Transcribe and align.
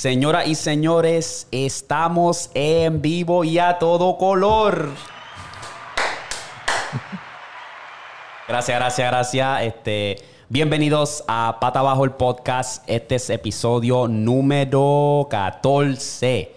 Señoras 0.00 0.48
y 0.48 0.54
señores, 0.54 1.46
estamos 1.50 2.50
en 2.54 3.02
vivo 3.02 3.44
y 3.44 3.58
a 3.58 3.78
todo 3.78 4.16
color. 4.16 4.88
Gracias, 8.48 8.78
gracias, 8.78 9.10
gracias. 9.10 9.62
Este, 9.62 10.16
bienvenidos 10.48 11.22
a 11.28 11.58
Pata 11.60 11.80
Abajo 11.80 12.06
el 12.06 12.12
podcast. 12.12 12.82
Este 12.88 13.16
es 13.16 13.28
episodio 13.28 14.08
número 14.08 15.26
14. 15.28 16.50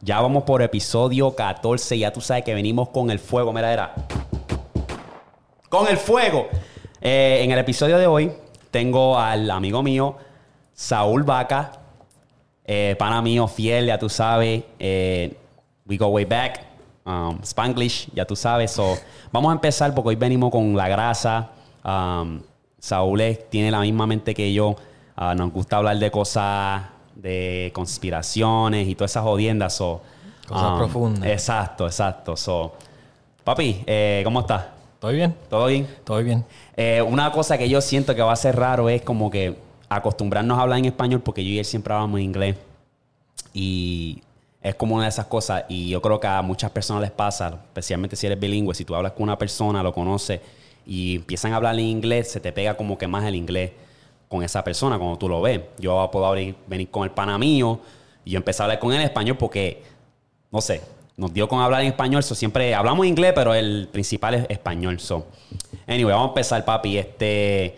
Ya 0.00 0.20
vamos 0.20 0.44
por 0.44 0.62
episodio 0.62 1.34
14. 1.34 1.98
Ya 1.98 2.12
tú 2.12 2.20
sabes 2.20 2.44
que 2.44 2.54
venimos 2.54 2.90
con 2.90 3.10
el 3.10 3.18
fuego. 3.18 3.52
Mira, 3.52 3.72
era. 3.72 3.92
Con 5.68 5.88
el 5.88 5.96
fuego. 5.96 6.46
Eh, 7.00 7.40
en 7.42 7.50
el 7.50 7.58
episodio 7.58 7.98
de 7.98 8.06
hoy 8.06 8.30
tengo 8.70 9.18
al 9.18 9.50
amigo 9.50 9.82
mío, 9.82 10.16
Saúl 10.74 11.24
Vaca. 11.24 11.80
Eh, 12.64 12.96
pana 12.98 13.20
mío, 13.20 13.46
fiel, 13.46 13.86
ya 13.86 13.98
tú 13.98 14.08
sabes. 14.08 14.62
Eh, 14.78 15.36
we 15.86 15.96
go 15.96 16.08
way 16.08 16.24
back. 16.24 16.64
Um, 17.04 17.38
Spanglish, 17.42 18.08
ya 18.14 18.24
tú 18.24 18.34
sabes. 18.34 18.70
So, 18.70 18.96
vamos 19.30 19.50
a 19.50 19.54
empezar 19.54 19.94
porque 19.94 20.08
hoy 20.10 20.16
venimos 20.16 20.50
con 20.50 20.74
la 20.76 20.88
grasa. 20.88 21.50
Um, 21.84 22.40
Saúl 22.78 23.20
tiene 23.50 23.70
la 23.70 23.80
misma 23.80 24.06
mente 24.06 24.34
que 24.34 24.52
yo. 24.52 24.76
Ah, 25.16 25.34
nos 25.34 25.52
gusta 25.52 25.76
hablar 25.76 25.98
de 25.98 26.10
cosas, 26.10 26.82
de 27.14 27.70
conspiraciones 27.74 28.88
y 28.88 28.94
todas 28.94 29.12
esas 29.12 29.22
jodiendas. 29.22 29.74
So, 29.74 30.02
Cosas 30.46 30.78
profundas. 30.78 31.28
Exacto, 31.28 31.86
exacto. 31.86 32.36
So, 32.36 32.74
papi, 33.44 33.82
eh, 33.86 34.20
¿cómo 34.24 34.40
estás? 34.40 34.66
¿Estoy 34.94 35.16
bien? 35.16 35.34
¿Todo 35.48 35.66
bien? 35.66 35.84
¿Estoy 35.84 36.24
bien? 36.24 36.44
Eh, 36.76 37.02
una 37.02 37.30
cosa 37.32 37.56
que 37.56 37.68
yo 37.68 37.80
siento 37.80 38.14
que 38.14 38.22
va 38.22 38.32
a 38.32 38.36
ser 38.36 38.56
raro 38.56 38.88
es 38.88 39.02
como 39.02 39.30
que 39.30 39.56
acostumbrarnos 39.96 40.58
a 40.58 40.62
hablar 40.62 40.78
en 40.78 40.86
español 40.86 41.20
porque 41.20 41.44
yo 41.44 41.50
y 41.50 41.58
él 41.58 41.64
siempre 41.64 41.92
hablamos 41.94 42.18
en 42.18 42.24
inglés. 42.26 42.56
Y 43.52 44.22
es 44.62 44.74
como 44.74 44.94
una 44.96 45.04
de 45.04 45.10
esas 45.10 45.26
cosas. 45.26 45.64
Y 45.68 45.88
yo 45.90 46.00
creo 46.02 46.18
que 46.20 46.26
a 46.26 46.42
muchas 46.42 46.70
personas 46.70 47.02
les 47.02 47.10
pasa, 47.10 47.60
especialmente 47.66 48.16
si 48.16 48.26
eres 48.26 48.38
bilingüe, 48.40 48.74
si 48.74 48.84
tú 48.84 48.94
hablas 48.94 49.12
con 49.12 49.24
una 49.24 49.38
persona, 49.38 49.82
lo 49.82 49.92
conoces 49.92 50.40
y 50.86 51.16
empiezan 51.16 51.52
a 51.52 51.56
hablar 51.56 51.74
en 51.74 51.80
inglés, 51.86 52.30
se 52.30 52.40
te 52.40 52.52
pega 52.52 52.76
como 52.76 52.98
que 52.98 53.06
más 53.06 53.24
el 53.24 53.34
inglés 53.34 53.72
con 54.28 54.42
esa 54.42 54.62
persona 54.64 54.98
cuando 54.98 55.16
tú 55.18 55.28
lo 55.28 55.40
ves. 55.40 55.60
Yo 55.78 56.08
puedo 56.12 56.30
venir 56.66 56.90
con 56.90 57.04
el 57.04 57.10
pana 57.10 57.38
mío 57.38 57.80
y 58.24 58.32
yo 58.32 58.38
empecé 58.38 58.62
a 58.62 58.64
hablar 58.66 58.78
con 58.80 58.92
él 58.92 59.00
en 59.00 59.04
español 59.06 59.36
porque 59.38 59.82
no 60.50 60.60
sé, 60.60 60.80
nos 61.16 61.32
dio 61.32 61.48
con 61.48 61.60
hablar 61.60 61.82
en 61.82 61.88
español. 61.88 62.22
So, 62.22 62.34
siempre 62.34 62.74
hablamos 62.74 63.06
inglés, 63.06 63.32
pero 63.34 63.54
el 63.54 63.88
principal 63.92 64.34
es 64.34 64.46
español. 64.48 64.98
So. 65.00 65.26
Anyway, 65.86 66.12
vamos 66.12 66.26
a 66.26 66.30
empezar, 66.30 66.64
papi. 66.64 66.98
Este, 66.98 67.76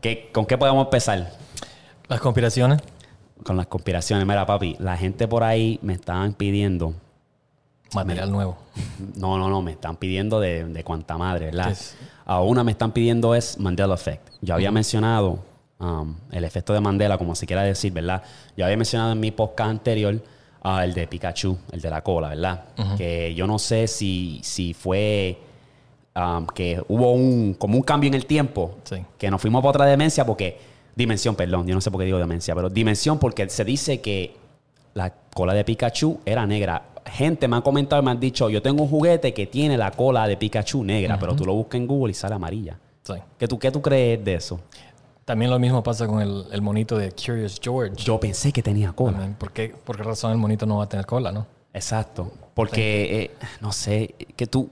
¿qué- 0.00 0.28
¿Con 0.32 0.44
qué 0.46 0.56
podemos 0.58 0.84
empezar? 0.84 1.32
¿Las 2.08 2.20
conspiraciones? 2.20 2.80
Con 3.42 3.56
las 3.56 3.66
conspiraciones. 3.66 4.26
Mira, 4.26 4.46
papi, 4.46 4.76
la 4.78 4.96
gente 4.96 5.28
por 5.28 5.42
ahí 5.44 5.78
me 5.82 5.92
estaban 5.92 6.32
pidiendo. 6.32 6.94
Material 7.94 8.30
nuevo. 8.30 8.56
No, 9.16 9.38
no, 9.38 9.48
no, 9.48 9.62
me 9.62 9.72
están 9.72 9.96
pidiendo 9.96 10.40
de, 10.40 10.64
de 10.64 10.84
cuanta 10.84 11.16
madre, 11.16 11.46
¿verdad? 11.46 11.66
¿Qué 11.66 11.72
es? 11.72 11.96
A 12.24 12.40
una 12.40 12.64
me 12.64 12.72
están 12.72 12.92
pidiendo 12.92 13.34
es 13.34 13.58
Mandela 13.58 13.94
Effect. 13.94 14.28
Yo 14.40 14.54
había 14.54 14.72
mencionado 14.72 15.38
um, 15.78 16.14
el 16.32 16.44
efecto 16.44 16.72
de 16.72 16.80
Mandela, 16.80 17.16
como 17.18 17.34
se 17.36 17.46
quiera 17.46 17.62
decir, 17.62 17.92
¿verdad? 17.92 18.22
Yo 18.56 18.64
había 18.64 18.76
mencionado 18.76 19.12
en 19.12 19.20
mi 19.20 19.30
podcast 19.30 19.70
anterior 19.70 20.20
ah, 20.62 20.84
el 20.84 20.94
de 20.94 21.06
Pikachu, 21.06 21.56
el 21.70 21.80
de 21.80 21.90
la 21.90 22.02
cola, 22.02 22.30
¿verdad? 22.30 22.64
Que 22.96 23.32
yo 23.34 23.46
no 23.46 23.58
sé 23.60 23.86
si, 23.86 24.40
si 24.42 24.74
fue 24.74 25.38
um, 26.16 26.44
que 26.46 26.82
hubo 26.88 27.12
un, 27.12 27.54
como 27.54 27.76
un 27.76 27.82
cambio 27.82 28.08
en 28.08 28.14
el 28.14 28.26
tiempo, 28.26 28.78
Sí. 28.82 28.96
que 29.16 29.30
nos 29.30 29.40
fuimos 29.40 29.60
para 29.62 29.70
otra 29.70 29.84
demencia 29.86 30.26
porque, 30.26 30.58
dimensión, 30.96 31.36
perdón, 31.36 31.66
yo 31.68 31.74
no 31.76 31.80
sé 31.80 31.90
por 31.92 32.00
qué 32.00 32.06
digo 32.06 32.18
demencia, 32.18 32.54
pero 32.56 32.68
dimensión 32.68 33.18
porque 33.20 33.48
se 33.48 33.64
dice 33.64 34.00
que 34.00 34.34
la 34.94 35.12
cola 35.32 35.54
de 35.54 35.62
Pikachu 35.64 36.18
era 36.24 36.44
negra. 36.46 36.82
Gente 37.04 37.46
me 37.46 37.56
ha 37.56 37.60
comentado 37.60 38.02
y 38.02 38.04
me 38.04 38.10
han 38.10 38.18
dicho, 38.18 38.50
yo 38.50 38.60
tengo 38.60 38.82
un 38.82 38.88
juguete 38.88 39.32
que 39.32 39.46
tiene 39.46 39.76
la 39.78 39.92
cola 39.92 40.26
de 40.26 40.36
Pikachu 40.36 40.82
negra, 40.82 41.18
pero 41.20 41.36
tú 41.36 41.44
lo 41.44 41.54
buscas 41.54 41.80
en 41.80 41.86
Google 41.86 42.10
y 42.10 42.14
sale 42.14 42.34
amarilla. 42.34 42.78
Sí. 43.04 43.12
¿Qué 43.38 43.46
tú, 43.46 43.58
¿Qué 43.58 43.70
tú 43.70 43.80
crees 43.80 44.24
de 44.24 44.34
eso? 44.34 44.58
También 45.24 45.50
lo 45.50 45.58
mismo 45.58 45.82
pasa 45.82 46.06
con 46.06 46.20
el, 46.20 46.46
el 46.50 46.62
monito 46.62 46.96
de 46.96 47.12
Curious 47.12 47.60
George. 47.62 47.94
Yo 47.96 48.18
pensé 48.18 48.52
que 48.52 48.62
tenía 48.62 48.92
cola. 48.92 49.12
También. 49.12 49.34
¿Por 49.34 49.52
qué, 49.52 49.68
¿Por 49.68 49.96
qué 49.96 50.02
razón 50.02 50.32
el 50.32 50.38
monito 50.38 50.66
no 50.66 50.78
va 50.78 50.84
a 50.84 50.88
tener 50.88 51.04
cola, 51.06 51.30
no? 51.30 51.46
Exacto. 51.74 52.32
Porque, 52.54 53.22
eh, 53.24 53.30
no 53.60 53.70
sé, 53.72 54.14
que 54.34 54.46
tú... 54.46 54.70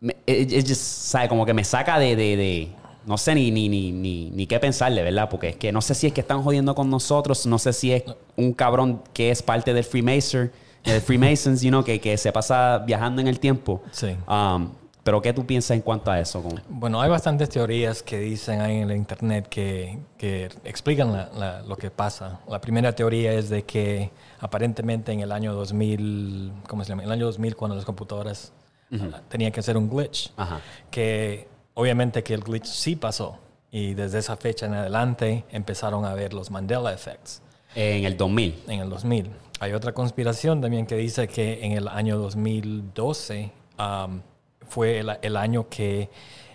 Me, 0.00 0.16
eh, 0.26 0.62
¿sabe? 0.74 1.28
Como 1.28 1.46
que 1.46 1.54
me 1.54 1.64
saca 1.64 1.98
de... 1.98 2.16
de- 2.16 2.36
de- 2.36 2.68
no 3.06 3.16
sé 3.18 3.34
ni, 3.34 3.50
ni, 3.50 3.68
ni, 3.68 3.92
ni, 3.92 4.30
ni 4.30 4.46
qué 4.46 4.58
pensarle, 4.60 5.02
¿verdad? 5.02 5.28
Porque 5.30 5.48
es 5.50 5.56
que 5.56 5.72
no 5.72 5.80
sé 5.80 5.94
si 5.94 6.06
es 6.06 6.12
que 6.12 6.20
están 6.20 6.42
jodiendo 6.42 6.74
con 6.74 6.90
nosotros, 6.90 7.46
no 7.46 7.58
sé 7.58 7.72
si 7.72 7.92
es 7.92 8.04
un 8.36 8.52
cabrón 8.52 9.02
que 9.12 9.30
es 9.30 9.42
parte 9.42 9.72
del 9.74 9.84
Freemason, 9.84 10.50
del 10.84 11.00
Freemasons, 11.00 11.62
you 11.62 11.68
know, 11.70 11.82
que, 11.84 12.00
que 12.00 12.16
se 12.16 12.32
pasa 12.32 12.78
viajando 12.78 13.20
en 13.20 13.28
el 13.28 13.38
tiempo. 13.40 13.82
Sí. 13.90 14.16
Um, 14.28 14.70
pero 15.02 15.22
¿qué 15.22 15.32
tú 15.32 15.46
piensas 15.46 15.72
en 15.72 15.80
cuanto 15.80 16.10
a 16.10 16.20
eso? 16.20 16.42
Bueno, 16.68 17.00
hay 17.00 17.08
bastantes 17.08 17.48
teorías 17.48 18.02
que 18.02 18.18
dicen 18.18 18.60
ahí 18.60 18.76
en 18.76 18.90
el 18.90 18.96
internet 18.96 19.48
que, 19.48 19.98
que 20.18 20.50
explican 20.64 21.10
la- 21.10 21.30
la- 21.34 21.62
lo 21.62 21.76
que 21.76 21.90
pasa. 21.90 22.40
La 22.48 22.60
primera 22.60 22.92
teoría 22.94 23.32
es 23.32 23.48
de 23.48 23.62
que 23.64 24.10
aparentemente 24.40 25.10
en 25.12 25.20
el 25.20 25.32
año 25.32 25.54
2000, 25.54 26.52
¿cómo 26.68 26.84
se 26.84 26.90
llama? 26.90 27.02
En 27.02 27.08
el 27.08 27.12
año 27.12 27.26
2000 27.26 27.56
cuando 27.56 27.76
las 27.76 27.84
computadoras 27.86 28.52
ah, 28.92 29.20
tenían 29.28 29.52
que 29.52 29.60
hacer 29.60 29.76
un 29.78 29.88
glitch, 29.88 30.32
Ajá. 30.36 30.60
que 30.90 31.48
obviamente 31.74 32.22
que 32.22 32.34
el 32.34 32.42
glitch 32.42 32.66
sí 32.66 32.96
pasó 32.96 33.38
y 33.70 33.94
desde 33.94 34.18
esa 34.18 34.36
fecha 34.36 34.66
en 34.66 34.74
adelante 34.74 35.44
empezaron 35.50 36.04
a 36.04 36.14
ver 36.14 36.32
los 36.34 36.50
Mandela 36.50 36.92
Effects 36.92 37.40
En 37.74 38.04
el 38.04 38.16
2000. 38.16 38.64
en 38.68 38.80
el 38.80 38.90
2000. 38.90 39.30
Hay 39.60 39.72
otra 39.72 39.92
conspiración 39.92 40.60
también 40.60 40.86
que 40.86 40.96
dice 40.96 41.28
que 41.28 41.64
en 41.64 41.72
el 41.72 41.86
año 41.88 42.18
2012 42.18 43.52
um, 43.78 44.20
fue 44.68 44.98
el, 45.00 45.10
el 45.22 45.36
año 45.36 45.68
que 45.68 46.08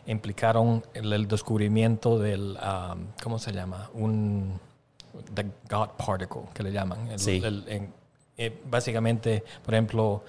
implicaron 0.07 0.83
el, 0.93 1.11
el 1.13 1.27
descubrimiento 1.27 2.19
del, 2.19 2.57
um, 2.61 3.07
¿cómo 3.23 3.39
se 3.39 3.51
llama? 3.51 3.89
Un 3.93 4.59
the 5.33 5.45
God 5.69 5.89
particle, 5.97 6.41
que 6.53 6.63
le 6.63 6.71
llaman. 6.71 7.07
El- 7.11 7.19
Sí. 7.19 7.41
eh, 8.37 8.61
básicamente, 8.69 9.43
por 9.63 9.73
ejemplo, 9.73 10.23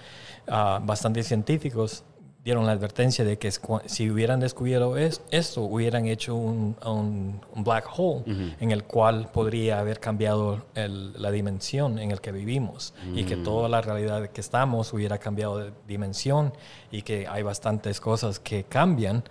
ah, 0.47 0.79
bastantes 0.83 1.27
científicos 1.27 2.05
dieron 2.47 2.65
la 2.65 2.71
advertencia 2.71 3.25
de 3.25 3.39
que 3.39 3.51
si 3.87 4.09
hubieran 4.09 4.39
descubierto 4.39 4.97
es- 4.97 5.21
esto, 5.33 5.63
hubieran 5.63 6.07
hecho 6.07 6.37
un, 6.37 6.77
un- 6.87 7.41
un 7.53 7.65
black 7.65 7.89
hole 7.97 8.23
en 8.61 8.71
el 8.71 8.85
cual 8.85 9.29
podría 9.33 9.81
haber 9.81 9.99
cambiado 9.99 10.63
el- 10.77 11.21
la 11.21 11.33
dimensión 11.33 11.99
en 11.99 12.13
el 12.13 12.21
que 12.21 12.31
vivimos 12.31 12.95
y 13.17 13.25
que 13.25 13.37
toda 13.37 13.69
la 13.69 13.81
realidad 13.83 14.29
que 14.31 14.41
estamos 14.41 14.93
hubiera 14.93 15.19
cambiado 15.19 15.59
de 15.59 15.73
dimensión 15.89 16.53
y 16.93 17.03
que 17.03 17.27
hay 17.27 17.43
bastantes 17.43 17.99
cosas 18.01 18.39
que 18.39 18.63
cambian 18.63 19.25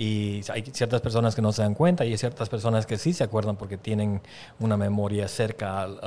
y 0.00 0.42
hay 0.52 0.62
ciertas 0.72 1.00
personas 1.00 1.34
que 1.34 1.42
no 1.42 1.50
se 1.50 1.62
dan 1.62 1.74
cuenta 1.74 2.04
y 2.04 2.12
hay 2.12 2.16
ciertas 2.18 2.48
personas 2.48 2.86
que 2.86 2.96
sí 2.98 3.12
se 3.12 3.24
acuerdan 3.24 3.56
porque 3.56 3.76
tienen 3.76 4.20
una 4.60 4.76
memoria 4.76 5.26
cerca 5.26 5.82
al, 5.82 5.98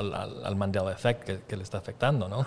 al- 0.46 0.56
Mandela 0.56 0.94
Effect 0.94 1.24
que, 1.26 1.40
que 1.42 1.58
le 1.58 1.64
está 1.64 1.80
afectando, 1.80 2.30
¿no? 2.30 2.46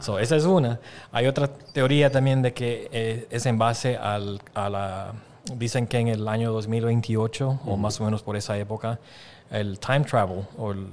So, 0.00 0.18
esa 0.18 0.34
es 0.34 0.44
una. 0.44 0.80
Hay 1.12 1.28
otra 1.28 1.46
teoría 1.46 2.10
también 2.10 2.42
de 2.42 2.52
que 2.52 2.88
eh, 2.90 3.28
es 3.30 3.46
en 3.46 3.56
base 3.56 3.96
al, 3.96 4.40
a 4.54 4.68
la... 4.68 5.12
Dicen 5.54 5.86
que 5.86 5.98
en 5.98 6.08
el 6.08 6.26
año 6.26 6.50
2028 6.52 7.60
o 7.66 7.76
más 7.76 8.00
o 8.00 8.04
menos 8.04 8.24
por 8.24 8.34
esa 8.34 8.58
época, 8.58 8.98
el 9.52 9.78
time 9.78 10.00
travel 10.00 10.44
o 10.58 10.72
el- 10.72 10.88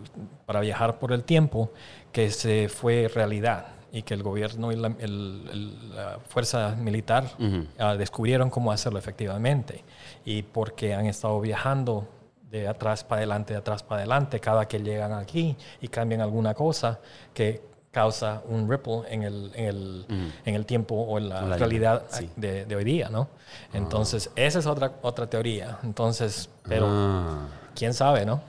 para 0.46 0.60
viajar 0.60 1.00
por 1.00 1.12
el 1.12 1.24
tiempo 1.24 1.72
que 2.12 2.30
se 2.30 2.70
fue 2.70 3.08
realidad 3.08 3.66
y 3.92 4.04
que 4.04 4.14
el 4.14 4.24
gobierno 4.24 4.72
y 4.72 4.76
la, 4.76 4.88
el- 5.00 5.50
el- 5.52 5.96
la 5.96 6.20
fuerza 6.28 6.76
militar 6.78 7.26
ah, 7.80 7.96
descubrieron 7.96 8.50
cómo 8.50 8.72
hacerlo 8.72 9.00
efectivamente. 9.00 9.84
Y 10.26 10.44
porque 10.44 10.94
han 10.94 11.06
estado 11.08 11.40
viajando 11.42 12.08
de 12.50 12.68
atrás 12.68 13.04
para 13.04 13.20
adelante, 13.20 13.54
de 13.54 13.60
atrás 13.60 13.84
para 13.84 14.00
adelante, 14.00 14.40
cada 14.40 14.68
que 14.68 14.80
llegan 14.80 15.14
aquí 15.14 15.56
y 15.82 15.88
cambian 15.88 16.22
alguna 16.22 16.54
cosa 16.54 17.00
que 17.34 17.62
causa 17.92 18.42
un 18.48 18.70
ripple 18.70 19.02
en 19.10 19.24
el, 19.24 19.52
en 19.54 19.66
el, 19.66 20.06
en 20.46 20.56
el 20.56 20.66
tiempo 20.66 20.96
o 20.96 21.18
en 21.18 21.28
la, 21.28 21.42
La 21.42 21.58
realidad 21.58 22.04
sí. 22.10 22.30
de, 22.38 22.66
de 22.66 22.76
hoy 22.78 22.86
día, 22.86 23.10
¿no? 23.10 23.28
Entonces, 23.74 24.32
esa 24.38 24.60
es 24.60 24.66
otra, 24.66 24.94
otra 25.02 25.30
teoría. 25.30 25.78
Entonces, 25.84 26.50
pero 26.64 26.88
Ah. 26.90 27.48
quién 27.76 27.94
sabe, 27.94 28.26
¿no? 28.26 28.42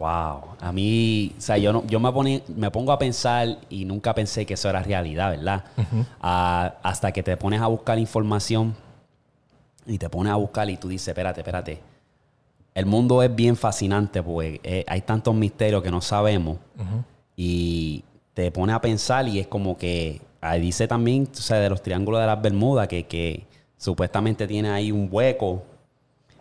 Wow. 0.00 0.56
A 0.62 0.72
mí, 0.72 1.34
o 1.36 1.40
sea, 1.42 1.58
yo, 1.58 1.74
no, 1.74 1.84
yo 1.86 2.00
me, 2.00 2.10
pone- 2.10 2.42
me 2.56 2.70
pongo 2.70 2.90
a 2.90 2.98
pensar 2.98 3.58
y 3.68 3.84
nunca 3.84 4.14
pensé 4.14 4.46
que 4.46 4.54
eso 4.54 4.70
era 4.70 4.82
realidad, 4.82 5.30
¿verdad? 5.30 5.64
Ah, 6.22 6.76
hasta 6.82 7.12
que 7.12 7.22
te 7.22 7.36
pones 7.36 7.60
a 7.60 7.66
buscar 7.66 7.98
información 7.98 8.74
y 9.86 9.98
te 9.98 10.08
pones 10.08 10.32
a 10.32 10.36
buscar 10.36 10.70
y 10.70 10.78
tú 10.78 10.88
dices, 10.88 11.08
espérate, 11.08 11.40
espérate. 11.40 11.80
El 12.74 12.86
mundo 12.86 13.22
es 13.22 13.34
bien 13.34 13.56
fascinante 13.56 14.22
porque 14.22 14.58
eh, 14.62 14.84
hay 14.88 15.02
tantos 15.02 15.34
misterios 15.34 15.82
que 15.82 15.90
no 15.90 16.00
sabemos 16.00 16.56
y 17.36 18.02
te 18.32 18.50
pones 18.50 18.76
a 18.76 18.80
pensar 18.80 19.28
y 19.28 19.38
es 19.38 19.48
como 19.48 19.76
que 19.76 20.22
ahí 20.40 20.62
dice 20.62 20.88
también, 20.88 21.28
o 21.30 21.36
sea, 21.36 21.58
de 21.58 21.68
los 21.68 21.82
triángulos 21.82 22.20
de 22.22 22.26
las 22.26 22.40
Bermudas 22.40 22.88
que, 22.88 23.04
que 23.06 23.44
supuestamente 23.76 24.46
tiene 24.46 24.70
ahí 24.70 24.92
un 24.92 25.08
hueco 25.12 25.62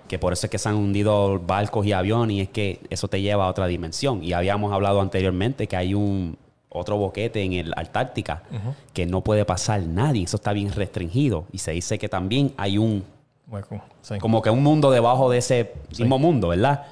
que 0.10 0.20
por 0.20 0.34
eso 0.34 0.48
es 0.48 0.50
que 0.50 0.58
se 0.58 0.68
han 0.68 0.76
hundido 0.76 1.40
barcos 1.40 1.86
y 1.86 1.94
aviones 1.94 2.36
y 2.36 2.42
es 2.42 2.50
que 2.50 2.82
eso 2.90 3.08
te 3.08 3.22
lleva 3.22 3.46
a 3.46 3.50
otra 3.50 3.68
dimensión. 3.68 4.22
Y 4.24 4.34
habíamos 4.34 4.74
hablado 4.74 5.00
anteriormente 5.00 5.68
que 5.68 5.78
hay 5.78 5.94
un 5.94 6.36
otro 6.68 6.98
boquete 6.98 7.42
en 7.44 7.54
el 7.54 7.74
Antártica 7.78 8.44
que 8.92 9.06
no 9.06 9.22
puede 9.22 9.46
pasar 9.46 9.82
nadie, 9.84 10.24
eso 10.24 10.38
está 10.38 10.52
bien 10.52 10.72
restringido 10.72 11.46
y 11.52 11.60
se 11.60 11.72
dice 11.72 11.98
que 11.98 12.10
también 12.10 12.54
hay 12.58 12.78
un 12.78 13.04
Hueco, 13.48 13.82
sí. 14.02 14.20
como 14.20 14.42
que 14.42 14.50
un 14.50 14.62
mundo 14.62 14.92
debajo 14.92 15.30
de 15.30 15.40
ese 15.40 15.74
mismo 15.98 16.20
mundo, 16.20 16.50
¿verdad? 16.50 16.86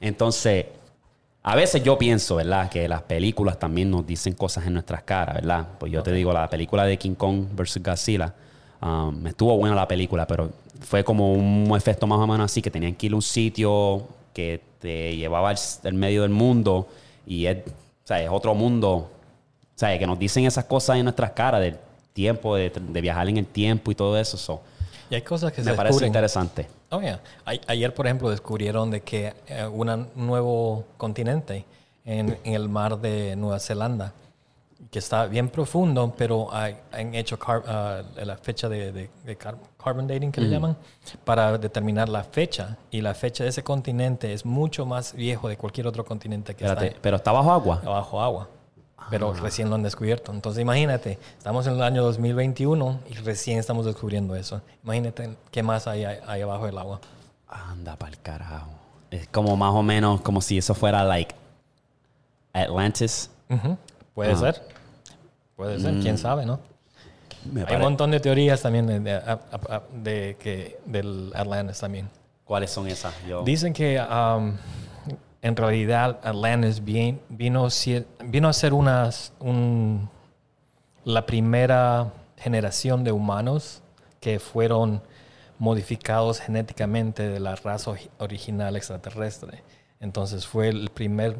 Entonces, 0.00 0.66
a 1.42 1.56
veces 1.56 1.82
yo 1.82 1.96
pienso, 1.96 2.36
¿verdad? 2.36 2.68
Que 2.68 2.88
las 2.88 3.02
películas 3.02 3.58
también 3.58 3.90
nos 3.90 4.06
dicen 4.06 4.34
cosas 4.34 4.66
en 4.66 4.74
nuestras 4.74 5.02
caras, 5.02 5.36
¿verdad? 5.36 5.66
Pues 5.78 5.90
yo 5.90 6.02
te 6.02 6.12
digo, 6.12 6.32
la 6.32 6.48
película 6.50 6.84
de 6.84 6.98
King 6.98 7.14
Kong 7.14 7.46
versus 7.54 7.82
Godzilla, 7.82 8.34
um, 8.82 9.26
estuvo 9.26 9.56
buena 9.56 9.74
la 9.74 9.88
película, 9.88 10.26
pero 10.26 10.50
fue 10.80 11.04
como 11.04 11.32
un 11.32 11.72
efecto 11.76 12.06
más 12.06 12.18
o 12.18 12.26
menos 12.26 12.46
así, 12.46 12.60
que 12.62 12.70
tenían 12.70 12.94
que 12.94 13.06
ir 13.06 13.12
a 13.12 13.16
un 13.16 13.22
sitio 13.22 14.06
que 14.32 14.60
te 14.80 15.14
llevaba 15.16 15.50
al, 15.50 15.56
al 15.84 15.94
medio 15.94 16.22
del 16.22 16.30
mundo 16.30 16.88
y 17.26 17.46
es, 17.46 17.58
o 17.58 18.06
sea, 18.06 18.20
es 18.22 18.28
otro 18.30 18.54
mundo, 18.54 18.90
o 18.94 19.08
sea, 19.76 19.96
que 19.98 20.06
nos 20.06 20.18
dicen 20.18 20.44
esas 20.44 20.64
cosas 20.64 20.96
en 20.96 21.04
nuestras 21.04 21.30
caras 21.32 21.60
del 21.60 21.76
tiempo, 22.12 22.56
de, 22.56 22.70
de 22.70 23.00
viajar 23.00 23.28
en 23.28 23.36
el 23.38 23.46
tiempo 23.46 23.90
y 23.90 23.94
todo 23.94 24.18
eso. 24.18 24.36
so, 24.36 24.60
Y 25.10 25.14
hay 25.14 25.22
cosas 25.22 25.52
que 25.52 25.62
me 25.62 25.70
se 25.70 25.76
parece 25.76 25.92
descubren. 25.94 26.08
interesante. 26.08 26.66
Oh, 26.90 27.00
yeah. 27.00 27.20
A- 27.46 27.52
ayer, 27.68 27.94
por 27.94 28.06
ejemplo, 28.06 28.28
descubrieron 28.30 28.90
de 28.90 29.00
que 29.00 29.32
eh, 29.46 29.64
un 29.66 30.08
nuevo 30.16 30.84
continente 30.96 31.64
en, 32.04 32.36
en 32.44 32.54
el 32.54 32.68
mar 32.68 32.98
de 32.98 33.34
Nueva 33.36 33.60
Zelanda, 33.60 34.12
que 34.90 34.98
está 34.98 35.26
bien 35.26 35.48
profundo, 35.48 36.12
pero 36.16 36.52
hay- 36.52 36.76
han 36.92 37.14
hecho 37.14 37.38
car- 37.38 37.62
ah, 37.66 38.02
la 38.16 38.36
fecha 38.36 38.68
de, 38.68 38.92
de- 38.92 39.10
de 39.24 39.36
car- 39.36 39.56
carbon 39.82 40.06
dating, 40.06 40.30
que 40.32 40.40
le 40.40 40.48
llaman, 40.50 40.76
para 41.24 41.56
determinar 41.56 42.08
la 42.08 42.24
fecha. 42.24 42.76
Y 42.90 43.00
la 43.00 43.14
fecha 43.14 43.42
de 43.44 43.50
ese 43.50 43.62
continente 43.62 44.32
es 44.32 44.44
mucho 44.44 44.84
más 44.84 45.14
viejo 45.14 45.48
de 45.48 45.56
cualquier 45.56 45.86
otro 45.86 46.04
continente 46.04 46.54
que 46.54 46.64
Espérate, 46.64 46.88
está 46.88 46.98
pero 47.00 47.16
está 47.16 47.32
bajo 47.32 47.52
agua. 47.52 47.80
bajo 47.84 48.20
agua. 48.20 48.48
Pero 49.10 49.32
Ah. 49.36 49.40
recién 49.40 49.68
lo 49.68 49.74
han 49.74 49.82
descubierto. 49.82 50.30
Entonces 50.32 50.60
imagínate, 50.62 51.18
estamos 51.36 51.66
en 51.66 51.74
el 51.74 51.82
año 51.82 52.02
2021 52.04 53.00
y 53.10 53.14
recién 53.14 53.58
estamos 53.58 53.84
descubriendo 53.86 54.34
eso. 54.36 54.60
Imagínate 54.84 55.36
qué 55.50 55.62
más 55.62 55.86
hay 55.86 56.04
ahí 56.04 56.18
ahí 56.26 56.40
abajo 56.42 56.66
del 56.66 56.78
agua. 56.78 57.00
Anda 57.48 57.96
pa'l 57.96 58.16
carajo. 58.22 58.70
Es 59.10 59.26
como 59.28 59.56
más 59.56 59.72
o 59.74 59.82
menos 59.82 60.20
como 60.22 60.40
si 60.40 60.56
eso 60.58 60.74
fuera 60.74 61.02
like 61.04 61.34
Atlantis. 62.52 63.30
Ujú. 63.50 63.76
Puede 64.14 64.36
ser. 64.36 64.62
Puede 65.56 65.78
ser, 65.80 66.00
quién 66.00 66.18
sabe, 66.18 66.44
¿no? 66.46 66.60
Me 67.50 67.60
Hay 67.60 67.66
pare- 67.66 67.76
un 67.78 67.82
montón 67.82 68.10
de 68.10 68.20
teorías 68.20 68.62
también 68.62 68.86
de, 68.86 70.36
que, 70.38 70.78
del 70.86 71.32
Atlantis 71.34 71.78
también. 71.80 72.08
¿Cuáles 72.44 72.70
son 72.70 72.86
esas? 72.88 73.14
Yo- 73.26 73.42
Dicen 73.44 73.72
que 73.72 74.00
um, 74.00 74.56
en 75.40 75.56
realidad 75.56 76.18
Atlantis 76.22 76.84
bien- 76.84 77.20
vino, 77.28 77.68
vino 78.24 78.48
a 78.48 78.52
ser 78.52 78.74
unas, 78.74 79.32
un- 79.40 80.08
la 81.04 81.26
primera 81.26 82.12
generación 82.36 83.02
de 83.04 83.12
humanos 83.12 83.82
que 84.20 84.38
fueron 84.38 85.02
modificados 85.58 86.40
genéticamente 86.40 87.28
de 87.28 87.40
la 87.40 87.54
raza 87.56 87.92
ori- 87.92 88.08
original 88.18 88.76
extraterrestre. 88.76 89.62
Entonces 90.00 90.46
fue 90.46 90.68
el 90.68 90.90
primer, 90.90 91.36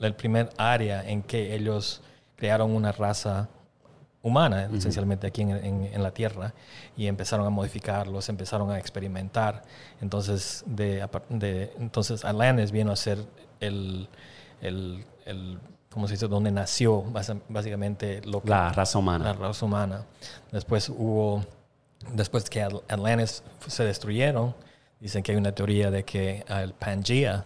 el 0.00 0.14
primer 0.14 0.50
área 0.56 1.06
en 1.08 1.22
que 1.22 1.54
ellos 1.54 2.02
crearon 2.36 2.70
una 2.72 2.92
raza 2.92 3.48
humana, 4.22 4.68
esencialmente 4.74 5.26
aquí 5.26 5.42
en, 5.42 5.50
en- 5.50 5.84
en 5.92 6.02
la 6.02 6.10
Tierra, 6.10 6.52
y 6.96 7.06
empezaron 7.06 7.46
a 7.46 7.50
modificarlos, 7.50 8.28
empezaron 8.28 8.70
a 8.70 8.78
experimentar. 8.78 9.62
Entonces, 10.02 10.62
de, 10.66 11.06
de- 11.30 11.72
entonces 11.78 12.24
Atlantis 12.24 12.70
vino 12.70 12.92
a 12.92 12.96
ser 12.96 13.18
el, 13.60 14.08
el, 14.60 15.04
el 15.24 15.58
¿cómo 15.90 16.06
se 16.06 16.14
dice? 16.14 16.28
Donde 16.28 16.50
nació 16.50 17.02
básicamente 17.48 18.20
lo 18.26 18.42
que, 18.42 18.50
la 18.50 18.70
raza 18.72 18.98
la 18.98 19.00
humana. 19.00 19.32
raza 19.32 19.64
humana. 19.66 20.04
Después 20.52 20.88
hubo, 20.90 21.42
después 22.12 22.48
que 22.50 22.62
Atl- 22.64 22.82
Atlantis 22.88 23.42
se 23.66 23.84
destruyeron, 23.84 24.54
dicen 25.00 25.22
que 25.22 25.32
hay 25.32 25.38
una 25.38 25.52
teoría 25.52 25.90
de 25.90 26.04
que 26.04 26.44
el 26.48 26.74
Pangea 26.74 27.44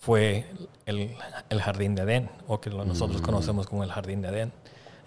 fue 0.00 0.46
el, 0.86 1.14
el 1.50 1.60
jardín 1.62 1.94
de 1.94 2.02
Edén, 2.02 2.30
o 2.48 2.60
que 2.60 2.70
nosotros 2.70 3.20
conocemos 3.20 3.66
como 3.66 3.84
el 3.84 3.92
jardín 3.92 4.22
de 4.22 4.28
Edén. 4.28 4.52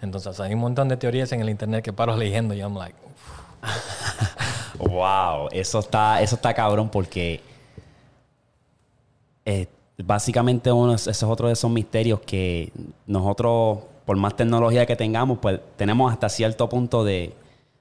Entonces 0.00 0.38
hay 0.40 0.54
un 0.54 0.60
montón 0.60 0.88
de 0.88 0.96
teorías 0.96 1.30
en 1.32 1.40
el 1.40 1.50
internet 1.50 1.84
que 1.84 1.92
paro 1.92 2.16
leyendo 2.16 2.54
y 2.54 2.58
I'm 2.60 2.74
like, 2.76 2.96
Wow, 4.78 5.48
eso 5.52 5.78
está, 5.80 6.20
eso 6.22 6.36
está 6.36 6.52
cabrón 6.54 6.88
porque 6.90 7.40
eh, 9.44 9.66
básicamente 9.98 10.70
uno, 10.72 10.94
ese 10.94 11.10
es 11.10 11.22
otro 11.22 11.46
de 11.48 11.54
esos 11.54 11.70
misterios 11.70 12.20
que 12.20 12.72
nosotros, 13.06 13.78
por 14.04 14.16
más 14.16 14.36
tecnología 14.36 14.86
que 14.86 14.96
tengamos, 14.96 15.38
pues 15.40 15.60
tenemos 15.76 16.12
hasta 16.12 16.28
cierto 16.28 16.68
punto 16.68 17.04
de, 17.04 17.34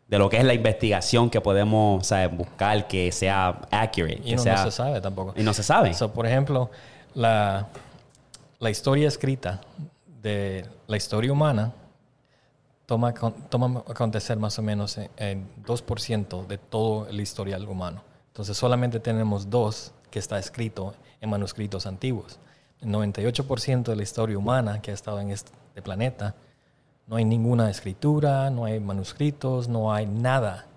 de 0.08 0.18
lo 0.18 0.30
que 0.30 0.38
es 0.38 0.44
la 0.46 0.54
investigación 0.54 1.30
que 1.30 1.42
podemos 1.42 2.08
buscar 2.32 2.88
que 2.88 3.12
sea 3.12 3.60
accurate. 3.72 4.22
y 4.24 4.30
que 4.32 4.36
no, 4.36 4.42
sea- 4.44 4.56
no 4.56 4.64
se 4.66 4.72
sabe 4.72 5.02
tampoco. 5.02 5.34
Y 5.36 5.44
no 5.44 5.54
se 5.54 5.64
sabe. 5.64 5.94
So, 5.94 6.12
por 6.14 6.26
ejemplo, 6.26 6.70
la, 7.16 7.68
la 8.60 8.70
historia 8.70 9.08
escrita 9.08 9.62
de 10.22 10.66
la 10.88 10.98
historia 10.98 11.32
humana 11.32 11.74
toma, 12.86 13.14
toma 13.50 13.84
acontecer 13.88 14.38
más 14.38 14.58
o 14.60 14.62
menos 14.62 14.98
en, 14.98 15.10
en 15.18 15.50
2% 15.66 16.48
de 16.48 16.58
todo 16.58 17.08
el 17.08 17.20
historial 17.20 17.68
humano. 17.68 18.04
Entonces 18.28 18.58
solamente 18.58 19.00
tenemos 19.00 19.50
dos 19.50 19.92
que 20.10 20.20
está 20.20 20.40
escrito 20.40 20.94
en 21.22 21.30
manuscritos 21.30 21.86
antiguos. 21.86 22.40
El 22.82 22.90
98% 22.90 23.84
de 23.84 23.96
la 23.96 24.04
historia 24.04 24.38
humana 24.38 24.82
que 24.82 24.92
ha 24.92 24.94
estado 24.94 25.20
en 25.20 25.32
este 25.32 25.52
planeta, 25.84 26.36
no 27.08 27.18
hay 27.18 27.26
ninguna 27.26 27.70
escritura, 27.70 28.50
no 28.50 28.66
hay 28.66 28.80
manuscritos, 28.80 29.68
no 29.68 29.94
hay 29.94 30.06
nada 30.06 30.68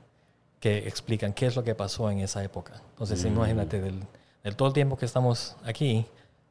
que 0.60 0.88
explican 0.88 1.32
qué 1.32 1.46
es 1.46 1.56
lo 1.56 1.62
que 1.62 1.74
pasó 1.74 2.10
en 2.10 2.20
esa 2.20 2.42
época. 2.42 2.74
Entonces, 2.90 3.24
imagínate, 3.24 3.80
del, 3.80 4.02
del 4.42 4.56
todo 4.56 4.68
el 4.68 4.74
tiempo 4.74 4.96
que 4.96 5.04
estamos 5.04 5.56
aquí, 5.64 6.06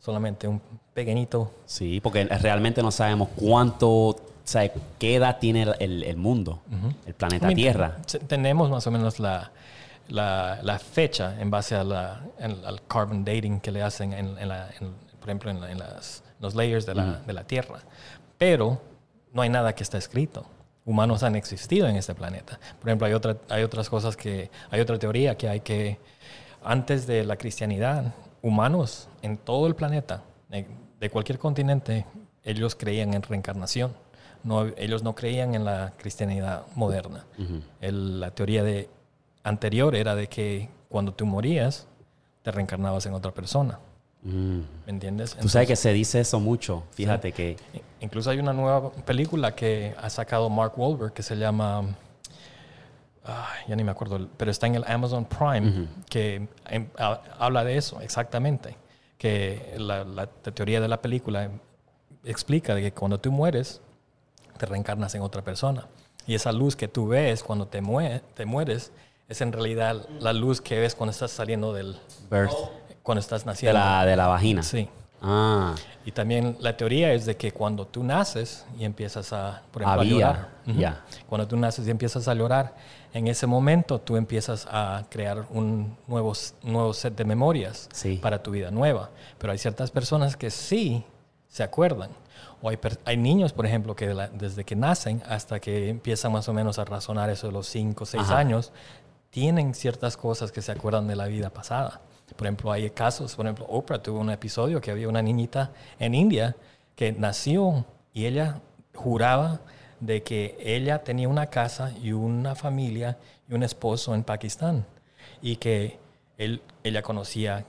solamente 0.06 0.48
un 0.48 0.62
pequeñito. 0.94 1.52
Sí, 1.66 2.00
porque 2.00 2.26
realmente 2.26 2.84
no 2.84 2.92
sabemos 2.92 3.30
cuánto, 3.36 3.90
o 3.90 4.16
sea, 4.44 4.72
qué 5.00 5.16
edad 5.16 5.40
tiene 5.40 5.64
el, 5.64 5.76
el- 5.80 6.04
el 6.04 6.16
mundo, 6.18 6.62
el 7.08 7.14
planeta 7.16 7.48
Tierra. 7.56 7.98
Tenemos 8.28 8.70
más 8.70 8.86
o 8.86 8.92
menos 8.92 9.20
la, 9.20 9.52
la, 10.08 10.60
la 10.62 10.78
fecha 10.78 11.36
en 11.42 11.50
base 11.50 11.74
a 11.76 11.84
la, 11.84 12.22
en- 12.38 12.64
al 12.66 12.86
carbon 12.86 13.26
dating 13.26 13.60
que 13.60 13.72
le 13.72 13.82
hacen, 13.82 14.14
en, 14.14 14.38
en 14.38 14.48
la- 14.48 14.70
por 15.20 15.30
ejemplo, 15.30 15.50
en, 15.50 15.60
la- 15.60 15.72
en 15.72 15.80
las, 15.80 16.24
los 16.40 16.54
layers 16.54 16.86
de 16.86 16.94
la, 16.94 17.22
de 17.26 17.34
la 17.34 17.44
Tierra. 17.46 17.80
Pero 18.38 18.80
no 19.34 19.42
hay 19.42 19.50
nada 19.50 19.74
que 19.74 19.82
está 19.82 19.98
escrito. 19.98 20.46
Humanos 20.86 21.24
han 21.24 21.36
existido 21.36 21.88
en 21.88 21.96
este 21.96 22.14
planeta. 22.14 22.60
Por 22.80 22.90
ejemplo, 22.90 23.08
hay, 23.08 23.14
otra, 23.14 23.38
hay 23.50 23.64
otras 23.64 23.90
cosas 23.90 24.16
que, 24.16 24.52
hay 24.70 24.80
otra 24.82 25.00
teoría 25.00 25.36
que 25.36 25.50
hay 25.50 25.62
que, 25.62 25.98
antes 26.64 27.08
de 27.08 27.24
la 27.26 27.38
cristianidad, 27.38 28.14
humanos 28.44 29.08
en 29.26 29.38
todo 29.38 29.66
el 29.68 29.76
planeta, 29.76 30.22
de, 30.50 31.10
cualquier 31.10 31.38
continente, 31.40 32.06
ellos 32.44 32.76
creían 32.76 33.14
en 33.14 33.22
reencarnación. 33.24 33.94
No, 34.44 34.66
ellos 34.78 35.02
no 35.04 35.14
creían 35.16 35.54
en 35.56 35.66
la 35.66 35.94
cristianidad 35.98 36.64
moderna. 36.76 37.26
El- 37.82 38.20
la 38.20 38.32
teoría 38.32 38.64
de, 38.64 38.90
anterior 39.44 39.96
era 39.96 40.16
de 40.16 40.28
que 40.28 40.70
cuando 40.90 41.12
tú 41.14 41.26
morías, 41.26 41.88
te 42.44 42.52
reencarnabas 42.52 43.06
en 43.08 43.14
otra 43.14 43.32
persona. 43.32 43.80
Mm. 44.24 44.60
¿Me 44.86 44.92
entiendes? 44.92 45.36
Tú 45.36 45.50
sabes 45.50 45.68
que 45.68 45.76
se 45.76 45.92
dice 45.94 46.20
eso 46.20 46.40
mucho. 46.40 46.84
Fíjate 46.92 47.32
que 47.32 47.58
Incluso 48.02 48.30
hay 48.30 48.38
una 48.40 48.54
nueva 48.54 48.92
película 48.92 49.56
que 49.56 49.96
ha 50.00 50.10
sacado 50.12 50.48
Mark 50.50 50.74
Wahlberg 50.78 51.14
que 51.14 51.24
se 51.24 51.36
llama. 51.36 51.84
ah, 53.26 53.50
ya 53.68 53.76
ni 53.76 53.84
me 53.84 53.92
acuerdo, 53.92 54.28
pero 54.38 54.52
está 54.52 54.68
en 54.68 54.76
el 54.76 54.84
Amazon 54.88 55.26
Prime, 55.26 55.88
que 56.10 56.48
em, 56.70 56.88
ha- 57.00 57.22
habla 57.40 57.64
de 57.64 57.78
eso 57.78 58.00
exactamente. 58.02 58.76
Que 59.26 59.74
la, 59.80 60.04
la- 60.04 60.28
la 60.44 60.54
teoría 60.54 60.80
de 60.80 60.88
la 60.88 61.02
película 61.02 61.50
explica 62.24 62.76
de 62.76 62.82
que 62.84 62.92
cuando 62.92 63.18
tú 63.20 63.32
mueres, 63.32 63.82
te 64.60 64.68
reencarnas 64.68 65.16
en 65.16 65.24
otra 65.24 65.42
persona. 65.42 65.88
Y 66.28 66.36
esa 66.36 66.52
luz 66.52 66.76
que 66.76 66.88
tú 66.88 67.08
ves 67.08 67.44
cuando 67.44 67.68
te, 67.68 67.82
mue- 67.82 68.22
te 68.36 68.46
mueres 68.46 68.92
es 69.28 69.42
en 69.42 69.52
realidad 69.52 70.08
la 70.20 70.32
luz 70.32 70.62
que 70.62 70.78
ves 70.80 70.94
cuando 70.94 71.10
estás 71.12 71.32
saliendo 71.32 71.74
del. 71.74 71.98
birth 72.30 72.52
cuando 73.02 73.20
estás 73.20 73.42
de 73.46 73.48
naciendo. 73.52 73.80
la, 73.80 74.06
de 74.06 74.16
la 74.16 74.28
vagina. 74.28 74.62
Sí. 74.62 74.88
Ah, 75.28 75.74
Y 76.06 76.12
también 76.12 76.56
la 76.60 76.78
teoría 76.78 77.12
es 77.14 77.26
de 77.26 77.36
que 77.36 77.52
cuando 77.52 77.88
tú 77.88 78.04
naces 78.04 78.64
y 78.78 78.86
empiezas 78.86 79.34
a, 79.34 79.64
por 79.72 79.82
ejemplo, 79.82 80.02
a 80.02 80.06
llorar, 80.06 80.50
cuando 81.28 81.48
tú 81.48 81.58
naces 81.58 81.88
y 81.88 81.90
empiezas 81.90 82.28
a 82.28 82.36
llorar, 82.36 82.76
en 83.12 83.26
ese 83.28 83.48
momento 83.48 84.00
tú 84.00 84.18
empiezas 84.18 84.68
a 84.70 85.04
crear 85.10 85.46
un 85.50 85.98
nuevo, 86.06 86.34
nuevo 86.62 86.94
set 86.94 87.16
de 87.16 87.26
memorias 87.26 87.90
Sí. 87.92 88.20
para 88.22 88.44
tu 88.44 88.52
vida 88.52 88.70
nueva. 88.70 89.10
Pero 89.40 89.52
hay 89.52 89.58
ciertas 89.58 89.90
personas 89.90 90.38
que 90.38 90.52
sí 90.52 91.04
se 91.48 91.64
acuerdan. 91.64 92.12
O 92.62 92.70
hay, 92.70 92.78
hay 93.06 93.18
niños, 93.18 93.52
por 93.52 93.66
ejemplo, 93.66 93.96
que 93.96 94.14
la- 94.14 94.28
desde 94.28 94.64
que 94.64 94.76
nacen 94.76 95.24
hasta 95.28 95.60
que 95.60 95.90
empiezan 95.90 96.32
más 96.34 96.48
o 96.50 96.54
menos 96.54 96.78
a 96.78 96.86
razonar 96.86 97.32
eso 97.32 97.48
de 97.48 97.54
los 97.54 97.66
5 97.68 98.04
o 98.04 98.06
6 98.06 98.24
Ajá. 98.26 98.38
años, 98.38 98.72
tienen 99.32 99.74
ciertas 99.74 100.18
cosas 100.18 100.52
que 100.52 100.62
se 100.62 100.72
acuerdan 100.72 101.08
de 101.08 101.16
la 101.16 101.26
vida 101.26 101.50
pasada. 101.50 102.02
Por 102.36 102.48
ejemplo, 102.48 102.72
hay 102.72 102.90
casos, 102.90 103.36
por 103.36 103.46
ejemplo, 103.46 103.66
Oprah 103.70 104.02
tuvo 104.02 104.20
un 104.20 104.32
episodio 104.32 104.82
que 104.82 104.92
había 104.92 105.08
una 105.08 105.22
niñita 105.22 105.72
en 106.00 106.16
India 106.16 106.56
que 106.96 107.12
nació 107.12 107.86
y 108.14 108.26
ella 108.26 108.62
juraba 108.94 109.62
de 110.00 110.24
que 110.24 110.58
ella 110.60 111.04
tenía 111.04 111.30
una 111.30 111.48
casa 111.48 111.94
y 112.02 112.12
una 112.12 112.56
familia 112.56 113.18
y 113.50 113.54
un 113.54 113.64
esposo 113.64 114.16
en 114.16 114.24
Pakistán 114.24 114.86
y 115.42 115.58
que 115.58 116.00
él, 116.38 116.62
ella 116.84 117.02
conocía 117.02 117.66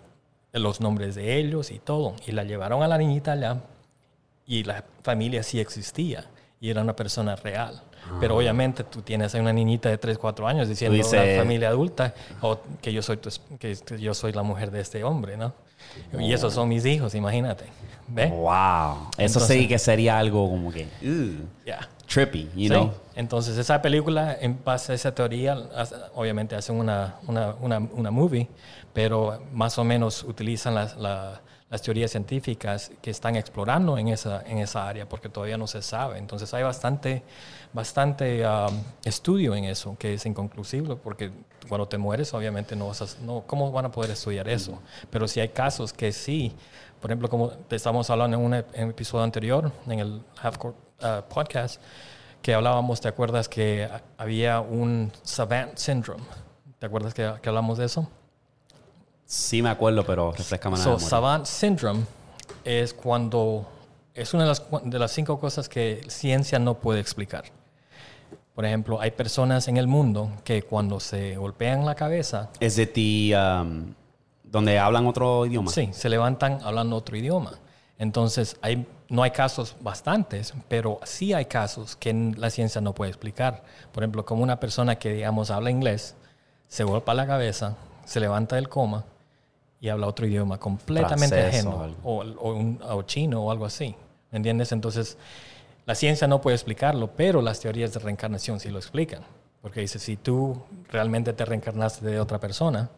los 0.53 0.81
nombres 0.81 1.15
de 1.15 1.37
ellos 1.37 1.71
y 1.71 1.79
todo. 1.79 2.15
Y 2.27 2.33
la 2.33 2.45
llevaron 2.45 2.83
a 2.83 2.89
la 2.89 2.99
niñita 2.99 3.33
allá 3.33 3.61
y 4.47 4.65
la 4.65 4.85
familia 5.03 5.43
sí 5.43 5.61
existía 5.61 6.25
y 6.61 6.71
era 6.71 6.83
una 6.83 6.97
persona 6.97 7.37
real. 7.37 7.83
Pero 8.21 8.37
obviamente 8.37 8.85
tú 8.85 9.03
tienes 9.03 9.35
a 9.35 9.39
una 9.41 9.53
niñita 9.53 9.89
de 9.89 9.99
3, 9.99 10.17
4 10.19 10.47
años 10.49 10.69
diciendo 10.69 10.95
a 10.95 10.99
dices- 10.99 11.23
una 11.35 11.43
familia 11.43 11.69
adulta 11.69 12.15
o 12.41 12.59
que 12.81 12.93
yo 12.93 13.03
soy 13.03 13.17
tu 13.19 13.31
que, 13.59 13.77
que 13.77 13.99
yo 14.01 14.15
soy 14.15 14.33
la 14.33 14.43
mujer 14.43 14.71
de 14.71 14.81
este 14.81 15.05
hombre, 15.05 15.37
¿no? 15.37 15.53
Y 16.19 16.33
esos 16.33 16.53
son 16.55 16.69
mis 16.69 16.85
hijos, 16.87 17.15
imagínate. 17.15 17.65
¿Ve? 18.09 18.27
wow. 18.29 19.09
Eso 19.19 19.39
Entonces- 19.41 19.49
sí 19.59 19.69
que 19.69 19.79
sería 19.79 20.19
algo 20.19 20.49
como 20.49 20.71
que 20.73 20.85
uh, 21.03 21.45
Ya. 21.67 21.89
trippy, 22.07 22.45
you 22.55 22.63
Sí. 22.65 22.69
know? 22.69 22.93
Entonces, 23.17 23.57
esa 23.59 23.83
película, 23.83 24.37
en 24.41 24.63
base 24.65 24.93
a 24.93 24.95
esa 24.95 25.15
teoría, 25.15 25.57
obviamente 26.15 26.55
hacen 26.55 26.77
una, 26.77 27.17
una, 27.27 27.55
una, 27.61 27.79
una 27.79 28.11
movie, 28.11 28.49
pero 28.93 29.43
más 29.53 29.79
o 29.79 29.85
menos 29.85 30.23
utilizan 30.23 30.75
las, 30.75 30.97
la- 30.97 31.41
las 31.69 31.83
teorías 31.83 32.13
científicas 32.13 32.93
que 33.03 33.11
están 33.11 33.35
explorando 33.35 33.99
en 33.99 34.09
esa, 34.09 34.43
en 34.47 34.59
esa 34.59 34.89
área, 34.89 35.09
porque 35.09 35.29
todavía 35.29 35.59
no 35.59 35.67
se 35.67 35.83
sabe. 35.83 36.19
Entonces, 36.19 36.53
hay 36.55 36.63
bastante, 36.63 37.25
bastante 37.73 38.47
um, 38.47 38.83
estudio 39.05 39.55
en 39.55 39.65
eso, 39.65 39.97
que 39.99 40.15
es 40.15 40.25
inconclusivo, 40.27 40.97
porque 40.97 41.31
cuando 41.69 41.87
te 41.89 41.99
mueres, 41.99 42.33
obviamente 42.35 42.77
no 42.77 42.89
vas 42.89 43.03
a, 43.03 43.07
no, 43.23 43.43
¿cómo 43.47 43.71
van 43.73 43.87
a 43.87 43.91
poder 43.91 44.11
estudiar 44.11 44.49
eso? 44.49 44.81
Pero 45.11 45.27
si 45.29 45.41
hay 45.41 45.49
casos 45.51 45.93
que 45.93 46.13
sí, 46.13 46.55
por 47.01 47.11
ejemplo, 47.11 47.29
como 47.29 47.51
te 47.51 47.77
estamos 47.77 48.09
hablando 48.11 48.37
en 48.37 48.45
un, 48.45 48.53
ep- 48.53 48.67
en 48.73 48.85
un 48.85 48.91
episodio 48.91 49.25
anterior, 49.25 49.73
en 49.87 49.99
el 49.99 50.23
Half 50.41 50.59
Court 50.59 50.77
uh, 51.03 51.23
podcast, 51.29 51.81
que 52.41 52.55
hablábamos, 52.55 53.01
¿te 53.01 53.09
acuerdas 53.09 53.49
que 53.49 53.89
había 54.17 54.61
un 54.61 55.13
Savant 55.23 55.77
Syndrome? 55.77 56.23
¿Te 56.79 56.87
acuerdas 56.87 57.13
que, 57.15 57.33
que 57.43 57.49
hablamos 57.49 57.79
de 57.79 57.87
eso? 57.87 58.09
Sí 59.25 59.61
me 59.61 59.71
acuerdo, 59.71 60.05
pero 60.07 60.31
refrescame 60.31 60.77
la 60.79 60.85
So. 60.85 60.99
Savant 61.01 61.47
Syndrome 61.47 62.05
es 62.65 62.95
cuando 62.95 63.67
es 64.17 64.35
una 64.35 64.45
de 64.45 64.49
las, 64.49 64.61
cu- 64.61 64.81
de 64.85 64.99
las 64.99 65.11
cinco 65.13 65.39
cosas 65.39 65.69
que 65.69 66.01
ciencia 66.09 66.59
no 66.59 66.75
puede 66.75 67.01
explicar. 67.01 67.45
Por 68.55 68.65
ejemplo, 68.65 69.01
hay 69.01 69.11
personas 69.11 69.69
en 69.69 69.77
el 69.77 69.87
mundo 69.87 70.31
que 70.43 70.63
cuando 70.63 70.99
se 70.99 71.37
golpean 71.37 71.85
la 71.85 71.95
cabeza, 71.95 72.49
¿Es 72.59 72.77
de 72.77 72.87
ti 72.87 73.33
um, 73.35 73.93
donde 74.43 74.79
hablan 74.79 75.07
otro 75.07 75.45
idioma? 75.45 75.71
sí, 75.71 75.91
se 75.93 76.09
levantan 76.09 76.59
hablando 76.63 76.97
otro 76.97 77.17
idioma. 77.17 77.53
Entonces, 77.99 78.57
hay, 78.63 78.87
no 79.09 79.23
hay 79.23 79.31
casos 79.31 79.77
bastantes, 79.81 80.55
pero 80.69 81.01
sí 81.05 81.33
hay 81.35 81.45
casos 81.47 81.97
que 81.97 82.13
la 82.37 82.49
ciencia 82.51 82.81
no 82.81 82.95
puede 82.95 83.11
explicar. 83.11 83.63
Por 83.93 84.03
ejemplo, 84.03 84.25
como 84.25 84.43
una 84.43 84.59
persona 84.59 84.97
que, 84.99 85.13
digamos, 85.13 85.51
habla 85.51 85.71
inglés, 85.71 86.15
se 86.69 86.85
golpea 86.85 87.15
la 87.15 87.27
cabeza, 87.27 87.77
se 88.07 88.21
levanta 88.21 88.57
del 88.57 88.69
coma 88.71 89.05
y 89.81 89.89
habla 89.91 90.07
otro 90.07 90.27
idioma 90.27 90.59
completamente 90.59 91.35
ajeno, 91.47 91.95
o 92.03 92.23
un- 92.53 92.81
o 92.83 93.03
chino 93.03 93.43
o 93.45 93.51
algo 93.51 93.67
así. 93.67 93.95
¿Me 94.37 94.39
entiendes? 94.39 94.71
Entonces, 94.73 95.17
la 95.87 95.95
ciencia 95.95 96.27
no 96.29 96.43
puede 96.43 96.57
explicarlo, 96.57 97.09
pero 97.17 97.41
las 97.41 97.59
teorías 97.59 97.95
de 97.95 98.01
reencarnación 98.01 98.61
sí 98.61 98.69
lo 98.69 98.77
explican. 98.79 99.23
Porque 99.63 99.81
dice, 99.81 99.99
si 99.99 100.19
tú 100.19 100.63
realmente 100.91 101.33
te 101.33 101.43
reencarnaste 101.47 102.05
de 102.05 102.21
otra 102.21 102.39
persona, 102.39 102.91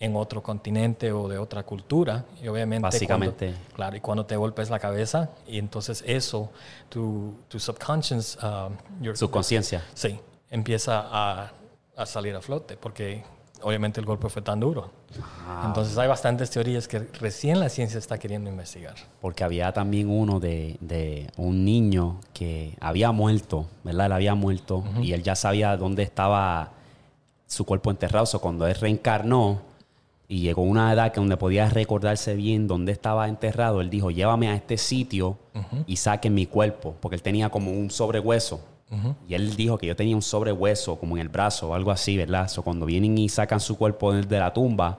en 0.00 0.16
otro 0.16 0.42
continente 0.42 1.12
o 1.12 1.28
de 1.28 1.38
otra 1.38 1.62
cultura, 1.62 2.24
y 2.42 2.48
obviamente... 2.48 2.82
Básicamente. 2.82 3.52
cuando- 3.52 3.74
claro, 3.76 3.96
y 3.96 4.00
cuando 4.00 4.26
te 4.26 4.34
golpes 4.34 4.70
la 4.70 4.80
cabeza, 4.80 5.30
y 5.46 5.58
entonces 5.60 6.02
eso, 6.04 6.50
tu, 6.88 7.36
tu 7.46 7.60
subconscious... 7.60 8.36
um, 8.42 8.76
your- 9.00 9.16
Subconsciencia. 9.16 9.84
Sí, 9.94 10.18
empieza 10.50 11.00
a, 11.12 11.52
a 11.96 12.06
salir 12.06 12.34
a 12.34 12.40
flote 12.42 12.76
porque 12.76 13.22
obviamente 13.62 14.00
el 14.00 14.06
golpe 14.06 14.28
fue 14.28 14.42
tan 14.42 14.60
duro. 14.60 14.90
Entonces 15.64 15.96
hay 15.98 16.08
bastantes 16.08 16.50
teorías 16.50 16.88
que 16.88 17.00
recién 17.20 17.60
la 17.60 17.68
ciencia 17.68 17.98
está 17.98 18.18
queriendo 18.18 18.50
investigar. 18.50 18.94
Porque 19.20 19.44
había 19.44 19.72
también 19.72 20.08
uno 20.08 20.40
de, 20.40 20.76
de 20.80 21.30
un 21.36 21.64
niño 21.64 22.20
que 22.32 22.76
había 22.80 23.12
muerto, 23.12 23.66
¿verdad? 23.84 24.06
Él 24.06 24.12
había 24.12 24.34
muerto 24.34 24.84
y 25.00 25.12
él 25.12 25.22
ya 25.22 25.34
sabía 25.34 25.76
dónde 25.76 26.02
estaba 26.02 26.72
su 27.46 27.64
cuerpo 27.64 27.90
enterrado. 27.90 28.24
O 28.24 28.26
sea, 28.26 28.40
cuando 28.40 28.66
él 28.66 28.74
reencarnó 28.74 29.60
y 30.28 30.40
llegó 30.40 30.62
a 30.62 30.66
una 30.66 30.92
edad 30.92 31.12
que 31.12 31.20
donde 31.20 31.36
podía 31.36 31.68
recordarse 31.68 32.34
bien 32.34 32.66
dónde 32.66 32.92
estaba 32.92 33.28
enterrado, 33.28 33.80
él 33.80 33.90
dijo, 33.90 34.10
llévame 34.10 34.48
a 34.48 34.54
este 34.54 34.78
sitio 34.78 35.38
y 35.86 35.96
saquen 35.96 36.34
mi 36.34 36.46
cuerpo. 36.46 36.94
Porque 37.00 37.16
él 37.16 37.22
tenía 37.22 37.50
como 37.50 37.70
un 37.70 37.90
sobrehueso. 37.90 38.60
Y 39.26 39.34
él 39.34 39.56
dijo 39.56 39.78
que 39.78 39.86
yo 39.86 39.96
tenía 39.96 40.14
un 40.14 40.22
sobrehueso 40.22 40.98
como 40.98 41.16
en 41.16 41.22
el 41.22 41.28
brazo 41.28 41.70
o 41.70 41.74
algo 41.74 41.90
así, 41.90 42.16
¿verdad? 42.16 42.48
So, 42.48 42.62
cuando 42.62 42.84
vienen 42.86 43.16
y 43.16 43.28
sacan 43.28 43.60
su 43.60 43.78
cuerpo 43.78 44.12
de 44.12 44.38
la 44.38 44.52
tumba, 44.52 44.98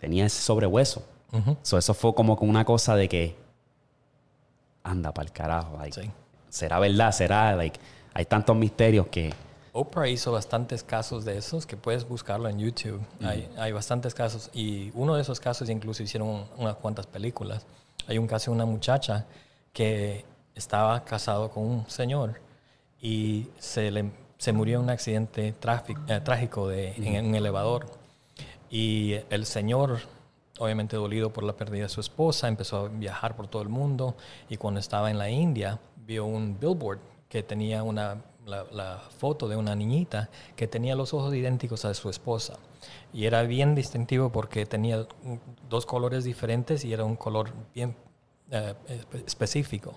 tenía 0.00 0.26
ese 0.26 0.42
sobrehueso. 0.42 1.04
So, 1.62 1.78
eso 1.78 1.94
fue 1.94 2.14
como 2.14 2.34
una 2.40 2.64
cosa 2.64 2.96
de 2.96 3.08
que 3.08 3.36
anda 4.82 5.12
para 5.14 5.26
el 5.26 5.32
carajo. 5.32 5.78
like, 5.78 6.00
Sí. 6.00 6.10
¿Será 6.48 6.78
verdad? 6.78 7.12
¿Será? 7.12 7.56
Like, 7.56 7.78
hay 8.12 8.24
tantos 8.26 8.56
misterios 8.56 9.06
que... 9.06 9.32
Oprah 9.72 10.06
hizo 10.06 10.32
bastantes 10.32 10.82
casos 10.82 11.24
de 11.24 11.38
esos 11.38 11.64
que 11.64 11.78
puedes 11.78 12.06
buscarlo 12.06 12.46
en 12.48 12.58
YouTube. 12.58 13.00
Hay, 13.22 13.48
hay 13.56 13.72
bastantes 13.72 14.12
casos 14.12 14.50
y 14.52 14.90
uno 14.94 15.14
de 15.14 15.22
esos 15.22 15.40
casos 15.40 15.70
incluso 15.70 16.02
hicieron 16.02 16.44
unas 16.58 16.76
cuantas 16.76 17.06
películas. 17.06 17.64
Hay 18.06 18.18
un 18.18 18.26
caso 18.26 18.50
de 18.50 18.56
una 18.56 18.66
muchacha 18.66 19.24
que 19.72 20.26
estaba 20.54 21.02
casado 21.04 21.50
con 21.50 21.64
un 21.64 21.88
señor 21.88 22.38
y 23.02 23.48
se, 23.58 23.90
le, 23.90 24.10
se 24.38 24.52
murió 24.52 24.78
en 24.78 24.84
un 24.84 24.90
accidente 24.90 25.54
tráfic- 25.60 26.00
eh, 26.08 26.20
trágico 26.20 26.68
de, 26.68 26.92
en 26.96 27.26
un 27.26 27.34
elevador. 27.34 27.86
Y 28.70 29.16
el 29.28 29.44
señor, 29.44 29.98
obviamente 30.58 30.96
dolido 30.96 31.30
por 31.32 31.44
la 31.44 31.52
pérdida 31.54 31.82
de 31.82 31.88
su 31.90 32.00
esposa, 32.00 32.48
empezó 32.48 32.76
a 32.86 32.88
viajar 32.88 33.36
por 33.36 33.48
todo 33.48 33.60
el 33.60 33.68
mundo 33.68 34.16
y 34.48 34.56
cuando 34.56 34.80
estaba 34.80 35.10
en 35.10 35.18
la 35.18 35.28
India 35.28 35.78
vio 36.06 36.24
un 36.24 36.58
billboard 36.58 37.00
que 37.28 37.42
tenía 37.42 37.82
una, 37.82 38.22
la, 38.46 38.64
la 38.72 39.02
foto 39.18 39.48
de 39.48 39.56
una 39.56 39.74
niñita 39.74 40.30
que 40.56 40.66
tenía 40.68 40.94
los 40.94 41.12
ojos 41.12 41.34
idénticos 41.34 41.84
a 41.84 41.92
su 41.94 42.08
esposa. 42.08 42.54
Y 43.12 43.26
era 43.26 43.42
bien 43.42 43.74
distintivo 43.74 44.30
porque 44.30 44.64
tenía 44.64 45.06
dos 45.68 45.84
colores 45.86 46.24
diferentes 46.24 46.84
y 46.84 46.92
era 46.92 47.04
un 47.04 47.16
color 47.16 47.52
bien 47.74 47.94
eh, 48.50 48.74
espe- 48.88 49.24
específico 49.26 49.94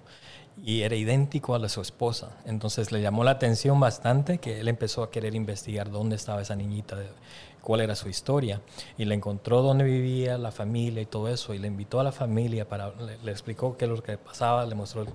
y 0.64 0.82
era 0.82 0.96
idénco 0.96 1.56
a 1.56 1.60
la 1.60 1.70
su 1.70 1.82
esposa. 1.82 2.38
Entonces 2.46 2.92
le 2.92 3.02
llamó 3.02 3.24
la 3.24 3.32
atención 3.32 3.80
bastante 3.80 4.38
que 4.38 4.60
él 4.60 4.68
empezó 4.68 5.04
a 5.04 5.12
querer 5.12 5.36
investigar 5.36 5.90
dónde 5.92 6.16
estaba 6.16 6.42
esa 6.42 6.56
niñita, 6.56 6.98
cuál 7.62 7.82
era 7.82 7.96
su 7.96 8.10
historia 8.10 8.62
y 8.98 9.06
le 9.06 9.16
encontró 9.16 9.62
dónde 9.62 9.84
vivía 9.84 10.38
la 10.38 10.52
familia 10.52 11.02
y 11.02 11.08
todo 11.08 11.28
eso 11.30 11.54
y 11.54 11.58
le 11.58 11.68
invitó 11.68 12.00
a 12.00 12.04
la 12.04 12.12
familia 12.12 12.70
para 12.70 12.92
le, 12.92 13.18
le 13.18 13.32
explicó 13.32 13.76
qué 13.76 13.86
es 13.86 13.92
lo 13.92 14.02
que 14.04 14.18
pasaba, 14.18 14.66
le 14.66 14.76
mostró 14.76 15.06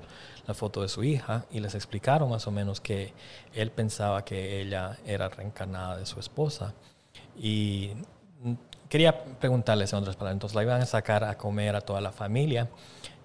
la 0.47 0.55
foto 0.55 0.83
de 0.83 0.89
su 0.89 1.05
hija 1.05 1.45
y 1.51 1.61
les 1.61 1.75
explicaron 1.77 2.29
más 2.29 2.47
o 2.49 2.51
menos 2.51 2.81
que 2.81 3.13
él 3.55 3.71
pensaba 3.71 4.25
que 4.25 4.61
ella 4.63 4.99
era 5.07 5.29
reencarnada 5.29 5.97
de 5.97 6.07
su 6.07 6.19
esposa 6.19 6.75
y 7.39 7.93
quería 8.89 9.23
preguntarles 9.39 9.93
en 9.93 10.01
otras 10.01 10.17
palabras, 10.17 10.35
entonces 10.35 10.57
la 10.57 10.63
iban 10.65 10.83
a 10.83 10.87
sacar 10.87 11.23
a 11.23 11.39
comer 11.39 11.77
a 11.77 11.81
toda 11.81 12.01
la 12.01 12.11
familia 12.11 12.69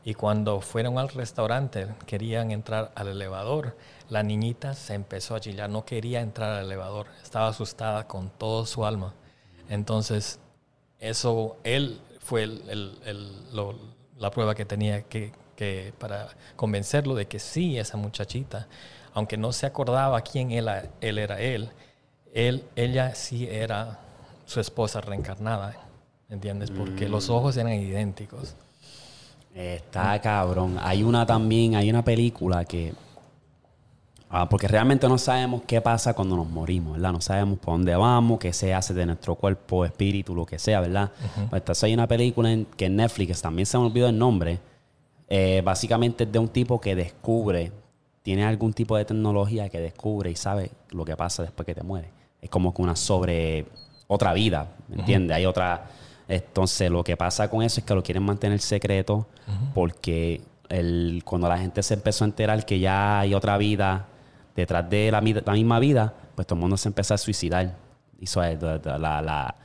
y 0.05 0.13
cuando 0.13 0.62
fueron 0.62 1.00
al 1.00 1.09
restaurante, 1.09 1.88
querían 2.05 2.51
entrar 2.51 2.91
al 2.95 3.07
elevador, 3.07 3.75
la 4.07 4.21
niñita 4.21 4.75
se 4.75 4.93
empezó 4.93 5.35
a 5.35 5.39
chillar, 5.39 5.67
no 5.69 5.83
quería 5.83 6.21
entrar 6.21 6.51
al 6.59 6.65
elevador, 6.67 7.07
estaba 7.24 7.47
asustada 7.47 8.07
con 8.07 8.29
todo 8.29 8.67
su 8.67 8.85
alma. 8.85 9.13
Entonces, 9.67 10.39
eso, 11.00 11.57
él 11.63 12.00
fue 12.19 12.43
el- 12.43 12.63
el- 12.69 13.00
el- 13.03 13.55
lo- 13.55 13.75
la 14.17 14.29
prueba 14.29 14.53
que 14.53 14.63
tenía 14.65 15.01
que, 15.01 15.33
que 15.55 15.91
para 15.97 16.27
convencerlo 16.55 17.15
de 17.15 17.25
que 17.27 17.39
sí, 17.39 17.77
esa 17.79 17.97
muchachita, 17.97 18.67
aunque 19.15 19.38
no 19.38 19.51
se 19.53 19.65
acordaba 19.65 20.21
quién 20.21 20.51
él, 20.51 20.69
él 21.01 21.17
era 21.17 21.39
él, 21.41 21.71
él, 22.33 22.63
ella 22.75 23.15
sí 23.15 23.47
era 23.50 24.00
su 24.45 24.59
esposa 24.59 25.01
reencarnada, 25.01 25.75
¿entiendes? 26.29 26.69
Porque 26.69 27.09
los 27.09 27.29
ojos 27.31 27.57
eran 27.57 27.74
idénticos. 27.74 28.55
Está 29.55 30.19
cabrón. 30.19 30.77
Hay 30.81 31.01
una 31.01 31.25
también, 31.25 31.75
hay 31.75 31.89
una 31.89 32.03
película 32.03 32.65
que. 32.65 32.93
Ah, 34.29 34.50
porque 34.50 34.67
realmente 34.67 35.07
no 35.07 35.17
sabemos 35.17 35.62
qué 35.65 35.79
pasa 35.79 36.13
cuando 36.13 36.35
nos 36.35 36.50
morimos, 36.50 36.93
¿verdad? 36.93 37.13
No 37.13 37.21
sabemos 37.21 37.57
por 37.59 37.75
dónde 37.75 37.95
vamos, 37.95 38.38
qué 38.38 38.51
se 38.51 38.74
hace 38.74 38.93
de 38.93 39.05
nuestro 39.05 39.35
cuerpo, 39.35 39.85
espíritu, 39.85 40.35
lo 40.35 40.45
que 40.45 40.59
sea, 40.59 40.81
¿verdad? 40.81 41.09
Pues 41.50 41.62
entonces 41.62 41.83
hay 41.85 41.93
una 41.93 42.05
película 42.05 42.51
en, 42.51 42.65
que 42.65 42.88
en 42.88 42.97
Netflix, 42.97 43.41
también 43.41 43.65
se 43.65 43.77
me 43.77 43.85
olvidó 43.85 44.09
el 44.09 44.17
nombre, 44.17 44.59
eh, 45.29 45.62
básicamente 45.63 46.25
es 46.25 46.31
de 46.31 46.39
un 46.39 46.50
tipo 46.50 46.81
que 46.81 46.95
descubre, 46.95 47.71
tiene 48.24 48.43
algún 48.43 48.74
tipo 48.74 48.97
de 48.97 49.05
tecnología 49.05 49.69
que 49.69 49.79
descubre 49.79 50.31
y 50.31 50.35
sabe 50.35 50.71
lo 50.89 51.05
que 51.05 51.15
pasa 51.15 51.43
después 51.43 51.65
que 51.65 51.75
te 51.75 51.83
mueres. 51.83 52.09
Es 52.41 52.50
como 52.50 52.74
que 52.74 52.81
una 52.81 52.97
sobre 52.97 53.67
otra 54.07 54.33
vida, 54.33 54.75
¿me 54.89 54.97
entiendes? 54.97 55.38
Hay 55.38 55.45
otra... 55.45 55.85
Entonces 56.27 56.89
lo 56.89 57.03
que 57.03 57.15
pasa 57.17 57.50
con 57.50 57.62
eso 57.62 57.79
es 57.79 57.86
que 57.86 57.94
lo 57.94 58.01
quieren 58.03 58.24
mantener 58.24 58.60
secreto 58.60 59.27
porque 59.74 60.41
el, 60.70 61.22
cuando 61.24 61.48
la 61.48 61.58
gente 61.58 61.84
se 61.84 61.94
empezó 61.94 62.24
a 62.24 62.27
enterar 62.27 62.65
que 62.65 62.79
ya 62.79 63.20
hay 63.20 63.34
otra 63.36 63.58
vida 63.58 64.08
detrás 64.55 64.89
de 64.89 65.12
la, 65.12 65.22
mi- 65.22 65.34
la 65.34 65.53
misma 65.53 65.79
vida, 65.79 66.13
pues 66.34 66.48
todo 66.48 66.55
el 66.58 66.62
mundo 66.62 66.77
se 66.77 66.88
empezó 66.89 67.13
a 67.13 67.17
suicidar. 67.17 67.75
Y 68.20 68.25
so, 68.27 68.44
eh, 68.44 68.58
la- 68.62 69.22
la- 69.22 69.55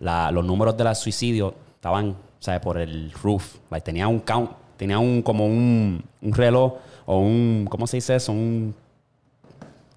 la- 0.00 0.30
los 0.30 0.44
números 0.44 0.76
de 0.76 0.84
los 0.84 0.98
suicidios 0.98 1.54
estaban, 1.76 2.14
¿sabes? 2.38 2.60
Por 2.60 2.76
el 2.78 3.12
roof. 3.22 3.56
Like, 3.70 3.84
tenía 3.84 4.06
un 4.08 4.20
count, 4.20 4.50
tenía 4.76 4.98
un 4.98 5.22
como 5.22 5.46
un, 5.46 6.04
un 6.20 6.32
reloj 6.34 6.74
o 7.06 7.18
un, 7.20 7.66
¿cómo 7.70 7.86
se 7.86 7.96
dice 7.98 8.16
eso? 8.16 8.32
Un, 8.32 8.74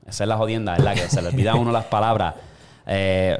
esa 0.06 0.24
es 0.24 0.28
la 0.28 0.38
jodienda, 0.38 0.74
¿verdad? 0.74 0.94
Que 0.96 1.10
se 1.10 1.22
le 1.22 1.30
olvida 1.30 1.52
a 1.52 1.56
uno 1.56 1.72
las 1.72 1.86
palabras. 1.86 2.36
Eh, 2.86 3.38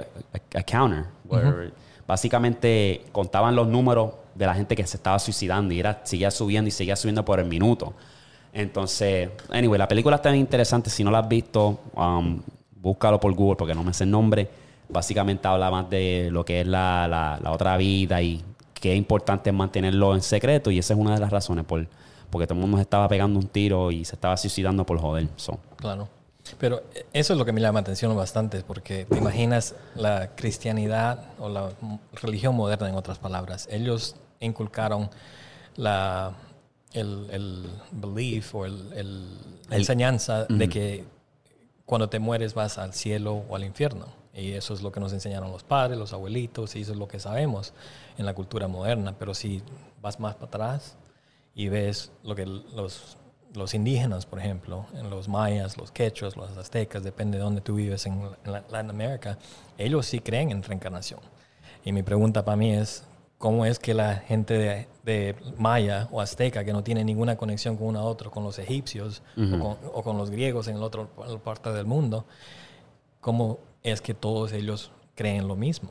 a, 0.54 0.60
a 0.60 0.64
counter. 0.64 1.06
where 1.26 1.72
Básicamente 2.08 3.04
contaban 3.12 3.56
los 3.56 3.68
números 3.68 4.12
de 4.36 4.46
la 4.46 4.54
gente 4.56 4.76
que 4.76 4.86
se 4.88 4.98
estaba 4.98 5.20
suicidando 5.20 5.74
y 5.74 5.80
era, 5.80 6.02
seguía 6.04 6.32
subiendo 6.32 6.68
y 6.68 6.72
seguía 6.72 6.96
subiendo 6.96 7.24
por 7.26 7.40
el 7.40 7.46
minuto. 7.46 7.94
Entonces, 8.52 9.30
anyway, 9.52 9.78
la 9.80 9.88
película 9.88 10.18
está 10.18 10.30
bien 10.30 10.42
interesante. 10.42 10.90
Si 10.90 11.04
no 11.04 11.12
la 11.12 11.20
has 11.20 11.28
visto, 11.28 11.80
um, 11.96 12.40
búscalo 12.76 13.20
por 13.20 13.34
Google 13.34 13.56
porque 13.56 13.74
no 13.74 13.84
me 13.84 13.94
sé 13.94 14.04
el 14.04 14.12
nombre. 14.12 14.48
Básicamente 14.90 15.48
habla 15.48 15.72
más 15.72 15.90
de 15.90 16.30
lo 16.32 16.46
que 16.46 16.62
es 16.62 16.68
la, 16.68 17.08
la- 17.08 17.52
otra 17.52 17.78
vida 17.78 18.22
y 18.22 18.44
es 18.82 18.98
importante 18.98 19.52
mantenerlo 19.52 20.14
en 20.14 20.22
secreto. 20.22 20.70
Y 20.70 20.78
esa 20.80 20.94
es 20.94 21.00
una 21.00 21.14
de 21.16 21.20
las 21.22 21.32
razones 21.32 21.64
por, 21.66 21.88
porque 22.30 22.46
todo 22.46 22.56
el 22.56 22.62
mundo 22.62 22.78
se 22.78 22.84
estaba 22.84 23.08
pegando 23.08 23.40
un 23.40 23.48
tiro 23.48 23.92
y 23.92 24.04
se 24.06 24.16
estaba 24.16 24.36
suicidando 24.38 24.86
por 24.86 25.00
joder. 25.00 25.28
So, 25.38 25.58
Claro. 25.78 26.08
Pero 26.60 26.84
eso 27.14 27.34
es 27.34 27.40
lo 27.40 27.46
que 27.46 27.52
me 27.54 27.62
llama 27.62 27.80
la 27.80 27.82
atención 27.82 28.16
bastante, 28.16 28.62
porque 28.64 29.06
te 29.06 29.18
imaginas 29.18 29.76
la 29.96 30.36
cristianidad 30.36 31.26
o 31.40 31.48
la 31.50 31.72
religión 32.22 32.56
moderna, 32.56 32.90
en 32.90 32.96
otras 32.96 33.18
palabras. 33.18 33.68
Ellos 33.72 34.16
inculcaron 34.40 35.10
la, 35.78 36.34
el, 36.92 37.28
el 37.32 37.70
belief 37.92 38.56
o 38.56 38.66
el, 38.66 38.92
el- 38.94 39.38
la 39.70 39.78
enseñanza 39.78 40.46
de 40.46 40.68
que 40.70 41.06
cuando 41.86 42.10
te 42.10 42.20
mueres 42.20 42.54
vas 42.54 42.78
al 42.78 42.94
cielo 42.94 43.44
o 43.50 43.56
al 43.56 43.64
infierno. 43.64 44.08
Y 44.34 44.52
eso 44.52 44.74
es 44.74 44.82
lo 44.82 44.92
que 44.92 45.00
nos 45.00 45.14
enseñaron 45.14 45.52
los 45.52 45.64
padres, 45.64 45.98
los 45.98 46.12
abuelitos, 46.12 46.76
y 46.76 46.82
eso 46.82 46.92
es 46.92 46.98
lo 46.98 47.08
que 47.08 47.20
sabemos 47.20 47.74
en 48.18 48.26
la 48.26 48.34
cultura 48.34 48.68
moderna. 48.68 49.16
Pero 49.18 49.34
si 49.34 49.62
vas 50.02 50.20
más 50.20 50.36
para 50.36 50.48
atrás 50.48 50.98
y 51.56 51.70
ves 51.70 52.12
lo 52.24 52.36
que 52.36 52.46
los, 52.46 53.18
los 53.54 53.74
indígenas, 53.74 54.26
por 54.26 54.40
ejemplo, 54.40 54.86
en 54.96 55.10
los 55.10 55.28
mayas, 55.28 55.78
los 55.78 55.92
quechos, 55.92 56.36
los 56.38 56.58
aztecas, 56.58 57.04
depende 57.04 57.38
de 57.38 57.44
dónde 57.44 57.62
tú 57.62 57.76
vives 57.76 58.06
en, 58.06 58.14
en 58.46 58.52
la- 58.52 58.64
Latinoamérica, 58.70 59.38
ellos 59.78 60.06
sí 60.08 60.20
creen 60.20 60.52
en 60.52 60.64
reencarnación. 60.64 61.20
Y 61.86 61.92
mi 61.92 62.02
pregunta 62.04 62.44
para 62.46 62.58
mí 62.58 62.74
es, 62.74 63.04
¿cómo 63.38 63.66
es 63.66 63.78
que 63.78 63.94
la 63.94 64.16
gente 64.16 64.58
de, 64.58 64.88
de 65.04 65.36
maya 65.58 66.08
o 66.12 66.22
azteca, 66.22 66.64
que 66.64 66.74
no 66.74 66.84
tiene 66.84 67.04
ninguna 67.04 67.36
conexión 67.36 67.78
con 67.78 67.88
uno 67.88 68.00
a 68.00 68.04
otro, 68.04 68.32
con 68.32 68.44
los 68.44 68.58
egipcios 68.58 69.22
o, 69.38 69.60
con, 69.60 69.78
o 69.94 70.02
con 70.04 70.18
los 70.18 70.30
griegos 70.32 70.68
en 70.68 70.80
la 70.80 70.86
otra 70.86 71.06
parte 71.44 71.72
del 71.74 71.86
mundo, 71.86 72.26
cómo 73.22 73.60
es 73.84 74.02
que 74.02 74.14
todos 74.14 74.54
ellos 74.54 74.92
creen 75.16 75.48
lo 75.48 75.56
mismo? 75.56 75.90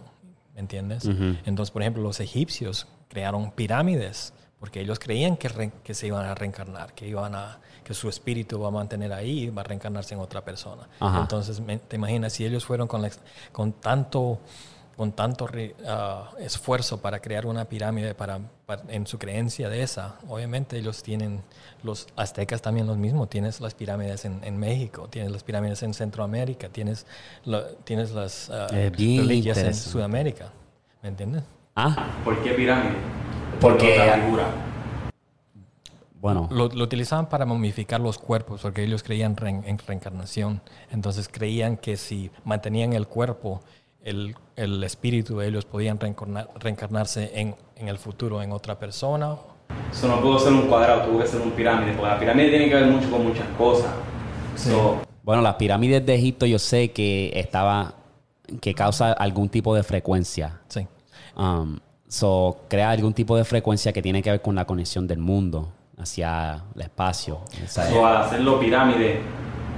¿Me 0.55 0.61
entiendes? 0.61 1.05
Entonces, 1.47 1.71
por 1.71 1.83
ejemplo, 1.83 2.03
los 2.03 2.21
egipcios 2.21 2.87
crearon 3.09 3.51
pirámides 3.53 4.33
porque 4.63 4.81
ellos 4.81 5.01
creían 5.01 5.37
que, 5.37 5.49
re- 5.49 5.73
que 5.83 5.93
se 5.93 6.07
iban 6.07 6.25
a 6.25 6.37
reencarnar, 6.37 6.93
que 6.95 7.09
iban 7.09 7.35
a 7.35 7.59
que 7.83 7.95
su 7.95 8.09
espíritu 8.09 8.61
va 8.61 8.69
a 8.69 8.71
mantener 8.71 9.13
ahí 9.13 9.41
y 9.41 9.51
va 9.51 9.63
a 9.63 9.65
reencarnarse 9.65 10.15
en 10.15 10.21
otra 10.21 10.45
persona. 10.45 10.89
Ajá. 11.01 11.23
Entonces, 11.23 11.59
me- 11.59 11.79
te 11.79 11.97
imaginas 11.97 12.33
si 12.33 12.47
ellos 12.47 12.65
fueron 12.65 12.87
con, 12.87 13.03
la 13.03 13.11
con 13.51 13.73
tanto 13.73 14.39
con 14.97 15.11
tanto 15.11 15.49
re- 15.49 15.75
ah, 15.89 16.31
esfuerzo 16.39 17.01
para 17.01 17.19
crear 17.19 17.45
una 17.47 17.65
pirámide 17.65 18.15
para, 18.15 18.39
para- 18.67 18.83
en 18.89 19.05
su 19.07 19.19
creencia 19.19 19.69
de 19.69 19.83
esa, 19.83 20.17
obviamente 20.29 20.77
ellos 20.79 21.03
tienen, 21.03 21.43
los 21.83 22.07
aztecas 22.15 22.63
también 22.63 22.87
lo 22.87 22.95
mismo, 22.95 23.27
tienes 23.27 23.61
las 23.61 23.75
pirámides 23.75 24.27
en, 24.27 24.39
en 24.45 24.59
México, 24.59 25.09
tienes 25.11 25.33
las 25.33 25.43
pirámides 25.43 25.83
en 25.83 25.93
Centroamérica, 25.95 26.69
tienes, 26.69 27.07
la- 27.45 27.67
tienes 27.83 28.13
las 28.13 28.49
Es 28.71 28.93
bien 28.93 29.23
reliquias 29.23 29.59
en. 29.59 29.75
Sudamérica, 29.75 30.53
¿me 31.03 31.09
entiendes? 31.09 31.43
ah, 31.75 31.97
¿Por 32.23 32.41
qué 32.45 32.53
pirámide? 32.53 32.95
Porque- 33.63 33.93
Otra 34.01 34.15
figura. 34.19 34.45
bueno. 36.21 36.49
Lo, 36.53 36.69
lo 36.69 36.85
utilizaban 36.85 37.29
para 37.29 37.45
momificar 37.47 38.01
los 38.01 38.19
cuerpos 38.19 38.61
porque 38.63 38.85
ellos 38.85 39.03
creían 39.03 39.37
re- 39.37 39.49
en 39.65 39.79
reencarnación. 39.79 40.61
Entonces 40.91 41.29
creían 41.29 41.77
que 41.77 41.97
si 41.97 42.31
mantenían 42.45 42.93
el 42.93 43.07
cuerpo, 43.09 43.61
el, 44.05 44.35
el 44.57 44.83
espíritu 44.85 45.39
de 45.39 45.49
ellos 45.49 45.65
podían 45.65 45.99
reencarnar- 45.99 46.49
reencarnarse 46.59 47.31
en, 47.41 47.55
en 47.77 47.89
el 47.89 47.99
futuro 47.99 48.43
en 48.43 48.53
otra 48.53 48.79
persona. 48.79 49.37
Eso 49.91 50.07
no 50.09 50.21
pudo 50.21 50.39
ser 50.39 50.53
un 50.53 50.63
cuadrado, 50.69 51.03
tuvo 51.09 51.21
que 51.21 51.27
ser 51.27 51.41
un 51.41 51.51
pirámide, 51.53 51.93
porque 51.93 52.11
la 52.11 52.19
pirámide 52.19 52.51
tiene 52.51 52.69
que 52.69 52.75
ver 52.75 52.87
mucho 52.87 53.11
con 53.11 53.25
muchas 53.27 53.47
cosas. 53.57 53.91
So, 54.57 55.01
Bueno, 55.23 55.41
las 55.43 55.55
pirámides 55.55 56.05
de 56.05 56.15
Egipto 56.15 56.45
yo 56.47 56.59
sé 56.59 56.91
que 56.93 57.33
estaba, 57.35 57.95
que 58.61 58.75
causa 58.75 59.13
algún 59.13 59.49
tipo 59.49 59.75
de 59.75 59.83
frecuencia. 59.83 60.61
Sí. 60.69 60.87
Um, 61.37 61.79
so, 62.13 62.61
crea 62.69 62.91
algún 62.91 63.15
tipo 63.15 63.37
de 63.37 63.45
frecuencia 63.45 63.93
que 63.93 64.03
tiene 64.03 64.23
que 64.23 64.31
ver 64.31 64.43
con 64.43 64.55
la 64.55 64.67
conexión 64.67 65.07
del 65.07 65.19
mundo 65.19 65.73
hacia 65.99 66.63
el 66.75 66.83
espacio. 66.83 67.41
O 67.95 68.05
al 68.07 68.17
hacerlo 68.19 68.61
pirámide, 68.61 69.21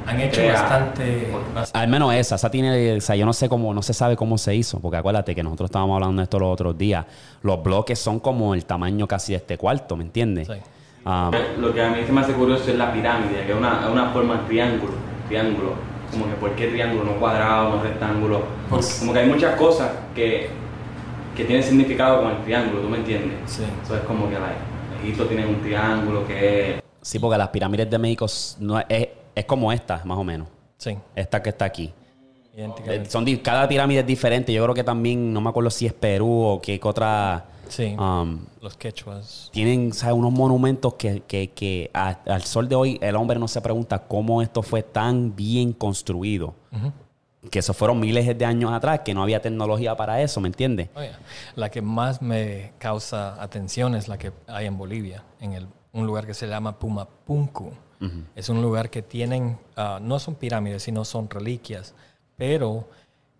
Han 0.07 0.21
hecho 0.21 0.41
Crea- 0.43 0.53
bastante... 0.61 1.29
al 1.73 1.89
menos 1.89 2.13
esa, 2.13 2.35
esa 2.35 2.51
tiene, 2.51 2.97
o 2.97 3.01
sea, 3.01 3.15
yo 3.17 3.25
no 3.25 3.33
sé 3.33 3.49
cómo, 3.49 3.73
no 3.73 3.81
se 3.83 3.95
sabe 3.95 4.17
cómo 4.17 4.37
se 4.37 4.55
hizo, 4.55 4.79
porque 4.81 4.97
acuérdate 4.99 5.35
que 5.35 5.43
nosotros 5.43 5.69
estábamos 5.69 5.95
hablando 5.95 6.21
de 6.21 6.25
esto 6.25 6.39
los 6.39 6.53
otros 6.53 6.77
días. 6.77 7.07
Los 7.43 7.63
bloques 7.63 7.99
son 8.01 8.19
como 8.21 8.53
el 8.55 8.65
tamaño 8.67 9.07
casi 9.09 9.33
de 9.33 9.39
este 9.39 9.57
cuarto, 9.57 9.97
¿me 9.97 10.05
entiendes? 10.05 10.49
Sí. 10.49 10.55
Um, 11.07 11.31
lo 11.61 11.73
que 11.73 11.83
a 11.83 11.91
mí 11.91 11.99
se 12.05 12.13
me 12.13 12.21
hace 12.21 12.33
curioso 12.33 12.69
es 12.71 12.77
la 12.77 12.93
pirámide, 12.93 13.45
que 13.47 13.53
es 13.53 13.57
una, 13.57 13.83
es 13.85 13.91
una 13.91 14.11
forma 14.11 14.39
de 14.39 14.47
triángulo, 14.49 14.93
triángulo. 15.29 15.73
Como 16.11 16.27
que, 16.27 16.33
¿por 16.35 16.51
qué 16.55 16.67
triángulo? 16.69 17.05
No 17.05 17.13
cuadrado, 17.21 17.77
no 17.77 17.83
rectángulo. 17.83 18.43
Pues- 18.69 18.97
Como 19.01 19.13
que 19.13 19.19
hay 19.21 19.29
muchas 19.29 19.57
cosas 19.57 19.91
que, 20.15 20.51
que 21.37 21.45
tienen 21.45 21.63
significado 21.63 22.23
con 22.23 22.31
el 22.31 22.43
triángulo, 22.45 22.83
¿tú 22.83 22.89
me 22.89 22.99
entiendes? 22.99 23.39
Sí. 23.47 23.63
Eso 23.83 23.97
es 23.97 24.03
como 24.03 24.29
que 24.29 24.35
like, 24.39 24.57
Egipto 25.03 25.27
tiene 25.27 25.47
un 25.47 25.61
triángulo 25.61 26.27
que 26.27 26.77
es... 26.77 26.83
sí, 27.03 27.19
porque 27.19 27.37
las 27.39 27.49
pirámides 27.49 27.91
de 27.91 27.99
México 27.99 28.27
no 28.61 28.79
es, 28.79 28.87
es, 28.89 29.09
es 29.35 29.45
como 29.45 29.73
esta, 29.73 30.03
más 30.05 30.17
o 30.19 30.25
menos. 30.25 30.49
Sí. 30.79 30.97
Esta 31.15 31.43
que 31.43 31.51
está 31.51 31.65
aquí. 31.65 31.93
Eh, 32.57 33.05
son 33.09 33.25
cada 33.39 33.67
pirámide 33.67 34.01
es 34.01 34.07
diferente. 34.07 34.53
Yo 34.53 34.63
creo 34.63 34.75
que 34.75 34.85
también, 34.85 35.33
no 35.33 35.41
me 35.41 35.49
acuerdo 35.51 35.71
si 35.71 35.87
es 35.87 35.93
Perú 35.93 36.31
o 36.43 36.61
qué 36.61 36.79
otra. 36.83 37.47
Sí. 37.69 37.97
um, 37.99 38.39
Los 38.61 38.77
quechuas. 38.77 39.49
tienen 39.53 39.93
¿sabes? 39.93 40.15
unos 40.15 40.33
monumentos 40.33 40.95
que, 40.95 41.23
que, 41.27 41.51
que 41.51 41.91
a- 41.95 42.19
al 42.27 42.43
sol 42.43 42.69
de 42.69 42.77
hoy 42.77 42.99
el 43.03 43.17
hombre 43.17 43.39
no 43.41 43.49
se 43.49 43.61
pregunta 43.61 43.99
cómo 44.07 44.41
esto 44.43 44.63
fue 44.63 44.83
tan 44.83 45.35
bien 45.35 45.73
construido. 45.73 46.55
Que 47.51 47.59
eso 47.59 47.75
fueron 47.75 48.01
miles 48.01 48.37
de 48.37 48.45
años 48.45 48.73
atrás, 48.73 49.01
que 49.05 49.15
no 49.15 49.23
había 49.23 49.41
tecnología 49.41 49.97
para 49.97 50.21
eso, 50.21 50.41
¿me 50.41 50.49
entiendes? 50.49 50.89
La 51.57 51.71
que 51.71 51.83
más 51.83 52.23
me 52.23 52.73
causa 52.79 53.43
atención 53.43 53.95
es 53.95 54.09
la 54.09 54.19
que 54.19 54.33
hay 54.47 54.67
en 54.67 54.79
Bolivia, 54.79 55.23
en 55.41 55.53
el, 55.53 55.69
un 55.93 56.07
lugar 56.07 56.27
que 56.27 56.35
se 56.35 56.47
llama 56.47 56.79
Pumapunku. 56.79 57.73
Es 58.37 58.51
un 58.51 58.61
lugar 58.61 58.91
que 58.91 59.01
tienen, 59.01 59.59
ah, 59.77 59.99
no 60.03 60.19
son 60.19 60.35
pirámides, 60.35 60.83
sino 60.83 61.07
son 61.07 61.31
reliquias, 61.31 61.95
pero 62.37 62.87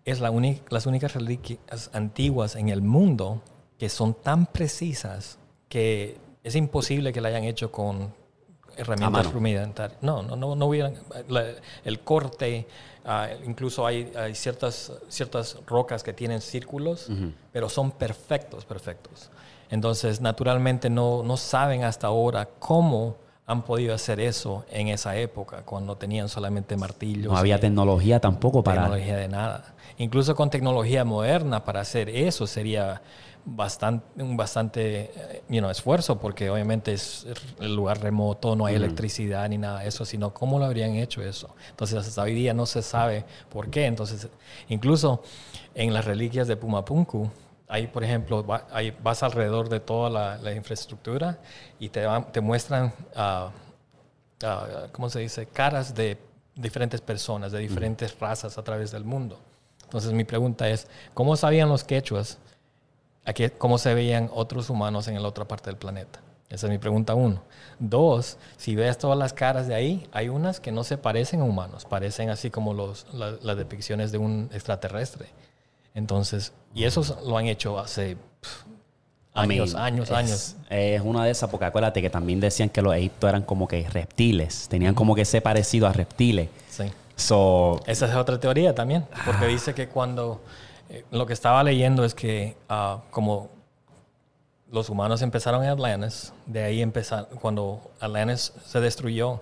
es 0.05 0.21
la 0.21 0.31
las 0.69 0.85
únicas 0.87 1.13
reliquias 1.13 1.91
antiguas 1.93 2.55
en 2.55 2.69
el 2.69 2.81
mundo 2.81 3.43
que 3.77 3.89
son 3.89 4.13
tan 4.15 4.47
precisas 4.47 5.37
que 5.69 6.17
es 6.43 6.55
imposible 6.55 7.11
que 7.11 7.21
la 7.21 7.29
hayan 7.29 7.43
hecho 7.43 7.71
con 7.71 8.13
herramientas 8.77 9.31
rudimentarias. 9.31 10.01
No, 10.01 10.21
no, 10.23 10.35
no, 10.35 10.55
no 10.55 10.65
hubieran. 10.67 10.95
la- 11.29 11.45
el 11.83 11.99
corte, 12.01 12.67
ah, 13.05 13.29
incluso 13.45 13.85
hay, 13.85 14.11
hay 14.17 14.35
ciertas, 14.35 14.91
ciertas 15.09 15.57
rocas 15.67 16.03
que 16.03 16.13
tienen 16.13 16.41
círculos, 16.41 17.09
pero 17.51 17.69
son 17.69 17.91
perfectos, 17.91 18.65
perfectos. 18.65 19.29
Entonces, 19.69 20.21
naturalmente, 20.21 20.89
no, 20.89 21.23
no 21.23 21.37
saben 21.37 21.83
hasta 21.83 22.07
ahora 22.07 22.47
cómo 22.59 23.15
han 23.47 23.61
podido 23.63 23.93
hacer 23.93 24.19
eso 24.19 24.65
en 24.71 24.87
esa 24.87 25.15
época, 25.17 25.61
cuando 25.63 25.95
tenían 25.97 26.29
solamente 26.29 26.75
martillos. 26.77 27.31
No 27.31 27.37
había 27.37 27.59
tecnología 27.59 28.19
tampoco 28.19 28.63
para... 28.63 28.81
tecnología 28.83 29.17
de 29.17 29.27
nada. 29.27 29.75
Incluso 29.97 30.35
con 30.35 30.49
tecnología 30.49 31.03
moderna 31.05 31.63
para 31.63 31.81
hacer 31.81 32.09
eso 32.09 32.47
sería 32.47 33.01
bastante, 33.45 34.21
un 34.23 34.35
bastante 34.35 35.11
eh, 35.15 35.43
you 35.49 35.59
know, 35.59 35.69
esfuerzo, 35.69 36.17
porque 36.19 36.49
obviamente 36.49 36.93
es 36.93 37.25
el 37.59 37.75
lugar 37.75 38.01
remoto, 38.01 38.55
no 38.55 38.65
hay 38.65 38.75
electricidad 38.75 39.47
ni 39.49 39.57
nada 39.57 39.81
de 39.81 39.87
eso, 39.87 40.03
sino 40.03 40.33
cómo 40.33 40.57
lo 40.59 40.65
habrían 40.65 40.95
hecho 40.95 41.21
eso. 41.21 41.55
Entonces 41.69 42.05
hasta 42.07 42.21
hoy 42.23 42.33
día 42.33 42.53
no 42.53 42.65
se 42.65 42.81
sabe 42.81 43.23
por 43.49 43.69
qué. 43.69 43.85
Entonces, 43.85 44.27
incluso 44.67 45.21
en 45.75 45.93
las 45.93 46.05
reliquias 46.05 46.47
de 46.47 46.57
Pumapunku, 46.57 47.29
Ahí, 47.67 47.87
por 47.87 48.03
ejemplo, 48.03 48.45
va- 48.45 48.67
ahí 48.71 48.95
vas 49.01 49.23
alrededor 49.23 49.69
de 49.69 49.79
toda 49.79 50.07
la, 50.11 50.37
la 50.37 50.53
infraestructura 50.53 51.39
y 51.79 51.89
te, 51.89 52.05
muestran, 52.39 52.93
ah, 53.15 53.49
¿cómo 54.91 55.09
se 55.09 55.19
dice?, 55.21 55.47
caras 55.47 55.95
de 55.95 56.17
diferentes 56.55 57.01
personas, 57.01 57.51
de 57.51 57.57
diferentes 57.59 58.17
razas 58.19 58.59
a 58.59 58.63
través 58.63 58.91
del 58.91 59.03
mundo. 59.03 59.39
Entonces, 59.83 60.13
mi 60.13 60.23
pregunta 60.23 60.69
es, 60.69 60.87
¿cómo 61.15 61.35
sabían 61.35 61.67
los 61.67 61.83
quechuas 61.83 62.37
a 63.25 63.33
qué- 63.33 63.51
cómo 63.51 63.77
se 63.77 63.93
veían 63.93 64.29
otros 64.33 64.69
humanos 64.69 65.07
en 65.07 65.21
la 65.21 65.27
otra 65.27 65.45
parte 65.45 65.69
del 65.69 65.77
planeta? 65.77 66.19
Esa 66.49 66.67
es 66.67 66.71
mi 66.71 66.77
pregunta 66.77 67.15
uno. 67.15 67.41
Dos, 67.79 68.37
si 68.55 68.75
ves 68.75 68.97
todas 68.97 69.17
las 69.17 69.33
caras 69.33 69.67
de 69.67 69.73
ahí, 69.75 70.07
hay 70.11 70.29
unas 70.29 70.59
que 70.59 70.71
no 70.71 70.83
se 70.83 70.97
parecen 70.97 71.41
a 71.41 71.43
humanos, 71.43 71.85
parecen 71.85 72.29
así 72.29 72.51
como 72.51 72.73
los, 72.73 73.07
la- 73.13 73.35
las 73.41 73.57
depicciones 73.57 74.11
de 74.11 74.19
un 74.19 74.49
extraterrestre. 74.53 75.27
Entonces, 75.93 76.53
y 76.73 76.83
eso 76.83 77.01
lo 77.25 77.37
han 77.37 77.47
hecho 77.47 77.79
hace 77.79 78.15
pf, 78.41 78.65
I 79.37 79.47
mean, 79.47 79.61
años, 79.61 79.75
años, 79.75 80.09
es, 80.09 80.15
años. 80.15 80.55
Es 80.69 81.01
una 81.01 81.25
de 81.25 81.31
esas, 81.31 81.49
porque 81.49 81.65
acuérdate 81.65 82.01
que 82.01 82.09
también 82.09 82.39
decían 82.39 82.69
que 82.69 82.81
los 82.81 82.93
egiptos 82.95 83.27
eran 83.29 83.41
como 83.43 83.67
que 83.67 83.87
reptiles, 83.89 84.67
tenían 84.69 84.93
como 84.93 85.15
que 85.15 85.21
ese 85.21 85.41
parecido 85.41 85.87
a 85.87 85.93
reptiles. 85.93 86.49
Sí. 86.69 86.91
So, 87.17 87.81
Esa 87.87 88.07
es 88.07 88.15
otra 88.15 88.39
teoría 88.39 88.75
también, 88.75 89.05
porque 89.25 89.47
dice 89.47 89.73
que 89.73 89.87
cuando 89.87 90.41
eh, 90.89 91.03
lo 91.11 91.25
que 91.25 91.33
estaba 91.33 91.63
leyendo 91.63 92.03
es 92.05 92.13
que 92.13 92.55
ah, 92.69 93.01
como 93.11 93.49
los 94.71 94.89
humanos 94.89 95.21
empezaron 95.21 95.63
en 95.63 95.69
Atlantis, 95.69 96.33
de 96.45 96.63
ahí 96.63 96.81
empezaron, 96.81 97.27
cuando 97.39 97.91
Atlantis 97.99 98.53
se 98.65 98.79
destruyó, 98.81 99.41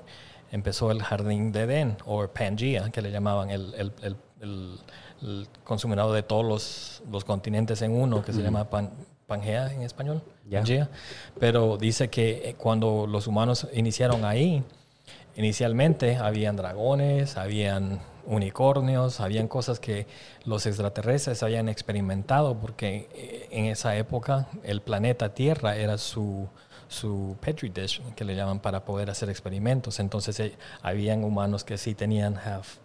empezó 0.51 0.91
el 0.91 1.01
jardín 1.01 1.51
de 1.51 1.62
Edén, 1.62 1.97
o 2.06 2.27
Pangea, 2.27 2.89
que 2.91 3.01
le 3.01 3.12
llamaban 3.12 3.49
el, 3.49 3.73
el, 3.75 3.91
el, 4.01 4.15
el- 4.41 4.79
el 5.21 5.47
consumidor 5.63 6.12
de 6.13 6.21
todos 6.21 6.43
los, 6.45 7.01
los 7.10 7.23
continentes 7.23 7.82
en 7.82 7.93
uno, 7.93 8.25
que 8.25 8.34
se 8.34 8.41
llama 8.41 8.69
Pan- 8.69 8.91
Pangea 9.25 9.71
en 9.71 9.84
español. 9.84 10.21
Pangea. 10.51 10.89
Pero 11.39 11.77
dice 11.77 12.10
que 12.10 12.49
eh, 12.49 12.56
cuando 12.56 13.08
los 13.08 13.25
humanos 13.27 13.67
iniciaron 13.73 14.25
ahí, 14.25 14.63
Inicialmente 15.36 16.15
habían 16.17 16.56
dragones, 16.58 17.38
habían 17.38 17.99
unicornios, 18.25 19.19
habían 19.19 19.47
cosas 19.47 19.79
que 19.79 20.07
los 20.45 20.65
extraterrestres 20.65 21.43
habían 21.43 21.69
experimentado 21.69 22.55
porque 22.59 23.09
eh, 23.13 23.47
en 23.51 23.65
esa 23.65 23.95
época 23.95 24.47
el 24.63 24.81
planeta 24.81 25.33
Tierra 25.33 25.75
era 25.75 25.97
su, 25.97 26.47
su 26.88 27.36
petri 27.41 27.69
dish, 27.69 28.01
que 28.15 28.23
le 28.25 28.36
llaman 28.36 28.59
para 28.59 28.86
poder 28.86 29.09
hacer 29.09 29.29
experimentos. 29.29 29.99
Entonces 29.99 30.39
eh, 30.39 30.57
habían 30.81 31.23
humanos 31.23 31.63
que 31.63 31.77
sí 31.77 31.95
tenían 31.95 32.38
half, 32.38 32.77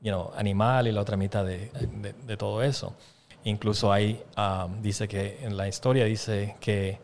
you 0.00 0.10
know, 0.12 0.30
animal 0.36 0.86
y 0.88 0.92
la 0.92 1.00
otra 1.00 1.16
mitad 1.16 1.44
de, 1.44 1.70
de- 2.26 2.36
todo 2.36 2.62
eso. 2.62 2.94
Incluso 3.44 3.92
hay, 3.92 4.22
ah, 4.36 4.68
dice 4.80 5.06
que 5.08 5.38
en 5.42 5.56
la 5.56 5.68
historia 5.68 6.04
dice 6.04 6.56
que 6.60 6.98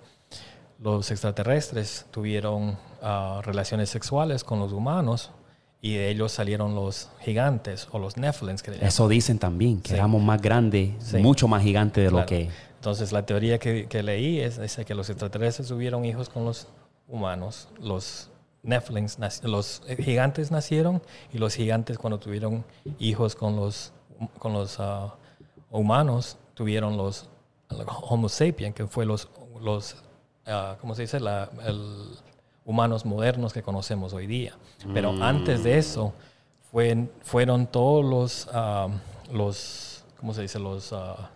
los 0.78 1.10
extraterrestres 1.10 2.06
tuvieron 2.10 2.78
ah, 3.02 3.40
relaciones 3.44 3.90
sexuales 3.90 4.44
con 4.44 4.58
los 4.58 4.72
humanos 4.72 5.30
y 5.82 5.94
de 5.94 6.10
ellos 6.10 6.32
salieron 6.32 6.74
los 6.74 7.08
gigantes 7.20 7.88
o 7.90 7.98
los 7.98 8.16
Nephilims. 8.16 8.62
Que 8.62 8.72
eso 8.84 9.08
dicen 9.08 9.38
también, 9.38 9.80
que 9.80 9.90
Sí. 9.90 9.94
éramos 9.94 10.22
más 10.22 10.40
grandes, 10.42 10.90
Sí. 11.00 11.16
mucho 11.18 11.48
más 11.48 11.62
gigantes 11.62 12.04
de 12.04 12.10
lo 12.10 12.26
que... 12.26 12.50
Entonces 12.76 13.12
la 13.12 13.26
teoría 13.26 13.58
que, 13.58 13.86
que 13.88 14.02
leí 14.02 14.40
es, 14.40 14.60
dice 14.60 14.84
que 14.84 14.94
los 14.94 15.10
extraterrestres 15.10 15.68
tuvieron 15.68 16.04
hijos 16.04 16.28
con 16.30 16.44
los 16.44 16.66
humanos, 17.08 17.68
los 17.80 18.30
Nephilims, 18.62 19.18
los 19.42 19.82
gigantes 19.98 20.50
nacieron 20.50 21.02
y 21.32 21.38
los 21.38 21.54
gigantes 21.54 21.98
cuando 21.98 22.18
tuvieron 22.18 22.64
hijos 22.98 23.34
con 23.34 23.56
los, 23.56 23.92
con 24.38 24.52
los 24.52 24.76
ah, 24.80 25.14
humanos 25.70 26.36
tuvieron 26.54 26.96
los 26.96 27.28
Homo 28.08 28.28
sapiens, 28.28 28.74
que 28.74 28.86
fue 28.86 29.06
los, 29.06 29.28
los 29.60 29.96
ah, 30.46 30.76
¿cómo 30.80 30.94
se 30.94 31.02
dice? 31.02 31.20
La, 31.20 31.48
el 31.66 32.08
humanos 32.70 33.04
modernos 33.04 33.52
que 33.52 33.62
conocemos 33.62 34.12
hoy 34.12 34.26
día. 34.26 34.54
Pero 34.94 35.10
antes 35.22 35.64
de 35.64 35.76
eso 35.78 36.12
fue- 36.70 37.08
fueron 37.22 37.66
todos 37.66 38.04
los, 38.04 38.48
ah, 38.54 38.88
los, 39.32 40.04
¿cómo 40.18 40.32
se 40.32 40.42
dice? 40.42 40.58
Los... 40.58 40.92
ah, 40.92 41.30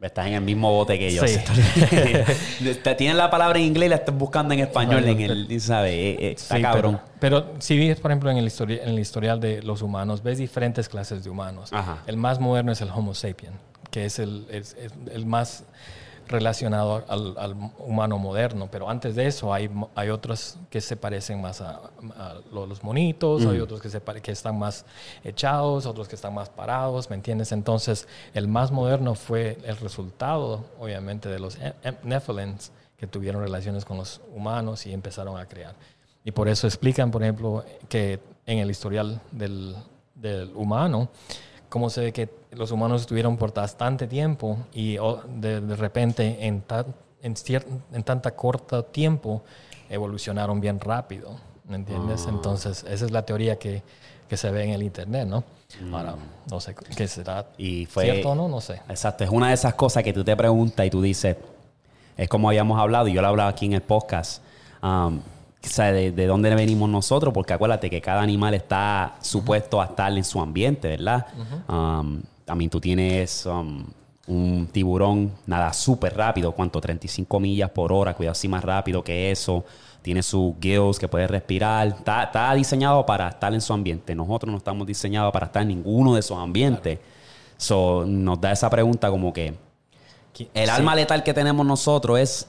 Estás 0.00 0.26
en 0.26 0.34
el 0.34 0.40
mismo 0.40 0.72
bote 0.72 0.98
que 0.98 1.12
yo. 1.12 1.22
Sí. 1.26 1.36
Te 2.82 2.94
Tienes 2.96 3.16
la 3.16 3.30
palabra 3.30 3.60
en 3.60 3.64
inglés 3.66 3.86
y 3.86 3.90
la 3.90 3.96
estás 3.96 4.14
buscando 4.16 4.52
en 4.54 4.60
español, 4.60 5.04
en 5.04 5.20
el... 5.20 5.60
¿Sabes? 5.60 5.92
Eh, 5.92 6.16
eh, 6.18 6.30
está 6.36 6.56
Sí, 6.56 6.62
cabrón. 6.62 7.00
Pero, 7.20 7.44
pero 7.46 7.60
si 7.60 7.78
ves, 7.78 8.00
por 8.00 8.10
ejemplo, 8.10 8.28
en 8.30 8.38
el, 8.38 8.46
histori- 8.46 8.80
en 8.82 8.88
el 8.88 8.98
historial 8.98 9.38
de 9.38 9.62
los 9.62 9.80
humanos, 9.82 10.22
ves 10.24 10.38
diferentes 10.38 10.88
clases 10.88 11.22
de 11.22 11.30
humanos. 11.30 11.72
Ajá. 11.72 12.02
El 12.08 12.16
más 12.16 12.40
moderno 12.40 12.72
es 12.72 12.80
el 12.80 12.90
Homo 12.90 13.14
sapien, 13.14 13.52
que 13.92 14.04
es 14.04 14.18
el, 14.18 14.46
es- 14.50 14.74
es 14.80 14.92
el 15.12 15.26
más 15.26 15.62
relacionado 16.28 17.04
al, 17.08 17.34
al 17.38 17.54
humano 17.78 18.18
moderno. 18.18 18.68
Pero 18.70 18.88
antes 18.88 19.14
de 19.16 19.26
eso 19.26 19.52
hay, 19.52 19.70
hay 19.94 20.10
otros 20.10 20.56
que 20.70 20.80
se 20.80 20.96
parecen 20.96 21.40
más 21.40 21.60
a, 21.60 21.80
a 22.16 22.34
lo- 22.52 22.66
los 22.66 22.82
monitos, 22.84 23.44
hay 23.46 23.60
otros 23.60 23.80
que, 23.80 23.88
se 23.90 24.00
pare- 24.00 24.20
que 24.20 24.30
están 24.32 24.58
más 24.58 24.84
echados, 25.24 25.86
otros 25.86 26.08
que 26.08 26.14
están 26.14 26.34
más 26.34 26.48
parados, 26.50 27.10
¿me 27.10 27.16
entiendes? 27.16 27.52
Entonces, 27.52 28.06
el 28.34 28.48
más 28.48 28.70
moderno 28.70 29.14
fue 29.14 29.58
el 29.64 29.76
resultado, 29.78 30.64
obviamente, 30.78 31.28
de 31.28 31.38
los 31.38 31.56
e- 31.56 31.74
e- 31.82 31.94
Nephilims 32.04 32.70
que 32.96 33.06
tuvieron 33.06 33.42
relaciones 33.42 33.84
con 33.84 33.96
los 33.96 34.20
humanos 34.34 34.86
y 34.86 34.92
empezaron 34.92 35.38
a 35.38 35.46
crear. 35.46 35.74
Y 36.24 36.32
por 36.32 36.48
eso 36.48 36.66
explican, 36.66 37.10
por 37.10 37.22
ejemplo, 37.22 37.64
que 37.88 38.20
en 38.44 38.58
el 38.58 38.70
historial 38.70 39.20
del, 39.30 39.74
del 40.14 40.50
humano, 40.54 41.08
cómo 41.68 41.90
se 41.90 42.00
ve 42.00 42.12
que 42.12 42.28
los 42.52 42.70
humanos 42.70 43.02
estuvieron 43.02 43.36
por 43.36 43.52
bastante 43.52 44.06
tiempo 44.06 44.58
y 44.72 44.98
oh, 44.98 45.22
de, 45.26 45.60
de 45.60 45.76
repente 45.76 46.46
en, 46.46 46.62
tan- 46.62 46.94
en, 47.22 47.34
en 47.92 48.02
tanta 48.04 48.30
corto 48.34 48.84
tiempo 48.84 49.42
evolucionaron 49.90 50.60
bien 50.60 50.80
rápido, 50.80 51.36
¿me 51.68 51.76
entiendes? 51.76 52.26
Entonces, 52.28 52.84
esa 52.88 53.04
es 53.04 53.10
la 53.10 53.24
teoría 53.24 53.58
que, 53.58 53.82
que 54.28 54.36
se 54.36 54.50
ve 54.50 54.64
en 54.64 54.70
el 54.70 54.82
Internet, 54.82 55.26
¿no? 55.26 55.44
Ahora, 55.92 56.14
no 56.50 56.60
sé 56.60 56.74
qué 56.74 57.06
será 57.08 57.46
Y 57.58 57.84
fue... 57.86 58.04
cierto 58.04 58.30
o 58.30 58.34
no, 58.34 58.48
no 58.48 58.60
sé. 58.60 58.80
Exacto, 58.88 59.24
es 59.24 59.30
una 59.30 59.48
de 59.48 59.54
esas 59.54 59.74
cosas 59.74 60.02
que 60.02 60.12
tú 60.12 60.24
te 60.24 60.34
preguntas 60.36 60.86
y 60.86 60.90
tú 60.90 61.02
dices, 61.02 61.36
es 62.16 62.28
como 62.28 62.48
habíamos 62.48 62.78
hablado, 62.80 63.08
y 63.08 63.12
yo 63.12 63.20
lo 63.20 63.28
he 63.28 63.30
hablado 63.30 63.50
aquí 63.50 63.66
en 63.66 63.74
el 63.74 63.82
podcast, 63.82 64.42
um, 64.82 65.20
o 65.64 65.66
sea, 65.66 65.92
de, 65.92 66.12
de 66.12 66.26
dónde 66.26 66.54
venimos 66.54 66.88
nosotros, 66.88 67.34
porque 67.34 67.52
acuérdate 67.52 67.90
que 67.90 68.00
cada 68.00 68.22
animal 68.22 68.54
está 68.54 69.16
supuesto 69.20 69.80
a 69.80 69.86
estar 69.86 70.12
en 70.16 70.24
su 70.24 70.40
ambiente, 70.40 70.88
¿verdad? 70.88 71.26
Um, 71.68 72.22
también 72.44 72.70
tú 72.70 72.80
tienes 72.80 73.44
um, 73.46 73.84
un 74.28 74.68
tiburón, 74.70 75.32
nada 75.46 75.72
súper 75.72 76.16
rápido, 76.16 76.52
¿cuánto? 76.52 76.80
35 76.80 77.40
millas 77.40 77.70
por 77.70 77.92
hora, 77.92 78.14
cuidado 78.14 78.34
si 78.34 78.48
más 78.48 78.62
rápido 78.64 79.02
que 79.02 79.30
eso. 79.30 79.64
Tiene 80.00 80.22
sus 80.22 80.54
gills 80.60 80.98
que 80.98 81.08
puede 81.08 81.26
respirar. 81.26 81.88
Está, 81.88 82.22
está 82.22 82.54
diseñado 82.54 83.04
para 83.04 83.28
estar 83.28 83.52
en 83.52 83.60
su 83.60 83.72
ambiente. 83.72 84.14
Nosotros 84.14 84.50
no 84.50 84.58
estamos 84.58 84.86
diseñados 84.86 85.32
para 85.32 85.46
estar 85.46 85.62
en 85.62 85.68
ninguno 85.68 86.14
de 86.14 86.20
esos 86.20 86.38
ambientes. 86.38 86.98
So, 87.56 88.04
nos 88.06 88.40
da 88.40 88.52
esa 88.52 88.70
pregunta 88.70 89.10
como 89.10 89.32
que 89.32 89.54
el 90.54 90.64
sí. 90.66 90.70
alma 90.70 90.94
letal 90.94 91.22
que 91.24 91.34
tenemos 91.34 91.66
nosotros 91.66 92.18
es 92.20 92.48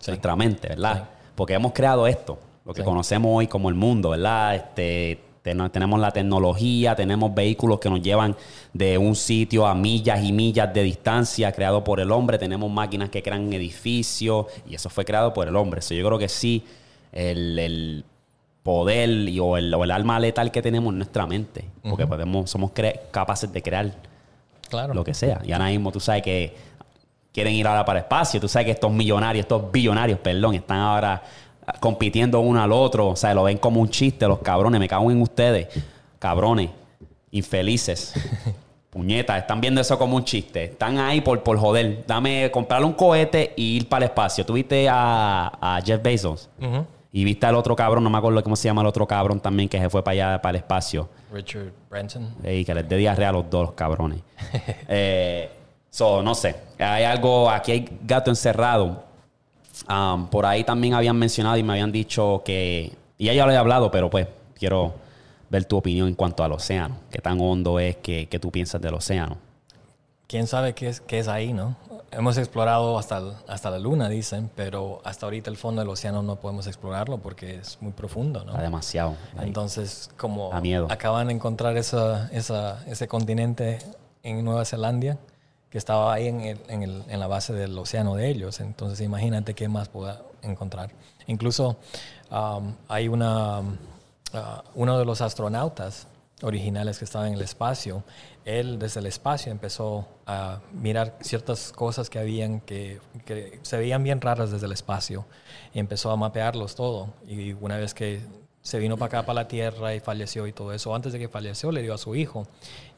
Sí. 0.00 0.10
nuestra 0.10 0.36
mente, 0.36 0.68
¿verdad? 0.68 0.96
Sí. 0.96 1.19
Porque 1.40 1.54
hemos 1.54 1.72
creado 1.72 2.06
esto, 2.06 2.38
lo 2.66 2.74
que 2.74 2.82
Sí. 2.82 2.84
conocemos 2.84 3.32
hoy 3.34 3.46
como 3.46 3.70
el 3.70 3.74
mundo, 3.74 4.10
¿verdad? 4.10 4.56
Este, 4.56 5.18
ten- 5.40 5.70
tenemos 5.70 5.98
la 5.98 6.10
tecnología, 6.10 6.94
tenemos 6.94 7.34
vehículos 7.34 7.80
que 7.80 7.88
nos 7.88 8.02
llevan 8.02 8.36
de 8.74 8.98
un 8.98 9.16
sitio 9.16 9.66
a 9.66 9.74
millas 9.74 10.22
y 10.22 10.32
millas 10.32 10.74
de 10.74 10.82
distancia, 10.82 11.50
creado 11.52 11.82
por 11.82 11.98
el 11.98 12.12
hombre, 12.12 12.36
tenemos 12.36 12.70
máquinas 12.70 13.08
que 13.08 13.22
crean 13.22 13.50
edificios 13.54 14.48
y 14.68 14.74
eso 14.74 14.90
fue 14.90 15.06
creado 15.06 15.32
por 15.32 15.48
el 15.48 15.56
hombre. 15.56 15.80
So, 15.80 15.94
yo 15.94 16.04
creo 16.06 16.18
que 16.18 16.28
sí, 16.28 16.62
el, 17.10 17.58
el 17.58 18.04
poder 18.62 19.08
y, 19.08 19.40
o, 19.40 19.56
el, 19.56 19.72
o 19.72 19.82
el 19.82 19.90
alma 19.92 20.20
letal 20.20 20.50
que 20.50 20.60
tenemos 20.60 20.92
en 20.92 20.98
nuestra 20.98 21.26
mente, 21.26 21.64
porque 21.88 22.06
podemos, 22.06 22.50
somos 22.50 22.72
capaces 23.10 23.50
de 23.50 23.62
crear 23.62 23.94
Claro. 24.68 24.92
lo 24.92 25.02
que 25.04 25.14
sea. 25.14 25.40
Y 25.42 25.52
ahora 25.52 25.68
mismo 25.68 25.90
tú 25.90 26.00
sabes 26.00 26.22
que 26.22 26.54
quieren 27.32 27.54
ir 27.54 27.66
ahora 27.66 27.84
para 27.84 28.00
el 28.00 28.04
espacio. 28.04 28.40
Tú 28.40 28.48
sabes 28.48 28.66
que 28.66 28.72
estos 28.72 28.92
millonarios, 28.92 29.44
estos 29.44 29.70
billonarios, 29.70 30.18
perdón, 30.18 30.54
están 30.54 30.78
ahora 30.78 31.22
compitiendo 31.78 32.40
uno 32.40 32.62
al 32.62 32.72
otro. 32.72 33.08
O 33.08 33.16
sea, 33.16 33.34
lo 33.34 33.44
ven 33.44 33.58
como 33.58 33.80
un 33.80 33.88
chiste, 33.88 34.26
los 34.26 34.40
cabrones. 34.40 34.80
Me 34.80 34.88
cago 34.88 35.10
en 35.10 35.20
ustedes. 35.20 35.68
Cabrones, 36.18 36.70
infelices. 37.30 38.14
Puñetas, 38.90 39.38
están 39.38 39.60
viendo 39.60 39.80
eso 39.80 39.96
como 39.96 40.16
un 40.16 40.24
chiste. 40.24 40.64
Están 40.64 40.98
ahí 40.98 41.20
por, 41.20 41.42
por 41.44 41.56
joder. 41.58 42.04
Dame 42.06 42.50
comprarle 42.50 42.86
un 42.86 42.92
cohete 42.92 43.52
y 43.56 43.76
ir 43.76 43.88
para 43.88 44.04
el 44.04 44.10
espacio. 44.10 44.44
¿Tuviste 44.44 44.88
a, 44.88 45.52
a 45.60 45.80
Jeff 45.80 46.02
Bezos? 46.02 46.50
Y 47.12 47.24
viste 47.24 47.46
al 47.46 47.56
otro 47.56 47.74
cabrón, 47.74 48.04
no 48.04 48.10
me 48.10 48.18
acuerdo 48.18 48.42
cómo 48.42 48.54
se 48.54 48.68
llama 48.68 48.82
el 48.82 48.86
otro 48.86 49.06
cabrón 49.06 49.40
también 49.40 49.68
que 49.68 49.80
se 49.80 49.90
fue 49.90 50.02
para 50.02 50.12
allá, 50.12 50.42
para 50.42 50.50
el 50.50 50.56
espacio. 50.56 51.08
Richard 51.32 51.72
Branson. 51.88 52.34
Y 52.44 52.64
que 52.64 52.74
les 52.74 52.88
dé 52.88 52.96
diarrea 52.96 53.30
a 53.30 53.32
los 53.32 53.50
dos, 53.50 53.66
los 53.66 53.72
cabrones. 53.74 54.20
eh, 54.88 55.50
so, 55.90 56.22
no 56.22 56.34
sé. 56.34 56.56
Hay 56.78 57.04
algo, 57.04 57.50
aquí 57.50 57.72
hay 57.72 57.98
gato 58.02 58.30
encerrado. 58.30 59.04
Um, 59.88 60.26
por 60.28 60.46
ahí 60.46 60.62
también 60.64 60.94
habían 60.94 61.16
mencionado 61.16 61.56
y 61.56 61.62
me 61.62 61.72
habían 61.72 61.90
dicho 61.92 62.42
que, 62.44 62.92
y 63.18 63.26
ya 63.26 63.32
yo 63.32 63.46
lo 63.46 63.52
he 63.52 63.56
hablado, 63.56 63.90
pero 63.90 64.10
pues 64.10 64.26
quiero 64.58 64.94
ver 65.48 65.64
tu 65.64 65.76
opinión 65.78 66.06
en 66.08 66.14
cuanto 66.14 66.44
al 66.44 66.52
océano. 66.52 66.96
¿Qué 67.10 67.18
tan 67.20 67.40
hondo 67.40 67.80
es 67.80 67.96
que, 67.96 68.28
que 68.28 68.38
tú 68.38 68.50
piensas 68.50 68.80
del 68.80 68.94
océano? 68.94 69.36
quién 70.26 70.46
sabe 70.46 70.74
qué 70.74 70.88
es, 70.88 71.00
qué 71.00 71.18
es 71.18 71.26
ahí, 71.26 71.52
¿no? 71.52 71.74
Hemos 72.12 72.36
explorado 72.38 72.96
hasta, 73.00 73.20
hasta 73.48 73.68
la 73.68 73.80
luna, 73.80 74.08
dicen, 74.08 74.48
pero 74.54 75.00
hasta 75.04 75.26
ahorita 75.26 75.50
el 75.50 75.56
fondo 75.56 75.80
del 75.82 75.88
océano 75.88 76.22
no 76.22 76.36
podemos 76.36 76.68
explorarlo 76.68 77.18
porque 77.18 77.56
es 77.56 77.78
muy 77.80 77.90
profundo, 77.90 78.44
¿no? 78.44 78.52
Está 78.52 78.62
demasiado. 78.62 79.16
ahí. 79.36 79.48
Entonces, 79.48 80.08
como 80.16 80.52
miedo. 80.60 80.86
acaban 80.88 81.26
de 81.26 81.32
encontrar 81.34 81.76
esa, 81.76 82.28
esa- 82.32 82.80
ese 82.86 83.08
continente 83.08 83.80
en 84.22 84.44
Nueva 84.44 84.64
Zelanda 84.64 85.18
que 85.70 85.78
estaba 85.78 86.12
ahí 86.12 86.26
en, 86.28 86.40
el- 86.40 86.60
en 86.68 86.82
el- 86.82 87.04
en 87.08 87.20
la 87.20 87.26
base 87.28 87.52
del 87.52 87.78
océano 87.78 88.14
de 88.16 88.28
ellos, 88.28 88.60
entonces 88.60 89.00
imagínate 89.00 89.54
qué 89.54 89.68
más 89.68 89.88
pueda 89.88 90.22
encontrar. 90.42 90.90
Incluso 91.26 91.76
um, 92.30 92.74
hay 92.88 93.08
una, 93.08 93.60
ah, 94.34 94.64
uno 94.74 94.98
de 94.98 95.04
los 95.04 95.20
astronautas 95.20 96.08
originales 96.42 96.98
que 96.98 97.04
estaba 97.04 97.28
en 97.28 97.34
el 97.34 97.42
espacio, 97.42 98.02
él 98.46 98.78
desde 98.78 99.00
el 99.00 99.06
espacio 99.06 99.52
empezó 99.52 100.08
a 100.26 100.60
mirar 100.72 101.16
ciertas 101.20 101.70
cosas 101.72 102.08
que 102.08 102.18
habían 102.18 102.60
que, 102.60 102.98
que 103.26 103.60
se 103.62 103.76
veían 103.76 104.02
bien 104.02 104.20
raras 104.22 104.50
desde 104.50 104.64
el 104.66 104.72
espacio 104.72 105.26
y 105.74 105.78
empezó 105.78 106.10
a 106.10 106.16
mapearlos 106.16 106.74
todo. 106.74 107.12
Y 107.28 107.52
una 107.52 107.76
vez 107.76 107.92
que 107.92 108.20
se 108.62 108.78
vino 108.78 108.96
para 108.96 109.06
acá, 109.06 109.26
para 109.26 109.42
la 109.42 109.48
Tierra 109.48 109.94
y 109.94 110.00
falleció 110.00 110.46
y 110.46 110.52
todo 110.52 110.72
eso, 110.72 110.94
antes 110.94 111.12
de 111.12 111.18
que 111.18 111.28
falleció 111.28 111.72
le 111.72 111.82
dio 111.82 111.94
a 111.94 111.98
su 111.98 112.14
hijo. 112.14 112.46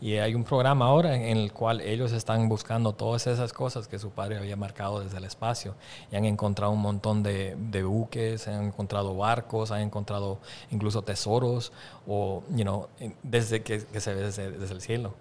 Y 0.01 0.17
hay 0.17 0.35
un 0.35 0.43
programa 0.43 0.87
ahora 0.87 1.15
en 1.15 1.37
el 1.37 1.53
cual 1.53 1.81
ellos 1.81 2.13
están 2.13 2.49
buscando 2.49 2.95
todas 2.95 3.27
esas 3.29 3.53
cosas 3.53 3.87
que 3.87 3.99
su 3.99 4.11
padre 4.11 4.39
había 4.39 4.57
marcado 4.57 5.01
desde 5.01 5.19
el 5.19 5.25
espacio. 5.25 5.77
Y 6.11 6.17
han 6.17 6.25
encontrado 6.25 6.73
un 6.73 6.81
montón 6.81 7.23
de, 7.23 7.57
de 7.57 7.85
buques, 7.85 8.49
han 8.49 8.67
encontrado 8.67 9.17
barcos, 9.17 9.71
han 9.71 9.83
encontrado 9.83 10.41
incluso 10.71 11.03
tesoros, 11.03 11.73
o, 12.07 12.43
you 12.51 12.65
know, 12.65 12.89
desde 13.23 13.63
que, 13.63 13.85
que 13.85 14.01
se 14.01 14.15
ve 14.15 14.23
desde, 14.23 14.51
desde 14.51 14.75
el 14.75 14.81
cielo. 14.81 15.15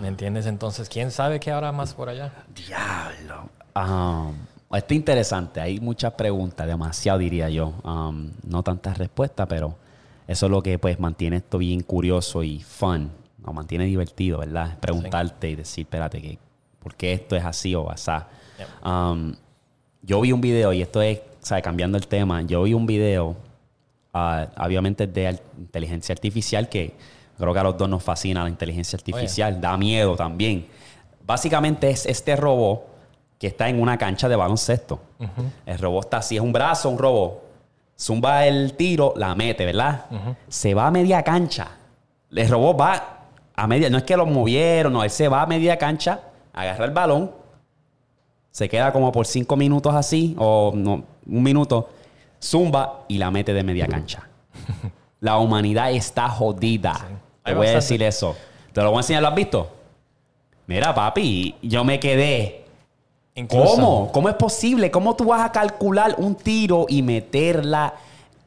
¿Me 0.00 0.08
entiendes? 0.08 0.46
Entonces, 0.46 0.88
¿quién 0.88 1.10
sabe 1.10 1.40
qué 1.40 1.52
habrá 1.52 1.70
más 1.70 1.94
por 1.94 2.08
allá? 2.08 2.32
Diablo. 2.54 3.48
Um, 3.74 4.34
está 4.72 4.94
interesante. 4.94 5.60
Hay 5.60 5.80
muchas 5.80 6.12
preguntas, 6.14 6.66
demasiado 6.66 7.18
diría 7.18 7.48
yo. 7.48 7.74
Um, 7.84 8.32
no 8.46 8.62
tantas 8.62 8.98
respuestas, 8.98 9.46
pero 9.48 9.76
eso 10.26 10.46
es 10.46 10.52
lo 10.52 10.62
que 10.62 10.78
pues 10.78 10.98
mantiene 10.98 11.36
esto 11.36 11.58
bien 11.58 11.82
curioso 11.82 12.42
y 12.42 12.60
fun. 12.60 13.10
Nos 13.44 13.54
mantiene 13.54 13.84
divertido, 13.84 14.38
¿verdad? 14.38 14.78
Preguntarte 14.80 15.50
y 15.50 15.56
decir, 15.56 15.84
espérate, 15.84 16.20
que, 16.20 16.38
¿por 16.80 16.94
qué 16.96 17.12
esto 17.12 17.36
es 17.36 17.44
así 17.44 17.74
o 17.74 17.88
asá? 17.90 18.28
Yep. 18.58 18.86
Um, 18.86 19.34
yo 20.02 20.20
vi 20.20 20.32
un 20.32 20.40
video, 20.40 20.72
y 20.72 20.82
esto 20.82 21.00
es, 21.00 21.20
¿sabes? 21.40 21.62
Cambiando 21.62 21.96
el 21.96 22.08
tema, 22.08 22.42
yo 22.42 22.64
vi 22.64 22.74
un 22.74 22.86
video, 22.86 23.36
ah, 24.12 24.48
obviamente 24.58 25.06
de 25.06 25.38
inteligencia 25.58 26.12
artificial, 26.12 26.68
que 26.68 26.94
creo 27.38 27.52
que 27.52 27.58
a 27.58 27.62
los 27.62 27.78
dos 27.78 27.88
nos 27.88 28.02
fascina 28.02 28.42
la 28.42 28.48
inteligencia 28.48 28.96
artificial, 28.96 29.60
da 29.60 29.76
miedo 29.76 30.16
también. 30.16 30.66
Básicamente 31.24 31.90
es 31.90 32.06
este 32.06 32.34
robot 32.34 32.95
que 33.38 33.48
está 33.48 33.68
en 33.68 33.80
una 33.80 33.98
cancha 33.98 34.28
de 34.28 34.36
baloncesto. 34.36 35.00
El 35.64 35.78
robot 35.78 36.04
está 36.04 36.16
así, 36.18 36.36
es 36.36 36.42
un 36.42 36.52
brazo, 36.52 36.88
un 36.88 36.98
robot. 36.98 37.42
Zumba 37.98 38.46
el 38.46 38.74
tiro, 38.74 39.14
la 39.16 39.34
mete, 39.34 39.64
¿verdad? 39.64 40.06
Se 40.48 40.74
va 40.74 40.86
a 40.86 40.90
media 40.90 41.22
cancha. 41.22 41.68
El 42.30 42.48
robot 42.48 42.80
va 42.80 43.18
a 43.54 43.66
media, 43.66 43.88
no 43.88 43.98
es 43.98 44.04
que 44.04 44.16
lo 44.16 44.26
movieron, 44.26 44.92
no, 44.92 45.02
él 45.02 45.10
se 45.10 45.28
va 45.28 45.42
a 45.42 45.46
media 45.46 45.78
cancha, 45.78 46.20
agarra 46.52 46.84
el 46.84 46.90
balón, 46.90 47.30
se 48.50 48.68
queda 48.68 48.92
como 48.92 49.10
por 49.12 49.26
cinco 49.26 49.56
minutos 49.56 49.94
así, 49.94 50.34
o 50.38 50.72
no, 50.74 51.04
un 51.26 51.42
minuto, 51.42 51.88
zumba 52.42 53.04
y 53.08 53.18
la 53.18 53.30
mete 53.30 53.54
de 53.54 53.62
media 53.62 53.86
cancha. 53.86 54.28
La 55.20 55.38
humanidad 55.38 55.90
está 55.92 56.28
jodida. 56.28 56.94
Te 57.42 57.54
voy 57.54 57.68
a 57.68 57.72
decir 57.72 58.02
eso. 58.02 58.36
Te 58.72 58.82
lo 58.82 58.90
voy 58.90 58.98
a 58.98 59.00
enseñar, 59.00 59.22
¿lo 59.22 59.28
has 59.28 59.34
visto? 59.34 59.74
Mira, 60.66 60.94
papi, 60.94 61.54
yo 61.62 61.84
me 61.84 61.98
quedé. 61.98 62.65
Incluso- 63.36 63.74
¿Cómo? 63.76 64.12
¿Cómo 64.12 64.28
es 64.28 64.34
posible? 64.34 64.90
¿Cómo 64.90 65.14
tú 65.14 65.26
vas 65.26 65.42
a 65.42 65.52
calcular 65.52 66.16
un 66.18 66.34
tiro 66.34 66.86
y 66.88 67.02
meterla? 67.02 67.94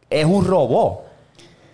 Es 0.10 0.26
un 0.26 0.44
robot. 0.46 1.02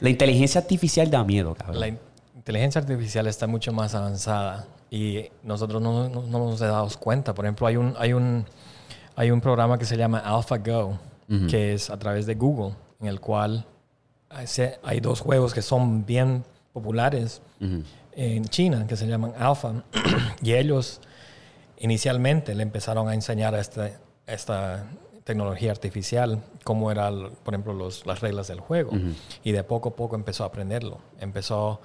La 0.02 0.10
inteligencia 0.10 0.62
artificial 0.62 1.10
da 1.10 1.24
miedo, 1.24 1.56
cabrón. 1.56 1.80
La 1.80 1.88
in- 1.88 2.00
inteligencia 2.36 2.80
artificial 2.82 3.26
está 3.28 3.48
mucho 3.48 3.72
más 3.74 3.96
avanzada 3.96 4.68
y 4.92 5.24
nosotros 5.44 5.82
no, 5.82 6.10
no- 6.10 6.22
no 6.22 6.40
nos 6.40 6.42
hemos 6.48 6.60
dado 6.60 6.88
cuenta. 7.00 7.34
Por 7.34 7.46
ejemplo, 7.46 7.66
hay 7.68 7.78
un, 7.78 7.96
hay 7.98 8.14
un, 8.14 8.46
hay 9.16 9.32
un 9.32 9.40
programa 9.42 9.78
que 9.80 9.86
se 9.86 9.96
llama 9.98 10.20
AlphaGo, 10.20 11.00
que 11.50 11.74
es 11.74 11.90
a 11.90 11.98
través 11.98 12.26
de 12.28 12.36
Google, 12.36 12.76
en 13.02 13.08
el 13.08 13.20
cual 13.20 13.66
hay, 14.84 15.00
dos 15.00 15.22
juegos 15.22 15.54
que 15.54 15.62
son 15.62 16.06
bien 16.06 16.44
populares 16.74 17.42
en 18.16 18.46
China, 18.46 18.86
que 18.88 18.96
se 18.98 19.08
llaman 19.08 19.32
Alpha, 19.40 19.74
y 20.44 20.54
ellos 20.54 21.00
inicialmente 21.80 22.56
le 22.56 22.64
empezaron 22.64 23.08
a 23.10 23.14
enseñar 23.14 23.56
a 23.56 23.60
este- 23.60 23.98
esta 24.28 24.86
tecnología 25.24 25.72
artificial 25.72 26.42
cómo 26.64 26.92
eran, 26.92 27.32
por 27.44 27.54
ejemplo, 27.54 27.74
los- 27.74 28.06
las 28.06 28.22
reglas 28.22 28.48
del 28.48 28.60
juego. 28.60 28.92
Y 29.44 29.52
de 29.52 29.64
poco 29.64 29.90
a 29.90 29.96
poco 29.96 30.16
empezó 30.16 30.44
a 30.44 30.48
aprenderlo. 30.48 31.00
Empezó 31.20 31.82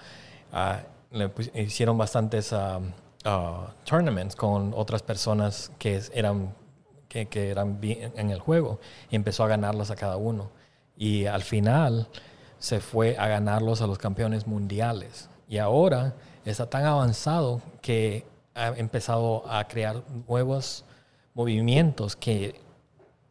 a... 0.52 0.80
le 1.10 1.30
hicieron 1.54 1.98
bastantes 1.98 2.52
um, 2.52 2.88
uh, 3.26 3.66
tournaments 3.84 4.36
con 4.36 4.72
otras 4.76 5.02
personas 5.02 5.72
que 5.78 6.00
eran, 6.14 6.54
que, 7.08 7.26
que 7.26 7.50
eran 7.50 7.80
bien 7.80 8.12
en 8.16 8.30
el 8.30 8.38
juego 8.38 8.78
y 9.10 9.16
empezó 9.16 9.42
a 9.44 9.48
ganarlos 9.48 9.90
a 9.90 9.96
cada 9.96 10.16
uno. 10.16 10.50
Y 10.96 11.26
al 11.26 11.42
final 11.42 12.08
se 12.58 12.78
fue 12.80 13.16
a 13.18 13.26
ganarlos 13.26 13.80
a 13.82 13.86
los 13.86 13.98
campeones 13.98 14.46
mundiales. 14.46 15.28
Y 15.48 15.58
ahora 15.58 16.14
está 16.44 16.68
tan 16.70 16.84
avanzado 16.84 17.60
que 17.82 18.24
ha 18.54 18.68
empezado 18.68 19.44
a 19.50 19.66
crear 19.68 20.02
nuevos 20.28 20.84
movimientos 21.34 22.16
que 22.16 22.60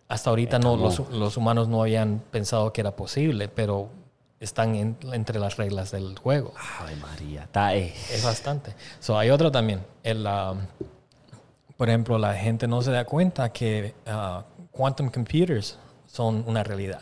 hasta 0.08 0.30
ahorita 0.30 0.58
no, 0.60 0.76
los, 0.76 1.10
los 1.12 1.38
humanos 1.38 1.68
no 1.68 1.82
habían 1.82 2.22
pensado 2.32 2.74
que 2.74 2.82
era 2.82 2.96
posible, 2.96 3.48
pero 3.48 3.90
están 4.40 4.76
en- 4.76 4.98
entre 5.14 5.38
las 5.40 5.58
reglas 5.58 5.92
del 5.92 6.18
juego. 6.18 6.54
Ay, 6.80 6.96
María. 6.96 7.44
Está, 7.44 7.76
eh, 7.76 7.94
Es 8.12 8.24
bastante. 8.24 8.74
So, 9.00 9.18
hay 9.20 9.30
otro 9.30 9.52
también. 9.52 9.86
El, 10.02 10.26
um, 10.26 10.60
por 11.78 11.90
ejemplo, 11.90 12.18
la 12.18 12.34
gente 12.34 12.68
no 12.68 12.82
se 12.82 12.92
da 12.92 13.06
cuenta 13.06 13.52
que 13.52 13.94
uh, 14.08 14.42
quantum 14.72 15.10
computers 15.10 15.78
son 16.06 16.44
una 16.48 16.64
realidad. 16.64 17.02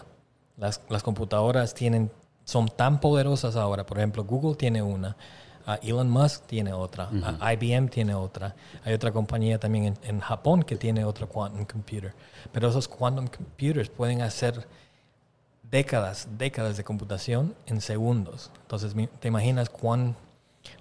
Las, 0.58 0.82
las 0.90 1.04
computadoras 1.04 1.74
tienen, 1.74 2.12
son 2.44 2.68
tan 2.68 3.00
poderosas 3.00 3.56
ahora. 3.56 3.86
Por 3.86 4.00
ejemplo, 4.00 4.24
Google 4.26 4.56
tiene 4.56 4.82
una. 4.82 5.16
Uh, 5.68 5.76
Elon 5.82 6.10
Musk 6.10 6.46
tiene 6.48 6.74
otra. 6.74 7.10
uh, 7.12 7.50
IBM 7.52 7.90
tiene 7.90 8.16
otra. 8.16 8.56
Hay 8.84 8.94
otra 8.94 9.12
compañía 9.12 9.60
también 9.60 9.86
en, 9.86 9.98
en 10.04 10.20
Japón 10.20 10.64
que 10.64 10.76
tiene 10.76 11.04
otro 11.06 11.28
quantum 11.28 11.66
computer. 11.66 12.14
Pero 12.52 12.70
esos 12.70 12.88
quantum 12.88 13.28
computers 13.28 13.90
pueden 13.90 14.22
hacer 14.22 14.68
décadas, 15.70 16.28
décadas 16.38 16.78
de 16.78 16.84
computación 16.84 17.56
en 17.66 17.82
segundos. 17.82 18.52
Entonces, 18.62 18.94
¿te 19.20 19.28
imaginas 19.28 19.70
cuán 19.70 20.16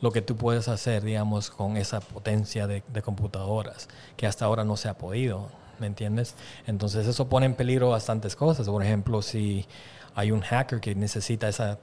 lo 0.00 0.10
que 0.10 0.22
tú 0.22 0.36
puedes 0.36 0.68
hacer, 0.68 1.02
digamos, 1.02 1.50
con 1.50 1.76
esa 1.76 2.00
potencia 2.00 2.66
de, 2.66 2.82
de 2.92 3.02
computadoras 3.02 3.88
que 4.16 4.26
hasta 4.26 4.44
ahora 4.44 4.64
no 4.64 4.76
se 4.76 4.88
ha 4.88 4.96
podido? 4.96 5.48
¿Me 5.78 5.86
entiendes? 5.86 6.34
Entonces, 6.66 7.06
eso 7.06 7.28
pone 7.28 7.46
en 7.46 7.54
peligro 7.54 7.90
bastantes 7.90 8.34
cosas. 8.34 8.68
Por 8.68 8.82
ejemplo, 8.82 9.20
si 9.20 9.66
hay 10.14 10.30
un 10.30 10.40
hacker 10.40 10.80
que 10.80 10.94
necesita 10.94 11.48
esa, 11.48 11.78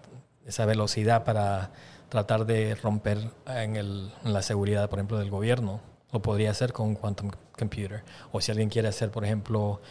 esa 0.47 0.65
velocidad 0.65 1.23
para 1.23 1.71
tratar 2.13 2.45
de 2.45 2.75
romper 2.75 3.17
en, 3.47 3.75
el- 3.75 4.11
en 4.23 4.33
la 4.33 4.43
seguridad, 4.43 4.87
por 4.87 4.99
ejemplo, 4.99 5.17
del 5.17 5.31
gobierno, 5.31 5.81
lo 6.11 6.21
podría 6.21 6.51
hacer 6.51 6.71
con 6.71 6.89
un 6.89 6.95
quantum 6.95 7.31
computer. 7.57 8.03
O 8.31 8.39
si 8.39 8.51
alguien 8.51 8.69
quiere 8.69 8.87
hacer, 8.87 9.09
por 9.09 9.25
ejemplo, 9.25 9.81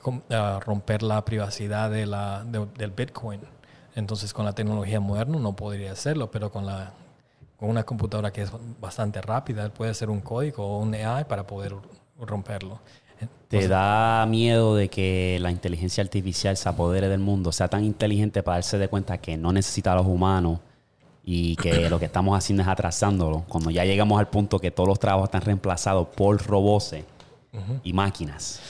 com- 0.00 0.22
ah, 0.30 0.58
romper 0.64 1.02
la 1.02 1.22
privacidad 1.26 1.90
de 1.90 2.06
la, 2.06 2.44
de- 2.44 2.66
del 2.78 2.92
Bitcoin. 2.92 3.40
Entonces, 3.94 4.32
con 4.32 4.46
la 4.46 4.54
tecnología 4.54 5.00
moderna 5.00 5.38
no 5.38 5.54
podría 5.54 5.92
hacerlo, 5.92 6.30
pero 6.30 6.50
con, 6.50 6.64
la, 6.64 6.92
con 7.58 7.68
una 7.68 7.82
computadora 7.84 8.32
que 8.32 8.40
es 8.42 8.50
bastante 8.80 9.20
rápida, 9.20 9.68
puede 9.68 9.90
hacer 9.90 10.08
un 10.08 10.20
código 10.22 10.64
o 10.66 10.78
un 10.80 10.94
AI 10.94 11.24
para 11.24 11.46
poder 11.46 11.74
romperlo. 12.18 12.80
¿Te 13.48 13.68
da 13.68 14.24
miedo 14.26 14.74
de 14.76 14.88
que 14.88 15.38
la 15.42 15.50
inteligencia 15.50 16.02
artificial 16.02 16.56
se 16.56 16.68
apodere 16.70 17.08
del 17.08 17.20
mundo, 17.20 17.52
sea 17.52 17.68
tan 17.68 17.84
inteligente 17.84 18.42
para 18.42 18.56
darse 18.56 18.78
de 18.78 18.88
cuenta 18.88 19.18
que 19.18 19.36
no 19.36 19.52
necesita 19.52 19.92
a 19.92 19.96
los 19.96 20.06
humanos 20.06 20.58
y 21.28 21.56
que 21.56 21.90
lo 21.90 21.98
que 21.98 22.04
estamos 22.04 22.38
haciendo 22.38 22.62
es 22.62 22.68
atrasándolo? 22.68 23.44
Cuando 23.48 23.70
ya 23.70 23.84
llegamos 23.84 24.18
al 24.20 24.28
punto 24.28 24.60
que 24.60 24.70
todos 24.70 24.88
los 24.88 25.00
trabajos 25.00 25.24
están 25.24 25.42
reemplazados 25.42 26.06
por 26.06 26.40
robots 26.46 26.94
y 27.82 27.92
máquinas. 27.92 28.60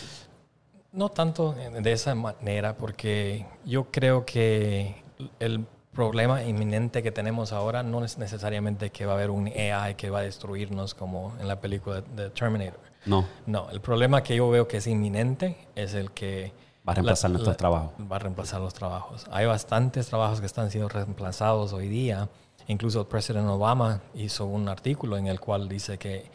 No 0.91 1.11
tanto 1.11 1.53
de 1.53 1.93
esa 1.93 2.15
manera, 2.15 2.77
porque 2.79 3.47
yo 3.67 3.91
creo 3.91 4.25
que 4.25 5.05
el 5.39 5.67
problema 5.93 6.43
inminente 6.45 7.03
que 7.03 7.13
tenemos 7.13 7.53
ahora 7.53 7.83
no 7.83 8.05
es 8.05 8.17
necesariamente 8.17 8.91
que 8.91 9.05
va 9.05 9.13
a 9.13 9.17
haber 9.17 9.31
un 9.31 9.49
AI 9.49 9.95
que 9.95 10.09
va 10.09 10.21
a 10.21 10.23
destruirnos 10.23 10.95
como 10.95 11.35
en 11.39 11.49
la 11.49 11.61
película 11.61 12.01
de 12.01 12.31
Terminator. 12.31 12.81
No. 13.05 13.27
No, 13.45 13.69
el 13.71 13.83
problema 13.83 14.23
que 14.23 14.35
yo 14.35 14.49
veo 14.49 14.67
que 14.67 14.79
es 14.79 14.87
inminente 14.87 15.69
es 15.75 15.93
el 15.93 16.11
que... 16.13 16.53
Va 16.89 16.93
a 16.93 16.95
reemplazar 16.95 17.31
nuestros 17.31 17.57
trabajos. 17.57 17.93
Va 18.11 18.17
a 18.17 18.19
reemplazar 18.19 18.61
los 18.61 18.73
trabajos. 18.73 19.27
Hay 19.31 19.45
bastantes 19.45 20.07
trabajos 20.07 20.41
que 20.41 20.47
están 20.47 20.71
siendo 20.71 20.89
reemplazados 20.89 21.73
hoy 21.73 21.89
día. 21.89 22.29
Incluso 22.69 23.01
el 23.01 23.07
presidente 23.07 23.49
Obama 23.49 24.01
hizo 24.15 24.47
un 24.47 24.69
artículo 24.69 25.17
en 25.17 25.27
el 25.29 25.41
cual 25.41 25.69
dice 25.69 25.99
que 25.99 26.31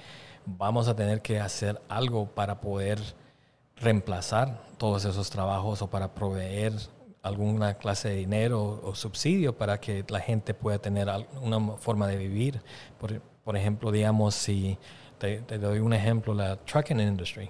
vamos 0.45 0.87
a 0.87 0.95
tener 0.95 1.21
que 1.21 1.39
hacer 1.39 1.81
algo 1.89 2.25
para 2.25 2.61
poder 2.61 2.99
reemplazar 3.75 4.63
todos 4.77 5.05
esos 5.05 5.29
trabajos 5.29 5.81
o 5.81 5.89
para 5.89 6.13
proveer 6.13 6.73
alguna 7.23 7.75
clase 7.75 8.09
de 8.09 8.15
dinero 8.15 8.81
o 8.83 8.95
subsidio 8.95 9.55
para 9.55 9.79
que 9.79 10.03
la 10.07 10.19
gente 10.19 10.53
pueda 10.53 10.79
tener 10.79 11.07
una 11.41 11.77
forma 11.77 12.07
de 12.07 12.17
vivir. 12.17 12.61
Por, 13.43 13.57
ejemplo, 13.57 13.91
digamos, 13.91 14.33
si 14.33 14.77
te, 15.19 15.41
doy 15.59 15.79
un 15.79 15.93
ejemplo, 15.93 16.33
la 16.33 16.55
trucking 16.57 16.99
industry. 16.99 17.49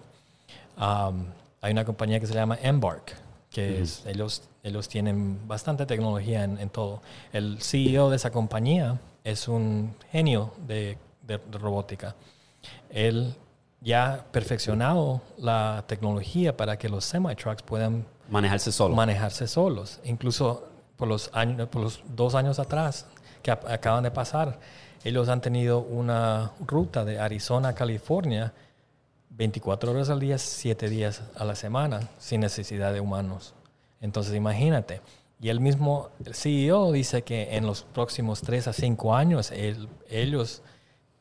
Um, 0.78 1.28
hay 1.62 1.72
una 1.72 1.86
compañía 1.86 2.20
que 2.20 2.28
se 2.28 2.34
llama 2.34 2.58
Embark, 2.62 3.16
que 3.50 3.82
es, 3.82 4.06
ellos, 4.06 4.50
ellos 4.64 4.88
tienen 4.88 5.48
bastante 5.48 5.86
tecnología 5.86 6.44
en, 6.44 6.70
todo. 6.70 7.02
El 7.34 7.62
CEO 7.62 8.10
de 8.10 8.16
esa 8.16 8.32
compañía 8.32 9.00
es 9.24 9.48
un 9.48 9.96
genio 10.12 10.54
de, 10.68 10.98
de 11.26 11.40
robótica. 11.58 12.16
Él 12.90 13.36
ya 13.82 14.26
perfeccionado 14.32 15.22
la 15.38 15.84
tecnología 15.88 16.56
para 16.56 16.78
que 16.78 16.88
los 16.88 17.04
semi-trucks 17.06 17.64
puedan 17.64 18.06
manejarse 18.30 18.72
solos. 18.72 18.96
Manejarse 18.96 19.48
solos. 19.48 20.00
Incluso 20.04 20.68
por 20.98 21.08
los, 21.08 21.32
años, 21.34 21.68
por 21.68 21.82
los 21.82 22.04
dos 22.16 22.36
años 22.36 22.60
atrás 22.60 23.08
que 23.42 23.52
acaban 23.52 24.04
de 24.04 24.12
pasar, 24.12 24.60
ellos 25.04 25.30
han 25.30 25.42
tenido 25.42 25.80
una 25.80 26.52
ruta 26.66 27.04
de 27.04 27.20
Arizona 27.20 27.70
a 27.70 27.76
California 27.76 28.54
24 29.32 29.92
horas 29.92 30.10
al 30.10 30.20
día, 30.20 30.38
7 30.38 30.90
días 30.90 31.24
a 31.36 31.46
la 31.46 31.56
semana, 31.56 32.10
sin 32.20 32.42
necesidad 32.42 32.94
de 32.94 33.00
humanos. 33.00 33.56
Entonces 34.02 34.36
imagínate. 34.36 35.02
Y 35.40 35.50
el 35.50 35.60
mismo 35.60 36.10
CEO 36.32 36.92
dice 36.92 37.24
que 37.24 37.56
en 37.56 37.66
los 37.66 37.84
próximos 37.84 38.42
3 38.42 38.68
a 38.68 38.74
5 38.74 39.16
años 39.16 39.52
ellos 40.10 40.62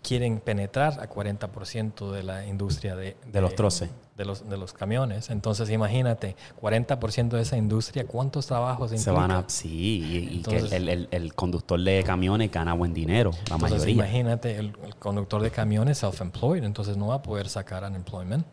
quieren 0.02 0.40
penetrar 0.40 1.00
a 1.00 1.08
40% 1.08 2.10
de 2.10 2.22
la 2.22 2.46
industria 2.46 2.96
de, 2.96 3.16
de, 3.26 3.40
los 3.40 3.54
troces. 3.54 3.90
De 4.16 4.24
los, 4.24 4.48
de 4.48 4.56
los 4.56 4.72
camiones. 4.72 5.30
Entonces, 5.30 5.70
imagínate, 5.70 6.36
40% 6.60 7.28
de 7.30 7.42
esa 7.42 7.56
industria, 7.56 8.06
¿cuántos 8.06 8.46
trabajos 8.46 8.90
Se 8.90 9.10
van 9.10 9.30
a... 9.30 9.44
Sí, 9.48 10.30
y, 10.30 10.42
que 10.42 10.56
el, 10.56 11.08
el, 11.10 11.34
conductor 11.34 11.80
de 11.80 12.02
camiones 12.02 12.50
gana 12.50 12.74
buen 12.74 12.94
dinero, 12.94 13.30
la 13.48 13.58
mayoría. 13.58 13.94
imagínate, 13.94 14.58
el, 14.58 14.74
conductor 14.98 15.42
de 15.42 15.50
camiones 15.50 16.02
self-employed, 16.02 16.64
entonces 16.64 16.96
no 16.96 17.08
va 17.08 17.16
a 17.16 17.22
poder 17.22 17.48
sacar 17.48 17.84
unemployment. 17.84 18.46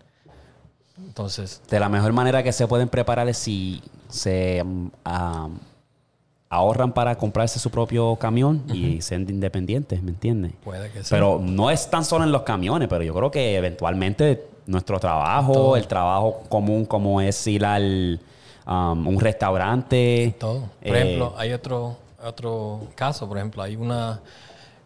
Entonces... 1.06 1.62
De 1.70 1.80
la 1.80 1.90
mejor 1.90 2.14
manera 2.14 2.44
que 2.44 2.52
se 2.52 2.68
pueden 2.68 2.90
preparar 2.90 3.28
es 3.28 3.38
si 3.38 3.82
se... 4.10 4.64
Um, 4.64 5.60
ahorran 6.50 6.94
para 6.94 7.16
comprarse 7.18 7.60
su 7.60 7.70
propio 7.70 8.16
camión 8.16 8.64
y 8.74 9.02
ser 9.02 9.20
independientes, 9.20 10.02
¿me 10.02 10.12
entiendes? 10.12 10.54
Puede 10.64 10.90
que 10.92 11.04
sí. 11.04 11.08
Pero 11.10 11.40
no 11.44 11.70
es 11.70 11.90
tan 11.90 12.06
solo 12.06 12.24
en 12.24 12.32
los 12.32 12.44
camiones, 12.44 12.88
pero 12.88 13.04
yo 13.04 13.14
creo 13.14 13.30
que 13.32 13.58
eventualmente 13.58 14.48
nuestro 14.66 15.00
trabajo, 15.00 15.76
el 15.76 15.88
trabajo 15.88 16.44
común 16.50 16.86
como 16.86 17.20
es 17.20 17.46
ir 17.48 17.66
al 17.66 18.20
um, 18.66 19.08
un 19.08 19.20
restaurante. 19.20 20.36
Todo. 20.40 20.62
Por 20.82 20.96
eh, 20.96 21.02
ejemplo, 21.02 21.34
hay 21.38 21.52
otro, 21.52 21.98
otro 22.24 22.88
caso, 22.96 23.28
por 23.28 23.38
ejemplo, 23.38 23.62
hay 23.62 23.76
una, 23.76 24.22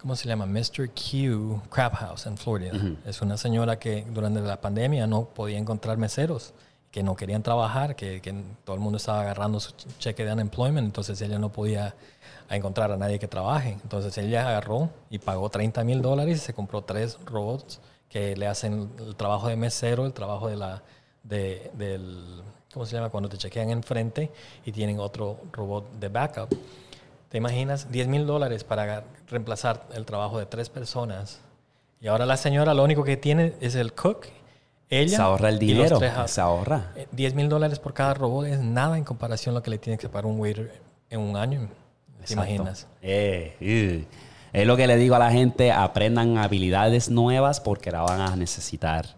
¿cómo 0.02 0.16
se 0.16 0.28
llama? 0.28 0.48
Mr. 0.48 0.90
Q 0.90 1.62
Crab 1.70 1.94
House 1.94 2.26
en 2.26 2.36
Florida. 2.36 2.74
Es 3.06 3.22
una 3.22 3.38
señora 3.38 3.78
que 3.78 4.04
durante 4.12 4.42
la 4.42 4.60
pandemia 4.60 5.06
no 5.06 5.26
podía 5.26 5.60
encontrar 5.60 5.98
meseros 5.98 6.54
que 6.90 7.04
no 7.04 7.16
querían 7.16 7.42
trabajar, 7.42 7.96
que, 7.96 8.20
todo 8.66 8.76
el 8.76 8.82
mundo 8.82 8.98
estaba 8.98 9.22
agarrando 9.22 9.60
su 9.60 9.72
cheque 9.98 10.26
de 10.26 10.34
unemployment, 10.34 10.86
entonces 10.86 11.22
ella 11.22 11.40
no 11.40 11.50
podía 11.50 11.96
encontrar 12.50 12.92
a 12.92 12.98
nadie 12.98 13.18
que 13.18 13.28
trabaje. 13.28 13.78
Entonces 13.84 14.18
ella 14.18 14.50
agarró 14.50 14.90
y 15.10 15.20
pagó 15.20 15.50
30 15.50 15.84
mil 15.86 16.02
dólares 16.02 16.38
y 16.38 16.40
se 16.42 16.54
compró 16.54 16.82
tres 16.82 17.18
robots 17.24 17.80
que 18.10 18.36
le 18.36 18.48
hacen 18.48 18.92
el 19.00 19.16
trabajo 19.16 19.48
de 19.48 19.56
mesero, 19.56 20.06
el 20.06 20.14
trabajo 20.14 20.50
de 20.50 20.58
la, 20.58 20.82
de, 21.24 21.72
del, 21.76 22.42
¿cómo 22.74 22.86
se 22.86 22.96
llama? 22.96 23.10
Cuando 23.10 23.30
te 23.30 23.38
chequean 23.38 23.70
enfrente 23.70 24.30
y 24.66 24.72
tienen 24.74 25.00
otro 25.00 25.40
robot 25.54 25.94
de 25.94 26.10
backup. 26.10 26.50
¿Te 27.32 27.38
imaginas? 27.38 27.92
10 27.92 28.08
mil 28.08 28.28
dólares 28.28 28.64
para 28.64 29.04
reemplazar 29.30 29.88
el 29.96 30.06
trabajo 30.06 30.38
de 30.38 30.46
tres 30.46 30.70
personas. 30.70 31.40
Y 32.00 32.08
ahora 32.08 32.26
la 32.26 32.38
señora 32.38 32.74
lo 32.74 32.84
único 32.84 33.04
que 33.04 33.18
tiene 33.18 33.54
es 33.62 33.76
el 33.76 33.94
cook 33.94 34.28
ella 34.92 35.16
se 35.16 35.24
ahorra 35.24 35.50
el 35.50 35.58
dinero. 35.58 36.00
Se 36.28 36.42
ahorra. 36.42 36.92
10 37.14 37.32
eh, 37.32 37.36
mil 37.36 37.48
dólares 37.48 37.80
por 37.80 37.94
cada 37.94 38.14
robot 38.14 38.46
es 38.48 38.60
nada 38.60 38.98
en 38.98 39.06
comparación 39.06 39.56
a 39.56 39.60
lo 39.60 39.64
que 39.64 39.72
le 39.72 39.78
tiene 39.78 39.98
que 39.98 40.10
pagar 40.10 40.26
un 40.26 40.38
waiter 40.38 40.82
en 41.10 41.22
un 41.22 41.38
año. 41.38 41.70
¿Te 42.26 42.34
imaginas? 42.34 42.88
Eh, 43.02 44.06
es 44.52 44.68
lo 44.68 44.76
que 44.76 44.88
le 44.88 44.98
digo 44.98 45.16
a 45.16 45.20
la 45.20 45.32
gente, 45.32 45.72
aprendan 45.72 46.38
habilidades 46.38 47.10
nuevas 47.10 47.62
porque 47.62 47.90
la 47.90 48.02
van 48.02 48.20
a 48.20 48.36
necesitar. 48.36 49.16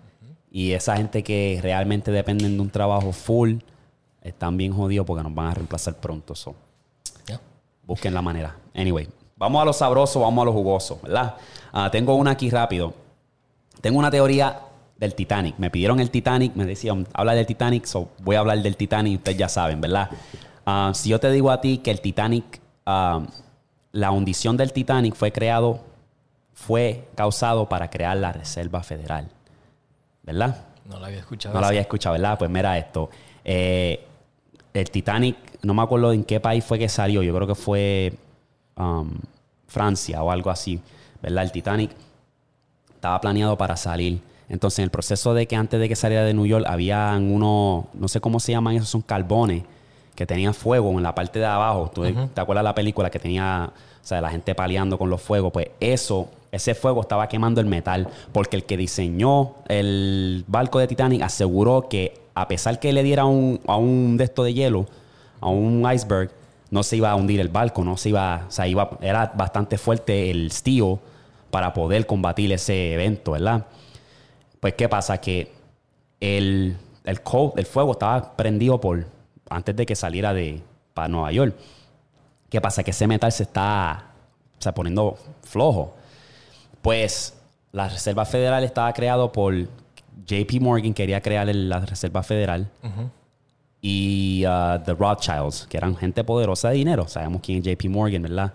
Y 0.52 0.73
esa 0.73 0.95
gente 0.95 1.23
que 1.23 1.60
realmente 1.63 2.12
dependen 2.12 2.56
de 2.56 2.62
un 2.62 2.69
trabajo 2.69 3.12
full, 3.12 3.56
están 4.21 4.56
bien 4.58 4.73
jodidos 4.73 5.08
porque 5.08 5.23
nos 5.23 5.34
van 5.34 5.47
a 5.47 5.54
reemplazar 5.56 5.95
pronto. 5.95 6.36
Busquen 7.85 8.13
la 8.13 8.21
manera. 8.21 8.55
Anyway, 8.75 9.07
vamos 9.35 9.61
a 9.61 9.65
lo 9.65 9.73
sabroso, 9.73 10.21
vamos 10.21 10.41
a 10.41 10.45
lo 10.45 10.53
jugoso, 10.53 10.99
¿verdad? 11.03 11.35
Ah, 11.71 11.89
tengo 11.91 12.15
una 12.15 12.31
aquí 12.31 12.49
rápido. 12.49 12.93
Tengo 13.81 13.99
una 13.99 14.09
teoría 14.09 14.59
del 14.97 15.15
Titanic. 15.15 15.55
Me 15.57 15.69
pidieron 15.69 15.99
el 15.99 16.09
Titanic, 16.09 16.55
me 16.55 16.65
decían, 16.65 17.07
habla 17.13 17.33
del 17.33 17.45
Titanic, 17.45 17.85
so 17.85 18.09
voy 18.19 18.35
a 18.35 18.39
hablar 18.39 18.61
del 18.61 18.77
Titanic, 18.77 19.17
ustedes 19.17 19.37
ya 19.37 19.49
saben, 19.49 19.81
¿verdad? 19.81 20.09
Ah, 20.65 20.91
si 20.93 21.09
yo 21.09 21.19
te 21.19 21.29
digo 21.31 21.51
a 21.51 21.59
ti 21.59 21.79
que 21.79 21.91
el 21.91 21.99
Titanic, 21.99 22.61
ah, 22.85 23.21
la 23.91 24.11
hundición 24.11 24.55
del 24.55 24.71
Titanic 24.71 25.15
fue 25.15 25.31
creado, 25.31 25.81
fue 26.53 27.09
causado 27.15 27.67
para 27.67 27.89
crear 27.89 28.15
la 28.17 28.31
Reserva 28.31 28.81
Federal, 28.83 29.29
¿verdad? 30.23 30.65
No 30.85 30.99
la 30.99 31.07
había 31.07 31.19
escuchado. 31.19 31.53
No 31.53 31.61
la 31.61 31.67
había 31.67 31.81
escuchado, 31.81 32.13
¿verdad? 32.13 32.37
Pues 32.37 32.49
mira 32.49 32.77
esto. 32.77 33.09
Eh, 33.43 34.07
el 34.73 34.89
Titanic, 34.91 35.38
no 35.62 35.73
me 35.73 35.81
acuerdo 35.81 36.13
en 36.13 36.23
qué 36.23 36.39
país 36.39 36.63
fue 36.63 36.79
que 36.79 36.89
salió, 36.89 37.23
yo 37.23 37.33
creo 37.36 37.47
que 37.47 37.55
fue 37.55 38.13
um, 38.77 39.12
Francia 39.67 40.23
o 40.23 40.31
algo 40.31 40.49
así, 40.49 40.79
¿verdad? 41.21 41.43
El 41.43 41.51
Titanic 41.51 41.91
estaba 42.95 43.19
planeado 43.21 43.57
para 43.57 43.77
salir 43.77 44.21
entonces, 44.49 44.79
en 44.79 44.83
el 44.83 44.89
proceso 44.91 45.33
de 45.33 45.47
que 45.47 45.55
antes 45.55 45.79
de 45.79 45.89
que 45.89 45.95
saliera 45.95 46.23
de 46.23 46.33
New 46.33 46.45
York, 46.45 46.65
había 46.67 47.17
uno, 47.19 47.88
no 47.93 48.07
sé 48.07 48.21
cómo 48.21 48.39
se 48.39 48.51
llaman 48.51 48.75
esos, 48.75 48.89
son 48.89 49.01
carbones 49.01 49.63
que 50.15 50.25
tenían 50.27 50.53
fuego 50.53 50.91
en 50.91 51.01
la 51.01 51.15
parte 51.15 51.39
de 51.39 51.45
abajo. 51.45 51.89
¿Tú 51.93 52.03
te 52.03 52.41
acuerdas 52.41 52.62
de 52.62 52.69
la 52.69 52.75
película 52.75 53.09
que 53.09 53.19
tenía, 53.19 53.71
o 53.73 54.05
sea, 54.05 54.21
la 54.21 54.29
gente 54.29 54.53
paliando 54.53 54.97
con 54.97 55.09
los 55.09 55.21
fuegos? 55.21 55.51
Pues 55.51 55.69
eso, 55.79 56.29
ese 56.51 56.75
fuego 56.75 57.01
estaba 57.01 57.27
quemando 57.27 57.62
el 57.62 57.67
metal, 57.67 58.07
porque 58.31 58.57
el 58.57 58.65
que 58.65 58.77
diseñó 58.77 59.55
el 59.67 60.45
barco 60.47 60.77
de 60.77 60.88
Titanic 60.88 61.23
aseguró 61.23 61.88
que 61.89 62.21
a 62.35 62.47
pesar 62.47 62.79
que 62.79 62.93
le 62.93 63.03
diera 63.03 63.25
un, 63.25 63.59
a 63.67 63.77
un 63.77 64.17
de 64.17 64.23
esto 64.23 64.43
de 64.43 64.53
hielo, 64.53 64.87
a 65.39 65.49
un 65.49 65.85
iceberg, 65.91 66.31
no 66.71 66.83
se 66.83 66.97
iba 66.97 67.11
a 67.11 67.15
hundir 67.15 67.39
el 67.39 67.49
barco, 67.49 67.83
no 67.83 67.97
se 67.97 68.09
iba, 68.09 68.45
o 68.47 68.51
sea, 68.51 68.67
iba, 68.67 68.97
era 69.01 69.31
bastante 69.35 69.77
fuerte 69.77 70.31
el 70.31 70.51
steel 70.51 70.97
para 71.51 71.73
poder 71.73 72.05
combatir 72.07 72.51
ese 72.51 72.93
evento, 72.93 73.33
¿verdad? 73.33 73.67
Pues, 74.59 74.73
¿qué 74.73 74.89
pasa? 74.89 75.19
Que 75.19 75.51
el, 76.19 76.77
el, 77.03 77.21
el 77.55 77.65
fuego 77.65 77.91
estaba 77.91 78.35
prendido 78.35 78.81
por 78.81 79.05
antes 79.49 79.75
de 79.75 79.85
que 79.85 79.95
saliera 79.95 80.33
de 80.33 80.61
para 80.93 81.07
Nueva 81.07 81.31
York. 81.31 81.55
¿Qué 82.49 82.61
pasa? 82.61 82.83
Que 82.83 82.91
ese 82.91 83.07
metal 83.07 83.31
se 83.31 83.43
está 83.43 84.05
poniendo 84.73 85.17
flojo. 85.43 85.93
Pues 86.81 87.33
la 87.71 87.89
Reserva 87.89 88.25
Federal 88.25 88.63
estaba 88.63 88.93
creado 88.93 89.31
por 89.31 89.53
JP 90.25 90.62
Morgan, 90.62 90.93
quería 90.93 91.21
crear 91.21 91.47
la 91.53 91.79
Reserva 91.79 92.24
Federal. 92.24 92.69
Y 93.82 94.45
uh, 94.45 94.82
The 94.84 94.93
Rothschilds, 94.93 95.67
que 95.67 95.78
eran 95.78 95.95
gente 95.97 96.24
poderosa 96.24 96.69
de 96.69 96.76
dinero. 96.76 97.07
Sabemos 97.07 97.41
quién 97.41 97.59
es 97.59 97.65
JP 97.65 97.89
Morgan, 97.89 98.21
¿verdad? 98.21 98.53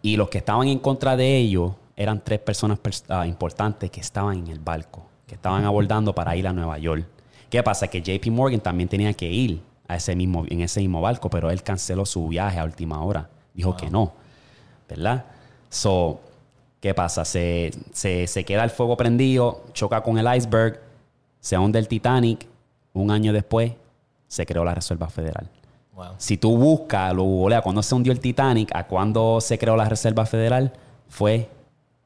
Y 0.00 0.16
los 0.16 0.30
que 0.30 0.38
estaban 0.38 0.68
en 0.68 0.78
contra 0.78 1.16
de 1.16 1.36
ellos 1.36 1.72
eran 1.96 2.24
tres 2.24 2.38
personas 2.40 2.78
uh, 3.10 3.24
importantes 3.24 3.90
que 3.90 4.00
estaban 4.00 4.38
en 4.38 4.46
el 4.46 4.58
barco 4.58 5.10
que 5.30 5.36
estaban 5.36 5.64
abordando 5.64 6.12
para 6.12 6.34
ir 6.34 6.48
a 6.48 6.52
Nueva 6.52 6.76
York. 6.78 7.06
¿Qué 7.48 7.62
pasa? 7.62 7.86
Que 7.86 8.02
JP 8.02 8.32
Morgan 8.32 8.58
también 8.58 8.88
tenía 8.88 9.12
que 9.12 9.30
ir 9.30 9.62
a 9.86 9.94
ese 9.94 10.16
mismo, 10.16 10.44
en 10.48 10.60
ese 10.60 10.80
mismo 10.80 11.00
barco, 11.00 11.30
pero 11.30 11.52
él 11.52 11.62
canceló 11.62 12.04
su 12.04 12.26
viaje 12.26 12.58
a 12.58 12.64
última 12.64 13.00
hora. 13.04 13.30
Dijo 13.54 13.76
que 13.76 13.88
no. 13.88 14.12
¿Verdad? 14.88 15.24
So, 15.68 16.20
¿qué 16.80 16.94
pasa? 16.94 17.24
Se, 17.24 17.70
se, 17.92 18.44
queda 18.44 18.64
el 18.64 18.70
fuego 18.70 18.96
prendido, 18.96 19.62
choca 19.72 20.02
con 20.02 20.18
el 20.18 20.26
iceberg, 20.36 20.80
se 21.40 21.56
hunde 21.58 21.78
el 21.78 21.88
Titanic. 21.88 22.46
Un 22.92 23.10
año 23.10 23.32
después, 23.32 23.72
se 24.26 24.44
creó 24.46 24.64
la 24.64 24.74
Reserva 24.74 25.08
Federal. 25.08 25.48
Wow. 25.94 26.06
Si 26.18 26.36
tú 26.38 26.56
buscas, 26.56 27.12
lo 27.14 27.22
googleas, 27.24 27.62
cuando 27.62 27.82
se 27.82 27.94
hundió 27.94 28.12
el 28.12 28.20
Titanic, 28.20 28.70
a 28.74 28.86
cuando 28.86 29.40
se 29.40 29.58
creó 29.58 29.76
la 29.76 29.88
Reserva 29.88 30.26
Federal, 30.26 30.72
fue 31.08 31.48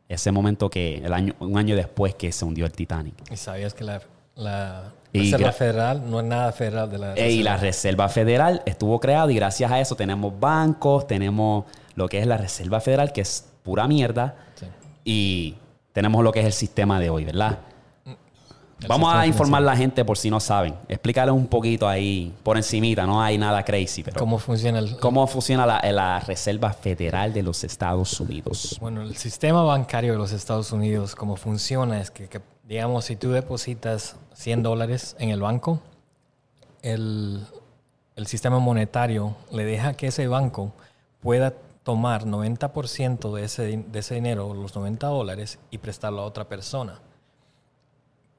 ese 0.09 0.31
momento 0.33 0.69
que, 0.69 0.97
el 0.99 1.13
año, 1.13 1.35
un 1.41 1.57
año 1.57 1.75
después 1.77 2.15
que 2.15 2.31
se 2.33 2.45
hundió 2.45 2.67
el 2.67 2.73
Titanic. 2.73 3.15
¿Y 3.31 3.37
sabías 3.37 3.73
que 3.73 3.85
la, 3.85 4.01
la 4.35 4.93
Reserva 5.13 5.53
Federal 5.53 6.11
no 6.11 6.21
es 6.21 6.27
nada 6.27 6.53
federal 6.53 6.91
de 6.91 6.99
la 6.99 7.15
Eh, 7.15 7.31
Y 7.33 7.43
la 7.43 7.57
Reserva 7.57 8.09
Federal 8.09 8.63
estuvo 8.67 9.01
creada 9.01 9.31
y 9.33 9.37
gracias 9.37 9.71
a 9.71 9.81
eso 9.81 9.97
tenemos 9.97 10.39
bancos, 10.39 11.07
tenemos 11.07 11.65
lo 11.95 12.09
que 12.09 12.19
es 12.19 12.27
la 12.27 12.37
Reserva 12.37 12.81
Federal, 12.81 13.13
que 13.13 13.21
es 13.23 13.47
pura 13.63 13.87
mierda, 13.89 14.35
Sí. 14.57 14.67
y 15.05 15.55
tenemos 15.93 16.23
lo 16.25 16.33
que 16.33 16.41
es 16.41 16.47
el 16.47 16.53
sistema 16.53 16.99
de 17.01 17.09
hoy, 17.11 17.25
¿verdad? 17.25 17.59
El 17.69 17.74
Vamos 18.89 19.15
a 19.15 19.27
informar 19.27 19.63
a 19.63 19.67
la 19.67 19.77
gente 19.77 20.05
por 20.05 20.19
si 20.19 20.31
no 20.31 20.41
saben. 20.41 20.75
Explícales 20.89 21.35
un 21.35 21.47
poquito 21.47 21.89
ahí 21.89 22.33
por 22.43 22.57
encimita, 22.57 23.07
no 23.07 23.23
hay 23.23 23.39
nada 23.39 23.65
crazy, 23.65 24.03
pero 24.03 24.19
¿Cómo 24.19 24.39
funciona 24.39 24.79
el, 24.79 24.97
¿cómo 24.99 25.27
funciona 25.27 25.67
la, 25.67 25.81
la 25.93 26.21
Reserva 26.21 26.73
Federal 26.73 27.33
de 27.33 27.43
los 27.43 27.65
Estados 27.65 28.21
Unidos? 28.21 28.77
Bueno, 28.81 29.03
el 29.03 29.17
sistema 29.17 29.63
bancario 29.63 30.13
de 30.13 30.19
los 30.19 30.33
Estados 30.33 30.73
Unidos, 30.73 31.15
cómo 31.15 31.37
funciona 31.37 32.01
es 32.01 32.11
que, 32.11 32.29
que, 32.29 32.41
digamos, 32.67 33.07
si 33.07 33.17
tú 33.17 33.31
depositas 33.31 34.17
100 34.35 34.63
dólares 34.63 35.17
en 35.19 35.31
el 35.31 35.41
banco, 35.41 35.81
el, 36.83 37.41
el 38.17 38.27
sistema 38.27 38.59
monetario 38.59 39.35
le 39.51 39.65
deja 39.65 39.95
que 39.95 40.09
ese 40.09 40.29
banco 40.29 40.73
pueda 41.21 41.55
tomar 41.83 42.25
90% 42.25 43.35
de 43.35 43.45
ese, 43.45 43.85
de 43.87 43.99
ese 43.99 44.15
dinero, 44.15 44.55
los 44.55 44.75
90 44.75 45.07
dólares, 45.07 45.59
y 45.71 45.79
prestarlo 45.79 46.23
a 46.23 46.25
otra 46.25 46.49
persona, 46.49 47.01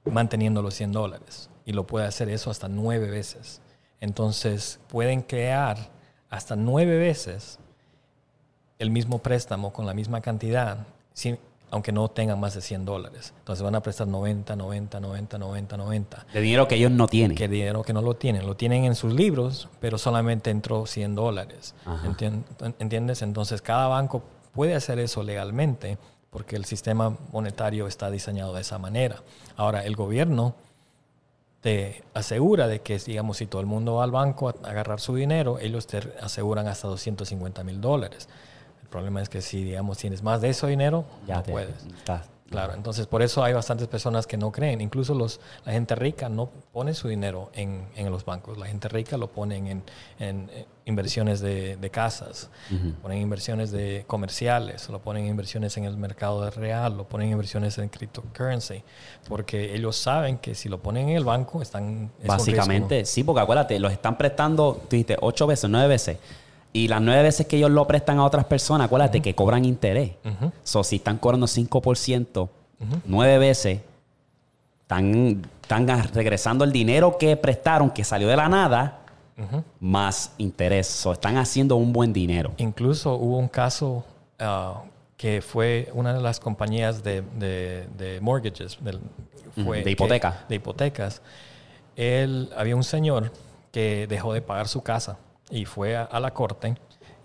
manteniendo 0.06 0.62
los 0.62 0.74
100 0.76 0.92
dólares. 0.92 1.50
Y 1.66 1.74
lo 1.74 1.86
puede 1.88 2.06
hacer 2.06 2.30
eso 2.30 2.52
hasta 2.52 2.68
nueve 2.68 3.10
veces. 3.10 3.62
Entonces, 4.00 4.80
pueden 4.88 5.22
crear 5.22 5.78
hasta 6.30 6.56
nueve 6.56 6.98
veces 6.98 7.60
el 8.80 8.92
mismo 8.92 9.20
préstamo 9.20 9.72
con 9.74 9.86
la 9.86 9.94
misma 9.94 10.22
cantidad, 10.22 10.86
sin- 11.14 11.40
aunque 11.72 11.92
no 11.92 12.10
tengan 12.10 12.40
más 12.40 12.54
de 12.54 12.62
100 12.62 12.86
dólares. 12.86 13.34
Entonces 13.40 13.64
van 13.64 13.74
a 13.76 13.82
prestar 13.82 14.08
90, 14.08 14.56
90, 14.56 15.00
90, 15.00 15.38
90, 15.38 15.78
90. 15.78 16.26
De 16.34 16.42
dinero 16.42 16.68
que 16.68 16.76
ellos 16.76 16.92
no 16.92 17.08
tienen. 17.08 17.36
Que 17.36 17.48
dinero 17.48 17.84
que 17.84 17.94
no 17.94 18.02
lo 18.02 18.14
tienen. 18.16 18.46
Lo 18.46 18.56
tienen 18.56 18.84
en 18.86 18.96
sus 18.96 19.14
libros, 19.14 19.68
pero 19.80 19.98
solamente 19.98 20.52
entró 20.52 20.86
100 20.86 21.16
dólares. 21.16 21.74
¿Entiendes? 22.80 23.22
Entonces 23.22 23.62
cada 23.62 23.88
banco 23.88 24.24
puede 24.54 24.76
hacer 24.76 25.00
eso 25.00 25.24
legalmente 25.24 25.98
porque 26.36 26.58
el 26.58 26.66
sistema 26.66 27.16
monetario 27.32 27.88
está 27.88 28.12
diseñado 28.12 28.54
de 28.54 28.60
esa 28.60 28.78
manera. 28.78 29.22
Ahora, 29.56 29.86
el 29.86 29.96
gobierno 29.96 30.54
te 31.62 32.04
asegura 32.14 32.68
de 32.68 32.82
que, 32.82 33.00
digamos, 33.00 33.38
si 33.38 33.48
todo 33.48 33.62
el 33.62 33.68
mundo 33.68 33.96
va 33.96 34.04
al 34.04 34.12
banco 34.12 34.50
a 34.50 34.52
agarrar 34.70 35.00
su 35.00 35.16
dinero, 35.16 35.60
ellos 35.60 35.88
te 35.88 36.00
aseguran 36.22 36.68
hasta 36.68 36.90
250 36.90 37.64
mil 37.64 37.80
dólares. 37.80 38.28
El 38.84 38.90
problema 38.90 39.22
es 39.22 39.30
que 39.30 39.42
si, 39.42 39.64
digamos, 39.64 39.98
tienes 39.98 40.24
más 40.24 40.42
de 40.42 40.50
ese 40.50 40.68
dinero, 40.68 41.06
Ya 41.26 41.38
no 41.38 41.44
te- 41.44 41.52
puedes. 41.54 41.86
Claro, 42.50 42.74
entonces 42.74 43.08
por 43.08 43.22
eso 43.22 43.42
hay 43.42 43.54
bastantes 43.54 43.88
personas 43.88 44.28
que 44.28 44.36
no 44.36 44.52
creen. 44.52 44.82
Incluso 44.82 45.16
los, 45.16 45.40
la 45.66 45.72
gente 45.72 45.96
rica 45.96 46.28
no 46.28 46.50
pone 46.74 46.94
su 46.94 47.08
dinero 47.08 47.50
en, 47.54 47.88
en 47.96 48.12
los 48.12 48.26
bancos. 48.26 48.58
La 48.58 48.66
gente 48.68 48.90
rica 48.90 49.16
lo 49.18 49.28
ponen 49.28 49.68
en, 49.68 49.84
en, 50.20 50.50
inversiones 50.86 51.40
de, 51.40 51.78
de 51.78 51.90
casas, 51.90 52.50
ponen 53.02 53.20
inversiones 53.20 53.72
de 53.72 54.04
comerciales, 54.06 54.88
lo 54.90 55.00
ponen 55.00 55.24
en 55.24 55.32
inversiones 55.32 55.76
en 55.78 55.86
el 55.86 55.98
mercado 55.98 56.50
real, 56.52 56.96
lo 56.98 57.06
ponen 57.06 57.28
en 57.28 57.32
inversiones 57.34 57.78
en 57.80 57.90
cryptocurrency, 57.90 58.84
porque 59.28 59.74
ellos 59.76 59.96
saben 59.96 60.38
que 60.38 60.54
si 60.54 60.70
lo 60.70 60.80
ponen 60.80 61.10
en 61.10 61.18
el 61.18 61.26
banco 61.26 61.62
están... 61.62 62.12
es 62.22 62.28
Básicamente, 62.28 63.06
sí, 63.06 63.24
porque 63.24 63.42
acuérdate, 63.42 63.80
los 63.80 63.92
están 63.92 64.16
prestando, 64.18 64.80
tú 64.82 64.96
dijiste, 64.96 65.18
ocho 65.22 65.48
veces, 65.48 65.70
nueve 65.70 65.88
veces. 65.88 66.18
Y 66.72 66.88
las 66.88 67.02
nueve 67.02 67.24
veces 67.24 67.48
que 67.48 67.58
ellos 67.58 67.72
lo 67.72 67.88
prestan 67.88 68.20
a 68.20 68.26
otras 68.26 68.46
personas, 68.46 68.86
acuérdate 68.86 69.22
que 69.22 69.34
cobran 69.34 69.66
interés. 69.66 70.12
Ujú. 70.24 70.52
So, 70.64 70.84
si 70.84 70.98
están 70.98 71.18
cobrando 71.18 71.48
5%, 71.48 72.50
nueve 73.06 73.38
veces, 73.40 73.80
están, 74.82 75.42
están 75.62 75.88
regresando 76.14 76.64
el 76.64 76.72
dinero 76.72 77.18
que 77.18 77.38
prestaron, 77.38 77.90
que 77.90 78.04
salió 78.04 78.28
de 78.28 78.36
la 78.36 78.50
nada, 78.50 79.05
Ujú. 79.38 79.64
más 79.82 80.34
interés. 80.38 80.88
So, 80.88 81.12
están 81.12 81.38
haciendo 81.38 81.76
un 81.76 81.92
buen 81.92 82.14
dinero. 82.14 82.54
Incluso 82.58 83.16
hubo 83.16 83.38
un 83.38 83.48
caso 83.50 84.06
ah, 84.40 84.84
que 85.18 85.42
fue 85.42 85.90
una 85.94 86.14
de 86.14 86.22
las 86.22 86.40
compañías 86.40 87.04
de, 87.04 87.22
de- 87.38 87.88
de 87.98 88.22
mortgages, 88.22 88.78
del- 88.82 89.00
fue 89.64 89.84
de 89.84 89.92
hipoteca. 89.92 90.40
que- 90.42 90.46
de 90.50 90.56
hipotecas. 90.56 91.22
Él, 91.96 92.50
había 92.58 92.76
un 92.76 92.84
señor 92.84 93.32
que 93.72 94.06
dejó 94.08 94.34
de 94.34 94.42
pagar 94.42 94.68
su 94.68 94.82
casa 94.84 95.18
y 95.50 95.66
fue 95.66 95.96
a, 95.96 96.04
a 96.04 96.20
la 96.20 96.34
corte 96.34 96.76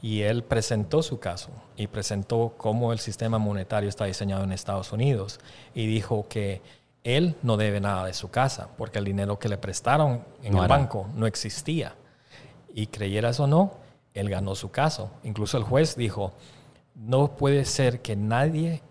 y 0.02 0.22
él 0.22 0.42
presentó 0.44 1.02
su 1.02 1.18
caso 1.18 1.50
y 1.76 1.86
presentó 1.88 2.54
cómo 2.56 2.92
el 2.92 2.98
sistema 2.98 3.38
monetario 3.38 3.88
está 3.88 4.04
diseñado 4.04 4.44
en 4.44 4.52
Estados 4.52 4.92
Unidos 4.92 5.40
y 5.74 5.86
dijo 5.86 6.26
que 6.28 6.62
él 7.02 7.34
no 7.42 7.56
debe 7.56 7.80
nada 7.80 8.06
de 8.06 8.12
su 8.14 8.30
casa 8.30 8.68
porque 8.78 8.98
el 8.98 9.04
dinero 9.04 9.38
que 9.38 9.48
le 9.48 9.58
prestaron 9.58 10.24
en 10.42 10.52
No 10.52 10.58
el 10.58 10.64
era. 10.66 10.76
banco 10.76 11.06
no 11.14 11.26
existía. 11.26 11.94
Y 12.74 12.86
creyeras 12.88 13.40
o 13.40 13.46
no, 13.46 13.72
él 14.14 14.28
ganó 14.30 14.54
su 14.54 14.70
caso. 14.70 15.10
Incluso 15.24 15.56
el 15.58 15.64
juez 15.64 15.96
dijo, 15.96 16.32
no 16.94 17.32
puede 17.36 17.64
ser 17.64 18.00
que 18.00 18.16
nadie, 18.16 18.82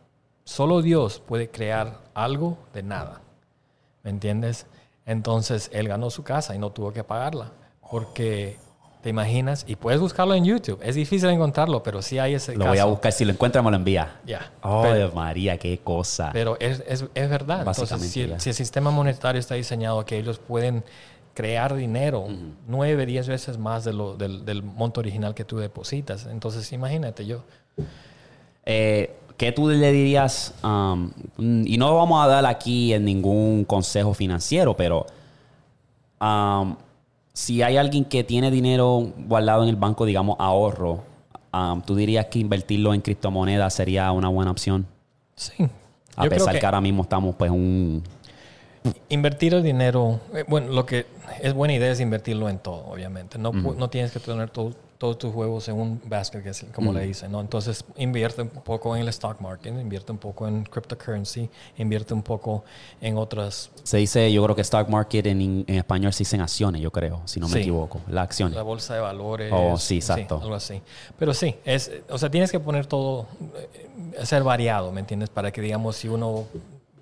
solo 0.44 0.82
Dios 0.82 1.22
puede 1.26 1.50
crear 1.50 2.00
algo 2.14 2.58
de 2.74 2.84
nada. 2.84 3.22
¿Me 4.04 4.10
entiendes? 4.10 4.66
Entonces 5.06 5.70
él 5.74 5.88
ganó 5.88 6.10
su 6.10 6.24
casa 6.24 6.56
y 6.56 6.60
no 6.60 6.72
tuvo 6.72 6.94
que 6.94 7.04
pagarla. 7.04 7.52
Porque, 7.90 8.58
¿te 9.02 9.10
imaginas? 9.10 9.66
Y 9.68 9.76
puedes 9.76 10.00
buscarlo 10.00 10.36
en 10.36 10.46
YouTube. 10.46 10.80
Es 10.84 10.96
difícil 10.96 11.30
encontrarlo, 11.30 11.82
pero 11.82 12.02
sí 12.02 12.20
hay 12.20 12.36
ese 12.36 12.54
Lo 12.54 12.60
caso. 12.60 12.70
voy 12.70 12.78
a 12.78 12.86
buscar. 12.86 13.12
Si 13.12 13.26
lo 13.26 13.32
encuentras, 13.32 13.64
me 13.64 13.72
lo 13.72 13.78
envía. 13.78 14.20
Ya. 14.26 14.52
Oh, 14.62 14.84
Pero- 14.84 15.12
María, 15.14 15.58
qué 15.58 15.80
cosa. 15.80 16.30
pero 16.32 16.58
es, 16.60 16.84
es, 16.88 17.06
es 17.14 17.30
verdad. 17.30 17.60
Entonces, 17.68 18.00
si, 18.12 18.32
si 18.38 18.50
el 18.50 18.56
sistema 18.56 18.92
monetario 18.92 19.40
está 19.40 19.56
diseñado 19.56 20.06
que 20.06 20.18
ellos 20.18 20.38
pueden 20.40 20.84
crear 21.40 21.74
dinero 21.74 22.28
nueve, 22.68 23.06
diez 23.06 23.26
veces 23.30 23.58
más 23.58 23.86
de 23.86 23.94
lo, 23.94 24.18
del, 24.18 24.44
del 24.44 24.62
monto 24.62 25.00
original 25.00 25.34
que 25.34 25.46
tú 25.46 25.58
depositas. 25.58 26.26
Entonces, 26.26 26.74
imagínate, 26.74 27.26
yo... 27.26 27.44
Eh, 28.66 29.16
¿Qué 29.38 29.54
tú 29.54 29.70
le 29.70 29.90
dirías? 29.94 30.54
um, 30.66 31.10
y 31.38 31.78
no 31.78 31.96
vamos 31.96 32.22
a 32.22 32.28
dar 32.28 32.46
aquí 32.46 32.92
en 32.92 33.06
ningún 33.06 33.64
consejo 33.64 34.14
financiero, 34.14 34.76
pero 34.76 35.06
um, 36.20 36.76
si 37.32 37.62
hay 37.62 37.78
alguien 37.78 38.04
que 38.04 38.26
tiene 38.26 38.52
dinero 38.52 39.14
guardado 39.18 39.64
en 39.64 39.70
el 39.70 39.78
banco, 39.78 40.06
digamos 40.06 40.36
ahorro, 40.40 41.06
um, 41.54 41.82
¿tú 41.82 41.96
dirías 41.96 42.26
que 42.26 42.40
invertirlo 42.40 42.94
en 42.94 43.00
criptomonedas 43.00 43.74
sería 43.74 44.12
una 44.12 44.28
buena 44.28 44.52
opción? 44.52 44.86
Sí. 45.36 45.70
A 46.18 46.26
Yo 46.26 46.32
pesar 46.32 46.54
que 46.54 46.60
que 46.60 46.66
ahora 46.66 46.82
mismo 46.82 47.04
estamos 47.04 47.34
pues 47.36 47.50
un... 47.50 48.04
invertir 49.10 49.54
el 49.54 49.64
dinero, 49.64 50.20
eh, 50.34 50.44
bueno, 50.48 50.68
lo 50.72 50.86
que 50.86 51.06
es 51.42 51.54
buena 51.54 51.74
idea 51.74 51.92
es 51.92 52.00
invertirlo 52.00 52.50
en 52.50 52.60
todo, 52.60 52.86
obviamente. 52.88 53.38
No, 53.38 53.52
pu- 53.52 53.76
no 53.76 53.90
tienes 53.90 54.12
que 54.12 54.20
tener 54.20 54.50
todo- 54.50 54.74
todos 54.98 55.18
tus 55.18 55.34
huevos 55.34 55.66
en 55.70 55.76
un 55.80 56.02
basket, 56.06 56.44
que 56.44 56.50
es 56.50 56.66
como 56.76 56.92
le 56.92 57.02
dicen, 57.06 57.32
¿no? 57.32 57.40
Entonces, 57.40 57.86
invierte 57.96 58.42
un 58.42 58.50
poco 58.50 58.96
en 58.98 59.02
el 59.04 59.08
stock 59.10 59.40
market, 59.40 59.74
invierte 59.74 60.12
un 60.12 60.18
poco 60.18 60.46
en 60.46 60.64
cryptocurrency, 60.66 61.50
invierte 61.78 62.14
un 62.14 62.22
poco 62.22 62.66
en 63.00 63.18
otras, 63.18 63.70
Se 63.84 63.96
dice, 63.96 64.30
yo 64.32 64.44
creo 64.44 64.56
que 64.58 64.62
stock 64.62 64.90
market 64.90 65.26
en, 65.28 65.64
en 65.66 65.76
español 65.76 66.12
se 66.12 66.20
dicen 66.20 66.42
acciones, 66.42 66.82
yo 66.82 66.92
creo, 66.92 67.22
si 67.26 67.40
no 67.40 67.48
me 67.48 67.54
Sí. 67.54 67.60
equivoco. 67.60 68.02
Las 68.10 68.24
acciones. 68.26 68.56
la 68.58 68.64
bolsa 68.64 68.94
de 68.96 69.00
valores. 69.00 69.54
Oh, 69.56 69.78
sí, 69.78 69.96
exacto. 69.96 70.40
algo 70.42 70.56
así. 70.56 70.82
Pero 71.18 71.34
sí, 71.34 71.56
es, 71.64 71.90
o 72.10 72.18
sea, 72.18 72.30
tienes 72.30 72.52
que 72.52 72.60
poner 72.60 72.86
todo, 72.86 73.28
eh, 73.56 74.26
ser 74.26 74.44
variado, 74.44 74.92
¿me 74.92 75.00
entiendes? 75.00 75.30
Para 75.30 75.52
que, 75.52 75.62
digamos, 75.62 75.96
si 75.96 76.10
uno, 76.10 76.44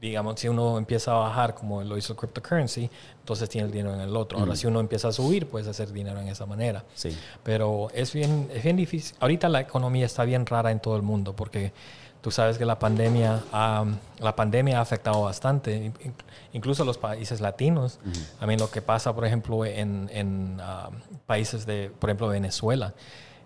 digamos, 0.01 0.39
si 0.39 0.47
uno 0.47 0.77
empieza 0.77 1.11
a 1.11 1.15
bajar 1.15 1.55
como 1.55 1.83
lo 1.83 1.97
hizo 1.97 2.13
el 2.13 2.19
cryptocurrency, 2.19 2.89
entonces 3.19 3.49
tiene 3.49 3.65
el 3.67 3.73
dinero 3.73 3.93
en 3.93 4.01
el 4.01 4.15
otro. 4.15 4.37
Ahora, 4.39 4.55
si 4.55 4.67
uno 4.67 4.79
empieza 4.79 5.07
a 5.07 5.11
subir, 5.11 5.47
puedes 5.47 5.67
hacer 5.67 5.91
dinero 5.91 6.19
en 6.19 6.27
esa 6.27 6.45
manera. 6.45 6.83
Sí. 6.95 7.17
Pero 7.43 7.87
es 7.93 8.13
bien, 8.13 8.49
es 8.53 8.63
bien 8.63 8.75
difícil. 8.77 9.15
Ahorita 9.19 9.49
la 9.49 9.59
economía 9.61 10.05
está 10.05 10.23
bien 10.23 10.45
rara 10.45 10.71
en 10.71 10.79
todo 10.79 10.95
el 10.95 11.01
mundo 11.01 11.35
porque 11.35 11.73
tú 12.21 12.31
sabes 12.31 12.57
que 12.57 12.65
la 12.65 12.77
pandemia, 12.79 13.43
ha- 13.51 13.85
la 14.19 14.35
pandemia 14.35 14.79
ha 14.79 14.81
afectado 14.81 15.21
bastante, 15.21 15.75
in- 16.03 16.13
incluso 16.53 16.83
los 16.85 16.97
países 16.97 17.41
latinos. 17.41 17.99
A 18.39 18.45
mí 18.47 18.57
lo 18.57 18.69
que 18.69 18.81
pasa, 18.81 19.13
por 19.15 19.25
ejemplo, 19.25 19.65
en, 19.65 20.09
en, 20.13 20.57
ah, 20.61 20.89
países 21.25 21.65
de, 21.65 21.91
por 21.99 22.09
ejemplo, 22.09 22.27
Venezuela. 22.27 22.93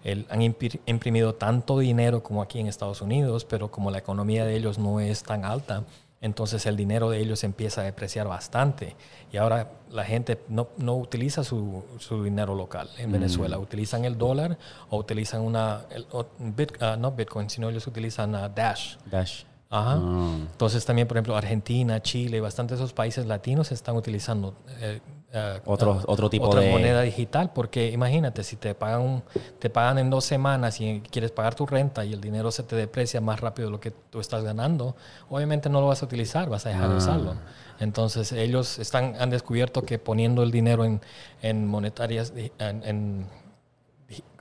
el- 0.04 0.26
han 0.32 0.42
impri- 0.42 0.80
imprimido 0.88 1.36
tanto 1.36 1.78
dinero 1.78 2.24
como 2.24 2.42
aquí 2.42 2.60
en 2.60 2.66
Estados 2.66 3.02
Unidos, 3.04 3.46
pero 3.46 3.70
como 3.70 3.92
la 3.92 4.00
economía 4.00 4.46
de 4.46 4.56
ellos 4.56 4.80
no 4.80 5.00
es 5.00 5.22
tan 5.22 5.46
alta, 5.46 5.84
entonces 6.22 6.66
el 6.68 6.78
dinero 6.78 7.10
de 7.10 7.20
ellos 7.20 7.44
empieza 7.44 7.82
a 7.82 7.84
depreciar 7.84 8.28
bastante. 8.28 8.96
Y 9.32 9.38
ahora 9.38 9.72
la 9.90 10.04
gente 10.06 10.40
no, 10.48 10.70
no 10.78 10.96
utiliza 10.96 11.44
su, 11.44 11.84
su 11.98 12.24
dinero 12.24 12.56
local 12.56 12.90
en 12.98 13.12
Venezuela. 13.12 13.58
Utilizan 13.58 14.06
el 14.06 14.18
dólar 14.18 14.58
o 14.90 14.98
utilizan 14.98 15.42
una, 15.42 15.82
el- 15.90 16.06
o- 16.12 16.28
bit- 16.40 16.78
ah, 16.82 16.96
no 16.98 17.12
Bitcoin, 17.12 17.50
sino 17.50 17.70
ellos 17.70 17.88
utilizan 17.88 18.36
ah, 18.36 18.48
Dash. 18.48 18.96
Dash. 19.10 19.44
Ajá. 19.72 20.00
Ah. 20.00 20.36
Entonces 20.52 20.86
también, 20.86 21.08
por 21.08 21.18
ejemplo, 21.18 21.36
Argentina, 21.36 22.02
Chile, 22.02 22.40
bastantes 22.42 22.78
de 22.78 22.84
esos 22.84 22.94
países 22.94 23.26
latinos 23.26 23.72
están 23.72 23.96
utilizando 23.96 24.54
eh, 24.82 25.00
eh, 25.34 25.62
Otro- 25.66 25.94
ah, 26.02 26.04
otro 26.08 26.30
tipo 26.30 26.46
otra 26.48 26.60
de- 26.60 26.70
moneda 26.72 27.02
digital, 27.04 27.52
porque 27.56 27.90
imagínate, 27.90 28.44
si 28.44 28.58
te 28.58 28.76
pagan, 28.76 29.02
un- 29.02 29.24
te 29.60 29.70
pagan 29.70 29.98
en 29.98 30.10
dos 30.10 30.26
semanas 30.26 30.82
y 30.82 31.02
quieres 31.10 31.32
pagar 31.32 31.56
tu 31.56 31.66
renta 31.66 32.04
y 32.04 32.12
el 32.12 32.20
dinero 32.20 32.52
se 32.52 32.64
te 32.64 32.76
deprecia 32.76 33.22
más 33.22 33.40
rápido 33.40 33.70
de 33.70 33.72
lo 33.72 33.80
que 33.80 33.92
tú 33.92 34.20
estás 34.20 34.44
ganando, 34.44 34.98
obviamente 35.30 35.70
no 35.70 35.80
lo 35.80 35.88
vas 35.88 36.02
a 36.02 36.06
utilizar, 36.06 36.50
vas 36.50 36.66
a 36.66 36.70
dejar 36.70 36.90
de 36.90 36.96
usarlo. 36.98 37.36
Entonces 37.80 38.34
ellos 38.34 38.78
están, 38.78 39.16
han 39.22 39.30
descubierto 39.30 39.84
que 39.84 39.98
poniendo 40.00 40.44
el 40.44 40.52
dinero 40.52 40.84
en, 40.84 41.00
en 41.42 41.66
monetarias, 41.66 42.34
en, 42.60 42.84
en 42.84 43.26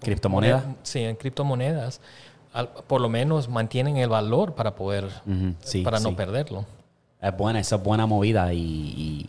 ¿Criptomonedas? 0.00 0.64
moneda- 0.64 0.76
Sí, 0.82 0.98
en 1.04 1.14
criptomonedas, 1.14 2.00
al- 2.52 2.68
por 2.68 3.00
lo 3.00 3.08
menos 3.08 3.48
mantienen 3.48 3.96
el 3.96 4.08
valor 4.08 4.54
para 4.54 4.74
poder, 4.74 5.08
sí, 5.62 5.82
para 5.82 6.00
no 6.00 6.10
sí. 6.10 6.14
perderlo. 6.14 6.64
Es 7.20 7.36
buena, 7.36 7.60
esa 7.60 7.76
es 7.76 7.82
buena 7.82 8.06
movida 8.06 8.52
y, 8.52 8.58
y, 8.60 9.26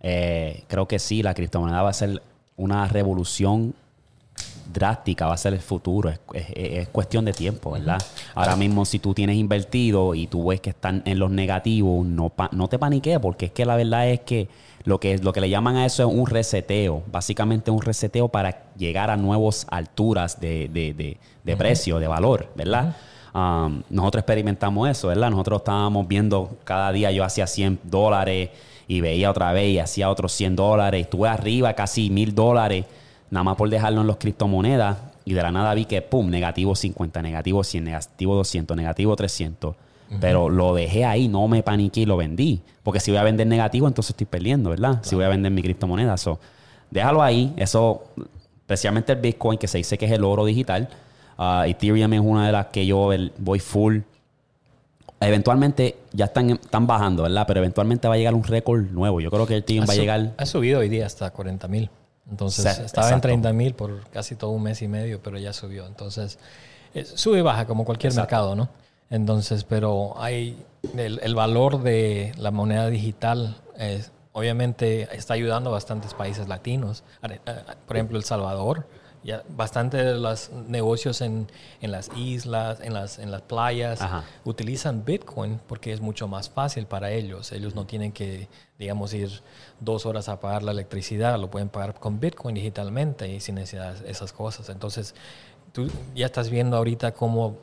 eh, 0.00 0.64
creo 0.68 0.86
que 0.86 0.98
sí, 0.98 1.22
la 1.22 1.34
criptomoneda 1.34 1.82
va 1.82 1.90
a 1.90 1.94
ser 1.94 2.22
una 2.56 2.86
revolución 2.86 3.74
drástica, 4.72 5.26
va 5.26 5.34
a 5.34 5.38
ser 5.38 5.54
el 5.54 5.60
futuro, 5.60 6.10
es, 6.10 6.20
es- 6.34 6.46
es 6.54 6.88
cuestión 6.88 7.24
de 7.24 7.32
tiempo, 7.32 7.72
¿verdad? 7.72 7.98
Ahora 8.34 8.54
mismo 8.56 8.84
si 8.84 8.98
tú 8.98 9.14
tienes 9.14 9.36
invertido 9.36 10.14
y 10.14 10.26
tú 10.26 10.46
ves 10.48 10.60
que 10.60 10.70
están 10.70 11.02
en 11.06 11.18
los 11.18 11.30
negativos, 11.30 12.04
no, 12.06 12.28
pa- 12.28 12.50
no 12.52 12.68
te 12.68 12.78
paniques 12.78 13.18
porque 13.18 13.46
es 13.46 13.52
que 13.52 13.64
la 13.64 13.76
verdad 13.76 14.08
es 14.08 14.20
que 14.20 14.48
lo 14.84 14.98
que, 15.00 15.18
lo 15.18 15.32
que 15.32 15.40
le 15.40 15.50
llaman 15.50 15.76
a 15.76 15.86
eso 15.86 16.02
es 16.08 16.14
un 16.14 16.26
reseteo, 16.26 17.02
básicamente 17.10 17.70
un 17.70 17.82
reseteo 17.82 18.28
para 18.28 18.62
llegar 18.76 19.10
a 19.10 19.16
nuevas 19.16 19.66
alturas 19.70 20.40
de, 20.40 20.68
de, 20.68 20.94
de- 20.94 21.16
de 21.44 21.56
precio, 21.56 21.98
de 21.98 22.06
valor, 22.06 22.48
¿verdad? 22.54 22.94
Um, 23.34 23.82
nosotros 23.90 24.20
experimentamos 24.22 24.88
eso, 24.88 25.08
¿verdad? 25.08 25.30
Nosotros 25.30 25.60
estábamos 25.60 26.06
viendo 26.06 26.56
cada 26.64 26.92
día, 26.92 27.10
yo 27.10 27.24
hacía 27.24 27.46
100 27.46 27.80
dólares 27.84 28.50
y 28.86 29.00
veía 29.00 29.30
otra 29.30 29.52
vez 29.52 29.68
y 29.68 29.78
hacía 29.78 30.10
otros 30.10 30.32
100 30.32 30.56
dólares. 30.56 31.02
Estuve 31.02 31.28
arriba 31.28 31.72
casi 31.74 32.10
mil 32.10 32.34
dólares, 32.34 32.84
nada 33.30 33.44
más 33.44 33.56
por 33.56 33.68
dejarlo 33.70 34.00
en 34.02 34.06
los 34.06 34.16
criptomonedas. 34.16 34.98
Y 35.24 35.34
de 35.34 35.42
la 35.42 35.52
nada 35.52 35.74
vi 35.74 35.84
que, 35.84 36.00
pum, 36.02 36.28
negativo 36.30 36.74
50, 36.74 37.20
negativo 37.22 37.62
100, 37.64 37.84
negativo 37.84 38.34
200, 38.34 38.76
negativo 38.76 39.14
300. 39.16 39.74
Pero 40.20 40.48
lo 40.48 40.74
dejé 40.74 41.04
ahí, 41.04 41.28
no 41.28 41.46
me 41.48 41.62
paniqué 41.62 42.00
y 42.00 42.06
lo 42.06 42.16
vendí. 42.16 42.62
Porque 42.82 42.98
si 42.98 43.10
voy 43.10 43.18
a 43.18 43.22
vender 43.22 43.46
negativo, 43.46 43.86
entonces 43.86 44.10
estoy 44.10 44.26
perdiendo, 44.26 44.70
¿verdad? 44.70 45.00
Si 45.02 45.14
voy 45.14 45.24
a 45.24 45.28
vender 45.28 45.52
mi 45.52 45.62
criptomoneda. 45.62 46.16
So, 46.16 46.38
déjalo 46.90 47.22
ahí. 47.22 47.52
Eso, 47.56 48.04
especialmente 48.60 49.12
el 49.12 49.20
Bitcoin, 49.20 49.58
que 49.58 49.68
se 49.68 49.76
dice 49.78 49.98
que 49.98 50.06
es 50.06 50.12
el 50.12 50.24
oro 50.24 50.46
digital. 50.46 50.88
Ah, 51.36 51.64
Ethereum 51.68 52.12
es 52.14 52.20
una 52.20 52.46
de 52.46 52.52
las 52.52 52.66
que 52.66 52.86
yo 52.86 53.12
el- 53.12 53.32
voy 53.38 53.60
full. 53.60 53.98
Eventualmente 55.20 55.96
ya 56.12 56.26
están, 56.26 56.50
están 56.50 56.86
bajando, 56.86 57.24
¿verdad? 57.24 57.44
Pero 57.46 57.58
eventualmente 57.60 58.06
va 58.06 58.14
a 58.14 58.16
llegar 58.16 58.34
un 58.34 58.44
récord 58.44 58.82
nuevo. 58.90 59.20
Yo 59.20 59.30
creo 59.30 59.46
que 59.46 59.56
Ethereum 59.56 59.86
va 59.88 59.92
a 59.92 59.96
llegar. 59.96 60.32
ha 60.36 60.46
subido 60.46 60.78
hoy 60.80 60.88
día 60.88 61.06
hasta 61.06 61.30
40 61.30 61.66
mil. 61.68 61.90
Entonces 62.30 62.64
estaba 62.66 63.08
en 63.08 63.14
exacto. 63.14 63.28
30 63.28 63.52
mil 63.52 63.74
por 63.74 64.00
casi 64.10 64.36
todo 64.36 64.50
un 64.50 64.62
mes 64.62 64.80
y 64.82 64.88
medio, 64.88 65.20
pero 65.22 65.38
ya 65.38 65.52
subió. 65.52 65.86
Entonces 65.86 66.38
eh, 66.94 67.04
sube 67.04 67.38
y 67.38 67.42
baja 67.42 67.66
como 67.66 67.84
cualquier 67.84 68.14
mercado, 68.14 68.54
¿no? 68.54 68.68
Entonces, 69.10 69.64
pero 69.64 70.14
hay 70.20 70.64
el, 70.96 71.20
el 71.22 71.34
valor 71.34 71.82
de 71.82 72.32
la 72.36 72.50
moneda 72.50 72.88
digital 72.88 73.56
es, 73.76 74.12
obviamente 74.32 75.08
está 75.16 75.34
ayudando 75.34 75.70
a 75.70 75.74
bastantes 75.74 76.14
países 76.14 76.48
latinos. 76.48 77.04
Eh, 77.22 77.38
Por 77.86 77.96
ejemplo, 77.96 78.18
El 78.18 78.24
Salvador. 78.24 78.86
Ya 79.24 79.42
bastante 79.48 79.96
de 79.96 80.14
los 80.14 80.50
negocios 80.68 81.20
en, 81.22 81.48
en 81.80 81.90
las 81.90 82.08
islas, 82.16 82.78
en 82.80 82.94
las, 82.94 83.18
en 83.18 83.32
las 83.32 83.42
playas, 83.42 84.00
Ajá. 84.00 84.22
utilizan 84.44 85.04
Bitcoin 85.04 85.60
porque 85.66 85.92
es 85.92 86.00
mucho 86.00 86.28
más 86.28 86.48
fácil 86.48 86.86
para 86.86 87.10
ellos. 87.10 87.50
Ellos 87.50 87.74
no 87.74 87.84
tienen 87.84 88.12
que, 88.12 88.48
digamos, 88.78 89.12
ir 89.14 89.28
dos 89.80 90.06
horas 90.06 90.28
a 90.28 90.38
pagar 90.38 90.62
la 90.62 90.70
electricidad, 90.70 91.36
lo 91.38 91.50
pueden 91.50 91.68
pagar 91.68 91.94
con 91.94 92.20
Bitcoin 92.20 92.54
digitalmente 92.54 93.28
y 93.28 93.40
sin 93.40 93.56
necesidad 93.56 93.94
de 93.96 94.08
esas 94.08 94.32
cosas. 94.32 94.68
Entonces, 94.68 95.16
tú 95.72 95.90
ya 96.14 96.26
estás 96.26 96.48
viendo 96.48 96.76
ahorita 96.76 97.12
cómo 97.12 97.58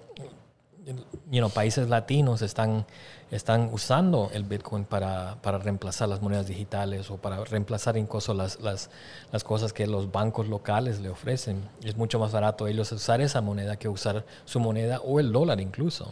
you 0.85 1.39
know, 1.39 1.49
países 1.49 1.89
latinos 1.89 2.41
están, 2.41 2.85
están 3.31 3.69
usando 3.71 4.29
el 4.33 4.43
Bitcoin 4.43 4.85
para, 4.85 5.41
para 5.41 5.57
reemplazar 5.57 6.09
las 6.09 6.21
monedas 6.21 6.47
digitales 6.47 7.09
o 7.09 7.17
para 7.17 7.43
reemplazar 7.43 7.97
incluso 7.97 8.33
las, 8.33 8.59
las, 8.61 8.89
las 9.31 9.43
cosas 9.43 9.73
que 9.73 9.87
los 9.87 10.11
bancos 10.11 10.47
locales 10.47 10.99
le 10.99 11.09
ofrecen. 11.09 11.67
Es 11.83 11.97
mucho 11.97 12.19
más 12.19 12.31
barato 12.31 12.67
ellos 12.67 12.91
usar 12.91 13.21
esa 13.21 13.41
moneda 13.41 13.77
que 13.77 13.89
usar 13.89 14.25
su 14.45 14.59
moneda 14.59 14.99
o 14.99 15.19
el 15.19 15.31
dólar 15.31 15.59
incluso. 15.59 16.11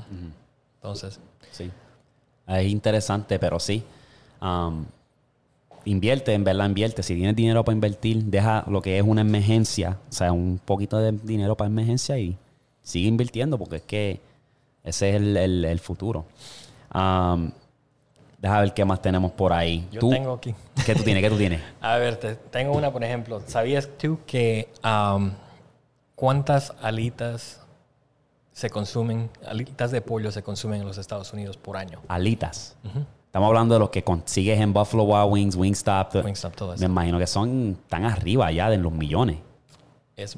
Entonces, 0.75 1.19
Sí. 1.53 1.71
Es 2.47 2.67
interesante, 2.67 3.39
pero 3.39 3.59
sí. 3.59 3.83
Um, 4.41 4.85
invierte, 5.85 6.33
en 6.33 6.43
verdad, 6.43 6.67
invierte. 6.67 7.03
Si 7.03 7.15
tienes 7.15 7.35
dinero 7.35 7.63
para 7.63 7.73
invertir, 7.73 8.23
deja 8.25 8.65
lo 8.67 8.81
que 8.81 8.97
es 8.97 9.03
una 9.03 9.21
emergencia, 9.21 9.99
o 10.09 10.11
sea, 10.11 10.33
un 10.33 10.59
poquito 10.63 10.97
de 10.97 11.11
dinero 11.11 11.55
para 11.55 11.69
emergencia 11.69 12.17
y 12.17 12.37
sigue 12.81 13.07
invirtiendo 13.07 13.57
porque 13.57 13.77
es 13.77 13.81
que 13.83 14.21
ese 14.83 15.09
es 15.09 15.15
el, 15.15 15.37
el- 15.37 15.65
el 15.65 15.79
futuro. 15.79 16.25
Um, 16.93 17.51
deja 18.39 18.59
ver 18.61 18.73
qué 18.73 18.85
más 18.85 19.01
tenemos 19.01 19.31
por 19.31 19.53
ahí. 19.53 19.87
yo 19.91 19.99
¿Tú? 19.99 20.09
tengo 20.09 20.33
aquí. 20.33 20.53
¿Qué 20.85 20.93
tú 20.95 21.03
tienes? 21.03 21.23
¿Qué 21.23 21.29
tú 21.29 21.37
tienes? 21.37 21.61
A 21.81 21.97
ver, 21.97 22.17
te- 22.17 22.35
tengo 22.35 22.73
una, 22.73 22.91
por 22.91 23.03
ejemplo. 23.03 23.41
¿Sabías 23.47 23.89
tú 23.97 24.19
que 24.27 24.69
um, 24.83 25.31
cuántas 26.15 26.73
alitas 26.81 27.61
se 28.51 28.69
consumen, 28.69 29.29
alitas 29.47 29.91
de 29.91 30.01
pollo 30.01 30.31
se 30.31 30.43
consumen 30.43 30.81
en 30.81 30.87
los 30.87 30.97
Estados 30.97 31.33
Unidos 31.33 31.57
por 31.57 31.77
año? 31.77 31.99
Alitas. 32.07 32.75
Estamos 33.25 33.47
hablando 33.47 33.73
de 33.73 33.79
los 33.79 33.89
que 33.89 34.03
consigues 34.03 34.59
en 34.59 34.73
Buffalo 34.73 35.03
Wild 35.05 35.31
Wings, 35.33 35.55
Wingstop. 35.55 36.23
Wingstop, 36.23 36.53
todo 36.55 36.69
Me 36.69 36.75
eso. 36.75 36.85
imagino 36.85 37.17
que 37.17 37.25
son 37.25 37.79
tan 37.87 38.05
arriba 38.05 38.51
ya 38.51 38.69
de 38.69 38.77
los 38.77 38.91
millones. 38.91 39.37
Es, 40.15 40.37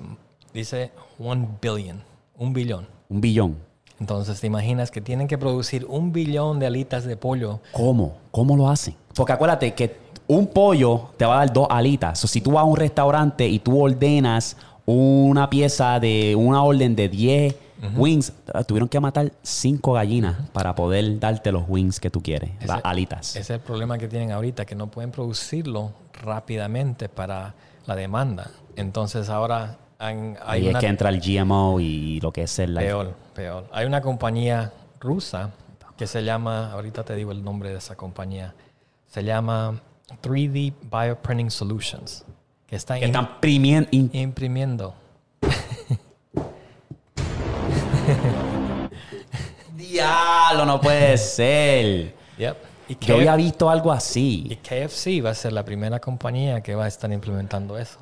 dice 0.53 0.91
one 1.19 1.45
billion, 1.61 2.01
un 2.37 2.53
billón. 2.53 2.87
Un 3.09 3.19
billón. 3.19 3.57
Entonces, 3.99 4.41
¿te 4.41 4.47
imaginas 4.47 4.91
que 4.91 5.01
tienen 5.01 5.27
que 5.27 5.37
producir 5.37 5.85
un 5.87 6.11
billón 6.11 6.59
de 6.59 6.67
alitas 6.67 7.05
de 7.05 7.15
pollo? 7.15 7.61
¿Cómo? 7.71 8.17
¿Cómo 8.31 8.57
lo 8.57 8.69
hacen? 8.69 8.95
Porque 9.15 9.33
acuérdate 9.33 9.73
que 9.73 9.97
un 10.27 10.47
pollo 10.47 11.09
te 11.17 11.25
va 11.25 11.35
a 11.35 11.37
dar 11.45 11.53
dos 11.53 11.67
alitas. 11.69 12.23
O 12.23 12.27
si 12.27 12.41
tú 12.41 12.51
vas 12.51 12.61
a 12.61 12.65
un 12.65 12.75
restaurante 12.75 13.47
y 13.47 13.59
tú 13.59 13.81
ordenas 13.81 14.57
una 14.85 15.49
pieza 15.49 15.99
de 15.99 16.35
una 16.35 16.63
orden 16.63 16.95
de 16.95 17.09
10 17.09 17.55
wings, 17.95 18.33
tuvieron 18.67 18.89
que 18.89 18.99
matar 18.99 19.31
cinco 19.43 19.93
gallinas 19.93 20.35
para 20.53 20.73
poder 20.75 21.19
darte 21.19 21.51
los 21.51 21.63
wings 21.67 21.99
que 21.99 22.09
tú 22.09 22.21
quieres, 22.21 22.51
las 22.65 22.81
alitas. 22.83 23.31
Ese 23.31 23.39
es 23.39 23.49
el 23.51 23.59
problema 23.59 23.97
que 23.97 24.07
tienen 24.07 24.31
ahorita, 24.31 24.65
que 24.65 24.75
no 24.75 24.87
pueden 24.87 25.11
producirlo 25.11 25.91
rápidamente 26.13 27.09
para 27.09 27.53
la 27.85 27.95
demanda. 27.95 28.49
Entonces, 28.75 29.29
ahora 29.29 29.77
han- 29.99 30.37
hay 30.43 30.61
Ahí 30.61 30.69
una... 30.69 30.79
es 30.79 30.83
que 30.83 30.89
entra 30.89 31.09
el 31.09 31.19
GMO 31.21 31.79
y 31.79 32.19
lo 32.21 32.31
que 32.31 32.43
es 32.43 32.59
el... 32.59 32.75
Peor, 32.75 33.15
peor. 33.33 33.67
Hay 33.71 33.85
una 33.85 34.01
compañía 34.01 34.71
rusa 34.99 35.51
que 35.97 36.07
se 36.07 36.23
llama, 36.23 36.71
ahorita 36.73 37.03
te 37.03 37.15
digo 37.15 37.31
el 37.31 37.43
nombre 37.43 37.69
de 37.69 37.77
esa 37.77 37.95
compañía, 37.95 38.53
se 39.07 39.23
llama 39.23 39.79
3D 40.21 40.73
Bioprinting 40.91 41.49
Solutions, 41.51 42.25
que 42.67 42.75
está 42.75 42.99
que 42.99 43.05
están 43.05 43.39
primiendo... 43.39 43.89
imprimiendo. 43.91 44.93
Diablo, 49.75 50.65
no 50.65 50.79
puede 50.81 51.17
ser. 51.17 52.15
Yep. 52.37 52.57
Y, 52.87 52.97
Yo 52.99 53.15
había 53.15 53.35
visto 53.35 53.69
algo 53.69 53.93
y 53.93 53.97
así. 53.97 54.59
KFC 54.61 55.23
va 55.25 55.31
a 55.31 55.33
ser 55.33 55.53
la 55.53 55.65
primera 55.65 55.99
compañía 55.99 56.61
que 56.61 56.75
va 56.75 56.85
a 56.85 56.87
estar 56.87 57.11
implementando 57.11 57.77
eso. 57.77 57.99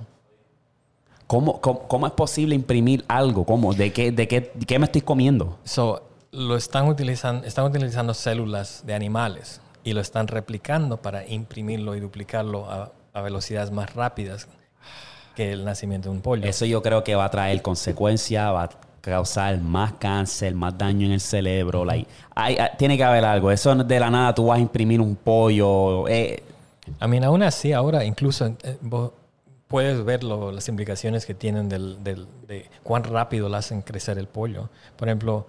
¿Cómo, 1.28 1.60
cómo, 1.62 1.80
cómo 1.88 2.06
es 2.08 2.14
posible 2.14 2.54
imprimir 2.56 3.04
algo? 3.08 3.46
¿Cómo? 3.46 3.74
¿De 3.74 3.92
qué, 3.94 4.12
de 4.12 4.28
qué, 4.28 4.52
de 4.54 4.66
qué 4.66 4.80
me 4.80 4.86
estoy 4.86 5.02
comiendo? 5.02 5.58
So, 5.64 6.04
lo 6.32 6.56
están 6.56 6.88
utilizando, 6.88 7.46
están 7.46 7.66
utilizando 7.66 8.14
células 8.14 8.84
de 8.86 8.94
animales 8.94 9.62
y 9.84 9.94
lo 9.94 10.02
están 10.02 10.28
replicando 10.28 10.98
para 10.98 11.28
imprimirlo 11.28 11.96
y 11.96 12.00
duplicarlo 12.00 12.70
a, 12.70 12.92
a 13.14 13.22
velocidades 13.22 13.72
más 13.72 13.94
rápidas 13.96 14.48
que 15.36 15.52
el 15.52 15.66
nacimiento 15.66 16.10
de 16.10 16.16
un 16.16 16.22
pollo. 16.22 16.46
Eso 16.48 16.66
yo 16.66 16.82
creo 16.82 17.04
que 17.04 17.16
va 17.16 17.26
a 17.26 17.30
traer 17.32 17.62
consecuencias, 17.62 18.54
va 18.54 18.64
a 18.64 18.70
causar 19.02 19.60
más 19.60 19.94
cáncer, 19.94 20.54
más 20.56 20.78
daño 20.78 21.06
en 21.08 21.14
el 21.14 21.20
cerebro. 21.20 21.84
like, 21.86 22.08
hay- 22.36 22.56
hay- 22.58 22.70
tiene 22.78 22.96
que 22.98 23.04
haber 23.04 23.26
algo. 23.26 23.52
Eso 23.52 23.76
de 23.76 24.00
la 24.00 24.10
nada 24.10 24.34
tú 24.34 24.46
vas 24.48 24.58
a 24.60 24.62
imprimir 24.62 25.02
un 25.02 25.16
pollo. 25.16 26.08
eh, 26.08 26.44
I 27.02 27.08
mean, 27.08 27.24
aún 27.24 27.42
así, 27.44 27.74
ahora 27.74 28.04
incluso 28.06 28.46
eh, 28.64 28.78
vos 28.82 29.12
puedes 29.74 30.06
ver 30.06 30.24
lo- 30.24 30.52
las 30.52 30.70
implicaciones 30.70 31.26
que 31.26 31.34
tienen 31.34 31.68
del, 31.68 32.04
del- 32.04 32.28
de 32.48 32.70
cuán 32.84 33.04
rápido 33.04 33.50
le 33.50 33.58
hacen 33.58 33.82
crecer 33.82 34.20
el 34.20 34.28
pollo. 34.28 34.70
Por 34.96 35.08
ejemplo, 35.08 35.48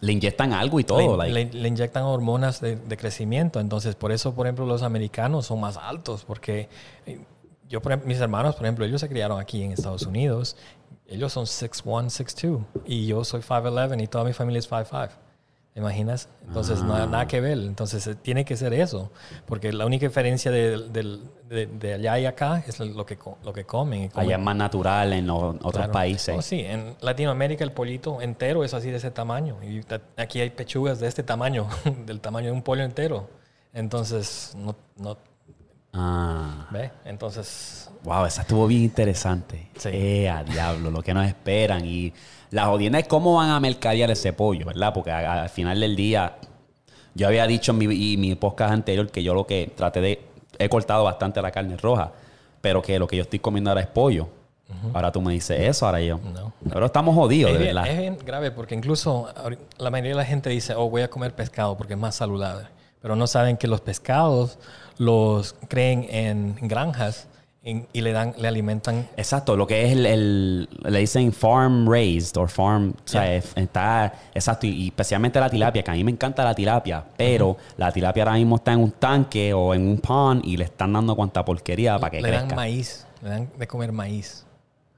le 0.00 0.12
inyectan 0.14 0.54
algo 0.54 0.80
y 0.80 0.84
todo. 0.84 0.98
le, 1.22 1.32
like. 1.34 1.52
le- 1.54 1.60
le 1.62 1.68
inyectan 1.68 2.04
hormonas 2.04 2.62
de, 2.62 2.76
de 2.76 2.96
crecimiento. 2.96 3.60
Entonces, 3.60 3.94
por 3.94 4.10
eso, 4.10 4.34
por 4.34 4.46
ejemplo, 4.46 4.64
los 4.64 4.82
americanos 4.82 5.44
son 5.44 5.60
más 5.60 5.76
altos. 5.76 6.24
Porque 6.24 6.70
eh, 7.04 7.20
yo, 7.68 7.82
por 7.82 7.92
ejemplo, 7.92 8.08
mis 8.08 8.18
hermanos, 8.20 8.54
por 8.56 8.64
ejemplo, 8.64 8.86
ellos 8.86 9.02
se 9.02 9.08
criaron 9.10 9.38
aquí 9.38 9.62
en 9.62 9.72
Estados 9.72 10.04
Unidos. 10.06 10.56
Ellos 11.06 11.30
son 11.34 11.44
6'1", 11.44 12.08
6'2". 12.08 12.64
Y 12.86 13.06
yo 13.06 13.22
soy 13.22 13.42
5'11", 13.42 14.02
y 14.02 14.06
toda 14.06 14.24
mi 14.24 14.32
familia 14.32 14.60
es 14.60 14.70
5'5". 14.70 15.10
¿Te 15.74 15.80
imaginas? 15.80 16.28
Entonces 16.46 16.82
no 16.82 16.94
hay 16.94 17.06
nada 17.06 17.26
que 17.28 17.40
ver. 17.42 17.58
Entonces 17.58 18.06
eh, 18.06 18.14
tiene 18.14 18.46
que 18.46 18.56
ser 18.56 18.72
eso. 18.72 19.12
Porque 19.44 19.74
la 19.74 19.84
única 19.84 20.06
diferencia 20.06 20.50
de, 20.50 20.88
del- 20.88 21.20
de- 21.48 21.66
de 21.66 21.94
allá 21.94 22.18
y 22.18 22.26
acá 22.26 22.62
es 22.66 22.78
lo 22.80 23.04
que, 23.06 23.18
lo 23.44 23.52
que 23.52 23.64
comen. 23.64 24.10
comen- 24.10 24.20
Allá 24.26 24.36
es 24.36 24.42
más 24.42 24.56
natural 24.56 25.12
en 25.12 25.26
los 25.26 25.38
otros 25.56 25.72
Claro. 25.72 25.92
países. 25.92 26.34
Oh, 26.38 26.42
sí, 26.42 26.60
en 26.60 26.94
Latinoamérica 27.00 27.64
el 27.64 27.72
pollito 27.72 28.20
entero 28.20 28.64
es 28.64 28.74
así 28.74 28.90
de 28.90 28.96
ese 28.98 29.10
tamaño. 29.10 29.56
Y 29.62 29.80
aquí 30.20 30.40
hay 30.40 30.50
pechugas 30.50 31.00
de 31.00 31.08
este 31.08 31.22
tamaño, 31.22 31.66
del 32.06 32.20
tamaño 32.20 32.46
de 32.46 32.52
un 32.52 32.62
pollo 32.62 32.82
entero. 32.84 33.28
Entonces, 33.72 34.52
no, 34.56 34.74
no 34.96 35.16
Ah. 35.94 36.66
¿ve? 36.70 36.90
Entonces, 37.06 37.90
Wow, 38.04 38.26
esa 38.26 38.42
estuvo 38.42 38.66
bien 38.66 38.82
interesante. 38.82 39.68
Sí. 39.76 39.88
Eh, 39.92 40.28
a 40.28 40.44
diablo, 40.44 40.90
lo 40.90 41.02
que 41.02 41.12
nos 41.14 41.26
esperan. 41.26 41.84
Y 41.84 42.12
la 42.50 42.66
jodienda 42.66 42.98
es 42.98 43.08
cómo 43.08 43.34
van 43.36 43.50
a 43.50 43.58
mercadear 43.58 44.10
ese 44.10 44.32
pollo, 44.32 44.66
¿verdad? 44.66 44.92
Porque 44.94 45.10
al 45.10 45.48
final 45.48 45.80
del 45.80 45.96
día, 45.96 46.36
yo 47.14 47.26
había 47.26 47.46
dicho 47.46 47.72
en 47.72 47.78
mi, 47.78 48.12
y 48.12 48.16
mi 48.16 48.34
podcast 48.36 48.72
anterior 48.72 49.10
que 49.10 49.22
yo 49.24 49.34
lo 49.34 49.46
que 49.46 49.72
traté 49.74 50.00
de. 50.00 50.27
He 50.58 50.68
cortado 50.68 51.04
bastante 51.04 51.40
la 51.40 51.50
carne 51.50 51.76
roja, 51.76 52.12
pero 52.60 52.82
que 52.82 52.98
lo 52.98 53.06
que 53.06 53.16
yo 53.16 53.22
estoy 53.22 53.38
comiendo 53.38 53.70
ahora 53.70 53.82
es 53.82 53.86
pollo. 53.86 54.28
Ahora 54.92 55.10
tú 55.10 55.22
me 55.22 55.32
dices 55.32 55.58
eso, 55.60 55.86
ahora 55.86 56.00
yo. 56.00 56.18
No. 56.18 56.52
Pero 56.70 56.86
estamos 56.86 57.14
jodidos, 57.14 57.52
es 57.52 57.58
de 57.58 57.64
verdad. 57.66 57.88
es 57.88 57.98
bien 57.98 58.18
grave 58.18 58.50
porque 58.50 58.74
incluso 58.74 59.28
la 59.78 59.90
mayoría 59.90 60.10
de 60.12 60.16
la 60.16 60.24
gente 60.26 60.50
dice, 60.50 60.74
oh, 60.74 60.90
voy 60.90 61.02
a 61.02 61.08
comer 61.08 61.34
pescado 61.34 61.76
porque 61.76 61.94
es 61.94 61.98
más 61.98 62.16
saludable. 62.16 62.66
Pero 63.00 63.16
no 63.16 63.26
saben 63.26 63.56
que 63.56 63.66
los 63.66 63.80
pescados 63.80 64.58
los 64.98 65.54
creen 65.68 66.06
en 66.10 66.56
granjas 66.68 67.27
en- 67.62 67.86
y 67.92 68.00
le 68.00 68.12
dan, 68.12 68.34
le 68.38 68.48
alimentan 68.48 69.08
Exacto, 69.16 69.56
lo 69.56 69.66
que 69.66 69.84
es 69.86 69.92
el, 69.92 70.06
el- 70.06 70.68
le 70.84 70.98
dicen 71.00 71.32
farm 71.32 71.90
raised 71.90 72.36
o 72.36 72.46
farm, 72.46 72.90
o 72.90 73.08
sea, 73.08 73.24
Yeah. 73.26 73.42
está, 73.56 74.14
exacto, 74.34 74.66
y, 74.66 74.70
y 74.70 74.86
especialmente 74.88 75.40
la 75.40 75.50
tilapia, 75.50 75.82
que 75.82 75.90
a 75.90 75.94
mí 75.94 76.04
me 76.04 76.12
encanta 76.12 76.44
la 76.44 76.54
tilapia, 76.54 77.04
pero 77.16 77.56
la 77.76 77.90
tilapia 77.92 78.22
ahora 78.22 78.36
mismo 78.36 78.56
está 78.56 78.72
en 78.72 78.80
un 78.80 78.92
tanque 78.92 79.52
o 79.52 79.74
en 79.74 79.86
un 79.88 79.98
pond 79.98 80.44
y 80.44 80.56
le 80.56 80.64
están 80.64 80.92
dando 80.92 81.14
cuanta 81.16 81.44
porquería 81.44 81.98
para 81.98 82.10
que 82.10 82.20
le 82.22 82.28
crezca. 82.28 82.46
dan 82.46 82.56
maíz, 82.56 83.06
le 83.22 83.28
dan 83.28 83.50
de 83.58 83.66
comer 83.66 83.92
maíz. 83.92 84.44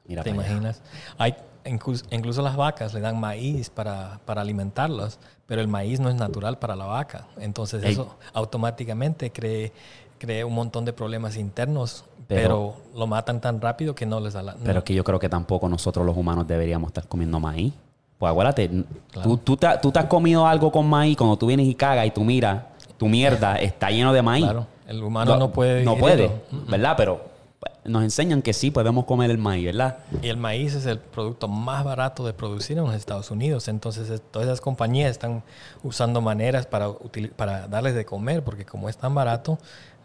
Mira 0.07 0.23
¿Te 0.23 0.31
imaginas? 0.31 0.83
Hay, 1.19 1.35
incluso, 1.65 2.05
incluso 2.11 2.43
las 2.43 2.57
vacas 2.57 2.93
le 2.95 3.01
dan 3.01 3.19
maíz 3.19 3.71
para, 3.71 4.21
para 4.27 4.41
alimentarlas, 4.43 5.19
pero 5.47 5.61
el 5.61 5.69
maíz 5.69 5.99
no 6.01 6.09
es 6.11 6.15
natural 6.17 6.59
para 6.59 6.77
la 6.77 6.85
vaca. 6.85 7.27
Entonces 7.39 7.83
Ey. 7.85 7.93
eso 7.93 8.17
automáticamente 8.35 9.31
cree, 9.33 9.73
cree 10.21 10.45
un 10.45 10.55
montón 10.55 10.85
de 10.85 10.93
problemas 10.93 11.37
internos, 11.37 12.05
Pero- 12.29 12.43
pero, 12.43 12.75
lo 12.95 13.07
matan 13.07 13.41
tan 13.41 13.61
rápido 13.61 13.95
que 13.95 14.05
no 14.07 14.21
les 14.21 14.35
da 14.35 14.43
la... 14.43 14.55
Pero 14.55 14.75
no. 14.75 14.79
es 14.79 14.85
que 14.85 14.95
yo 14.95 15.03
creo 15.03 15.19
que 15.19 15.29
tampoco 15.31 15.69
nosotros 15.69 16.05
los 16.07 16.17
humanos 16.17 16.47
deberíamos 16.47 16.89
estar 16.91 17.09
comiendo 17.09 17.41
maíz. 17.41 17.73
Pues 18.19 18.31
acuérdate, 18.31 18.69
Claro. 19.11 19.29
tú, 19.31 19.37
tú, 19.39 19.57
te, 19.57 19.67
tú 19.81 19.91
te 19.91 19.99
has 19.99 20.05
comido 20.05 20.47
algo 20.47 20.71
con 20.71 20.87
maíz 20.87 21.17
cuando 21.17 21.37
tú 21.39 21.47
vienes 21.47 21.67
y 21.67 21.75
cagas 21.75 22.07
y 22.07 22.11
tú 22.11 22.23
miras, 22.23 22.63
tu 22.99 23.09
mierda 23.09 23.57
está 23.57 23.91
lleno 23.91 24.13
de 24.13 24.21
maíz. 24.21 24.45
Claro, 24.45 24.67
el 24.87 25.03
humano 25.03 25.37
no, 25.39 25.51
puede 25.51 25.83
No 25.85 25.97
puede, 25.97 26.31
¿verdad? 26.69 26.95
Pero 26.99 27.23
pues, 27.59 27.73
nos 27.87 28.03
enseñan 28.03 28.43
que 28.43 28.53
sí 28.53 28.71
podemos 28.71 29.07
comer 29.07 29.31
el 29.31 29.39
maíz, 29.39 29.65
¿verdad? 29.65 29.97
Y 30.21 30.29
el 30.29 30.37
maíz 30.37 30.75
es 30.75 30.85
el 30.85 30.99
producto 30.99 31.49
más 31.49 31.83
barato 31.83 32.27
de 32.27 32.35
producir 32.35 32.77
en 32.77 32.85
los 32.85 32.95
Estados 32.95 33.31
Unidos. 33.31 33.69
Entonces, 33.69 34.11
es- 34.11 34.21
todas 34.31 34.47
esas 34.49 34.61
compañías 34.61 35.11
están 35.11 35.43
usando 35.83 36.21
maneras 36.21 36.67
para 36.67 37.67
darles 37.69 37.95
de 37.95 38.05
comer, 38.05 38.45
porque 38.45 38.67
como 38.67 38.91
es 38.91 38.99
tan 38.99 39.15
barato, 39.15 39.59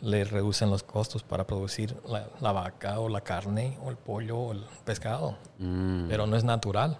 le 0.05 0.23
reducen 0.23 0.69
los 0.69 0.83
costos 0.83 1.23
para 1.23 1.47
producir 1.47 1.95
la, 2.07 2.27
la 2.39 2.51
vaca 2.51 2.99
o 2.99 3.09
la 3.09 3.21
carne 3.21 3.77
o 3.83 3.89
el 3.89 3.97
pollo 3.97 4.37
o 4.37 4.51
el 4.51 4.63
pescado. 4.85 5.35
Mm. 5.57 6.07
Pero 6.07 6.27
no 6.27 6.35
es 6.35 6.43
natural. 6.43 6.97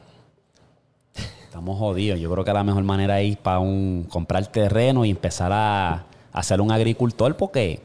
Estamos 1.44 1.78
jodidos. 1.78 2.20
Yo 2.20 2.32
creo 2.32 2.44
que 2.44 2.52
la 2.52 2.64
mejor 2.64 2.84
manera 2.84 3.22
es 3.22 3.38
para 3.38 3.60
un 3.60 4.08
comprar 4.10 4.46
terreno 4.48 5.06
y 5.06 5.12
empezar 5.12 5.52
a, 5.54 6.06
a 6.34 6.44
ser 6.44 6.60
un 6.60 6.72
agricultor 6.72 7.38
porque 7.38 7.80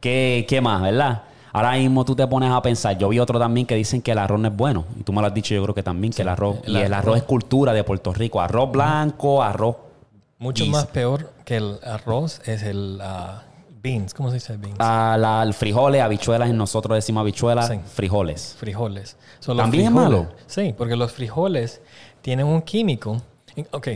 ¿qué, 0.00 0.44
qué 0.48 0.60
más, 0.60 0.82
verdad? 0.82 1.22
Ahora 1.52 1.74
mismo 1.74 2.04
tú 2.04 2.16
te 2.16 2.26
pones 2.26 2.50
a 2.50 2.60
pensar, 2.60 2.98
yo 2.98 3.08
vi 3.08 3.20
otro 3.20 3.38
también 3.38 3.64
que 3.64 3.76
dicen 3.76 4.02
que 4.02 4.10
el 4.10 4.18
arroz 4.18 4.40
no 4.40 4.48
es 4.48 4.56
bueno. 4.56 4.84
Y 4.98 5.04
tú 5.04 5.12
me 5.12 5.20
lo 5.20 5.28
has 5.28 5.34
dicho 5.34 5.54
yo 5.54 5.62
creo 5.62 5.74
que 5.74 5.84
también, 5.84 6.12
que 6.12 6.22
el 6.22 6.28
arroz, 6.28 6.58
el 6.64 6.72
y 6.72 6.76
el 6.78 6.92
arroz 6.92 7.06
arroz. 7.06 7.16
es 7.18 7.22
cultura 7.22 7.72
de 7.72 7.84
Puerto 7.84 8.12
Rico. 8.12 8.40
Arroz 8.40 8.72
blanco, 8.72 9.40
arroz... 9.40 9.76
Mucho 10.38 10.66
más 10.66 10.86
peor 10.86 11.32
que 11.44 11.56
el 11.56 11.78
arroz 11.84 12.40
es 12.44 12.64
el 12.64 12.98
ah, 13.00 13.44
beans. 13.84 14.14
¿Cómo 14.14 14.30
se 14.30 14.34
dice 14.36 14.56
beans? 14.56 14.76
ah, 14.80 15.16
la- 15.20 15.42
el 15.42 15.52
frijoles, 15.54 16.00
habichuelas, 16.00 16.50
nosotros 16.52 16.96
decimos 16.96 17.20
habichuelas, 17.20 17.68
Sí. 17.68 17.78
frijoles. 17.84 18.56
frijoles. 18.58 19.16
So, 19.40 19.54
¿También 19.54 19.84
es 19.84 19.90
frijoles- 19.92 19.94
malo? 19.94 20.28
Sí, 20.46 20.74
porque 20.76 20.96
los 20.96 21.12
frijoles 21.12 21.80
tienen 22.22 22.46
un 22.46 22.62
químico. 22.62 23.20
Ok, 23.70 23.88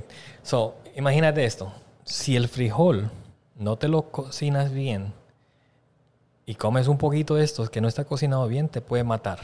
so, 0.42 0.76
imagínate 0.94 1.44
esto. 1.44 1.72
Si 2.04 2.36
el 2.36 2.48
frijol 2.48 3.10
no 3.56 3.76
te 3.76 3.88
lo 3.88 4.02
cocinas 4.10 4.70
bien 4.72 5.12
y 6.46 6.54
comes 6.54 6.86
un 6.86 6.98
poquito 6.98 7.34
de 7.34 7.44
estos 7.44 7.70
que 7.70 7.80
no 7.80 7.88
está 7.88 8.04
cocinado 8.04 8.46
bien, 8.46 8.68
te 8.68 8.80
puede 8.82 9.04
matar. 9.04 9.38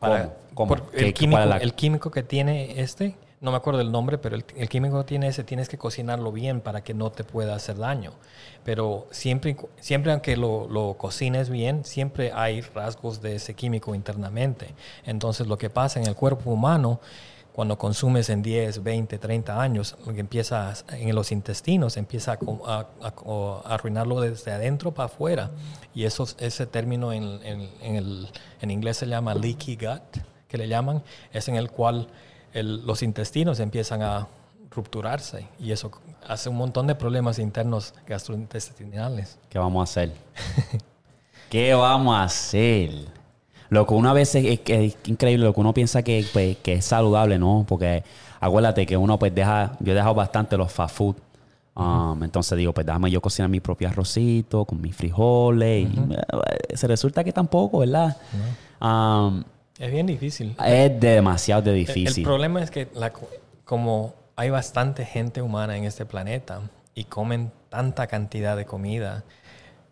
¿Cómo? 0.00 0.32
¿Cómo? 0.54 0.68
por 0.68 0.90
¿Qué- 0.90 0.98
el, 0.98 1.02
cuál 1.04 1.14
químico, 1.14 1.40
es 1.42 1.48
la- 1.48 1.56
el 1.58 1.74
químico 1.74 2.10
que 2.12 2.22
tiene 2.22 2.80
este, 2.80 3.16
no 3.40 3.50
me 3.50 3.56
acuerdo 3.58 3.80
el 3.80 3.92
nombre, 3.92 4.16
pero 4.18 4.34
el, 4.36 4.44
químico 4.68 5.04
tiene 5.04 5.28
ese 5.28 5.44
tienes 5.44 5.68
que 5.68 5.76
cocinarlo 5.76 6.32
bien 6.32 6.60
para 6.60 6.82
que 6.82 6.94
no 6.94 7.12
te 7.12 7.22
pueda 7.22 7.54
hacer 7.54 7.76
daño. 7.76 8.12
Pero 8.64 9.06
siempre, 9.10 9.56
siempre 9.80 10.12
aunque 10.12 10.36
lo, 10.36 10.94
cocines 10.98 11.50
bien, 11.50 11.84
siempre 11.84 12.32
hay 12.34 12.62
rasgos 12.62 13.20
de 13.20 13.36
ese 13.36 13.54
químico 13.54 13.94
internamente. 13.94 14.74
Entonces 15.04 15.46
lo 15.46 15.58
que 15.58 15.68
pasa 15.70 16.00
en 16.00 16.06
el 16.06 16.14
cuerpo 16.14 16.50
humano, 16.50 17.00
cuando 17.52 17.78
consumes 17.78 18.28
en 18.30 18.42
10, 18.42 18.82
20, 18.82 19.18
30 19.18 19.60
años, 19.60 19.96
empieza 20.14 20.72
en 20.90 21.14
los 21.14 21.32
intestinos, 21.32 21.96
empieza 21.96 22.38
a, 22.66 22.86
a- 23.02 23.60
arruinarlo 23.64 24.20
desde 24.20 24.50
adentro 24.52 24.92
para 24.92 25.06
afuera. 25.06 25.50
Y 25.94 26.04
eso, 26.04 26.26
ese 26.38 26.66
término 26.66 27.12
en, 27.12 27.40
en- 27.44 28.28
en 28.60 28.70
inglés 28.70 28.96
se 28.98 29.06
llama 29.06 29.34
leaky 29.34 29.76
gut, 29.76 30.22
que 30.48 30.58
le 30.58 30.68
llaman, 30.68 31.02
es 31.32 31.48
en 31.48 31.56
el 31.56 31.70
cual 31.70 32.08
el- 32.58 32.84
los 32.86 33.02
intestinos 33.02 33.60
empiezan 33.60 34.02
a 34.02 34.26
rupturarse 34.70 35.46
y 35.58 35.72
eso 35.72 35.90
hace 36.26 36.48
un 36.48 36.56
montón 36.56 36.86
de 36.86 36.94
problemas 36.94 37.38
internos 37.38 37.94
gastrointestinales. 38.06 39.38
¿Qué 39.50 39.58
vamos 39.58 39.80
a 39.80 39.84
hacer? 39.84 40.12
¿Qué 41.50 41.74
vamos 41.74 42.14
a 42.16 42.24
hacer? 42.24 42.90
Lo 43.68 43.86
que 43.86 43.94
uno 43.94 44.10
a 44.10 44.12
veces 44.12 44.60
es, 44.66 44.96
increíble, 45.06 45.44
lo 45.46 45.52
que 45.54 45.60
uno 45.60 45.72
piensa 45.74 46.02
que, 46.02 46.24
pues, 46.32 46.56
que 46.58 46.74
es 46.74 46.84
saludable, 46.84 47.38
¿no? 47.38 47.64
Porque 47.68 48.04
acuérdate 48.40 48.86
que 48.86 48.96
uno 48.96 49.18
pues 49.18 49.34
deja, 49.34 49.72
yo 49.80 49.92
he 49.92 49.94
dejado 49.94 50.14
bastante 50.14 50.56
los 50.56 50.70
fast 50.72 50.94
food. 50.96 51.16
Um, 51.74 52.22
Entonces 52.22 52.56
digo, 52.56 52.72
pues 52.72 52.86
déjame 52.86 53.10
yo 53.10 53.20
cocinar 53.20 53.50
mi 53.50 53.60
propio 53.60 53.88
arrocito 53.88 54.64
con 54.64 54.80
mis 54.80 54.96
frijoles. 54.96 55.88
y, 55.90 55.98
eh, 56.12 56.76
se 56.76 56.86
resulta 56.86 57.22
que 57.22 57.32
tampoco, 57.32 57.80
¿verdad? 57.80 58.16
Um, 58.80 59.44
Es 59.78 59.90
bien 59.92 60.06
difícil. 60.06 60.56
es 60.64 61.00
demasiado 61.00 61.62
de 61.62 61.72
difícil. 61.72 62.18
El 62.18 62.24
problema 62.24 62.62
es 62.62 62.70
que 62.70 62.88
la 62.94 63.12
co- 63.12 63.28
como 63.64 64.14
hay 64.36 64.50
bastante 64.50 65.04
gente 65.04 65.42
humana 65.42 65.76
en 65.76 65.84
este 65.84 66.06
planeta 66.06 66.60
y 66.94 67.04
comen 67.04 67.50
tanta 67.68 68.06
cantidad 68.06 68.56
de 68.56 68.64
comida, 68.64 69.24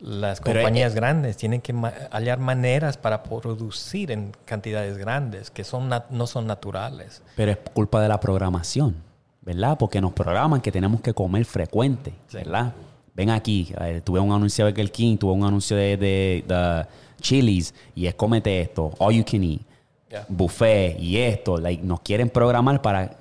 las 0.01 0.41
Pero, 0.41 0.61
compañías 0.61 0.93
eh, 0.93 0.97
grandes 0.97 1.37
tienen 1.37 1.61
que 1.61 1.72
ma- 1.72 1.93
hallar 2.11 2.39
maneras 2.39 2.97
para 2.97 3.22
producir 3.22 4.11
en 4.11 4.32
cantidades 4.45 4.97
grandes 4.99 5.51
que 5.51 5.64
son 5.64 5.91
no 6.11 6.26
son 6.26 6.47
naturales. 6.47 7.22
Pero 7.37 7.53
es 7.53 7.59
culpa 7.72 8.01
de 8.03 8.09
la 8.09 8.20
programación, 8.20 8.97
¿verdad? 9.43 9.76
Porque 9.78 10.01
nos 10.01 10.12
programan 10.12 10.61
que 10.61 10.72
tenemos 10.72 11.01
que 11.01 11.12
comer 11.14 11.45
frecuente, 11.45 12.12
Sí. 12.28 12.39
¿verdad? 12.39 12.72
Ven 13.14 13.30
aquí, 13.30 13.72
eh, 13.80 14.01
tuve 14.03 14.18
un 14.20 14.32
anuncio 14.32 14.64
de 14.66 14.72
Burger 14.72 14.91
King, 14.91 15.16
tuve 15.16 15.32
un 15.32 15.45
anuncio 15.45 15.76
de, 15.76 15.97
de, 15.97 16.45
de 16.47 16.87
Chili's 17.20 17.72
y 17.95 18.07
es 18.07 18.14
cómete 18.14 18.61
esto, 18.61 18.93
all 18.99 19.14
you 19.14 19.24
can 19.24 19.43
eat, 19.45 19.61
Buffet 20.28 20.96
y 20.98 21.18
esto. 21.18 21.58
Like, 21.58 21.82
nos 21.82 22.00
quieren 22.00 22.30
programar 22.30 22.80
para, 22.82 23.16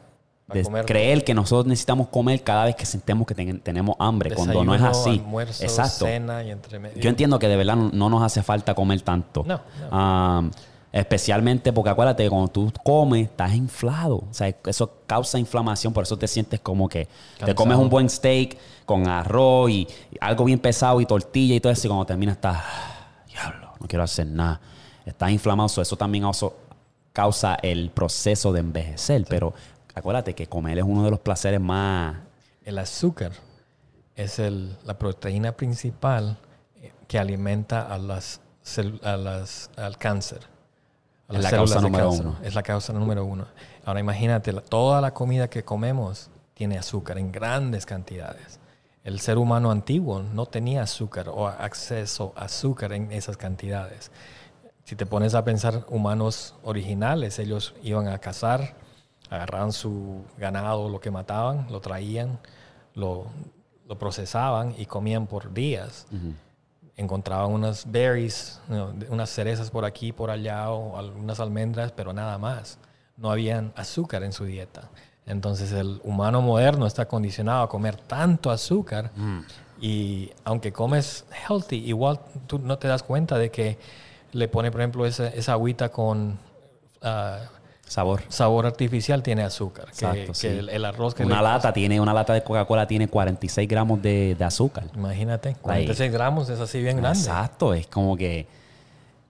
creer 0.85 1.23
que 1.23 1.33
nosotros 1.33 1.65
necesitamos 1.67 2.09
comer 2.09 2.43
cada 2.43 2.65
vez 2.65 2.75
que 2.75 2.85
sentemos 2.85 3.25
que 3.25 3.33
ten- 3.33 3.59
tenemos 3.61 3.95
hambre, 3.99 4.35
cuando 4.35 4.63
no 4.63 4.75
es 4.75 4.81
así. 4.81 5.09
Almuerzo, 5.11 5.63
Exacto. 5.63 6.05
cena 6.05 6.43
y 6.43 6.51
entre 6.51 6.79
medio. 6.79 7.01
Yo 7.01 7.09
entiendo 7.09 7.39
que 7.39 7.47
de 7.47 7.55
verdad 7.57 7.75
no, 7.75 7.89
no 7.91 8.09
nos 8.09 8.21
hace 8.23 8.43
falta 8.43 8.75
comer 8.75 9.01
tanto. 9.01 9.43
No, 9.47 9.61
Um, 9.91 10.51
especialmente 10.91 11.73
porque 11.73 11.89
acuérdate, 11.89 12.29
cuando 12.29 12.49
tú 12.49 12.71
comes, 12.83 13.25
estás 13.25 13.53
inflado. 13.55 14.17
O 14.17 14.27
sea, 14.33 14.53
eso 14.67 14.91
causa 15.07 15.39
inflamación, 15.39 15.91
por 15.91 16.03
eso 16.03 16.17
te 16.17 16.27
sientes 16.27 16.59
como 16.59 16.87
que 16.87 17.07
te 17.43 17.55
comes 17.55 17.77
un 17.77 17.89
buen 17.89 18.09
steak 18.09 18.57
con 18.85 19.07
arroz 19.07 19.71
y, 19.71 19.87
y 20.11 20.17
algo 20.21 20.45
bien 20.45 20.59
pesado 20.59 21.01
y 21.01 21.05
tortilla 21.07 21.55
y 21.55 21.59
todo 21.59 21.73
eso, 21.73 21.87
y 21.87 21.89
cuando 21.89 22.05
terminas 22.05 22.35
estás, 22.35 22.57
"Ah, 22.57 23.23
diablo, 23.27 23.69
no 23.79 23.87
quiero 23.87 24.03
hacer 24.03 24.27
nada. 24.27 24.61
Estás 25.05 25.31
inflamado, 25.31 25.67
so 25.67 25.81
eso 25.81 25.97
también 25.97 26.23
also 26.25 26.53
causa 27.13 27.55
el 27.61 27.89
proceso 27.91 28.51
de 28.51 28.59
envejecer. 28.59 29.25
Pero 29.29 29.53
acuérdate 29.95 30.33
que 30.33 30.47
comer 30.47 30.77
es 30.79 30.83
uno 30.83 31.03
de 31.03 31.11
los 31.11 31.19
placeres 31.19 31.61
más... 31.61 32.17
El 32.65 32.77
azúcar 32.79 33.31
es 34.15 34.39
el- 34.39 34.77
la 34.85 34.97
proteína 34.97 35.51
principal 35.53 36.37
eh, 36.81 36.91
que 37.07 37.19
alimenta 37.19 37.81
a 37.81 37.97
las, 37.97 38.41
a 39.03 39.17
las, 39.17 39.69
al 39.77 39.97
cáncer. 39.97 40.39
a 41.27 41.33
Es 41.33 41.43
las 41.43 41.51
la 41.51 41.57
causa 41.57 41.81
número 41.81 42.09
cáncer. 42.09 42.25
uno. 42.27 42.37
Es 42.43 42.55
la 42.55 42.63
causa 42.63 42.93
número 42.93 43.25
uno. 43.25 43.45
Ahora 43.85 43.99
imagínate, 43.99 44.53
toda 44.53 45.01
la 45.01 45.13
comida 45.13 45.49
que 45.49 45.63
comemos 45.63 46.29
tiene 46.53 46.77
azúcar 46.77 47.17
en 47.17 47.31
grandes 47.31 47.85
cantidades. 47.85 48.59
El 49.03 49.19
ser 49.19 49.37
humano 49.37 49.69
antiguo 49.69 50.23
no 50.23 50.45
tenía 50.45 50.83
azúcar 50.83 51.27
o 51.27 51.47
acceso 51.47 52.31
a 52.37 52.45
azúcar 52.45 52.93
en 52.93 53.11
esas 53.11 53.35
cantidades. 53.35 54.11
Si 54.83 54.95
te 54.95 55.05
pones 55.05 55.33
a 55.33 55.43
pensar, 55.43 55.85
humanos 55.89 56.55
originales, 56.63 57.39
ellos 57.39 57.73
iban 57.83 58.07
a 58.07 58.19
cazar, 58.19 58.75
agarraban 59.29 59.71
su 59.71 60.23
ganado, 60.37 60.89
lo 60.89 60.99
que 60.99 61.11
mataban, 61.11 61.67
lo 61.71 61.79
traían, 61.79 62.39
lo, 62.93 63.27
lo 63.87 63.97
procesaban 63.97 64.75
y 64.77 64.85
comían 64.85 65.27
por 65.27 65.53
días 65.53 66.05
encontraban 66.95 67.51
unas 67.51 67.89
berries, 67.91 68.59
unas 69.09 69.29
cerezas 69.29 69.71
por 69.71 69.85
aquí, 69.85 70.11
por 70.11 70.29
allá, 70.29 70.69
o 70.69 70.97
algunas 70.97 71.39
almendras, 71.39 71.91
pero 71.91 72.13
nada 72.13 72.37
más. 72.37 72.77
No 73.17 73.31
habían 73.31 73.73
azúcar 73.75 74.23
en 74.23 74.31
su 74.31 74.45
dieta. 74.45 74.89
Entonces 75.25 75.71
el 75.71 76.01
humano 76.03 76.41
moderno 76.41 76.85
está 76.85 77.07
condicionado 77.07 77.63
a 77.63 77.69
comer 77.69 77.95
tanto 77.95 78.51
azúcar 78.51 79.11
y 79.79 80.31
aunque 80.43 80.73
comes 80.73 81.25
healthy, 81.47 81.77
igual 81.77 82.19
tú 82.45 82.59
no 82.59 82.77
te 82.77 82.89
das 82.89 83.03
cuenta 83.03 83.37
de 83.37 83.49
que 83.49 83.77
le 84.33 84.47
pone, 84.47 84.71
por 84.71 84.81
ejemplo, 84.81 85.05
esa, 85.05 85.27
esa 85.29 85.53
agüita 85.53 85.89
con 85.89 86.37
ah, 87.01 87.39
Sabor. 87.85 88.21
sabor 88.29 88.65
artificial 88.65 89.21
tiene 89.23 89.43
azúcar. 89.43 89.85
Que, 89.85 89.91
Exacto, 89.91 90.27
que 90.27 90.33
sí. 90.33 90.47
el, 90.47 90.69
el 90.69 90.85
arroz 90.85 91.13
que 91.13 91.23
Una 91.23 91.37
le- 91.37 91.43
lata 91.43 91.71
tiene, 91.73 91.99
una 91.99 92.13
lata 92.13 92.33
de 92.33 92.43
Coca-Cola 92.43 92.87
tiene 92.87 93.07
46 93.07 93.67
gramos 93.67 94.01
de, 94.01 94.35
de 94.37 94.43
azúcar. 94.45 94.85
Imagínate, 94.95 95.55
46 95.61 96.11
gramos 96.11 96.49
es 96.49 96.59
así 96.59 96.81
bien 96.81 96.97
grande. 96.97 97.19
Exacto, 97.19 97.73
es 97.73 97.87
como 97.87 98.15
que. 98.17 98.47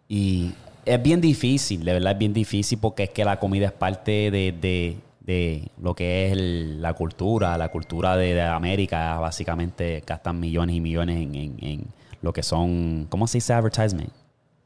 Y 0.08 0.54
es 0.86 1.01
bien 1.01 1.20
difícil, 1.22 1.84
de 1.84 1.93
verdad 1.93 2.14
es 2.14 2.18
bien 2.20 2.34
difícil 2.34 2.78
porque 2.80 3.04
es 3.04 3.10
que 3.10 3.26
la 3.26 3.39
comida 3.39 3.66
es 3.68 3.72
parte 3.74 4.32
de, 4.32 4.51
de- 4.60 4.97
de 5.22 5.70
lo 5.82 5.95
que 5.95 6.28
es 6.28 6.32
el- 6.34 6.82
la 6.82 6.93
cultura. 6.93 7.58
La 7.58 7.70
cultura 7.70 8.16
de, 8.18 8.34
de 8.34 8.41
América, 8.41 9.18
básicamente 9.20 10.04
gastan 10.06 10.39
millones 10.39 10.76
y 10.76 10.82
millones 10.82 11.18
en, 11.18 11.36
en- 11.36 11.58
en 11.62 11.86
lo 12.22 12.32
que 12.34 12.43
son. 12.43 13.08
¿Cómo 13.10 13.28
se 13.28 13.38
dice 13.38 13.54
advertisement? 13.54 14.12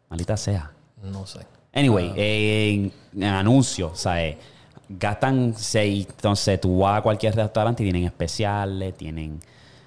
Maldita 0.09 0.37
sea. 0.37 0.71
No 1.01 1.25
sé. 1.25 1.39
Anyway, 1.73 2.13
en, 2.15 2.91
en 3.15 3.23
anuncios, 3.23 3.99
¿sabes? 3.99 4.37
Gastan 4.89 5.53
seis. 5.55 6.07
Entonces, 6.09 6.59
tú 6.59 6.79
vas 6.79 6.99
a 6.99 7.01
cualquier 7.01 7.35
restaurante 7.35 7.83
y 7.83 7.87
tienen 7.87 8.05
especiales, 8.05 8.95
tienen. 8.95 9.39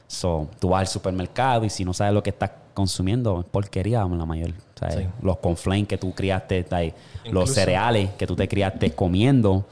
So, 0.06 0.48
tú 0.58 0.70
vas 0.70 0.80
al 0.80 0.86
supermercado 0.88 1.64
y 1.64 1.70
si 1.70 1.84
no 1.84 1.92
sabes 1.92 2.12
lo 2.12 2.22
que 2.22 2.30
estás 2.30 2.50
consumiendo, 2.74 3.40
es 3.40 3.46
porquería 3.46 4.00
la 4.04 4.26
mayor. 4.26 4.52
Sí. 4.90 5.06
Los 5.22 5.38
conflames 5.38 5.86
que 5.86 5.98
tú 5.98 6.14
criaste, 6.14 6.66
los 7.30 7.52
cereales 7.52 8.10
que 8.12 8.26
tú 8.26 8.34
te 8.34 8.48
criaste 8.48 8.92
comiendo, 8.92 9.66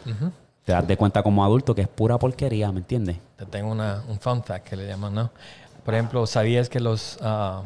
te 0.64 0.72
das 0.72 0.86
de 0.86 0.96
cuenta 0.96 1.22
como 1.22 1.44
adulto 1.44 1.74
que 1.74 1.82
es 1.82 1.88
pura 1.88 2.18
porquería, 2.18 2.70
¿me 2.72 2.80
entiendes? 2.80 3.16
Te 3.36 3.46
tengo 3.46 3.72
una, 3.72 4.02
un 4.08 4.20
fun 4.20 4.42
fact 4.42 4.68
que 4.68 4.76
le 4.76 4.86
llaman, 4.86 5.14
¿no? 5.14 5.30
Por 5.84 5.94
ejemplo, 5.94 6.26
¿sabías 6.26 6.68
que 6.68 6.80
los, 6.80 7.18
ah, 7.22 7.62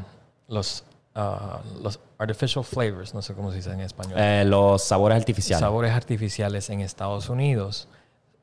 los, 0.47 0.85
ah, 1.14 1.60
los 1.82 1.98
artificial 2.18 2.64
flavors, 2.64 3.14
no 3.14 3.22
sé 3.22 3.34
cómo 3.34 3.50
se 3.50 3.56
dice 3.58 3.72
en 3.72 3.80
español, 3.80 4.14
Eh, 4.18 4.44
los 4.46 4.82
sabores 4.82 5.16
artificiales. 5.18 5.60
sabores 5.60 5.92
artificiales 5.92 6.70
en 6.70 6.80
Estados 6.80 7.28
Unidos 7.28 7.88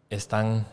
están 0.09 0.65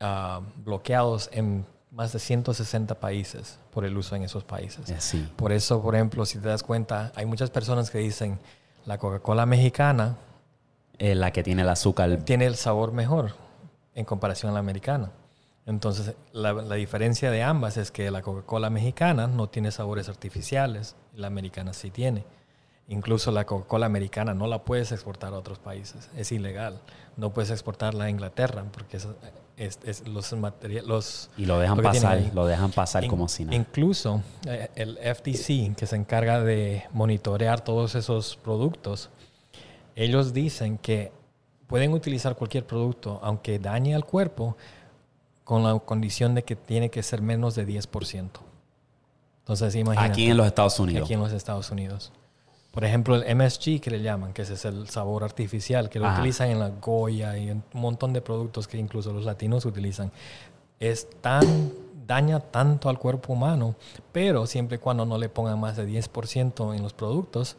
ah, 0.00 0.40
bloqueados 0.56 1.28
en 1.32 1.64
más 1.90 2.12
de 2.12 2.18
160 2.18 2.94
países 3.00 3.58
por 3.70 3.84
el 3.84 3.96
uso 3.96 4.16
en 4.16 4.22
esos 4.22 4.44
países? 4.44 4.88
Eh, 4.88 4.96
sí. 4.98 5.28
Por 5.36 5.52
eso, 5.52 5.82
por 5.82 5.94
ejemplo, 5.94 6.24
si 6.24 6.38
te 6.38 6.48
das 6.48 6.62
cuenta, 6.62 7.12
hay 7.14 7.26
muchas 7.26 7.50
personas 7.50 7.90
que 7.90 7.98
dicen 7.98 8.38
la 8.86 8.98
Coca-Cola 8.98 9.44
mexicana 9.46 10.16
Eh, 10.98 11.14
la 11.14 11.32
que 11.32 11.42
tiene 11.42 11.62
el 11.62 11.68
azúcar. 11.68 12.18
tiene 12.24 12.46
el 12.46 12.56
sabor 12.56 12.92
mejor 12.92 13.34
en 13.94 14.04
comparación 14.04 14.50
a 14.50 14.54
la 14.54 14.60
americana. 14.60 15.10
Entonces, 15.66 16.14
la, 16.32 16.52
la 16.52 16.74
diferencia 16.74 17.30
de 17.30 17.42
ambas 17.42 17.76
es 17.76 17.90
que 17.92 18.10
la 18.10 18.22
Coca-Cola 18.22 18.68
mexicana 18.70 19.26
no 19.28 19.48
tiene 19.48 19.70
sabores 19.70 20.08
artificiales 20.08 20.96
la 21.14 21.26
americana 21.28 21.72
sí 21.72 21.90
tiene. 21.90 22.24
Incluso 22.88 23.30
la 23.30 23.44
Coca-Cola 23.46 23.86
americana 23.86 24.34
no 24.34 24.46
la 24.48 24.64
puedes 24.64 24.90
exportar 24.90 25.32
a 25.32 25.38
otros 25.38 25.58
países, 25.60 26.10
es 26.16 26.32
ilegal. 26.32 26.80
No 27.16 27.30
puedes 27.32 27.50
exportarla 27.50 28.04
a 28.04 28.10
Inglaterra 28.10 28.64
porque 28.72 28.96
es, 28.96 29.06
es- 29.56 29.78
es 29.84 30.08
los 30.08 30.32
materiales... 30.32 31.30
Y 31.36 31.46
lo 31.46 31.58
dejan 31.60 31.80
pasar, 31.80 32.20
lo 32.34 32.44
dejan 32.46 32.72
pasar 32.72 33.04
In- 33.04 33.10
como 33.10 33.28
si 33.28 33.44
nada. 33.44 33.56
Incluso 33.56 34.20
eh, 34.46 34.68
el 34.74 34.98
FTC, 34.98 35.76
que 35.76 35.86
se 35.86 35.94
encarga 35.94 36.40
de 36.40 36.82
monitorear 36.92 37.60
todos 37.62 37.94
esos 37.94 38.36
productos, 38.36 39.10
ellos 39.94 40.32
dicen 40.32 40.76
que 40.78 41.12
pueden 41.68 41.92
utilizar 41.92 42.34
cualquier 42.34 42.66
producto, 42.66 43.20
aunque 43.22 43.58
dañe 43.60 43.94
al 43.94 44.04
cuerpo, 44.04 44.56
con 45.44 45.62
la 45.62 45.78
condición 45.78 46.34
de 46.34 46.44
que 46.44 46.56
tiene 46.56 46.90
que 46.90 47.02
ser 47.02 47.22
menos 47.22 47.54
de 47.54 47.66
10%. 47.66 48.28
Entonces, 49.40 49.74
imagínate. 49.74 50.12
Aquí 50.12 50.30
en 50.30 50.36
los 50.36 50.46
Estados 50.46 50.78
Unidos. 50.78 51.04
Aquí 51.04 51.14
en 51.14 51.20
los 51.20 51.32
Estados 51.32 51.70
Unidos. 51.70 52.12
Por 52.70 52.84
ejemplo, 52.84 53.16
el 53.16 53.36
MSG 53.36 53.80
que 53.80 53.90
le 53.90 54.00
llaman, 54.00 54.32
que 54.32 54.42
ese 54.42 54.54
es 54.54 54.64
el 54.64 54.88
sabor 54.88 55.24
artificial, 55.24 55.90
que 55.90 55.98
lo 55.98 56.06
Ajá. 56.06 56.20
utilizan 56.20 56.50
en 56.50 56.58
la 56.58 56.70
Goya 56.70 57.36
y 57.36 57.50
en 57.50 57.62
un 57.74 57.80
montón 57.80 58.12
de 58.12 58.22
productos 58.22 58.66
que 58.66 58.78
incluso 58.78 59.12
los 59.12 59.24
latinos 59.24 59.66
utilizan, 59.66 60.10
es 60.80 61.08
tan 61.20 61.72
daña 62.06 62.40
tanto 62.40 62.88
al 62.88 62.98
cuerpo 62.98 63.34
humano, 63.34 63.74
pero 64.10 64.46
siempre 64.46 64.76
y 64.76 64.78
cuando 64.78 65.04
no 65.04 65.18
le 65.18 65.28
pongan 65.28 65.60
más 65.60 65.76
de 65.76 65.86
10% 65.86 66.74
en 66.74 66.82
los 66.82 66.94
productos, 66.94 67.56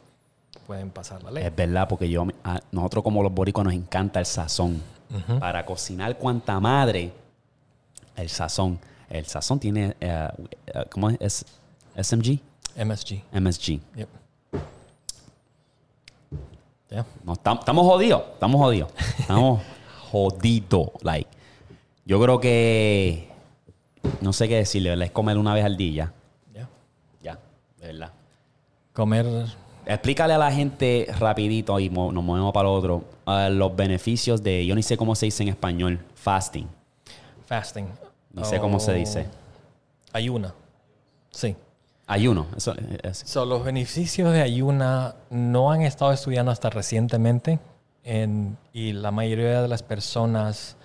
pueden 0.65 0.89
pasar 0.89 1.21
la 1.23 1.31
ley. 1.31 1.43
Es 1.43 1.55
verdad, 1.55 1.87
porque 1.87 2.09
yo, 2.09 2.25
a 2.43 2.59
nosotros 2.71 3.03
como 3.03 3.21
los 3.21 3.33
boricuas 3.33 3.65
nos 3.65 3.73
encanta 3.73 4.19
el 4.19 4.25
sazón. 4.25 4.81
Ujú. 5.11 5.39
Para 5.39 5.63
cocinar 5.65 6.17
cuanta 6.17 6.59
madre, 6.59 7.13
el 8.15 8.29
sazón. 8.29 8.79
El 9.09 9.25
sazón 9.25 9.59
tiene, 9.59 9.95
eh, 9.99 10.27
eh, 10.67 10.85
¿cómo 10.89 11.09
es? 11.09 11.45
SMG, 11.95 12.39
MSG. 12.75 13.21
MSG. 13.31 13.79
Yep. 13.95 14.09
No, 17.23 17.35
tam- 17.35 17.59
estamos 17.59 17.85
jodidos, 17.85 18.23
estamos 18.33 18.61
jodidos. 18.61 18.91
Estamos 19.19 19.61
jodidos. 20.11 20.89
Like, 21.01 21.29
yo 22.05 22.21
creo 22.21 22.39
que, 22.39 23.29
no 24.21 24.31
sé 24.31 24.47
qué 24.47 24.57
decirle, 24.57 24.89
¿verdad? 24.89 25.05
Es 25.07 25.11
comer 25.11 25.37
una 25.39 25.53
vez 25.55 25.65
al 25.65 25.75
día. 25.75 26.13
Ya. 26.53 26.69
Ya, 27.21 27.39
de 27.79 27.87
verdad. 27.87 28.11
Comer 28.93 29.25
Explícale 29.85 30.33
a 30.33 30.37
la 30.37 30.51
gente 30.51 31.07
rapidito 31.19 31.77
y 31.79 31.89
mo- 31.89 32.11
nos 32.11 32.23
movemos 32.23 32.53
para 32.53 32.69
lo 32.69 32.73
otro. 32.75 33.03
eh, 33.27 33.49
los 33.51 33.75
beneficios 33.75 34.41
de, 34.43 34.65
yo 34.65 34.75
ni 34.75 34.83
sé 34.83 34.95
cómo 34.95 35.13
se 35.15 35.25
dice 35.25 35.43
en 35.43 35.49
español, 35.49 35.99
fasting. 36.15 36.67
Fasting. 37.57 37.87
Ni 38.33 38.43
sé 38.45 38.59
cómo 38.59 38.79
se 38.79 38.93
dice. 38.93 39.27
Ayuna. 40.11 40.53
Sí. 41.29 41.55
Ayuno. 42.07 42.47
Eso, 42.57 42.73
es- 43.03 43.19
So, 43.25 43.45
los 43.45 43.63
beneficios 43.63 44.33
de 44.33 44.41
ayuna 44.41 45.15
no 45.29 45.71
han 45.71 45.81
estado 45.81 46.11
estudiando 46.11 46.51
hasta 46.51 46.69
recientemente 46.69 47.59
en- 48.03 48.57
y 48.73 48.91
la 48.93 49.11
mayoría 49.11 49.61
de 49.61 49.67
las 49.67 49.83
personas 49.83 50.75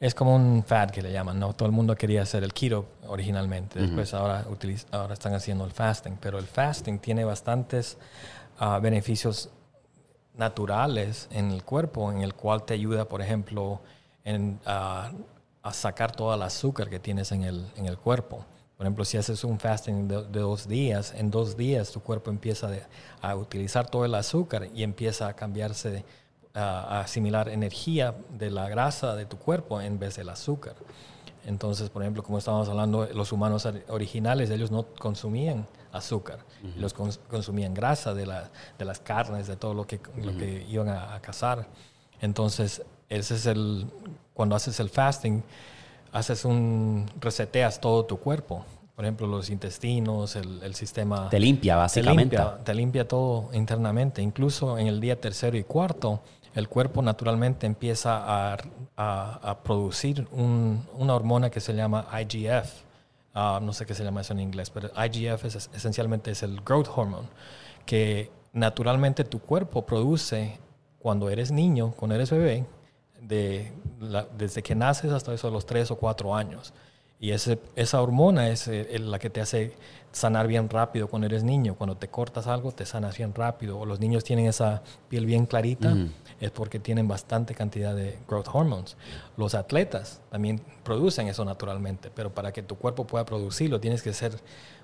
es 0.00 0.14
como 0.14 0.34
un 0.34 0.64
fad 0.66 0.90
que 0.90 1.00
le 1.02 1.12
llaman, 1.12 1.38
¿no? 1.38 1.52
Todo 1.54 1.66
el 1.66 1.72
mundo 1.72 1.94
quería 1.96 2.22
hacer 2.22 2.42
el 2.44 2.52
keto 2.52 2.86
originalmente, 3.06 3.78
después 3.80 4.12
ahora, 4.14 4.44
utiliz- 4.50 4.86
ahora 4.90 5.14
están 5.14 5.34
haciendo 5.34 5.64
el 5.64 5.70
fasting, 5.72 6.16
pero 6.20 6.38
el 6.38 6.46
fasting 6.46 6.98
tiene 6.98 7.24
bastantes 7.24 7.96
ah, 8.58 8.78
beneficios 8.78 9.50
naturales 10.34 11.28
en 11.30 11.50
el 11.50 11.62
cuerpo, 11.62 12.10
en 12.10 12.22
el 12.22 12.32
cual 12.34 12.64
te 12.64 12.74
ayuda, 12.74 13.04
por 13.06 13.20
ejemplo, 13.22 13.80
en, 14.24 14.58
ah, 14.66 15.12
a 15.66 15.72
sacar 15.72 16.12
todo 16.14 16.32
el 16.34 16.42
azúcar 16.42 16.88
que 16.88 16.98
tienes 17.00 17.32
en 17.32 17.42
el, 17.42 17.66
en 17.76 17.86
el 17.86 17.98
cuerpo. 17.98 18.44
Por 18.76 18.86
ejemplo, 18.86 19.04
si 19.04 19.16
haces 19.16 19.42
un 19.42 19.58
fasting 19.58 20.06
de, 20.06 20.22
de 20.24 20.40
dos 20.40 20.68
días, 20.68 21.12
en 21.16 21.30
dos 21.30 21.56
días 21.56 21.90
tu 21.90 22.00
cuerpo 22.00 22.30
empieza 22.30 22.68
de- 22.68 22.84
a 23.22 23.34
utilizar 23.34 23.88
todo 23.88 24.04
el 24.04 24.14
azúcar 24.14 24.68
y 24.74 24.82
empieza 24.82 25.26
a 25.28 25.32
cambiarse, 25.34 26.04
a, 26.54 26.60
a 26.98 27.00
asimilar 27.00 27.48
energía 27.48 28.14
de 28.30 28.50
la 28.50 28.68
grasa 28.68 29.16
de 29.16 29.24
tu 29.26 29.38
cuerpo 29.38 29.80
en 29.80 29.98
vez 29.98 30.16
del 30.16 30.28
azúcar. 30.28 30.74
Entonces, 31.46 31.90
por 31.90 32.02
ejemplo, 32.02 32.22
como 32.22 32.38
estábamos 32.38 32.68
hablando, 32.68 33.06
los 33.14 33.32
humanos 33.32 33.66
or- 33.66 33.82
originales, 33.88 34.50
ellos 34.50 34.70
no 34.70 34.84
consumían 34.98 35.66
azúcar, 35.92 36.40
ellos 36.76 36.94
cons- 36.94 37.18
consumían 37.30 37.72
grasa 37.74 38.14
de, 38.14 38.26
la- 38.26 38.50
de 38.78 38.84
las 38.84 39.00
carnes, 39.00 39.46
de 39.46 39.56
todo 39.56 39.72
lo 39.74 39.86
que, 39.86 40.00
lo 40.22 40.36
que 40.36 40.66
iban 40.68 40.88
a, 40.88 41.14
a 41.14 41.20
cazar. 41.20 41.66
Entonces, 42.20 42.82
ese 43.08 43.34
es 43.36 43.46
el, 43.46 43.86
cuando 44.36 44.54
haces 44.54 44.78
el 44.80 44.90
fasting, 44.90 45.42
haces 46.12 46.44
un, 46.44 47.10
reseteas 47.20 47.80
todo 47.80 48.04
tu 48.04 48.18
cuerpo. 48.18 48.64
Por 48.94 49.04
ejemplo, 49.04 49.26
los 49.26 49.50
intestinos, 49.50 50.36
el, 50.36 50.62
el 50.62 50.74
sistema... 50.74 51.28
te 51.28 51.40
limpia, 51.40 51.74
Te 51.74 51.78
básicamente. 51.78 52.36
limpia, 52.36 52.58
te 52.64 52.74
limpia 52.74 53.08
todo 53.08 53.48
internamente. 53.52 54.22
Incluso 54.22 54.78
en 54.78 54.86
el 54.86 55.00
día 55.00 55.20
tercero 55.20 55.56
y 55.56 55.64
cuarto, 55.64 56.20
el 56.54 56.68
cuerpo 56.68 57.02
naturalmente 57.02 57.66
empieza 57.66 58.16
a, 58.52 58.56
a- 58.96 59.50
a 59.50 59.58
producir 59.62 60.26
un- 60.32 60.82
una 60.96 61.14
hormona 61.14 61.50
que 61.50 61.60
se 61.60 61.74
llama 61.74 62.06
IGF. 62.22 62.84
Ah, 63.34 63.58
no 63.62 63.74
sé 63.74 63.84
qué 63.84 63.94
se 63.94 64.02
llama 64.04 64.22
eso 64.22 64.32
en 64.32 64.40
inglés, 64.40 64.70
pero 64.70 64.88
IGF 64.96 65.44
es- 65.44 65.70
esencialmente 65.74 66.30
es 66.30 66.42
el 66.42 66.60
growth 66.62 66.88
hormone, 66.94 67.28
que 67.84 68.30
naturalmente 68.54 69.24
tu 69.24 69.40
cuerpo 69.40 69.84
produce 69.84 70.58
cuando 70.98 71.28
eres 71.28 71.50
niño, 71.50 71.92
cuando 71.98 72.14
eres 72.14 72.30
bebé, 72.30 72.64
de 73.26 73.72
la- 74.00 74.26
desde 74.36 74.62
que 74.62 74.74
naces 74.74 75.12
hasta 75.12 75.32
eso, 75.34 75.50
los 75.50 75.66
3 75.66 75.90
o 75.90 75.96
4 75.96 76.34
años. 76.34 76.72
Y 77.18 77.30
ese, 77.30 77.58
esa 77.76 78.02
hormona 78.02 78.50
es 78.50 78.68
eh, 78.68 78.98
la 78.98 79.18
que 79.18 79.30
te 79.30 79.40
hace 79.40 79.72
sanar 80.12 80.46
bien 80.46 80.68
rápido 80.68 81.08
cuando 81.08 81.24
eres 81.26 81.44
niño. 81.44 81.74
Cuando 81.74 81.96
te 81.96 82.08
cortas 82.08 82.46
algo, 82.46 82.72
te 82.72 82.84
sanas 82.84 83.16
bien 83.16 83.34
rápido. 83.34 83.78
O 83.78 83.86
los 83.86 84.00
niños 84.00 84.22
tienen 84.22 84.44
esa 84.46 84.82
piel 85.08 85.24
bien 85.24 85.46
clarita, 85.46 85.96
es 86.40 86.50
porque 86.50 86.78
tienen 86.78 87.08
bastante 87.08 87.54
cantidad 87.54 87.94
de 87.94 88.18
growth 88.28 88.48
hormones. 88.52 88.96
Los 89.38 89.54
atletas 89.54 90.20
también 90.30 90.60
producen 90.84 91.26
eso 91.28 91.42
naturalmente, 91.46 92.10
pero 92.14 92.34
para 92.34 92.52
que 92.52 92.62
tu 92.62 92.76
cuerpo 92.76 93.06
pueda 93.06 93.24
producirlo, 93.24 93.80
tienes 93.80 94.02
que 94.02 94.12
ser 94.12 94.32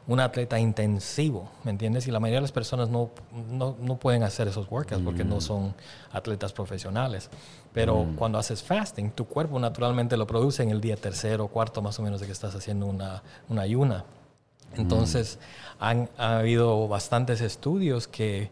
un 0.06 0.18
atleta 0.20 0.58
intensivo, 0.58 1.48
¿me 1.64 1.70
entiendes? 1.70 2.06
Y 2.08 2.10
la 2.10 2.18
mayoría 2.18 2.38
de 2.38 2.42
las 2.42 2.52
personas 2.52 2.88
no, 2.88 3.10
no, 3.50 3.76
no 3.80 3.96
pueden 3.96 4.24
hacer 4.24 4.48
esos 4.48 4.68
workouts 4.70 5.02
porque 5.04 5.22
no 5.24 5.40
son 5.40 5.74
atletas 6.12 6.52
profesionales. 6.52 7.30
Pero 7.72 8.06
cuando 8.16 8.38
haces 8.38 8.62
fasting, 8.62 9.10
tu 9.12 9.26
cuerpo 9.26 9.58
naturalmente 9.60 10.16
lo 10.16 10.26
produce 10.26 10.62
en 10.62 10.70
el 10.70 10.80
día 10.80 10.96
tercero, 10.96 11.46
cuarto 11.48 11.80
más 11.82 11.98
o 11.98 12.02
menos 12.02 12.20
de 12.20 12.26
que 12.26 12.32
estás 12.32 12.54
haciendo 12.54 12.86
una, 12.86 13.22
una 13.48 13.62
ayuna. 13.62 14.04
Entonces, 14.74 15.38
han 15.78 16.08
ha 16.18 16.38
habido 16.38 16.88
bastantes 16.88 17.40
estudios 17.40 18.08
que 18.08 18.50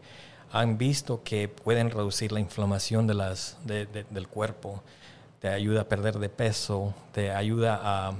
han 0.51 0.77
visto 0.77 1.23
que 1.23 1.47
pueden 1.47 1.89
reducir 1.89 2.31
la 2.31 2.39
inflamación 2.39 3.07
de 3.07 3.13
las, 3.15 3.57
de- 3.65 3.85
de- 3.87 4.05
del 4.09 4.27
cuerpo, 4.27 4.81
te 5.39 5.47
ayuda 5.49 5.81
a 5.81 5.83
perder 5.85 6.19
de 6.19 6.29
peso, 6.29 6.93
te 7.11 7.31
ayuda 7.31 7.79
a, 7.81 8.13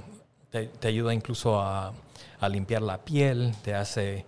te, 0.51 0.65
te 0.67 0.87
ayuda 0.87 1.13
incluso 1.13 1.59
a, 1.59 1.93
a 2.39 2.49
limpiar 2.49 2.81
la 2.81 2.97
piel, 2.99 3.53
te 3.63 3.73
hace 3.73 4.25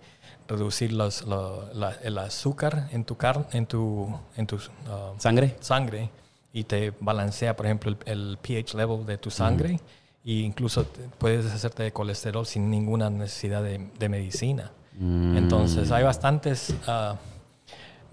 reducir 0.48 0.92
los, 0.92 1.22
lo- 1.26 1.72
la- 1.74 1.96
el 2.02 2.18
azúcar 2.18 2.88
en 2.92 3.04
tu 3.04 3.16
carne, 3.16 3.46
en 3.52 3.66
tu, 3.66 4.08
en 4.36 4.46
tu 4.46 4.58
ah, 4.88 5.12
¿Sangre? 5.18 5.56
sangre 5.60 6.10
y 6.52 6.64
te 6.64 6.92
balancea, 7.00 7.56
por 7.56 7.66
ejemplo, 7.66 7.90
el, 7.90 7.98
el 8.06 8.38
pH 8.40 8.74
level 8.76 9.04
de 9.06 9.18
tu 9.18 9.30
sangre 9.30 9.80
e 10.24 10.32
incluso 10.32 10.86
puedes 11.18 11.46
hacerte 11.46 11.82
de 11.82 11.92
colesterol 11.92 12.46
sin 12.46 12.70
ninguna 12.70 13.10
necesidad 13.10 13.62
de, 13.62 13.88
de 13.98 14.08
medicina. 14.08 14.70
Entonces 14.96 15.90
hay 15.90 16.04
bastantes, 16.04 16.72
ah, 16.86 17.16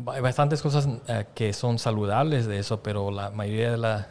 hay 0.07 0.21
bastantes 0.21 0.61
cosas 0.63 0.87
ah, 1.07 1.23
que 1.35 1.53
son 1.53 1.77
saludables 1.77 2.47
de 2.47 2.57
eso, 2.57 2.81
pero 2.81 3.11
la 3.11 3.29
mayoría 3.29 3.71
de 3.71 3.77
la, 3.77 4.07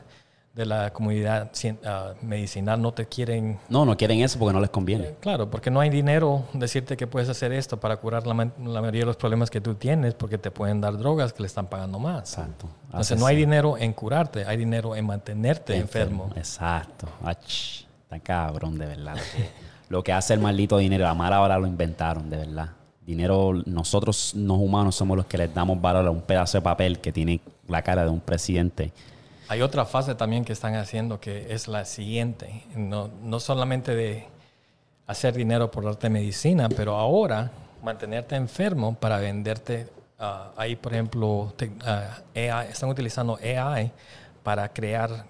de 0.60 0.66
la 0.66 0.92
comunidad 0.92 1.50
ah, 1.86 2.12
medicinal 2.22 2.80
no 2.80 2.92
te 2.92 3.06
quieren 3.06 3.58
No, 3.68 3.84
no 3.84 3.96
quieren 3.96 4.20
eso 4.20 4.38
porque 4.38 4.52
no 4.52 4.60
les 4.60 4.70
conviene. 4.70 5.14
Claro, 5.20 5.50
porque 5.50 5.70
no 5.70 5.80
hay 5.80 5.90
dinero 5.90 6.44
decirte 6.52 6.96
que 6.96 7.06
puedes 7.06 7.28
hacer 7.28 7.52
esto 7.52 7.80
para 7.80 7.96
curar 7.96 8.26
la, 8.26 8.34
ma- 8.34 8.52
la 8.62 8.80
mayoría 8.80 9.00
de 9.00 9.06
los 9.06 9.16
problemas 9.16 9.50
que 9.50 9.60
tú 9.60 9.74
tienes, 9.74 10.14
porque 10.14 10.38
te 10.38 10.50
pueden 10.50 10.80
dar 10.80 10.96
drogas 10.98 11.32
que 11.32 11.42
le 11.42 11.46
están 11.46 11.66
pagando 11.66 11.98
más. 11.98 12.34
Exacto. 12.34 12.66
Entonces 12.86 13.18
no 13.18 13.26
hay 13.26 13.36
dinero 13.36 13.76
en 13.78 13.92
curarte, 13.92 14.44
hay 14.44 14.56
dinero 14.56 14.94
en 14.94 15.06
mantenerte 15.06 15.76
enfermo. 15.76 16.30
Exacto. 16.36 17.06
Ach, 17.24 17.38
está 18.02 18.18
cabrón, 18.20 18.78
de 18.78 18.86
verdad. 18.86 19.16
Lo 19.88 20.02
que, 20.04 20.12
hace 20.12 20.34
el 20.34 20.40
maldito 20.40 20.78
dinero, 20.78 21.04
la 21.04 21.14
mala 21.14 21.40
hora 21.40 21.58
lo 21.58 21.66
inventaron, 21.66 22.28
de 22.30 22.36
verdad. 22.36 22.70
Dinero, 23.06 23.52
nosotros, 23.66 24.34
los 24.36 24.58
humanos, 24.58 24.94
somos 24.94 25.16
los 25.16 25.26
que 25.26 25.36
les 25.38 25.52
damos 25.52 25.80
valor 25.80 26.06
a 26.06 26.10
un 26.10 26.20
pedazo 26.20 26.58
de 26.58 26.62
papel 26.62 27.00
que 27.00 27.10
tiene 27.12 27.40
la 27.66 27.82
cara 27.82 28.04
de 28.04 28.10
un 28.10 28.20
presidente. 28.20 28.92
Hay 29.50 29.62
otra 29.62 29.84
fase 29.84 30.14
también 30.14 30.44
que 30.44 30.52
están 30.52 30.76
haciendo 30.76 31.18
que 31.18 31.52
es 31.52 31.66
la 31.66 31.84
siguiente. 31.84 32.64
No, 32.76 33.10
no 33.20 33.40
solamente 33.40 33.96
de 33.96 34.28
hacer 35.08 35.34
dinero 35.34 35.72
por 35.72 35.84
darte 35.84 36.08
medicina, 36.08 36.68
pero 36.68 36.94
ahora 36.96 37.50
mantenerte 37.82 38.36
enfermo 38.36 38.94
para 38.94 39.18
venderte. 39.18 39.88
ah, 40.20 40.52
ahí, 40.56 40.76
por 40.76 40.92
ejemplo, 40.92 41.52
te- 41.56 41.72
AI, 42.48 42.68
están 42.70 42.90
utilizando 42.90 43.40
AI 43.42 43.90
para 44.44 44.72
crear 44.72 45.26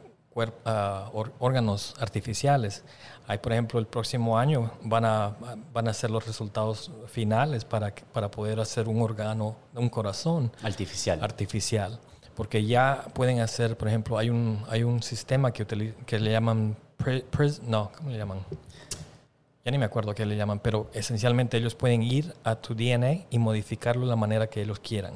ah, 0.67 1.11
órganos 1.39 1.95
artificiales. 1.99 2.85
Hay, 3.27 3.39
por 3.39 3.53
ejemplo, 3.53 3.81
el 3.81 3.87
próximo 3.87 4.37
año 4.37 4.71
van 4.83 5.07
a, 5.07 5.35
van 5.73 5.89
a 5.89 5.95
ser 5.95 6.11
los 6.11 6.27
resultados 6.27 6.91
finales 7.09 7.65
para, 7.65 7.95
para 8.13 8.31
poder 8.31 8.61
hacer 8.61 8.87
un 8.87 9.01
órgano, 9.01 9.57
un 9.75 9.89
corazón 9.89 10.53
Artificial. 10.63 11.25
artificial. 11.25 11.99
Porque 12.41 12.65
ya 12.65 13.05
pueden 13.13 13.41
hacer, 13.41 13.77
por 13.77 13.87
ejemplo, 13.89 14.17
hay 14.17 14.31
un, 14.31 14.63
hay 14.71 14.83
un 14.83 15.03
sistema 15.03 15.53
que, 15.53 15.67
utili- 15.69 15.93
que 16.07 16.19
le 16.19 16.31
llaman, 16.33 16.75
pre- 16.97 17.23
no, 17.67 17.93
¿cómo 17.95 18.09
le 18.09 18.17
llaman? 18.17 18.39
Ya 19.63 19.71
ni 19.71 19.77
me 19.77 19.85
acuerdo 19.85 20.15
qué 20.15 20.25
le 20.25 20.39
llaman, 20.39 20.59
pero 20.59 20.89
esencialmente 20.95 21.59
ellos 21.59 21.75
pueden 21.75 22.03
ir 22.03 22.33
a 22.43 22.55
tu 22.57 22.75
DNA 22.75 23.27
y 23.29 23.39
modificarlo 23.39 24.05
de 24.07 24.09
la 24.09 24.17
manera 24.17 24.47
que 24.47 24.63
ellos 24.63 24.81
quieran. 24.81 25.13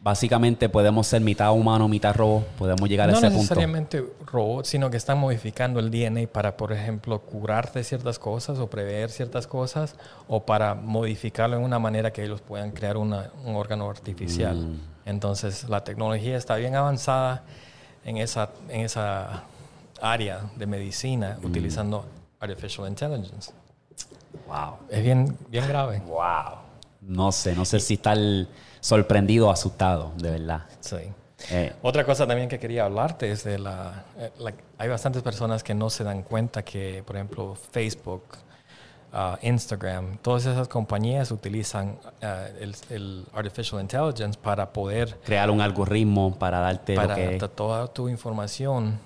Básicamente 0.00 0.68
podemos 0.68 1.06
ser 1.06 1.20
mitad 1.20 1.52
humano, 1.52 1.86
mitad 1.86 2.12
robot. 2.12 2.44
Podemos 2.58 2.88
llegar 2.88 3.08
a 3.08 3.12
no 3.12 3.18
ese 3.18 3.28
punto. 3.28 3.40
necesariamente 3.42 4.04
robots, 4.26 4.66
sino 4.68 4.90
que 4.90 4.96
están 4.96 5.18
modificando 5.18 5.78
el 5.78 5.92
DNA 5.92 6.26
para, 6.26 6.56
por 6.56 6.72
ejemplo, 6.72 7.20
curarte 7.20 7.84
ciertas 7.84 8.18
cosas 8.18 8.58
o 8.58 8.68
prever 8.68 9.10
ciertas 9.10 9.46
cosas 9.46 9.94
o 10.26 10.44
para 10.44 10.74
modificarlo 10.74 11.56
en 11.56 11.62
una 11.62 11.78
manera 11.78 12.12
que 12.12 12.24
ellos 12.24 12.40
puedan 12.40 12.72
crear 12.72 12.96
una- 12.96 13.30
un 13.44 13.54
órgano 13.54 13.88
artificial. 13.88 14.56
Mm. 14.56 14.93
Entonces, 15.06 15.68
la 15.68 15.84
tecnología 15.84 16.36
está 16.36 16.56
bien 16.56 16.74
avanzada 16.76 17.42
en 18.04 18.16
esa, 18.16 18.50
en 18.68 18.80
esa 18.82 19.44
área 20.00 20.40
de 20.56 20.66
medicina 20.66 21.38
Mm. 21.40 21.46
utilizando 21.46 22.04
artificial 22.40 22.88
intelligence. 22.88 23.52
Wow. 24.46 24.78
Es 24.90 25.02
bien, 25.02 25.36
bien 25.48 25.66
grave. 25.68 26.00
Wow. 26.06 26.58
No 27.02 27.32
sé, 27.32 27.54
no 27.54 27.64
sé 27.64 27.80
si 27.80 27.94
estar 27.94 28.16
sorprendido 28.80 29.48
o 29.48 29.50
asustado, 29.50 30.12
de 30.16 30.30
verdad. 30.30 30.62
Sí. 30.80 30.96
Eh, 31.50 31.74
Otra 31.82 32.04
cosa 32.04 32.26
también 32.26 32.48
que 32.48 32.58
quería 32.58 32.84
hablarte 32.86 33.30
es 33.30 33.44
de 33.44 33.58
la, 33.58 34.04
eh, 34.18 34.32
la- 34.38 34.54
Hay 34.78 34.88
bastantes 34.88 35.22
personas 35.22 35.62
que 35.62 35.74
no 35.74 35.90
se 35.90 36.02
dan 36.04 36.22
cuenta 36.22 36.62
que, 36.64 37.02
por 37.06 37.16
ejemplo, 37.16 37.54
Facebook, 37.54 38.22
ah, 39.14 39.38
Instagram, 39.42 40.18
todas 40.20 40.44
esas 40.44 40.68
compañías 40.68 41.30
utilizan 41.30 41.96
ah, 42.22 42.46
el, 42.60 42.74
el 42.90 43.24
Artificial 43.32 43.80
Intelligence 43.80 44.38
para 44.38 44.72
poder... 44.72 45.16
crear 45.24 45.50
un 45.50 45.60
algoritmo 45.60 46.34
para 46.36 46.58
darte 46.60 46.94
Para 46.94 47.16
lo 47.16 47.30
que 47.30 47.38
to- 47.38 47.48
toda 47.50 47.86
tu 47.88 48.08
información... 48.08 48.98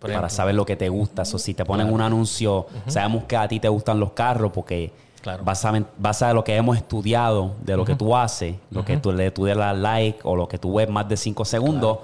para 0.00 0.12
ejemplo, 0.14 0.30
saber 0.30 0.54
lo 0.54 0.64
que 0.64 0.76
te 0.76 0.88
gusta. 0.88 1.22
O 1.22 1.38
si 1.38 1.52
te 1.54 1.64
ponen 1.64 1.92
un 1.92 2.00
anuncio, 2.00 2.66
sabemos 2.86 3.24
que 3.24 3.36
a 3.36 3.46
ti 3.48 3.60
te 3.60 3.68
gustan 3.68 4.00
los 4.00 4.12
carros 4.12 4.52
porque 4.52 4.92
Claro. 5.22 5.44
basado 5.44 5.76
en 5.76 6.34
lo 6.34 6.42
que 6.42 6.56
hemos 6.56 6.76
estudiado 6.76 7.54
de 7.62 7.76
lo 7.76 7.84
que 7.84 7.94
tú 7.94 8.16
haces, 8.16 8.56
lo 8.72 8.84
que 8.84 8.96
tú 8.96 9.12
le 9.12 9.30
tú 9.30 9.44
das 9.46 9.76
like 9.78 10.18
o 10.24 10.34
lo 10.34 10.48
que 10.48 10.58
tú 10.58 10.74
ves 10.74 10.88
más 10.88 11.08
de 11.08 11.16
5 11.16 11.44
segundos, 11.44 11.98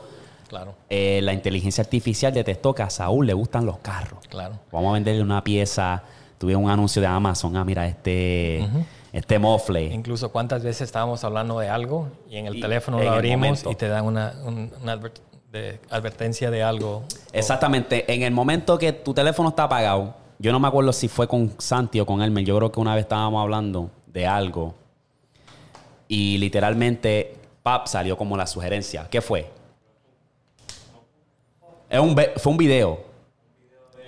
Claro, 0.47 0.75
eh, 0.89 1.19
la 1.25 1.33
inteligencia 1.33 1.83
artificial 1.83 2.33
detectó 2.33 2.73
que 2.75 2.83
a 2.85 2.89
Saúl 2.91 3.27
le 3.27 3.35
gustan 3.35 3.67
los 3.67 3.79
carros. 3.79 4.21
claro. 4.29 4.55
Vamos 4.71 4.91
a 4.91 4.93
venderle 4.95 5.21
una 5.23 5.43
pieza. 5.43 6.05
Tuve 6.39 6.55
un 6.57 6.71
anuncio 6.71 7.03
de 7.03 7.09
Amazon. 7.09 7.57
Ah, 7.57 7.65
mira, 7.65 7.87
este, 7.87 8.67
este 9.13 9.39
mofle. 9.39 9.85
Incluso 9.93 10.31
cuántas 10.31 10.63
veces 10.63 10.83
estábamos 10.83 11.23
hablando 11.25 11.59
de 11.59 11.69
algo 11.69 12.09
y 12.31 12.37
en 12.37 12.47
el 12.47 12.57
Y 12.57 12.61
teléfono 12.61 12.99
en 13.01 13.07
lo 13.07 13.13
abrimos 13.13 13.65
y 13.69 13.75
te 13.75 13.89
dan 13.89 14.05
una, 14.05 14.35
un- 14.45 14.73
una 14.83 14.95
adver- 14.97 15.13
de- 15.51 15.81
advertencia 15.91 16.51
de 16.51 16.63
algo. 16.63 17.03
Exactamente. 17.33 18.13
En 18.13 18.23
el 18.23 18.31
momento 18.33 18.79
que 18.79 18.93
tu 18.93 19.13
teléfono 19.15 19.49
está 19.49 19.65
apagado, 19.65 20.15
yo 20.39 20.53
no 20.53 20.61
me 20.61 20.69
acuerdo 20.69 20.93
si 20.93 21.09
fue 21.09 21.27
con 21.27 21.53
Santi 21.59 21.99
o 21.99 22.07
con 22.07 22.23
Elmer. 22.23 22.45
Yo 22.45 22.57
creo 22.57 22.71
que 22.71 22.79
una 22.79 22.95
vez 22.95 23.03
estábamos 23.03 23.43
hablando 23.43 23.91
de 24.07 24.27
algo 24.27 24.75
y 26.07 26.39
literalmente, 26.39 27.35
pap, 27.65 27.87
salió 27.89 28.17
como 28.17 28.37
la 28.37 28.47
sugerencia. 28.47 29.09
¿Qué 29.11 29.21
fue? 29.21 29.51
Es 31.91 31.99
un, 32.01 32.15
fue 32.37 32.53
un 32.53 32.59
video 32.59 33.08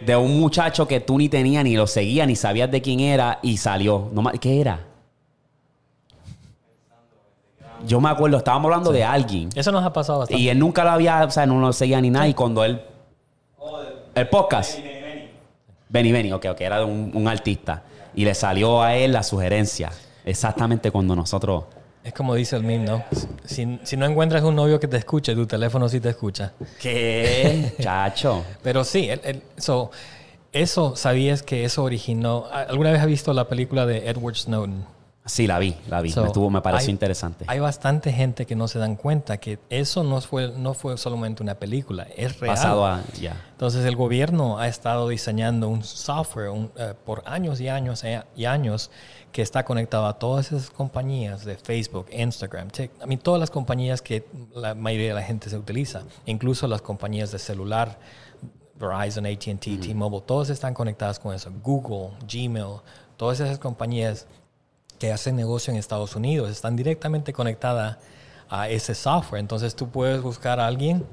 de 0.00 0.16
un 0.16 0.40
muchacho 0.40 0.88
que 0.88 1.00
tú 1.00 1.18
ni 1.18 1.28
tenías, 1.28 1.64
ni 1.64 1.76
lo 1.76 1.86
seguías, 1.86 2.26
ni 2.26 2.36
sabías 2.36 2.70
de 2.70 2.80
quién 2.80 3.00
era 3.00 3.38
y 3.42 3.56
salió. 3.56 4.08
No 4.12 4.22
¿Qué 4.40 4.60
era? 4.60 4.86
Yo 7.86 8.00
me 8.00 8.10
acuerdo, 8.10 8.36
estábamos 8.36 8.66
hablando 8.70 8.92
de 8.92 9.04
alguien. 9.04 9.48
Eso 9.54 9.72
nos 9.72 9.84
ha 9.84 9.92
pasado 9.92 10.20
bastante. 10.20 10.42
Y 10.42 10.48
él 10.48 10.58
nunca 10.58 10.84
lo 10.84 10.90
había, 10.90 11.24
o 11.24 11.30
sea, 11.30 11.46
no 11.46 11.58
lo 11.60 11.72
seguía 11.72 12.00
ni 12.00 12.10
nada. 12.10 12.28
Y 12.28 12.34
cuando 12.34 12.64
él. 12.64 12.80
El 14.14 14.28
podcast. 14.28 14.78
Benny 15.88 16.12
Benny, 16.12 16.32
ok, 16.32 16.46
ok, 16.50 16.60
era 16.60 16.78
de 16.78 16.84
un, 16.84 17.10
un 17.14 17.28
artista. 17.28 17.82
Y 18.14 18.24
le 18.24 18.34
salió 18.34 18.82
a 18.82 18.94
él 18.96 19.12
la 19.12 19.22
sugerencia. 19.22 19.90
Exactamente 20.24 20.90
cuando 20.90 21.16
nosotros. 21.16 21.64
Es 22.02 22.14
como 22.14 22.34
dice 22.34 22.56
el 22.56 22.62
meme, 22.62 22.86
¿no? 22.86 23.04
Si, 23.44 23.78
si 23.82 23.96
no 23.96 24.06
encuentras 24.06 24.42
un 24.42 24.56
novio 24.56 24.80
que 24.80 24.88
te 24.88 24.96
escuche, 24.96 25.34
tu 25.34 25.46
teléfono 25.46 25.88
sí 25.88 26.00
te 26.00 26.08
escucha. 26.10 26.52
¿Qué? 26.80 27.74
Chacho. 27.80 28.44
Pero 28.62 28.84
sí, 28.84 29.10
el- 29.10 29.20
el- 29.22 29.42
so, 29.58 29.90
eso, 30.52 30.96
¿sabías 30.96 31.42
que 31.42 31.64
eso 31.64 31.84
originó? 31.84 32.46
¿Alguna 32.50 32.90
vez 32.90 33.00
has 33.00 33.06
visto 33.06 33.32
la 33.34 33.48
película 33.48 33.84
de 33.86 34.08
Edward 34.08 34.36
Snowden? 34.36 34.84
Sí, 35.26 35.46
la 35.46 35.58
vi, 35.58 35.76
la 35.88 36.00
vi. 36.00 36.10
So, 36.10 36.22
me, 36.22 36.26
estuvo, 36.28 36.48
me 36.50 36.62
pareció 36.62 36.88
hay- 36.88 36.92
interesante. 36.92 37.44
Hay 37.46 37.58
bastante 37.60 38.10
gente 38.10 38.46
que 38.46 38.56
no 38.56 38.66
se 38.68 38.78
dan 38.78 38.96
cuenta 38.96 39.36
que 39.36 39.58
eso 39.68 40.02
no 40.02 40.20
fue, 40.22 40.50
no 40.56 40.72
fue 40.74 40.96
solamente 40.96 41.42
una 41.42 41.54
película, 41.56 42.06
es 42.16 42.40
real. 42.40 42.54
Pasado 42.56 42.86
a. 42.86 43.02
Ya. 43.20 43.36
Entonces 43.52 43.84
el 43.84 43.96
gobierno 43.96 44.58
ha 44.58 44.66
estado 44.66 45.08
diseñando 45.08 45.68
un 45.68 45.84
software 45.84 46.48
un- 46.48 46.72
eh, 46.76 46.94
por 47.04 47.22
años 47.26 47.60
y 47.60 47.68
años 47.68 48.02
eh, 48.02 48.22
y 48.34 48.46
años 48.46 48.90
que 49.30 49.42
está 49.42 49.64
conectado 49.64 50.06
a 50.06 50.18
todas 50.18 50.50
esas 50.52 50.70
compañías 50.70 51.44
de 51.44 51.56
Facebook, 51.56 52.06
Instagram, 52.10 52.68
TikTok, 52.70 53.02
a 53.02 53.06
mí 53.06 53.16
todas 53.18 53.38
las 53.38 53.50
compañías 53.50 54.00
que 54.02 54.26
la 54.54 54.74
mayoría 54.74 55.08
de 55.08 55.14
la 55.14 55.22
gente 55.22 55.50
se 55.50 55.56
utiliza, 55.58 56.02
incluso 56.26 56.66
las 56.66 56.80
compañías 56.82 57.30
de 57.30 57.38
celular, 57.38 57.98
Verizon, 58.74 59.26
AT&T, 59.26 59.76
T-Mobile, 59.76 60.22
todas 60.26 60.48
están 60.48 60.72
conectadas 60.72 61.18
con 61.20 61.34
eso. 61.34 61.50
Google, 61.62 62.16
Gmail, 62.26 62.80
todas 63.18 63.38
esas 63.40 63.58
compañías 63.58 64.26
que 65.00 65.10
hacen 65.12 65.34
negocio 65.34 65.72
en 65.72 65.78
Estados 65.80 66.14
Unidos 66.14 66.48
están 66.50 66.76
directamente 66.76 67.32
conectadas 67.32 67.96
a 68.48 68.68
ese 68.68 68.94
software. 68.94 69.40
Entonces 69.40 69.74
tú 69.74 69.88
puedes 69.88 70.22
buscar 70.22 70.60
a 70.60 70.66
alguien 70.68 71.04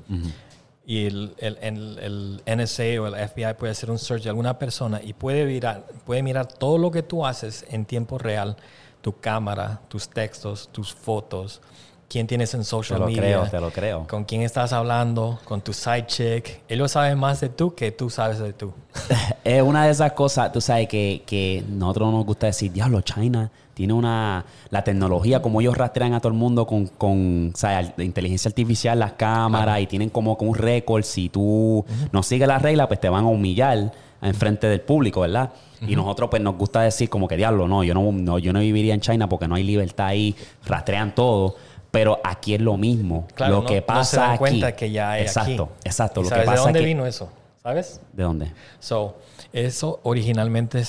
y 0.85 1.05
el, 1.07 1.33
el- 1.39 1.57
el- 1.61 2.41
el 2.45 2.59
NSA 2.59 3.01
o 3.01 3.07
el 3.07 3.15
FBI 3.15 3.53
puede 3.57 3.71
hacer 3.71 3.89
un 3.89 3.97
search 3.97 4.23
de 4.23 4.29
alguna 4.29 4.59
persona 4.59 5.01
y 5.03 5.13
puede 5.13 5.45
mirar, 5.45 5.85
puede 6.05 6.21
mirar 6.21 6.47
todo 6.47 6.77
lo 6.77 6.91
que 6.91 7.01
tú 7.01 7.25
haces 7.25 7.65
en 7.69 7.85
tiempo 7.85 8.17
real, 8.17 8.55
tu 9.01 9.17
cámara, 9.19 9.79
tus 9.87 10.09
textos, 10.09 10.69
tus 10.71 10.93
fotos, 10.93 11.61
quién 12.09 12.27
tienes 12.27 12.53
en 12.53 12.63
social 12.63 12.99
Te 12.99 13.01
lo 13.01 13.07
media, 13.07 13.21
creo, 13.21 13.49
te 13.49 13.59
lo 13.59 13.71
creo. 13.71 14.07
con 14.07 14.23
quién 14.23 14.41
estás 14.41 14.73
hablando, 14.73 15.39
con 15.43 15.61
tu 15.61 15.73
side 15.73 16.05
chick. 16.07 16.61
Ellos 16.67 16.91
saben 16.91 17.17
más 17.17 17.41
de 17.41 17.49
tú 17.49 17.75
que 17.75 17.91
tú 17.91 18.09
sabes 18.09 18.39
de 18.39 18.53
tú. 18.53 18.73
Es 19.43 19.61
una 19.61 19.85
de 19.85 19.91
esas 19.91 20.11
cosas, 20.11 20.51
tú 20.51 20.59
sabes, 20.59 20.87
que, 20.87 21.23
que 21.25 21.63
nosotros 21.69 22.11
nos 22.11 22.25
gusta 22.25 22.47
decir, 22.47 22.71
diablo, 22.71 23.01
China 23.01 23.49
tiene 23.73 23.93
una... 23.93 24.43
La 24.71 24.83
tecnología, 24.83 25.41
como 25.41 25.61
ellos 25.61 25.77
rastrean 25.77 26.13
a 26.13 26.19
todo 26.19 26.33
el 26.33 26.37
mundo 26.37 26.65
con, 26.65 26.87
con 26.87 27.53
la 27.61 28.03
inteligencia 28.03 28.49
artificial, 28.49 28.99
las 28.99 29.13
cámaras, 29.13 29.79
y 29.79 29.85
tienen 29.85 30.09
como, 30.09 30.35
como 30.37 30.51
un 30.51 30.57
récord. 30.57 31.03
Si 31.03 31.29
tú 31.29 31.85
no 32.11 32.23
sigues 32.23 32.47
las 32.47 32.61
reglas, 32.61 32.87
pues 32.87 32.99
te 32.99 33.07
van 33.07 33.23
a 33.25 33.27
humillar 33.27 33.93
en 34.21 34.33
frente 34.33 34.67
del 34.67 34.81
público, 34.81 35.21
¿verdad? 35.21 35.51
Y 35.87 35.95
nosotros 35.95 36.29
pues 36.29 36.41
nos 36.41 36.57
gusta 36.57 36.81
decir 36.81 37.07
como 37.07 37.27
que, 37.27 37.37
diablo, 37.37 37.67
no 37.67 37.83
yo, 37.83 37.93
no, 37.93 38.11
no, 38.11 38.39
yo 38.39 38.51
no 38.51 38.59
viviría 38.59 38.95
en 38.95 39.01
China 39.01 39.29
porque 39.29 39.47
no 39.47 39.55
hay 39.55 39.63
libertad 39.63 40.07
ahí, 40.07 40.35
rastrean 40.65 41.13
todo. 41.13 41.55
Pero 41.91 42.19
aquí 42.23 42.53
es 42.53 42.61
lo 42.61 42.77
mismo. 42.77 43.27
Claro, 43.33 43.55
lo 43.57 43.61
no- 43.61 43.67
que 43.67 43.79
no 43.81 43.85
pasa 43.85 44.03
se 44.11 44.17
dan 44.17 44.29
aquí. 44.31 44.37
cuenta 44.39 44.75
que 44.75 44.91
ya 44.91 45.11
hay 45.11 45.21
exacto, 45.23 45.63
aquí. 45.75 45.87
Exacto, 45.87 46.19
¿Y 46.21 46.23
Lo 46.23 46.29
que 46.29 46.35
¿Sabes 46.35 46.45
pasa 46.45 46.57
de 46.59 46.63
dónde 46.65 46.79
aquí- 46.79 46.85
vino 46.87 47.05
eso? 47.05 47.31
¿Sabes? 47.63 48.01
¿De 48.13 48.23
dónde? 48.23 48.51
So, 48.79 49.17
eso 49.53 49.99
originalmente 50.03 50.83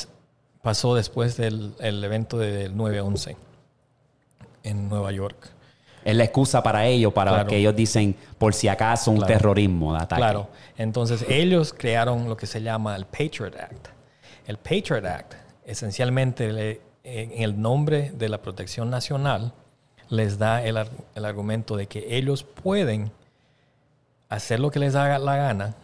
pasó 0.62 0.94
después 0.94 1.36
del 1.36 1.74
el 1.80 2.02
evento 2.04 2.38
del 2.38 2.76
9-11 2.76 3.36
en 4.64 4.88
Nueva 4.88 5.12
York. 5.12 5.50
Es 6.04 6.16
la 6.16 6.24
excusa 6.24 6.62
para 6.62 6.86
ellos, 6.86 7.12
para 7.12 7.32
Claro. 7.32 7.48
que 7.48 7.56
ellos 7.56 7.74
dicen, 7.76 8.14
por 8.38 8.54
si 8.54 8.68
acaso, 8.68 9.10
un 9.10 9.18
Claro. 9.18 9.34
terrorismo 9.34 9.92
de 9.94 9.98
ataque. 10.02 10.20
Claro. 10.20 10.48
Entonces, 10.76 11.24
ellos 11.28 11.74
crearon 11.76 12.28
lo 12.28 12.36
que 12.36 12.46
se 12.46 12.62
llama 12.62 12.96
el 12.96 13.04
Patriot 13.06 13.54
Act. 13.56 13.88
El 14.46 14.56
Patriot 14.58 15.04
Act, 15.04 15.34
esencialmente, 15.66 16.80
en 17.04 17.42
el 17.42 17.60
nombre 17.60 18.10
de 18.14 18.28
la 18.28 18.38
protección 18.40 18.88
nacional, 18.90 19.52
les 20.10 20.38
da 20.38 20.62
el, 20.64 20.78
el 21.14 21.24
argumento 21.24 21.76
de 21.76 21.86
que 21.86 22.16
ellos 22.16 22.42
pueden 22.42 23.10
hacer 24.28 24.60
lo 24.60 24.70
que 24.70 24.78
les 24.78 24.94
haga 24.94 25.18
la 25.18 25.36
gana 25.36 25.74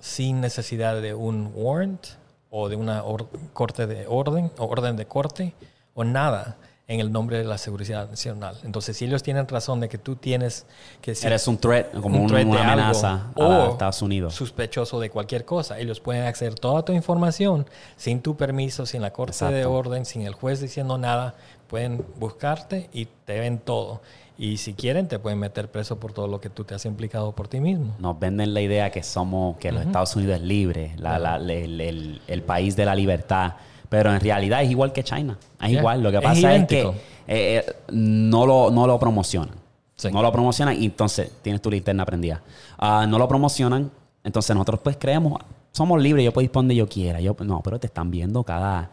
sin 0.00 0.40
necesidad 0.40 1.00
de 1.00 1.14
un 1.14 1.50
warrant 1.54 2.04
o 2.50 2.68
de 2.68 2.76
una 2.76 3.04
or- 3.04 3.28
corte 3.52 3.86
de 3.86 4.06
orden 4.06 4.50
o 4.58 4.66
orden 4.66 4.96
de 4.96 5.06
corte 5.06 5.54
o 5.94 6.04
nada 6.04 6.56
en 6.88 7.00
el 7.00 7.12
nombre 7.12 7.38
de 7.38 7.44
la 7.44 7.56
seguridad 7.56 8.10
nacional. 8.10 8.58
Entonces, 8.64 8.96
si 8.96 9.04
ellos 9.06 9.22
tienen 9.22 9.46
razón 9.48 9.80
de 9.80 9.88
que 9.88 9.96
tú 9.98 10.16
tienes 10.16 10.66
que 11.00 11.14
si- 11.14 11.26
Eres 11.26 11.46
un 11.48 11.56
threat, 11.56 11.92
como 11.92 12.18
un 12.18 12.24
una 12.30 12.38
algo, 12.40 12.54
amenaza 12.54 13.28
a 13.34 13.40
o 13.40 13.70
Estados 13.72 14.02
Unidos. 14.02 14.34
sospechoso 14.34 14.98
de 15.00 15.08
cualquier 15.08 15.44
cosa. 15.46 15.78
Ellos 15.78 16.00
pueden 16.00 16.24
acceder 16.24 16.54
toda 16.56 16.84
tu 16.84 16.92
información 16.92 17.66
sin 17.96 18.20
tu 18.20 18.36
permiso, 18.36 18.84
sin 18.84 19.00
la 19.00 19.12
corte 19.12 19.44
de 19.46 19.64
orden, 19.64 20.04
sin 20.04 20.22
el 20.22 20.34
juez 20.34 20.60
diciendo 20.60 20.98
nada. 20.98 21.34
Pueden 21.72 22.04
buscarte 22.20 22.90
y 22.92 23.06
te 23.24 23.40
ven 23.40 23.56
todo. 23.58 24.02
Y 24.36 24.58
si 24.58 24.74
quieren, 24.74 25.08
te 25.08 25.18
pueden 25.18 25.38
meter 25.38 25.70
preso 25.70 25.98
por 25.98 26.12
todo 26.12 26.28
lo 26.28 26.38
que 26.38 26.50
tú 26.50 26.64
te 26.64 26.74
has 26.74 26.84
implicado 26.84 27.32
por 27.32 27.48
ti 27.48 27.60
mismo. 27.60 27.94
Nos 27.98 28.20
venden 28.20 28.52
la 28.52 28.60
idea 28.60 28.90
que 28.90 29.02
somos, 29.02 29.56
que 29.56 29.72
los 29.72 29.86
Estados 29.86 30.14
Unidos 30.14 30.36
es 30.36 30.42
libre, 30.42 30.92
la- 30.98 31.18
la- 31.18 31.36
el, 31.36 31.80
el- 31.80 32.20
el 32.26 32.42
país 32.42 32.76
de 32.76 32.84
la 32.84 32.94
libertad. 32.94 33.54
Pero 33.88 34.12
en 34.12 34.20
realidad 34.20 34.62
es 34.62 34.70
igual 34.70 34.92
que 34.92 35.02
China. 35.02 35.38
Es 35.62 35.70
Yeah. 35.70 35.78
igual. 35.78 36.02
Lo 36.02 36.10
que 36.12 36.20
pasa 36.20 36.32
es, 36.34 36.44
idéntico. 36.44 36.92
que 36.92 36.98
eh, 37.34 37.64
eh, 37.66 37.72
no, 37.90 38.44
lo, 38.44 38.70
no 38.70 38.86
lo 38.86 38.98
promocionan. 38.98 39.54
Sí. 39.96 40.10
No 40.12 40.20
lo 40.20 40.30
promocionan 40.30 40.76
y 40.78 40.84
entonces 40.84 41.30
tienes 41.40 41.62
tu 41.62 41.70
linterna 41.70 42.04
prendida. 42.04 42.42
Ah, 42.76 43.06
no 43.08 43.18
lo 43.18 43.26
promocionan. 43.26 43.90
Entonces 44.24 44.54
nosotros 44.54 44.80
pues 44.84 44.98
creemos, 44.98 45.40
somos 45.72 46.02
libres, 46.02 46.22
yo 46.22 46.32
puedo 46.34 46.44
ir 46.44 46.52
donde 46.52 46.74
yo 46.74 46.86
quiera. 46.86 47.18
Yo, 47.18 47.34
no, 47.40 47.62
pero 47.62 47.80
te 47.80 47.86
están 47.86 48.10
viendo 48.10 48.42
cada, 48.44 48.90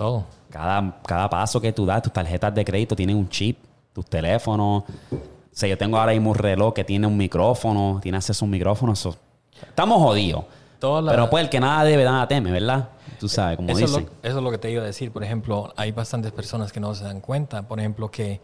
Todo. 0.00 0.24
cada, 0.48 0.98
cada 1.06 1.28
paso 1.28 1.60
que 1.60 1.72
tú 1.72 1.84
das, 1.84 2.00
tus 2.02 2.12
tarjetas 2.12 2.54
de 2.54 2.64
crédito 2.64 2.96
tienen 2.96 3.16
un 3.16 3.28
chip, 3.28 3.58
tus 3.92 4.06
teléfonos. 4.06 4.84
O 5.12 5.16
sea, 5.52 5.68
yo 5.68 5.76
tengo 5.76 5.98
ahora 5.98 6.12
mismo 6.12 6.30
un 6.30 6.36
reloj 6.36 6.72
que 6.72 6.84
tiene 6.84 7.06
un 7.06 7.16
micrófono, 7.18 7.98
tiene 8.02 8.16
acceso 8.16 8.44
a 8.44 8.46
un 8.46 8.50
micrófono. 8.50 8.94
eso- 8.94 9.14
estamos 9.68 9.98
jodidos. 10.02 10.44
La- 10.80 11.10
Pero 11.10 11.28
pues 11.28 11.44
el 11.44 11.50
que 11.50 11.60
nada 11.60 11.84
debe, 11.84 12.04
nada 12.04 12.26
teme, 12.26 12.50
¿verdad? 12.50 12.88
Tú 13.18 13.28
sabes, 13.28 13.56
como 13.58 13.68
Eso 13.68 13.84
es, 13.84 13.90
lo, 13.90 13.98
dicen. 13.98 14.12
eso 14.22 14.38
es 14.38 14.42
lo 14.42 14.50
que 14.50 14.56
te 14.56 14.70
iba 14.70 14.82
a 14.82 14.86
decir. 14.86 15.12
Por 15.12 15.22
ejemplo, 15.22 15.70
hay 15.76 15.92
bastantes 15.92 16.32
personas 16.32 16.72
que 16.72 16.80
no 16.80 16.94
se 16.94 17.04
dan 17.04 17.20
cuenta. 17.20 17.62
Por 17.68 17.78
ejemplo, 17.78 18.10
que 18.10 18.40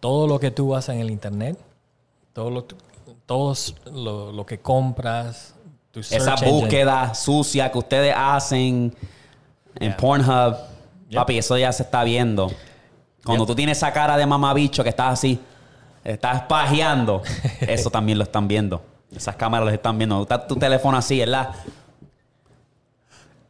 todo 0.00 0.26
lo 0.26 0.38
que 0.38 0.50
tú 0.50 0.76
haces 0.76 0.94
en 0.96 1.00
el 1.00 1.10
Internet, 1.10 1.58
todo 2.34 2.50
lo, 2.50 2.66
todos 3.24 3.74
lo, 3.90 4.30
lo 4.32 4.44
que 4.44 4.58
compras, 4.60 5.54
Esa 5.94 6.32
engine, 6.34 6.50
búsqueda 6.52 7.14
sucia 7.14 7.72
que 7.72 7.78
ustedes 7.78 8.14
hacen 8.14 8.94
en 9.76 9.88
Yeah. 9.88 9.96
Pornhub, 9.96 10.56
Papi, 11.14 11.38
eso 11.38 11.56
ya 11.58 11.72
se 11.72 11.82
está 11.82 12.04
viendo. 12.04 12.50
Cuando 13.24 13.46
tú 13.46 13.54
tienes 13.54 13.78
esa 13.78 13.92
cara 13.92 14.16
de 14.16 14.26
mamabicho 14.26 14.82
que 14.82 14.90
estás 14.90 15.12
así, 15.14 15.40
estás 16.04 16.42
pajeando, 16.42 17.22
eso 17.60 17.90
también 17.90 18.18
lo 18.18 18.24
están 18.24 18.48
viendo. 18.48 18.82
Esas 19.14 19.36
cámaras 19.36 19.66
lo 19.66 19.72
están 19.72 19.98
viendo. 19.98 20.22
Está 20.22 20.46
tu 20.46 20.56
teléfono 20.56 20.96
así, 20.96 21.18
¿verdad? 21.18 21.50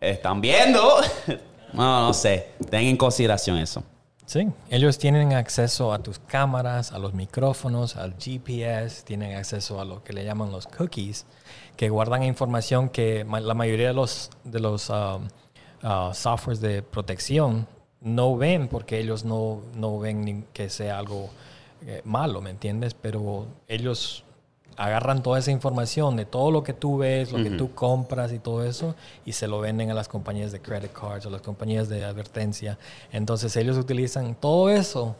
Están 0.00 0.40
viendo. 0.40 0.80
No, 1.72 2.08
no 2.08 2.12
sé. 2.12 2.50
Ten 2.68 2.80
en 2.80 2.96
consideración 2.96 3.56
eso. 3.56 3.84
Sí, 4.26 4.48
ellos 4.70 4.98
tienen 4.98 5.32
acceso 5.32 5.92
a 5.92 6.00
tus 6.00 6.20
cámaras, 6.20 6.92
a 6.92 6.98
los 6.98 7.14
micrófonos, 7.14 7.96
al 7.96 8.14
GPS, 8.14 9.04
tienen 9.04 9.36
acceso 9.36 9.80
a 9.80 9.84
lo 9.84 10.04
que 10.04 10.12
le 10.12 10.24
llaman 10.24 10.52
los 10.52 10.68
cookies, 10.68 11.26
que 11.76 11.88
guardan 11.88 12.22
información 12.22 12.88
que 12.88 13.24
la 13.24 13.54
mayoría 13.54 13.88
de 13.88 13.94
los, 13.94 14.30
de 14.44 14.60
los 14.60 14.88
um, 14.90 15.26
uh, 15.82 16.12
softwares 16.14 16.60
de 16.60 16.82
protección 16.82 17.66
no 18.00 18.36
ven 18.36 18.68
porque 18.68 18.98
ellos 18.98 19.24
no, 19.24 19.60
no 19.74 19.98
ven 19.98 20.22
ni 20.24 20.42
que 20.52 20.70
sea 20.70 20.98
algo 20.98 21.28
eh, 21.86 22.00
malo, 22.04 22.40
¿me 22.40 22.50
entiendes? 22.50 22.94
Pero 22.94 23.46
ellos 23.68 24.24
agarran 24.76 25.22
toda 25.22 25.38
esa 25.38 25.50
información 25.50 26.16
de 26.16 26.24
todo 26.24 26.50
lo 26.50 26.62
que 26.62 26.72
tú 26.72 26.96
ves, 26.96 27.32
lo 27.32 27.42
que 27.42 27.50
tú 27.50 27.74
compras 27.74 28.32
y 28.32 28.38
todo 28.38 28.64
eso, 28.64 28.94
y 29.26 29.32
se 29.32 29.46
lo 29.46 29.60
venden 29.60 29.90
a 29.90 29.94
las 29.94 30.08
compañías 30.08 30.52
de 30.52 30.60
credit 30.62 30.92
cards, 30.92 31.26
a 31.26 31.30
las 31.30 31.42
compañías 31.42 31.90
de 31.90 32.02
advertencia. 32.04 32.78
Entonces 33.12 33.54
ellos 33.56 33.76
utilizan 33.76 34.34
todo 34.34 34.70
eso 34.70 35.16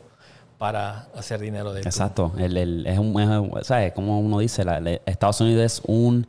para 0.57 1.07
hacer 1.15 1.39
dinero 1.39 1.73
de. 1.73 1.81
Exacto. 1.81 2.31
El, 2.37 2.57
el- 2.57 2.87
es 2.87 2.97
un, 2.97 3.19
es- 3.59 3.67
¿sabes? 3.67 3.93
Como 3.93 4.19
uno 4.19 4.39
dice, 4.39 4.63
la- 4.63 4.79
Estados 5.05 5.39
Unidos 5.41 5.63
es 5.63 5.81
un 5.85 6.25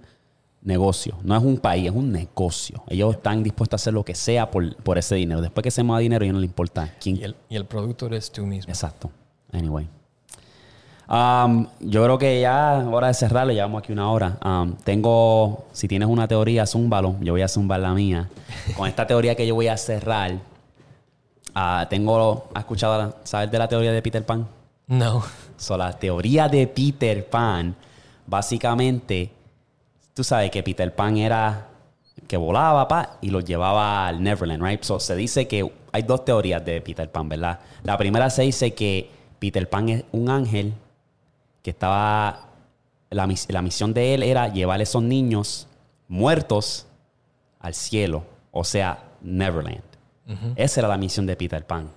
negocio. 0.63 1.19
No 1.23 1.37
es 1.37 1.43
un 1.43 1.59
país, 1.59 1.87
es 1.87 1.95
un 1.95 2.13
negocio. 2.13 2.83
Ellos 2.89 3.17
están 3.17 3.43
dispuestos 3.43 3.81
a 3.81 3.83
hacer 3.83 3.95
lo 3.95 4.05
que 4.05 4.15
sea 4.15 4.51
por, 4.51 4.77
por 4.77 4.99
ese 4.99 5.17
dinero. 5.17 5.41
Después 5.41 5.63
que 5.63 5.71
se 5.71 5.83
mueva 5.83 6.01
dinero, 6.01 6.25
ya 6.25 6.33
no 6.33 6.39
le 6.39 6.47
importa 6.47 6.95
quién. 7.01 7.17
Y 7.17 7.25
el, 7.25 7.37
y 7.49 7.57
el 7.57 7.65
producto 7.67 8.07
eres 8.07 8.31
tú 8.31 8.47
mismo. 8.47 8.71
Exacto. 8.71 9.11
Anyway. 9.53 9.89
Um, 11.09 11.67
yo 11.81 12.05
creo 12.05 12.17
que 12.17 12.41
ya 12.41 12.89
hora 12.91 13.09
de 13.09 13.15
cerrarlo, 13.15 13.53
llevamos 13.53 13.83
aquí 13.83 13.93
una 13.93 14.11
hora. 14.11 14.39
Um, 14.45 14.73
tengo, 14.77 15.67
si 15.73 15.89
tienes 15.89 16.09
una 16.09 16.27
teoría, 16.27 16.67
zúmbalo. 16.67 17.17
Yo 17.21 17.33
voy 17.35 17.43
a 17.43 17.49
zumbar 17.49 17.81
la 17.81 17.93
mía. 17.93 18.31
Con 18.77 18.89
esta 18.89 19.07
teoría 19.07 19.35
que 19.35 19.47
yo 19.47 19.55
voy 19.55 19.69
a 19.69 19.77
cerrar, 19.77 20.39
ah, 21.55 21.87
tengo, 21.91 22.49
¿has 22.55 22.63
escuchado, 22.63 23.17
sabes 23.25 23.51
de 23.51 23.59
la 23.59 23.69
teoría 23.69 23.93
de 23.93 24.01
Peter 24.01 24.25
Pan? 24.25 24.49
No. 24.87 25.23
So, 25.57 25.77
la 25.77 25.93
teoría 25.93 26.49
de 26.49 26.67
Peter 26.67 27.29
Pan, 27.29 27.75
básicamente, 28.27 29.33
tú 30.15 30.25
sabes 30.25 30.51
que 30.51 30.63
Peter 30.63 30.95
Pan 30.95 31.17
era 31.17 31.69
que 32.29 32.37
volaba, 32.37 32.87
pa, 32.89 33.19
y 33.21 33.31
los 33.31 33.45
llevaba 33.45 34.07
al 34.07 34.23
Neverland, 34.23 34.63
right? 34.63 34.83
So, 34.83 35.01
se 35.01 35.17
dice 35.17 35.49
que 35.49 35.71
hay 35.93 36.03
dos 36.03 36.25
teorías 36.25 36.65
de 36.65 36.81
Peter 36.81 37.11
Pan, 37.11 37.29
¿verdad? 37.29 37.61
La 37.83 37.97
primera 37.99 38.31
se 38.31 38.43
dice 38.43 38.73
que 38.75 39.11
Peter 39.39 39.69
Pan 39.69 39.89
es 39.89 40.05
un 40.13 40.29
ángel 40.31 40.75
que 41.63 41.71
estaba, 41.71 42.49
la, 43.11 43.27
mis- 43.27 43.51
la 43.51 43.63
misión 43.63 43.93
de 43.95 44.15
él 44.15 44.23
era 44.23 44.49
llevar 44.49 44.81
a 44.81 44.83
esos 44.83 45.03
niños 45.03 45.67
muertos 46.09 46.87
al 47.61 47.75
cielo, 47.75 48.25
o 48.51 48.65
sea, 48.65 49.03
Neverland. 49.23 49.83
Esa 50.57 50.81
era 50.81 50.89
la 50.89 50.97
misión 50.97 51.27
de 51.27 51.37
Peter 51.37 51.67
Pan. 51.67 51.89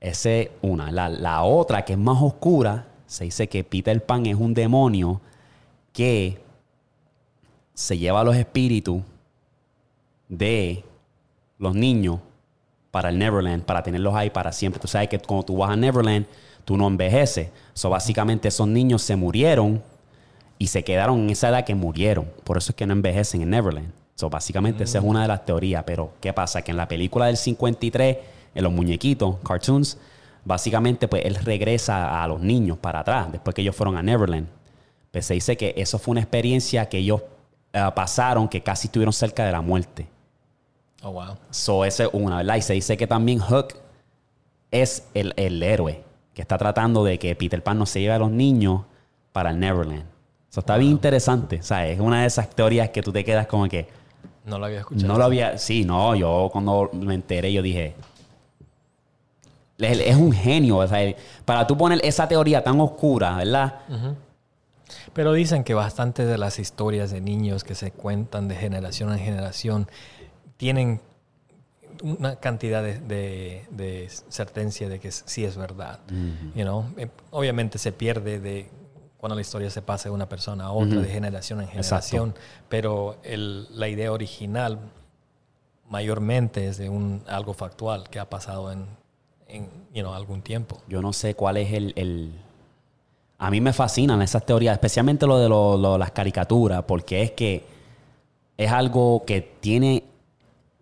Esa 0.00 0.30
es 0.30 0.50
una. 0.62 0.90
La, 0.90 1.08
la 1.08 1.42
otra, 1.42 1.84
que 1.84 1.92
es 1.92 1.98
más 1.98 2.20
oscura, 2.22 2.86
se 3.06 3.24
dice 3.24 3.48
que 3.48 3.64
Peter 3.64 4.04
Pan 4.04 4.26
es 4.26 4.34
un 4.36 4.52
demonio 4.54 5.20
que 5.92 6.40
se 7.80 7.96
lleva 7.96 8.22
los 8.22 8.36
espíritus 8.36 9.00
de 10.28 10.84
los 11.58 11.74
niños 11.74 12.20
para 12.90 13.08
el 13.08 13.18
Neverland, 13.18 13.64
para 13.64 13.82
tenerlos 13.82 14.14
ahí 14.14 14.28
para 14.28 14.52
siempre. 14.52 14.78
Tú 14.78 14.86
sabes 14.86 15.08
que 15.08 15.18
cuando 15.18 15.46
tú 15.46 15.56
vas 15.56 15.70
a 15.70 15.76
Neverland, 15.76 16.26
tú 16.66 16.76
no 16.76 16.86
envejeces. 16.86 17.48
So, 17.72 17.88
básicamente 17.88 18.48
esos 18.48 18.68
niños 18.68 19.00
se 19.00 19.16
murieron 19.16 19.82
y 20.58 20.66
se 20.66 20.84
quedaron 20.84 21.20
en 21.20 21.30
esa 21.30 21.48
edad 21.48 21.64
que 21.64 21.74
murieron. 21.74 22.30
Por 22.44 22.58
eso 22.58 22.72
es 22.72 22.76
que 22.76 22.86
no 22.86 22.92
envejecen 22.92 23.40
en 23.40 23.48
Neverland. 23.48 23.92
So, 24.14 24.28
básicamente 24.28 24.84
esa 24.84 24.98
es 24.98 25.04
una 25.04 25.22
de 25.22 25.28
las 25.28 25.46
teorías. 25.46 25.82
Pero, 25.86 26.12
¿qué 26.20 26.34
pasa? 26.34 26.60
Que 26.60 26.72
en 26.72 26.76
la 26.76 26.86
película 26.86 27.26
del 27.26 27.38
53, 27.38 28.18
en 28.56 28.62
los 28.62 28.72
muñequitos, 28.74 29.36
cartoons, 29.42 29.96
básicamente 30.44 31.08
pues 31.08 31.24
él 31.24 31.34
regresa 31.36 32.22
a 32.22 32.28
los 32.28 32.42
niños 32.42 32.76
para 32.76 33.00
atrás, 33.00 33.32
después 33.32 33.54
que 33.54 33.62
ellos 33.62 33.74
fueron 33.74 33.96
a 33.96 34.02
Neverland. 34.02 34.48
Pues 35.10 35.24
se 35.24 35.32
dice 35.32 35.56
que 35.56 35.72
eso 35.78 35.98
fue 35.98 36.12
una 36.12 36.20
experiencia 36.20 36.90
que 36.90 36.98
ellos 36.98 37.22
eh, 37.72 37.90
pasaron 37.94 38.48
que 38.48 38.62
casi 38.62 38.88
estuvieron 38.88 39.12
cerca 39.12 39.44
de 39.44 39.52
la 39.52 39.60
muerte. 39.60 40.06
Oh, 41.02 41.12
wow. 41.12 41.36
So, 41.50 41.84
esa 41.84 42.04
es 42.04 42.10
una, 42.12 42.38
¿verdad? 42.38 42.56
Y 42.56 42.62
se 42.62 42.74
dice 42.74 42.96
que 42.96 43.06
también 43.06 43.38
Hook 43.38 43.74
es 44.70 45.06
el, 45.14 45.32
el 45.36 45.62
héroe 45.62 46.04
que 46.34 46.42
está 46.42 46.58
tratando 46.58 47.02
de 47.04 47.18
que 47.18 47.34
Peter 47.34 47.62
Pan 47.62 47.78
no 47.78 47.86
se 47.86 48.00
lleve 48.00 48.14
a 48.14 48.18
los 48.18 48.30
niños 48.30 48.82
para 49.32 49.50
el 49.50 49.58
Neverland. 49.58 50.04
Eso 50.50 50.60
está 50.60 50.76
bien 50.76 50.90
interesante. 50.92 51.60
O 51.60 51.62
sea, 51.62 51.86
es 51.86 52.00
una 52.00 52.20
de 52.22 52.26
esas 52.26 52.50
teorías 52.50 52.90
que 52.90 53.02
tú 53.02 53.12
te 53.12 53.24
quedas 53.24 53.46
como 53.46 53.68
que 53.68 53.88
No 54.44 54.58
lo 54.58 54.66
había 54.66 54.80
escuchado. 54.80 55.06
no 55.12 55.18
lo 55.18 55.24
había. 55.24 55.56
Sí, 55.58 55.84
no, 55.84 56.14
yo 56.16 56.48
cuando 56.52 56.90
me 56.92 57.14
enteré, 57.14 57.52
yo 57.52 57.62
dije. 57.62 57.94
Es, 59.78 59.98
es 60.00 60.16
un 60.16 60.32
genio. 60.32 60.78
o 60.78 60.86
sea, 60.86 61.14
para 61.44 61.66
tú 61.66 61.76
poner 61.76 62.00
esa 62.04 62.28
teoría 62.28 62.62
tan 62.62 62.78
oscura, 62.80 63.36
¿verdad? 63.36 63.74
Pero 65.12 65.32
dicen 65.32 65.64
que 65.64 65.74
bastante 65.74 66.24
de 66.24 66.38
las 66.38 66.58
historias 66.58 67.10
de 67.10 67.20
niños 67.20 67.64
que 67.64 67.74
se 67.74 67.92
cuentan 67.92 68.48
de 68.48 68.56
generación 68.56 69.12
en 69.12 69.18
generación 69.18 69.88
tienen 70.56 71.00
una 72.02 72.36
cantidad 72.36 72.82
de, 72.82 72.98
de, 73.00 73.66
de 73.70 74.08
certencia 74.28 74.88
de 74.88 74.98
que 75.00 75.10
sí 75.12 75.44
es 75.44 75.56
verdad. 75.56 76.00
you 76.54 76.62
know? 76.62 76.86
Eh, 76.96 77.08
Obviamente 77.30 77.78
se 77.78 77.92
pierde 77.92 78.38
de 78.40 78.70
cuando 79.18 79.34
la 79.34 79.42
historia 79.42 79.68
se 79.68 79.82
pasa 79.82 80.08
de 80.08 80.14
una 80.14 80.28
persona 80.28 80.64
a 80.64 80.72
otra, 80.72 81.00
de 81.02 81.08
generación 81.08 81.60
en 81.60 81.68
generación, 81.68 82.34
pero 82.70 83.18
el- 83.22 83.66
la 83.78 83.88
idea 83.88 84.12
original 84.12 84.78
mayormente 85.88 86.68
es 86.68 86.78
de 86.78 86.88
un, 86.88 87.22
algo 87.26 87.52
factual 87.52 88.08
que 88.08 88.18
ha 88.20 88.30
pasado 88.30 88.70
en, 88.72 88.86
en 89.48 89.64
you 89.92 90.02
know, 90.02 90.14
algún 90.14 90.40
tiempo. 90.42 90.80
Yo 90.88 91.02
no 91.02 91.12
sé 91.12 91.34
cuál 91.34 91.56
es 91.58 91.72
el, 91.72 91.92
el- 91.96 92.32
A 93.40 93.50
mí 93.50 93.60
me 93.60 93.72
fascinan 93.72 94.20
esas 94.22 94.44
teorías, 94.44 94.74
especialmente 94.74 95.26
lo 95.26 95.38
de 95.38 95.48
lo- 95.48 95.76
lo- 95.76 95.96
las 95.98 96.10
caricaturas, 96.12 96.82
porque 96.84 97.22
es 97.22 97.30
que 97.32 97.64
es 98.56 98.70
algo 98.70 99.24
que 99.26 99.40
tiene... 99.60 100.04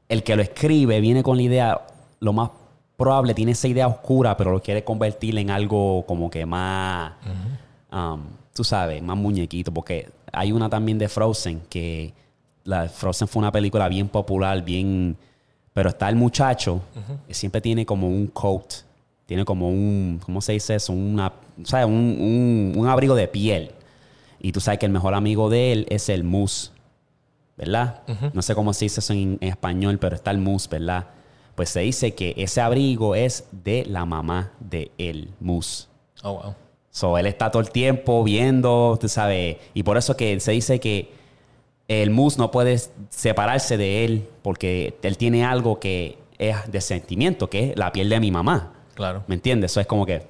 El 0.09 0.23
que 0.23 0.35
lo 0.37 0.43
escribe 0.43 1.01
viene 1.01 1.23
con 1.23 1.37
la 1.37 1.43
idea, 1.43 1.81
lo 2.21 2.33
más 2.33 2.51
probable, 2.97 3.35
tiene 3.35 3.53
esa 3.53 3.69
idea 3.69 3.87
oscura, 3.87 4.37
pero 4.37 4.51
lo 4.51 4.61
quiere 4.63 4.83
convertir 4.83 5.37
en 5.39 5.51
algo 5.51 6.05
como 6.07 6.29
que 6.31 6.45
más... 6.47 7.13
um, 7.93 8.23
tú 8.55 8.65
sabes, 8.65 9.01
más 9.03 9.17
muñequito, 9.17 9.73
porque 9.73 10.09
hay 10.33 10.51
una 10.51 10.69
también 10.69 10.99
de 10.99 11.09
Frozen, 11.09 11.63
que 11.71 12.13
la 12.65 12.89
Frozen 12.89 13.29
fue 13.29 13.39
una 13.41 13.53
película 13.53 13.89
bien 13.89 14.09
popular, 14.09 14.65
bien... 14.65 15.17
Pero 15.73 15.91
está 15.91 16.09
el 16.09 16.17
muchacho, 16.17 16.81
que 17.29 17.35
siempre 17.35 17.61
tiene 17.61 17.87
como 17.87 18.09
un 18.09 18.27
coat, 18.29 18.73
tiene 19.27 19.45
como 19.45 19.69
un, 19.69 20.21
¿cómo 20.25 20.41
se 20.41 20.53
dice 20.55 20.75
eso? 20.75 20.93
Una, 20.93 21.31
¿sabes? 21.65 21.87
Un, 21.87 21.93
un- 21.95 22.73
un 22.77 22.89
abrigo 22.89 23.15
de 23.15 23.29
piel. 23.29 23.73
Y 24.41 24.53
tú 24.53 24.61
sabes 24.61 24.79
que 24.79 24.87
el 24.87 24.93
mejor 24.93 25.15
amigo 25.15 25.51
de 25.51 25.73
él 25.73 25.87
es 25.91 26.09
el 26.09 26.23
moose, 26.25 26.71
¿verdad? 27.57 28.03
No 28.33 28.43
sé 28.43 28.55
cómo 28.55 28.73
se 28.73 28.85
dice 28.85 29.01
eso 29.01 29.13
en, 29.13 29.39
en 29.41 29.49
español, 29.49 29.99
pero 29.99 30.15
está 30.15 30.31
el 30.31 30.39
moose, 30.39 30.69
¿verdad? 30.71 31.07
Pues 31.57 31.71
se 31.71 31.81
dice 31.81 32.15
que 32.15 32.35
ese 32.37 32.61
abrigo 32.61 33.17
es 33.17 33.49
de 33.51 33.85
la 33.87 34.05
mamá 34.05 34.53
de 34.61 34.93
el 34.97 35.31
moose. 35.41 35.87
Oh, 36.23 36.35
wow. 36.35 36.55
So, 36.91 37.19
él 37.19 37.27
está 37.27 37.51
todo 37.51 37.61
el 37.63 37.71
tiempo 37.71 38.23
viendo, 38.25 38.97
tú 39.01 39.09
sabes, 39.09 39.57
y 39.75 39.83
por 39.83 39.97
eso 39.97 40.17
que 40.17 40.39
se 40.41 40.53
dice 40.53 40.79
que 40.81 41.11
el 41.89 42.11
mus 42.11 42.39
no 42.39 42.51
puede 42.51 42.79
separarse 43.11 43.77
de 43.77 44.05
él 44.05 44.29
porque 44.43 44.97
él 45.03 45.17
tiene 45.17 45.45
algo 45.45 45.81
que 45.81 46.19
es 46.39 46.57
de 46.71 46.81
sentimiento, 46.81 47.49
que 47.51 47.71
es 47.71 47.77
la 47.79 47.93
piel 47.93 48.09
de 48.09 48.21
mi 48.21 48.31
mamá. 48.31 48.73
Claro. 48.95 49.25
¿Me 49.27 49.35
entiendes? 49.35 49.73
Eso 49.73 49.81
es 49.81 49.87
como 49.87 50.07
que... 50.07 50.23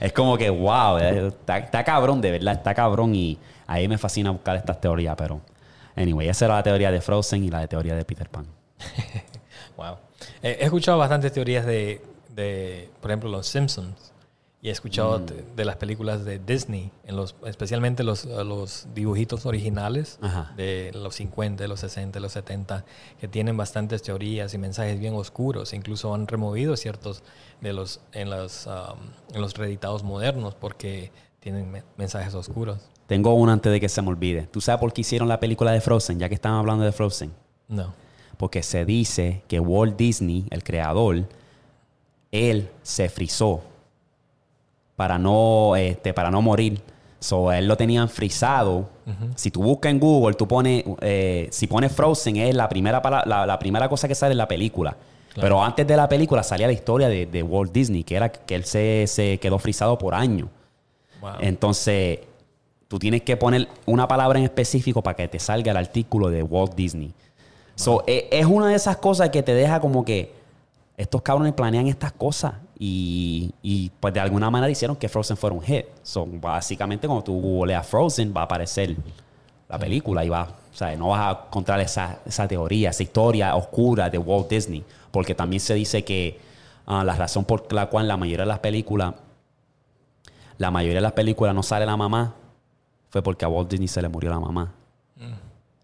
es 0.00 0.12
como 0.12 0.36
que, 0.38 0.48
wow, 0.48 0.98
eh, 0.98 1.28
está, 1.28 1.84
cabrón, 1.84 2.20
de 2.20 2.30
verdad, 2.32 2.54
está 2.54 2.74
cabrón 2.74 3.14
y 3.14 3.38
ahí 3.66 3.86
me 3.86 3.98
fascina 3.98 4.30
buscar 4.30 4.56
estas 4.56 4.80
teorías, 4.80 5.14
pero... 5.16 5.40
Anyway, 5.96 6.28
esa 6.28 6.46
era 6.46 6.54
la 6.54 6.62
teoría 6.62 6.90
de 6.90 7.00
Frozen 7.00 7.44
y 7.44 7.50
la 7.50 7.60
de 7.60 7.68
teoría 7.68 7.94
de 7.94 8.04
Peter 8.04 8.28
Pan. 8.28 8.46
Wow. 9.76 9.96
Eh, 10.42 10.58
he 10.60 10.64
escuchado 10.64 10.98
bastantes 10.98 11.32
teorías 11.32 11.64
de, 11.64 12.02
de, 12.28 12.90
por 13.00 13.10
ejemplo, 13.10 13.30
los 13.30 13.46
Simpsons. 13.46 14.12
Y 14.62 14.68
he 14.68 14.72
escuchado 14.72 15.18
Mm. 15.20 15.26
de, 15.26 15.44
de 15.56 15.64
las 15.64 15.76
películas 15.76 16.24
de 16.26 16.38
Disney, 16.38 16.90
en 17.04 17.16
los, 17.16 17.34
especialmente 17.46 18.04
los, 18.04 18.26
los 18.26 18.86
dibujitos 18.94 19.46
originales 19.46 20.18
Ajá. 20.20 20.52
de 20.54 20.90
los 20.94 21.14
50, 21.14 21.62
de 21.64 21.68
los 21.68 21.80
60, 21.80 22.18
de 22.18 22.20
los 22.20 22.32
70, 22.32 22.84
que 23.18 23.26
tienen 23.26 23.56
bastantes 23.56 24.02
teorías 24.02 24.52
y 24.52 24.58
mensajes 24.58 25.00
bien 25.00 25.14
oscuros. 25.14 25.72
Incluso 25.72 26.14
han 26.14 26.26
removido 26.26 26.76
ciertos 26.76 27.22
de 27.62 27.72
los 27.72 28.00
en 28.12 28.28
los, 28.28 28.66
um, 28.66 28.98
en 29.34 29.40
los 29.40 29.54
reeditados 29.54 30.02
modernos 30.04 30.54
porque 30.54 31.10
tienen 31.40 31.70
me- 31.70 31.84
mensajes 31.96 32.34
oscuros. 32.34 32.80
Tengo 33.06 33.32
una 33.32 33.54
antes 33.54 33.72
de 33.72 33.80
que 33.80 33.88
se 33.88 34.02
me 34.02 34.08
olvide. 34.08 34.42
¿Tú 34.42 34.60
sabes 34.60 34.78
por 34.78 34.92
qué 34.92 35.00
hicieron 35.00 35.26
la 35.26 35.40
película 35.40 35.72
de 35.72 35.80
Frozen? 35.80 36.18
Ya 36.18 36.28
que 36.28 36.34
estaban 36.34 36.58
hablando 36.58 36.84
de 36.84 36.92
Frozen. 36.92 37.32
No. 37.66 37.94
Porque 38.36 38.62
se 38.62 38.84
dice 38.84 39.42
que 39.48 39.58
Walt 39.58 39.96
Disney, 39.96 40.46
el 40.50 40.62
creador, 40.62 41.24
él 42.30 42.68
se 42.82 43.08
frizó 43.08 43.62
para 45.00 45.18
no, 45.18 45.76
este, 45.76 46.12
para 46.12 46.30
no 46.30 46.42
morir. 46.42 46.78
So, 47.20 47.50
él 47.52 47.66
lo 47.66 47.74
tenían 47.74 48.06
frisado. 48.10 48.90
Si 49.34 49.50
tú 49.50 49.62
buscas 49.62 49.92
en 49.92 49.98
Google, 49.98 50.34
tú 50.34 50.46
pones, 50.46 50.84
eh, 51.00 51.48
si 51.50 51.66
pones 51.66 51.90
Frozen, 51.90 52.36
es 52.36 52.54
la 52.54 52.68
primera, 52.68 53.00
la, 53.24 53.46
la 53.46 53.58
primera 53.58 53.88
cosa 53.88 54.06
que 54.06 54.14
sale 54.14 54.32
en 54.32 54.36
la 54.38 54.46
película. 54.46 54.94
Pero 55.36 55.64
antes 55.64 55.86
de 55.86 55.96
la 55.96 56.06
película 56.06 56.42
salía 56.42 56.66
la 56.66 56.74
historia 56.74 57.08
de, 57.08 57.24
de 57.24 57.42
Walt 57.42 57.72
Disney, 57.72 58.04
que 58.04 58.14
era 58.14 58.30
que 58.30 58.54
él 58.54 58.66
se, 58.66 59.06
se 59.06 59.38
quedó 59.38 59.58
frisado 59.58 59.96
por 59.96 60.14
años. 60.14 60.50
Wow. 61.22 61.30
Entonces, 61.40 62.18
tú 62.86 62.98
tienes 62.98 63.22
que 63.22 63.38
poner 63.38 63.68
una 63.86 64.06
palabra 64.06 64.38
en 64.38 64.44
específico 64.44 65.02
para 65.02 65.16
que 65.16 65.28
te 65.28 65.38
salga 65.38 65.70
el 65.70 65.78
artículo 65.78 66.28
de 66.28 66.42
Walt 66.42 66.74
Disney. 66.74 67.14
So, 67.74 68.04
e- 68.06 68.28
es 68.30 68.44
una 68.44 68.66
de 68.68 68.74
esas 68.74 68.98
cosas 68.98 69.30
que 69.30 69.42
te 69.42 69.54
deja 69.54 69.80
como 69.80 70.04
que 70.04 70.34
estos 70.98 71.22
cabrones 71.22 71.54
planean 71.54 71.86
estas 71.86 72.12
cosas 72.12 72.52
y, 72.82 73.52
y, 73.62 73.90
pues 74.00 74.14
de 74.14 74.20
alguna 74.20 74.50
manera 74.50 74.70
hicieron 74.70 74.96
que 74.96 75.06
Frozen 75.06 75.36
fuera 75.36 75.54
un 75.54 75.62
hit. 75.62 75.84
So, 76.02 76.26
básicamente 76.26 77.06
cuando 77.06 77.22
tú 77.22 77.38
googleas 77.38 77.86
Frozen 77.86 78.32
va 78.34 78.40
a 78.40 78.44
aparecer 78.44 78.96
la 79.68 79.78
película 79.78 80.24
y 80.24 80.30
va, 80.30 80.44
o 80.44 80.74
sea, 80.74 80.96
no 80.96 81.08
vas 81.08 81.20
a 81.20 81.46
encontrar 81.46 81.78
esa, 81.80 82.20
esa 82.24 82.48
teoría, 82.48 82.88
esa 82.88 83.02
historia 83.02 83.54
oscura 83.54 84.08
de 84.08 84.16
Walt 84.16 84.48
Disney. 84.48 84.82
Porque 85.10 85.34
también 85.34 85.60
se 85.60 85.74
dice 85.74 86.04
que 86.04 86.40
ah, 86.86 87.04
la 87.04 87.14
razón 87.14 87.44
por 87.44 87.70
la 87.70 87.86
cual 87.90 88.08
la 88.08 88.16
mayoría 88.16 88.44
de 88.44 88.48
las 88.48 88.60
películas 88.60 89.14
la 90.56 90.70
mayoría 90.70 90.96
de 90.96 91.02
las 91.02 91.12
películas 91.12 91.54
no 91.54 91.62
sale 91.62 91.86
la 91.86 91.96
mamá 91.96 92.34
fue 93.08 93.22
porque 93.22 93.44
a 93.44 93.48
Walt 93.48 93.70
Disney 93.70 93.88
se 93.88 94.00
le 94.00 94.08
murió 94.08 94.30
la 94.30 94.40
mamá. 94.40 94.72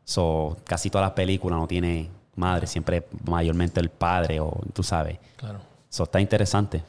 So, 0.04 0.56
casi 0.64 0.88
todas 0.88 1.06
las 1.06 1.14
películas 1.14 1.58
no 1.58 1.66
tiene 1.66 2.08
madre, 2.36 2.66
siempre 2.66 3.06
mayormente 3.24 3.80
el 3.80 3.88
padre 3.88 4.38
o 4.38 4.52
tú 4.72 4.82
sabes. 4.82 5.18
Claro. 5.36 5.58
So, 5.88 6.04
está 6.04 6.20
interesante. 6.20 6.82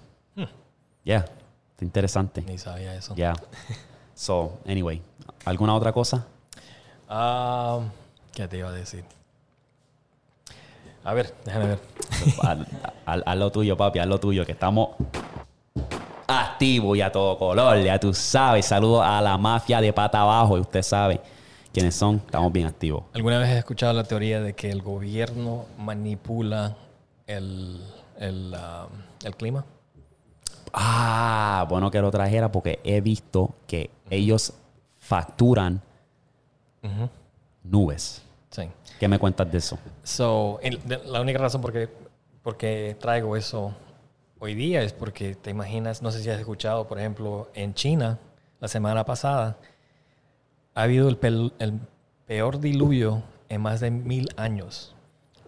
Yeah, 1.08 1.20
está 1.72 1.86
interesante. 1.86 2.42
Ni 2.42 2.58
sabía 2.58 2.94
eso. 2.94 3.16
Yeah. 3.16 3.34
So, 4.14 4.60
anyway, 4.68 5.02
¿alguna 5.46 5.74
otra 5.74 5.94
cosa? 5.94 6.26
Ah, 7.08 7.80
¿Qué 8.34 8.46
te 8.46 8.58
iba 8.58 8.68
a 8.68 8.74
decir? 8.74 9.06
A 11.06 11.14
ver, 11.14 11.34
déjame 11.46 11.68
ver. 11.68 11.80
haz, 12.44 12.58
haz- 13.06 13.24
haz 13.26 13.38
lo 13.38 13.50
tuyo, 13.54 13.78
papi, 13.78 14.00
haz 14.00 14.08
lo 14.08 14.20
tuyo, 14.20 14.46
que 14.46 14.52
estamos 14.52 14.90
activos 16.28 16.98
y 16.98 17.02
a 17.02 17.10
todo 17.10 17.38
color, 17.38 17.82
ya 17.82 17.98
tú 17.98 18.14
sabes. 18.14 18.66
Saludos 18.66 19.04
a 19.06 19.22
la 19.22 19.38
mafia 19.38 19.80
de 19.80 19.94
pata 19.94 20.20
abajo, 20.20 20.58
y 20.58 20.60
usted 20.60 20.82
sabe 20.82 21.22
quiénes 21.72 21.96
son, 21.96 22.18
estamos 22.18 22.52
bien 22.52 22.68
activos. 22.68 23.04
¿Alguna 23.14 23.40
vez 23.40 23.48
has 23.48 23.56
escuchado 23.60 23.94
la 23.94 24.04
teoría 24.04 24.42
de 24.42 24.54
que 24.56 24.70
el 24.72 24.82
gobierno 24.82 25.68
manipula 25.78 26.76
el, 27.28 27.82
el, 28.20 28.54
ah, 28.58 28.88
el 29.24 29.36
clima? 29.38 29.64
Ah, 30.80 31.66
bueno 31.70 31.90
que 31.90 32.00
lo 32.02 32.12
trajera 32.12 32.52
porque 32.52 32.80
he 32.84 33.02
visto 33.02 33.56
que 33.66 33.90
ellos 34.12 34.54
facturan 35.00 35.82
nubes. 37.64 38.22
Sí. 38.52 38.64
¿Qué 39.00 39.08
me 39.08 39.20
cuentas 39.20 39.52
de 39.52 39.58
eso? 39.58 39.78
So, 40.04 40.60
el- 40.62 40.82
de- 40.88 41.04
la 41.06 41.22
única 41.22 41.40
razón 41.40 41.62
por 41.62 41.74
qué 41.74 41.90
porque 42.44 42.96
traigo 43.00 43.36
eso 43.36 43.74
hoy 44.40 44.54
día 44.56 44.82
es 44.84 44.94
porque 44.94 45.36
te 45.36 45.50
imaginas, 45.50 46.02
no 46.02 46.12
sé 46.12 46.22
si 46.24 46.30
has 46.30 46.40
escuchado, 46.40 46.88
por 46.88 46.98
ejemplo, 47.00 47.50
en 47.56 47.74
China, 47.74 48.20
la 48.60 48.68
semana 48.68 49.04
pasada, 49.04 49.58
ha 50.76 50.84
habido 50.84 51.10
el, 51.10 51.20
pel- 51.20 51.52
el 51.60 51.80
peor 52.26 52.60
diluvio 52.60 53.24
en 53.50 53.62
más 53.62 53.80
de 53.80 53.92
mil 53.92 54.30
años. 54.38 54.96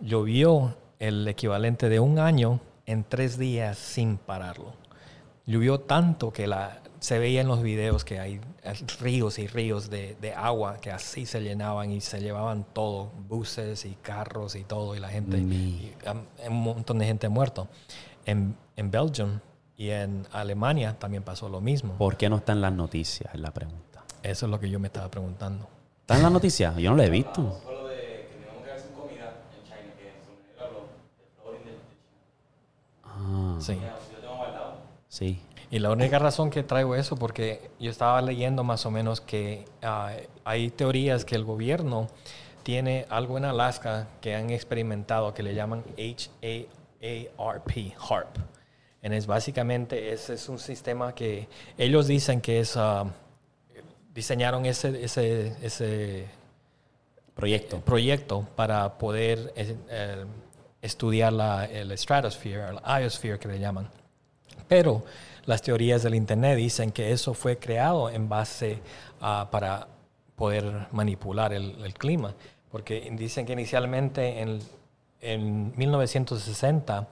Llovió 0.01 0.75
el 0.99 1.27
equivalente 1.27 1.87
de 1.87 1.99
un 1.99 2.19
año 2.19 2.59
en 2.85 3.03
tres 3.03 3.37
días 3.37 3.77
sin 3.77 4.17
pararlo. 4.17 4.73
Llovió 5.49 5.79
tanto 5.79 6.31
que 6.31 6.45
la, 6.45 6.79
se 6.99 7.17
veía 7.17 7.41
en 7.41 7.47
los 7.47 7.63
videos 7.63 8.05
que 8.05 8.19
hay 8.19 8.39
ríos 8.99 9.39
y 9.39 9.47
ríos 9.47 9.89
de, 9.89 10.15
de 10.21 10.31
agua 10.33 10.77
que 10.77 10.91
así 10.91 11.25
se 11.25 11.41
llenaban 11.41 11.91
y 11.91 12.01
se 12.01 12.21
llevaban 12.21 12.65
todo, 12.71 13.11
buses 13.27 13.83
y 13.85 13.95
carros 13.95 14.55
y 14.55 14.63
todo, 14.63 14.95
y 14.95 14.99
la 14.99 15.09
gente, 15.09 15.37
Mi. 15.37 15.55
y, 15.55 15.95
um, 16.07 16.53
un 16.53 16.61
montón 16.61 16.99
de 16.99 17.05
gente 17.07 17.29
muerto. 17.29 17.67
En, 18.27 18.55
en 18.75 18.91
Belgium 18.91 19.39
y 19.75 19.89
en 19.89 20.27
Alemania 20.33 20.99
también 20.99 21.23
pasó 21.23 21.49
lo 21.49 21.61
mismo. 21.61 21.93
¿Por 21.97 22.15
qué 22.15 22.29
no 22.29 22.35
está 22.37 22.51
en 22.51 22.61
las 22.61 22.73
noticias? 22.73 23.33
Es 23.33 23.39
la 23.39 23.51
pregunta. 23.51 24.03
Eso 24.21 24.45
es 24.45 24.51
lo 24.51 24.59
que 24.59 24.69
yo 24.69 24.79
me 24.79 24.87
estaba 24.87 25.09
preguntando. 25.09 25.67
¿Está 26.01 26.17
en 26.17 26.21
las 26.23 26.31
noticias? 26.31 26.75
Yo 26.77 26.91
no 26.91 26.97
lo 26.97 27.01
he 27.03 27.09
visto. 27.09 27.59
Ah, 33.03 33.57
Sí. 33.59 33.75
Ya, 33.75 33.97
si 34.07 34.13
yo 34.13 34.19
tengo 34.21 34.35
guardado. 34.37 34.73
Sí. 35.09 35.41
Y 35.71 35.79
la 35.79 35.91
única 35.91 36.17
razón 36.17 36.49
que 36.49 36.63
traigo 36.63 36.95
eso 36.95 37.17
porque 37.17 37.69
yo 37.79 37.91
estaba 37.91 38.21
leyendo 38.21 38.63
más 38.63 38.85
o 38.85 38.91
menos 38.91 39.19
que 39.21 39.65
ah, 39.83 40.13
hay 40.45 40.69
teorías 40.71 41.25
que 41.25 41.35
el 41.35 41.43
gobierno 41.43 42.07
tiene 42.63 43.05
algo 43.09 43.37
en 43.37 43.45
Alaska 43.45 44.07
que 44.21 44.35
han 44.35 44.49
experimentado 44.49 45.33
que 45.33 45.43
le 45.43 45.53
llaman 45.53 45.83
HAARP, 45.97 47.71
HARP. 47.99 48.37
And 49.03 49.13
es 49.13 49.27
básicamente 49.27 50.11
ese 50.11 50.33
es 50.33 50.49
un 50.49 50.59
sistema 50.59 51.13
que 51.13 51.47
ellos 51.77 52.07
dicen 52.07 52.41
que 52.41 52.61
es 52.61 52.75
ah, 52.75 53.05
diseñaron 54.13 54.65
ese 54.65 55.03
ese 55.03 55.55
ese 55.61 56.39
Proyecto. 57.35 57.79
proyecto 57.79 58.45
para 58.57 58.97
poder 58.97 59.53
eh, 59.55 59.77
eh, 59.89 60.25
estudiar 60.81 61.31
la, 61.31 61.63
el 61.65 61.97
stratosphere, 61.97 62.73
la 62.73 63.01
iosphere 63.01 63.39
que 63.39 63.47
le 63.47 63.59
llaman. 63.59 63.89
Pero 64.69 65.03
las 65.45 65.61
teorías 65.61 66.03
del 66.03 66.15
Internet 66.15 66.55
dicen 66.55 66.91
que 66.91 67.11
eso 67.11 67.33
fue 67.33 67.57
creado 67.57 68.09
en 68.09 68.29
base 68.29 68.79
a, 69.19 69.49
para 69.51 69.87
poder 70.37 70.87
manipular 70.91 71.51
el, 71.51 71.93
clima. 71.95 72.33
Porque 72.71 73.11
dicen 73.17 73.45
que 73.45 73.53
inicialmente 73.53 74.39
en, 74.39 74.59
en 75.19 75.73
1960 75.75 77.07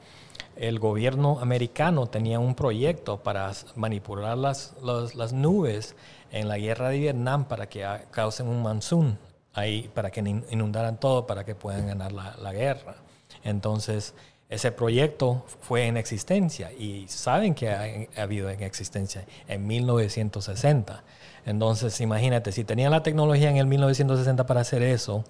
el 0.56 0.80
gobierno 0.80 1.40
americano 1.40 2.08
tenía 2.08 2.40
un 2.40 2.56
proyecto 2.56 3.18
para 3.22 3.52
manipular 3.76 4.38
las, 4.38 4.76
las 4.82 5.34
nubes 5.34 5.96
en 6.32 6.48
la 6.48 6.58
guerra 6.58 6.90
de 6.90 7.00
Vietnam 7.00 7.46
para 7.46 7.68
que 7.68 7.86
causen 8.12 8.48
un 8.48 8.62
monzón 8.62 9.20
ahí, 9.54 9.90
para 9.94 10.10
que 10.12 10.20
in- 10.22 10.46
inundaran 10.50 11.00
todo, 11.00 11.26
para 11.28 11.44
que 11.44 11.56
puedan 11.56 11.88
ganar 11.88 12.12
la, 12.12 12.36
la 12.38 12.54
guerra. 12.54 12.96
Entonces, 13.44 14.14
ese 14.50 14.72
proyecto 14.72 15.46
fue 15.62 15.88
en 15.88 15.98
existencia 15.98 16.72
y 16.72 17.06
saben 17.08 17.54
que 17.54 17.70
ha, 17.70 17.86
ha 18.20 18.24
habido 18.24 18.50
en 18.50 18.64
existencia 18.64 19.26
en 19.48 19.68
1960. 19.68 21.04
Entonces, 21.46 22.00
imagínate, 22.02 22.52
si 22.52 22.64
tenían 22.64 22.92
la 22.92 23.04
tecnología 23.04 23.50
en 23.50 23.58
el 23.58 23.68
1960 23.68 24.46
para 24.46 24.62
hacer 24.62 24.84
eso, 24.84 25.24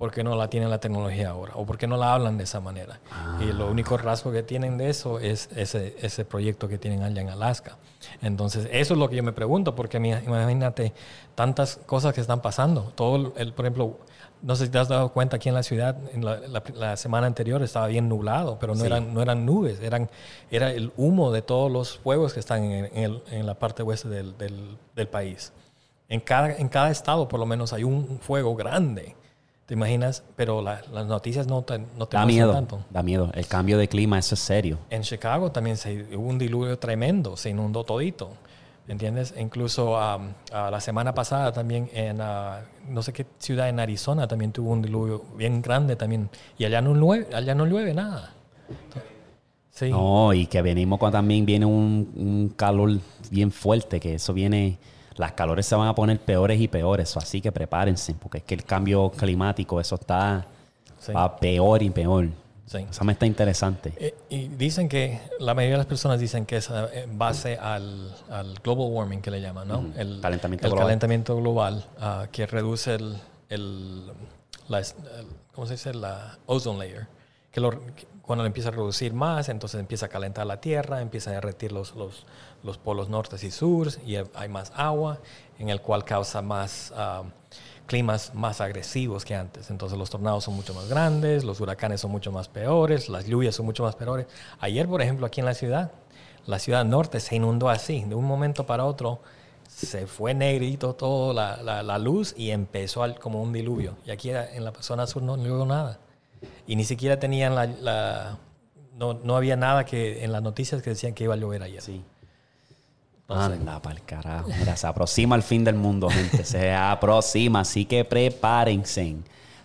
¿por 0.00 0.10
qué 0.10 0.24
no 0.24 0.34
la 0.34 0.48
tienen 0.48 0.70
la 0.70 0.78
tecnología 0.80 1.28
ahora? 1.28 1.52
¿O 1.56 1.66
por 1.66 1.76
qué 1.76 1.86
no 1.86 1.98
la 1.98 2.14
hablan 2.14 2.38
de 2.38 2.44
esa 2.44 2.58
manera? 2.58 3.00
Y 3.38 3.52
lo 3.52 3.70
único 3.70 3.98
rasgo 3.98 4.32
que 4.32 4.42
tienen 4.42 4.78
de 4.78 4.88
eso 4.88 5.18
es 5.20 5.50
ese, 5.54 5.94
ese 6.00 6.24
proyecto 6.24 6.68
que 6.68 6.78
tienen 6.78 7.02
allá 7.02 7.20
en 7.20 7.28
Alaska. 7.28 7.76
Entonces, 8.22 8.66
eso 8.72 8.94
es 8.94 8.98
lo 8.98 9.10
que 9.10 9.16
yo 9.16 9.22
me 9.22 9.34
pregunto, 9.34 9.74
porque 9.74 9.98
imagínate 9.98 10.94
tantas 11.34 11.76
cosas 11.84 12.14
que 12.14 12.22
están 12.22 12.40
pasando. 12.40 12.92
Todo, 12.94 13.34
el, 13.36 13.52
por 13.52 13.66
ejemplo, 13.66 13.98
no 14.40 14.56
sé 14.56 14.64
si 14.64 14.70
te 14.70 14.78
has 14.78 14.88
dado 14.88 15.12
cuenta 15.12 15.36
aquí 15.36 15.50
en 15.50 15.54
la 15.54 15.62
ciudad, 15.62 15.94
en 16.14 16.24
la, 16.24 16.38
la- 16.48 16.62
la 16.74 16.96
semana 16.96 17.26
anterior 17.26 17.62
estaba 17.62 17.86
bien 17.86 18.08
nublado, 18.08 18.58
pero 18.58 18.72
no, 18.74 18.80
Sí. 18.80 18.86
eran, 18.86 19.12
no 19.12 19.20
eran 19.20 19.44
nubes, 19.44 19.80
eran, 19.80 20.08
era 20.50 20.72
el 20.72 20.92
humo 20.96 21.30
de 21.30 21.42
todos 21.42 21.70
los 21.70 21.98
fuegos 21.98 22.32
que 22.32 22.40
están 22.40 22.64
en, 22.64 22.86
en 22.86 23.04
el- 23.04 23.22
en 23.32 23.44
la 23.44 23.52
parte 23.58 23.82
oeste 23.82 24.08
del, 24.08 24.38
del- 24.38 24.78
del 24.96 25.08
país. 25.08 25.52
En 26.08 26.20
cada, 26.20 26.56
en 26.56 26.70
cada 26.70 26.90
estado 26.90 27.28
por 27.28 27.38
lo 27.38 27.44
menos 27.44 27.74
hay 27.74 27.84
un 27.84 28.18
fuego 28.22 28.56
grande. 28.56 29.14
¿Te 29.70 29.74
imaginas? 29.74 30.24
Pero 30.34 30.60
la- 30.62 30.82
las 30.92 31.06
noticias 31.06 31.46
no 31.46 31.62
te, 31.62 31.78
no 31.96 32.06
te 32.08 32.16
Da 32.16 32.26
miedo. 32.26 32.52
tanto. 32.52 32.80
Da 32.90 33.04
miedo. 33.04 33.30
El 33.34 33.46
cambio 33.46 33.78
de 33.78 33.86
clima, 33.86 34.18
eso 34.18 34.34
es 34.34 34.40
serio. 34.40 34.78
En 34.90 35.02
Chicago 35.02 35.52
también 35.52 35.76
se, 35.76 36.12
hubo 36.16 36.26
un 36.28 36.38
diluvio 36.38 36.76
tremendo, 36.76 37.36
se 37.36 37.50
inundó 37.50 37.84
todito. 37.84 38.30
¿Me 38.88 38.94
entiendes? 38.94 39.32
Incluso 39.38 39.92
um, 39.92 40.32
la 40.50 40.80
semana 40.80 41.14
pasada 41.14 41.52
también 41.52 41.88
en 41.92 42.20
ah, 42.20 42.62
no 42.88 43.00
sé 43.04 43.12
qué 43.12 43.24
ciudad 43.38 43.68
en 43.68 43.78
Arizona 43.78 44.26
también 44.26 44.50
tuvo 44.50 44.70
un 44.72 44.82
diluvio 44.82 45.22
bien 45.36 45.62
grande 45.62 45.94
también. 45.94 46.28
Y 46.58 46.64
allá 46.64 46.80
no 46.80 46.92
llueve, 46.96 47.28
allá 47.32 47.54
no 47.54 47.64
llueve 47.64 47.94
nada. 47.94 48.32
Sí. 49.70 49.88
No, 49.90 50.32
y 50.34 50.46
que 50.46 50.62
venimos 50.62 50.98
cuando 50.98 51.18
también 51.18 51.46
viene 51.46 51.64
un, 51.64 52.10
un 52.16 52.48
calor 52.56 52.98
bien 53.30 53.52
fuerte, 53.52 54.00
que 54.00 54.14
eso 54.16 54.32
viene, 54.34 54.78
las 55.16 55.32
calores 55.32 55.66
se 55.66 55.74
van 55.74 55.88
a 55.88 55.94
poner 55.94 56.18
peores 56.20 56.60
y 56.60 56.68
peores, 56.68 57.16
así 57.16 57.40
que 57.40 57.52
prepárense, 57.52 58.14
porque 58.14 58.38
es 58.38 58.44
que 58.44 58.54
el 58.54 58.64
cambio 58.64 59.10
climático, 59.10 59.80
eso 59.80 59.96
está 59.96 60.46
Sí. 60.98 61.12
va 61.12 61.36
peor 61.36 61.82
y 61.82 61.90
peor. 61.90 62.28
Sí. 62.66 62.86
Eso 62.88 63.04
me 63.04 63.12
está 63.14 63.26
interesante. 63.26 63.92
Eh, 63.96 64.14
y 64.28 64.46
dicen 64.48 64.88
que 64.88 65.20
la 65.40 65.54
mayoría 65.54 65.74
de 65.74 65.78
las 65.78 65.86
personas 65.86 66.20
dicen 66.20 66.46
que 66.46 66.58
es 66.58 66.70
eh, 66.70 67.02
en 67.04 67.18
base 67.18 67.56
al, 67.56 68.14
al 68.30 68.54
global 68.62 68.88
warming 68.92 69.20
que 69.20 69.30
le 69.32 69.40
llaman, 69.40 69.66
¿no? 69.66 69.86
El 69.96 70.20
Calentamiento 70.20 70.66
el 70.66 70.70
global. 70.72 70.86
calentamiento 70.86 71.36
global 71.36 71.84
ah, 71.98 72.26
que 72.30 72.46
reduce 72.46 72.94
el, 72.94 73.16
el, 73.48 74.06
la, 74.68 74.78
el- 74.78 74.86
¿cómo 75.52 75.66
se 75.66 75.72
dice? 75.74 75.92
La 75.94 76.38
ozone 76.46 76.78
layer. 76.78 77.08
Que, 77.50 77.60
lo- 77.60 77.70
que 77.96 78.06
cuando 78.22 78.44
lo 78.44 78.46
empieza 78.46 78.68
a 78.68 78.72
reducir 78.72 79.12
más, 79.14 79.48
entonces 79.48 79.80
empieza 79.80 80.06
a 80.06 80.08
calentar 80.08 80.46
la 80.46 80.60
tierra, 80.60 81.00
empieza 81.00 81.30
a 81.30 81.32
derretir 81.32 81.72
los, 81.72 81.96
los, 81.96 82.24
los 82.62 82.78
polos 82.78 83.08
norte 83.08 83.36
y 83.44 83.50
sur 83.50 83.88
y 84.06 84.16
hay 84.16 84.48
más 84.48 84.72
agua, 84.76 85.18
en 85.58 85.68
el 85.70 85.80
cual 85.80 86.04
causa 86.04 86.42
más 86.42 86.92
ah, 86.96 87.22
climas 87.86 88.34
más 88.34 88.60
agresivos 88.60 89.24
que 89.24 89.34
antes. 89.34 89.70
Entonces 89.70 89.98
los 89.98 90.10
tornados 90.10 90.44
son 90.44 90.54
mucho 90.54 90.74
más 90.74 90.88
grandes, 90.88 91.42
los 91.44 91.60
huracanes 91.60 92.00
son 92.00 92.10
mucho 92.10 92.30
más 92.32 92.48
peores, 92.48 93.08
las 93.08 93.26
lluvias 93.26 93.54
son 93.54 93.66
mucho 93.66 93.82
más 93.82 93.96
peores. 93.96 94.26
Ayer, 94.60 94.86
por 94.88 95.02
ejemplo, 95.02 95.26
aquí 95.26 95.40
en 95.40 95.46
la 95.46 95.54
ciudad, 95.54 95.90
la 96.46 96.58
ciudad 96.58 96.84
norte 96.84 97.20
se 97.20 97.36
inundó 97.36 97.68
así, 97.68 98.04
de 98.04 98.14
un 98.14 98.24
momento 98.24 98.66
para 98.66 98.84
otro 98.84 99.20
se 99.68 100.06
fue 100.06 100.34
negrito 100.34 100.94
todo 100.94 101.32
la, 101.32 101.62
la- 101.62 101.82
la 101.82 101.98
luz 101.98 102.34
y 102.36 102.50
empezó 102.50 103.02
al- 103.02 103.18
como 103.18 103.40
un 103.42 103.52
diluvio. 103.52 103.96
Y 104.04 104.10
aquí 104.10 104.30
en 104.30 104.64
la 104.64 104.72
zona 104.80 105.06
sur 105.06 105.22
no 105.22 105.36
llueve 105.36 105.64
nada. 105.64 106.00
Y 106.66 106.76
ni 106.76 106.84
siquiera 106.84 107.18
tenían 107.18 107.54
la... 107.54 107.66
la- 107.66 108.38
no, 108.96 109.14
no 109.14 109.36
había 109.36 109.56
nada 109.56 109.84
que 109.86 110.24
en 110.24 110.32
las 110.32 110.42
noticias 110.42 110.82
que 110.82 110.90
decían 110.90 111.14
que 111.14 111.24
iba 111.24 111.32
a 111.34 111.36
llover 111.38 111.62
ayer. 111.62 111.80
Sí. 111.80 112.04
Anda 113.30 113.80
pa'l 113.80 114.00
carajo. 114.02 114.48
Mira, 114.58 114.76
se 114.76 114.86
aproxima 114.86 115.36
el 115.36 115.42
fin 115.42 115.64
del 115.64 115.76
mundo, 115.76 116.08
gente. 116.08 116.44
Se 116.44 116.72
aproxima, 116.74 117.60
así 117.60 117.84
que 117.84 118.04
prepárense. 118.04 119.16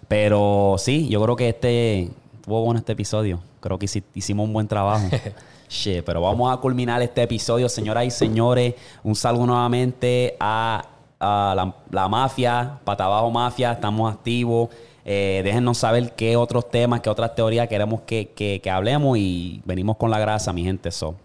Pero 0.08 0.76
sí, 0.78 1.08
yo 1.10 1.22
creo 1.24 1.36
que 1.36 1.50
este 1.50 2.04
estuvo 2.36 2.62
bueno 2.64 2.80
este 2.80 2.92
episodio. 2.94 3.40
Creo 3.60 3.80
que 3.80 3.88
hici- 3.88 4.04
hicimos 4.14 4.46
un 4.46 4.54
buen 4.54 4.68
trabajo. 4.68 5.08
Shit, 5.70 6.04
pero 6.06 6.22
vamos 6.22 6.54
a 6.54 6.58
culminar 6.58 7.02
este 7.02 7.24
episodio, 7.24 7.68
señoras 7.68 8.06
y 8.06 8.12
señores. 8.12 8.76
Un 9.04 9.16
saludo 9.16 9.48
nuevamente 9.48 10.38
a, 10.40 10.86
a 11.20 11.54
la, 11.56 11.74
la 11.90 12.08
mafia, 12.08 12.80
Pata 12.84 13.06
Abajo 13.06 13.32
Mafia. 13.32 13.72
Estamos 13.72 14.14
activos. 14.14 14.70
Eh, 15.04 15.42
déjennos 15.44 15.80
saber 15.80 16.14
qué 16.16 16.36
otros 16.38 16.70
temas, 16.70 17.02
qué 17.02 17.10
otras 17.10 17.34
teorías 17.34 17.68
queremos 17.68 18.02
que, 18.02 18.30
que- 18.36 18.62
que 18.62 18.70
hablemos 18.70 19.18
y 19.18 19.62
venimos 19.66 19.98
con 19.98 20.12
la 20.12 20.20
grasa, 20.20 20.54
mi 20.54 20.64
gente. 20.64 20.92
So, 20.92 21.16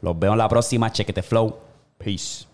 los 0.00 0.18
veo 0.18 0.32
en 0.32 0.38
la 0.38 0.48
próxima. 0.48 0.90
Chequete 0.90 1.22
Flow. 1.22 1.56
Peace. 2.06 2.45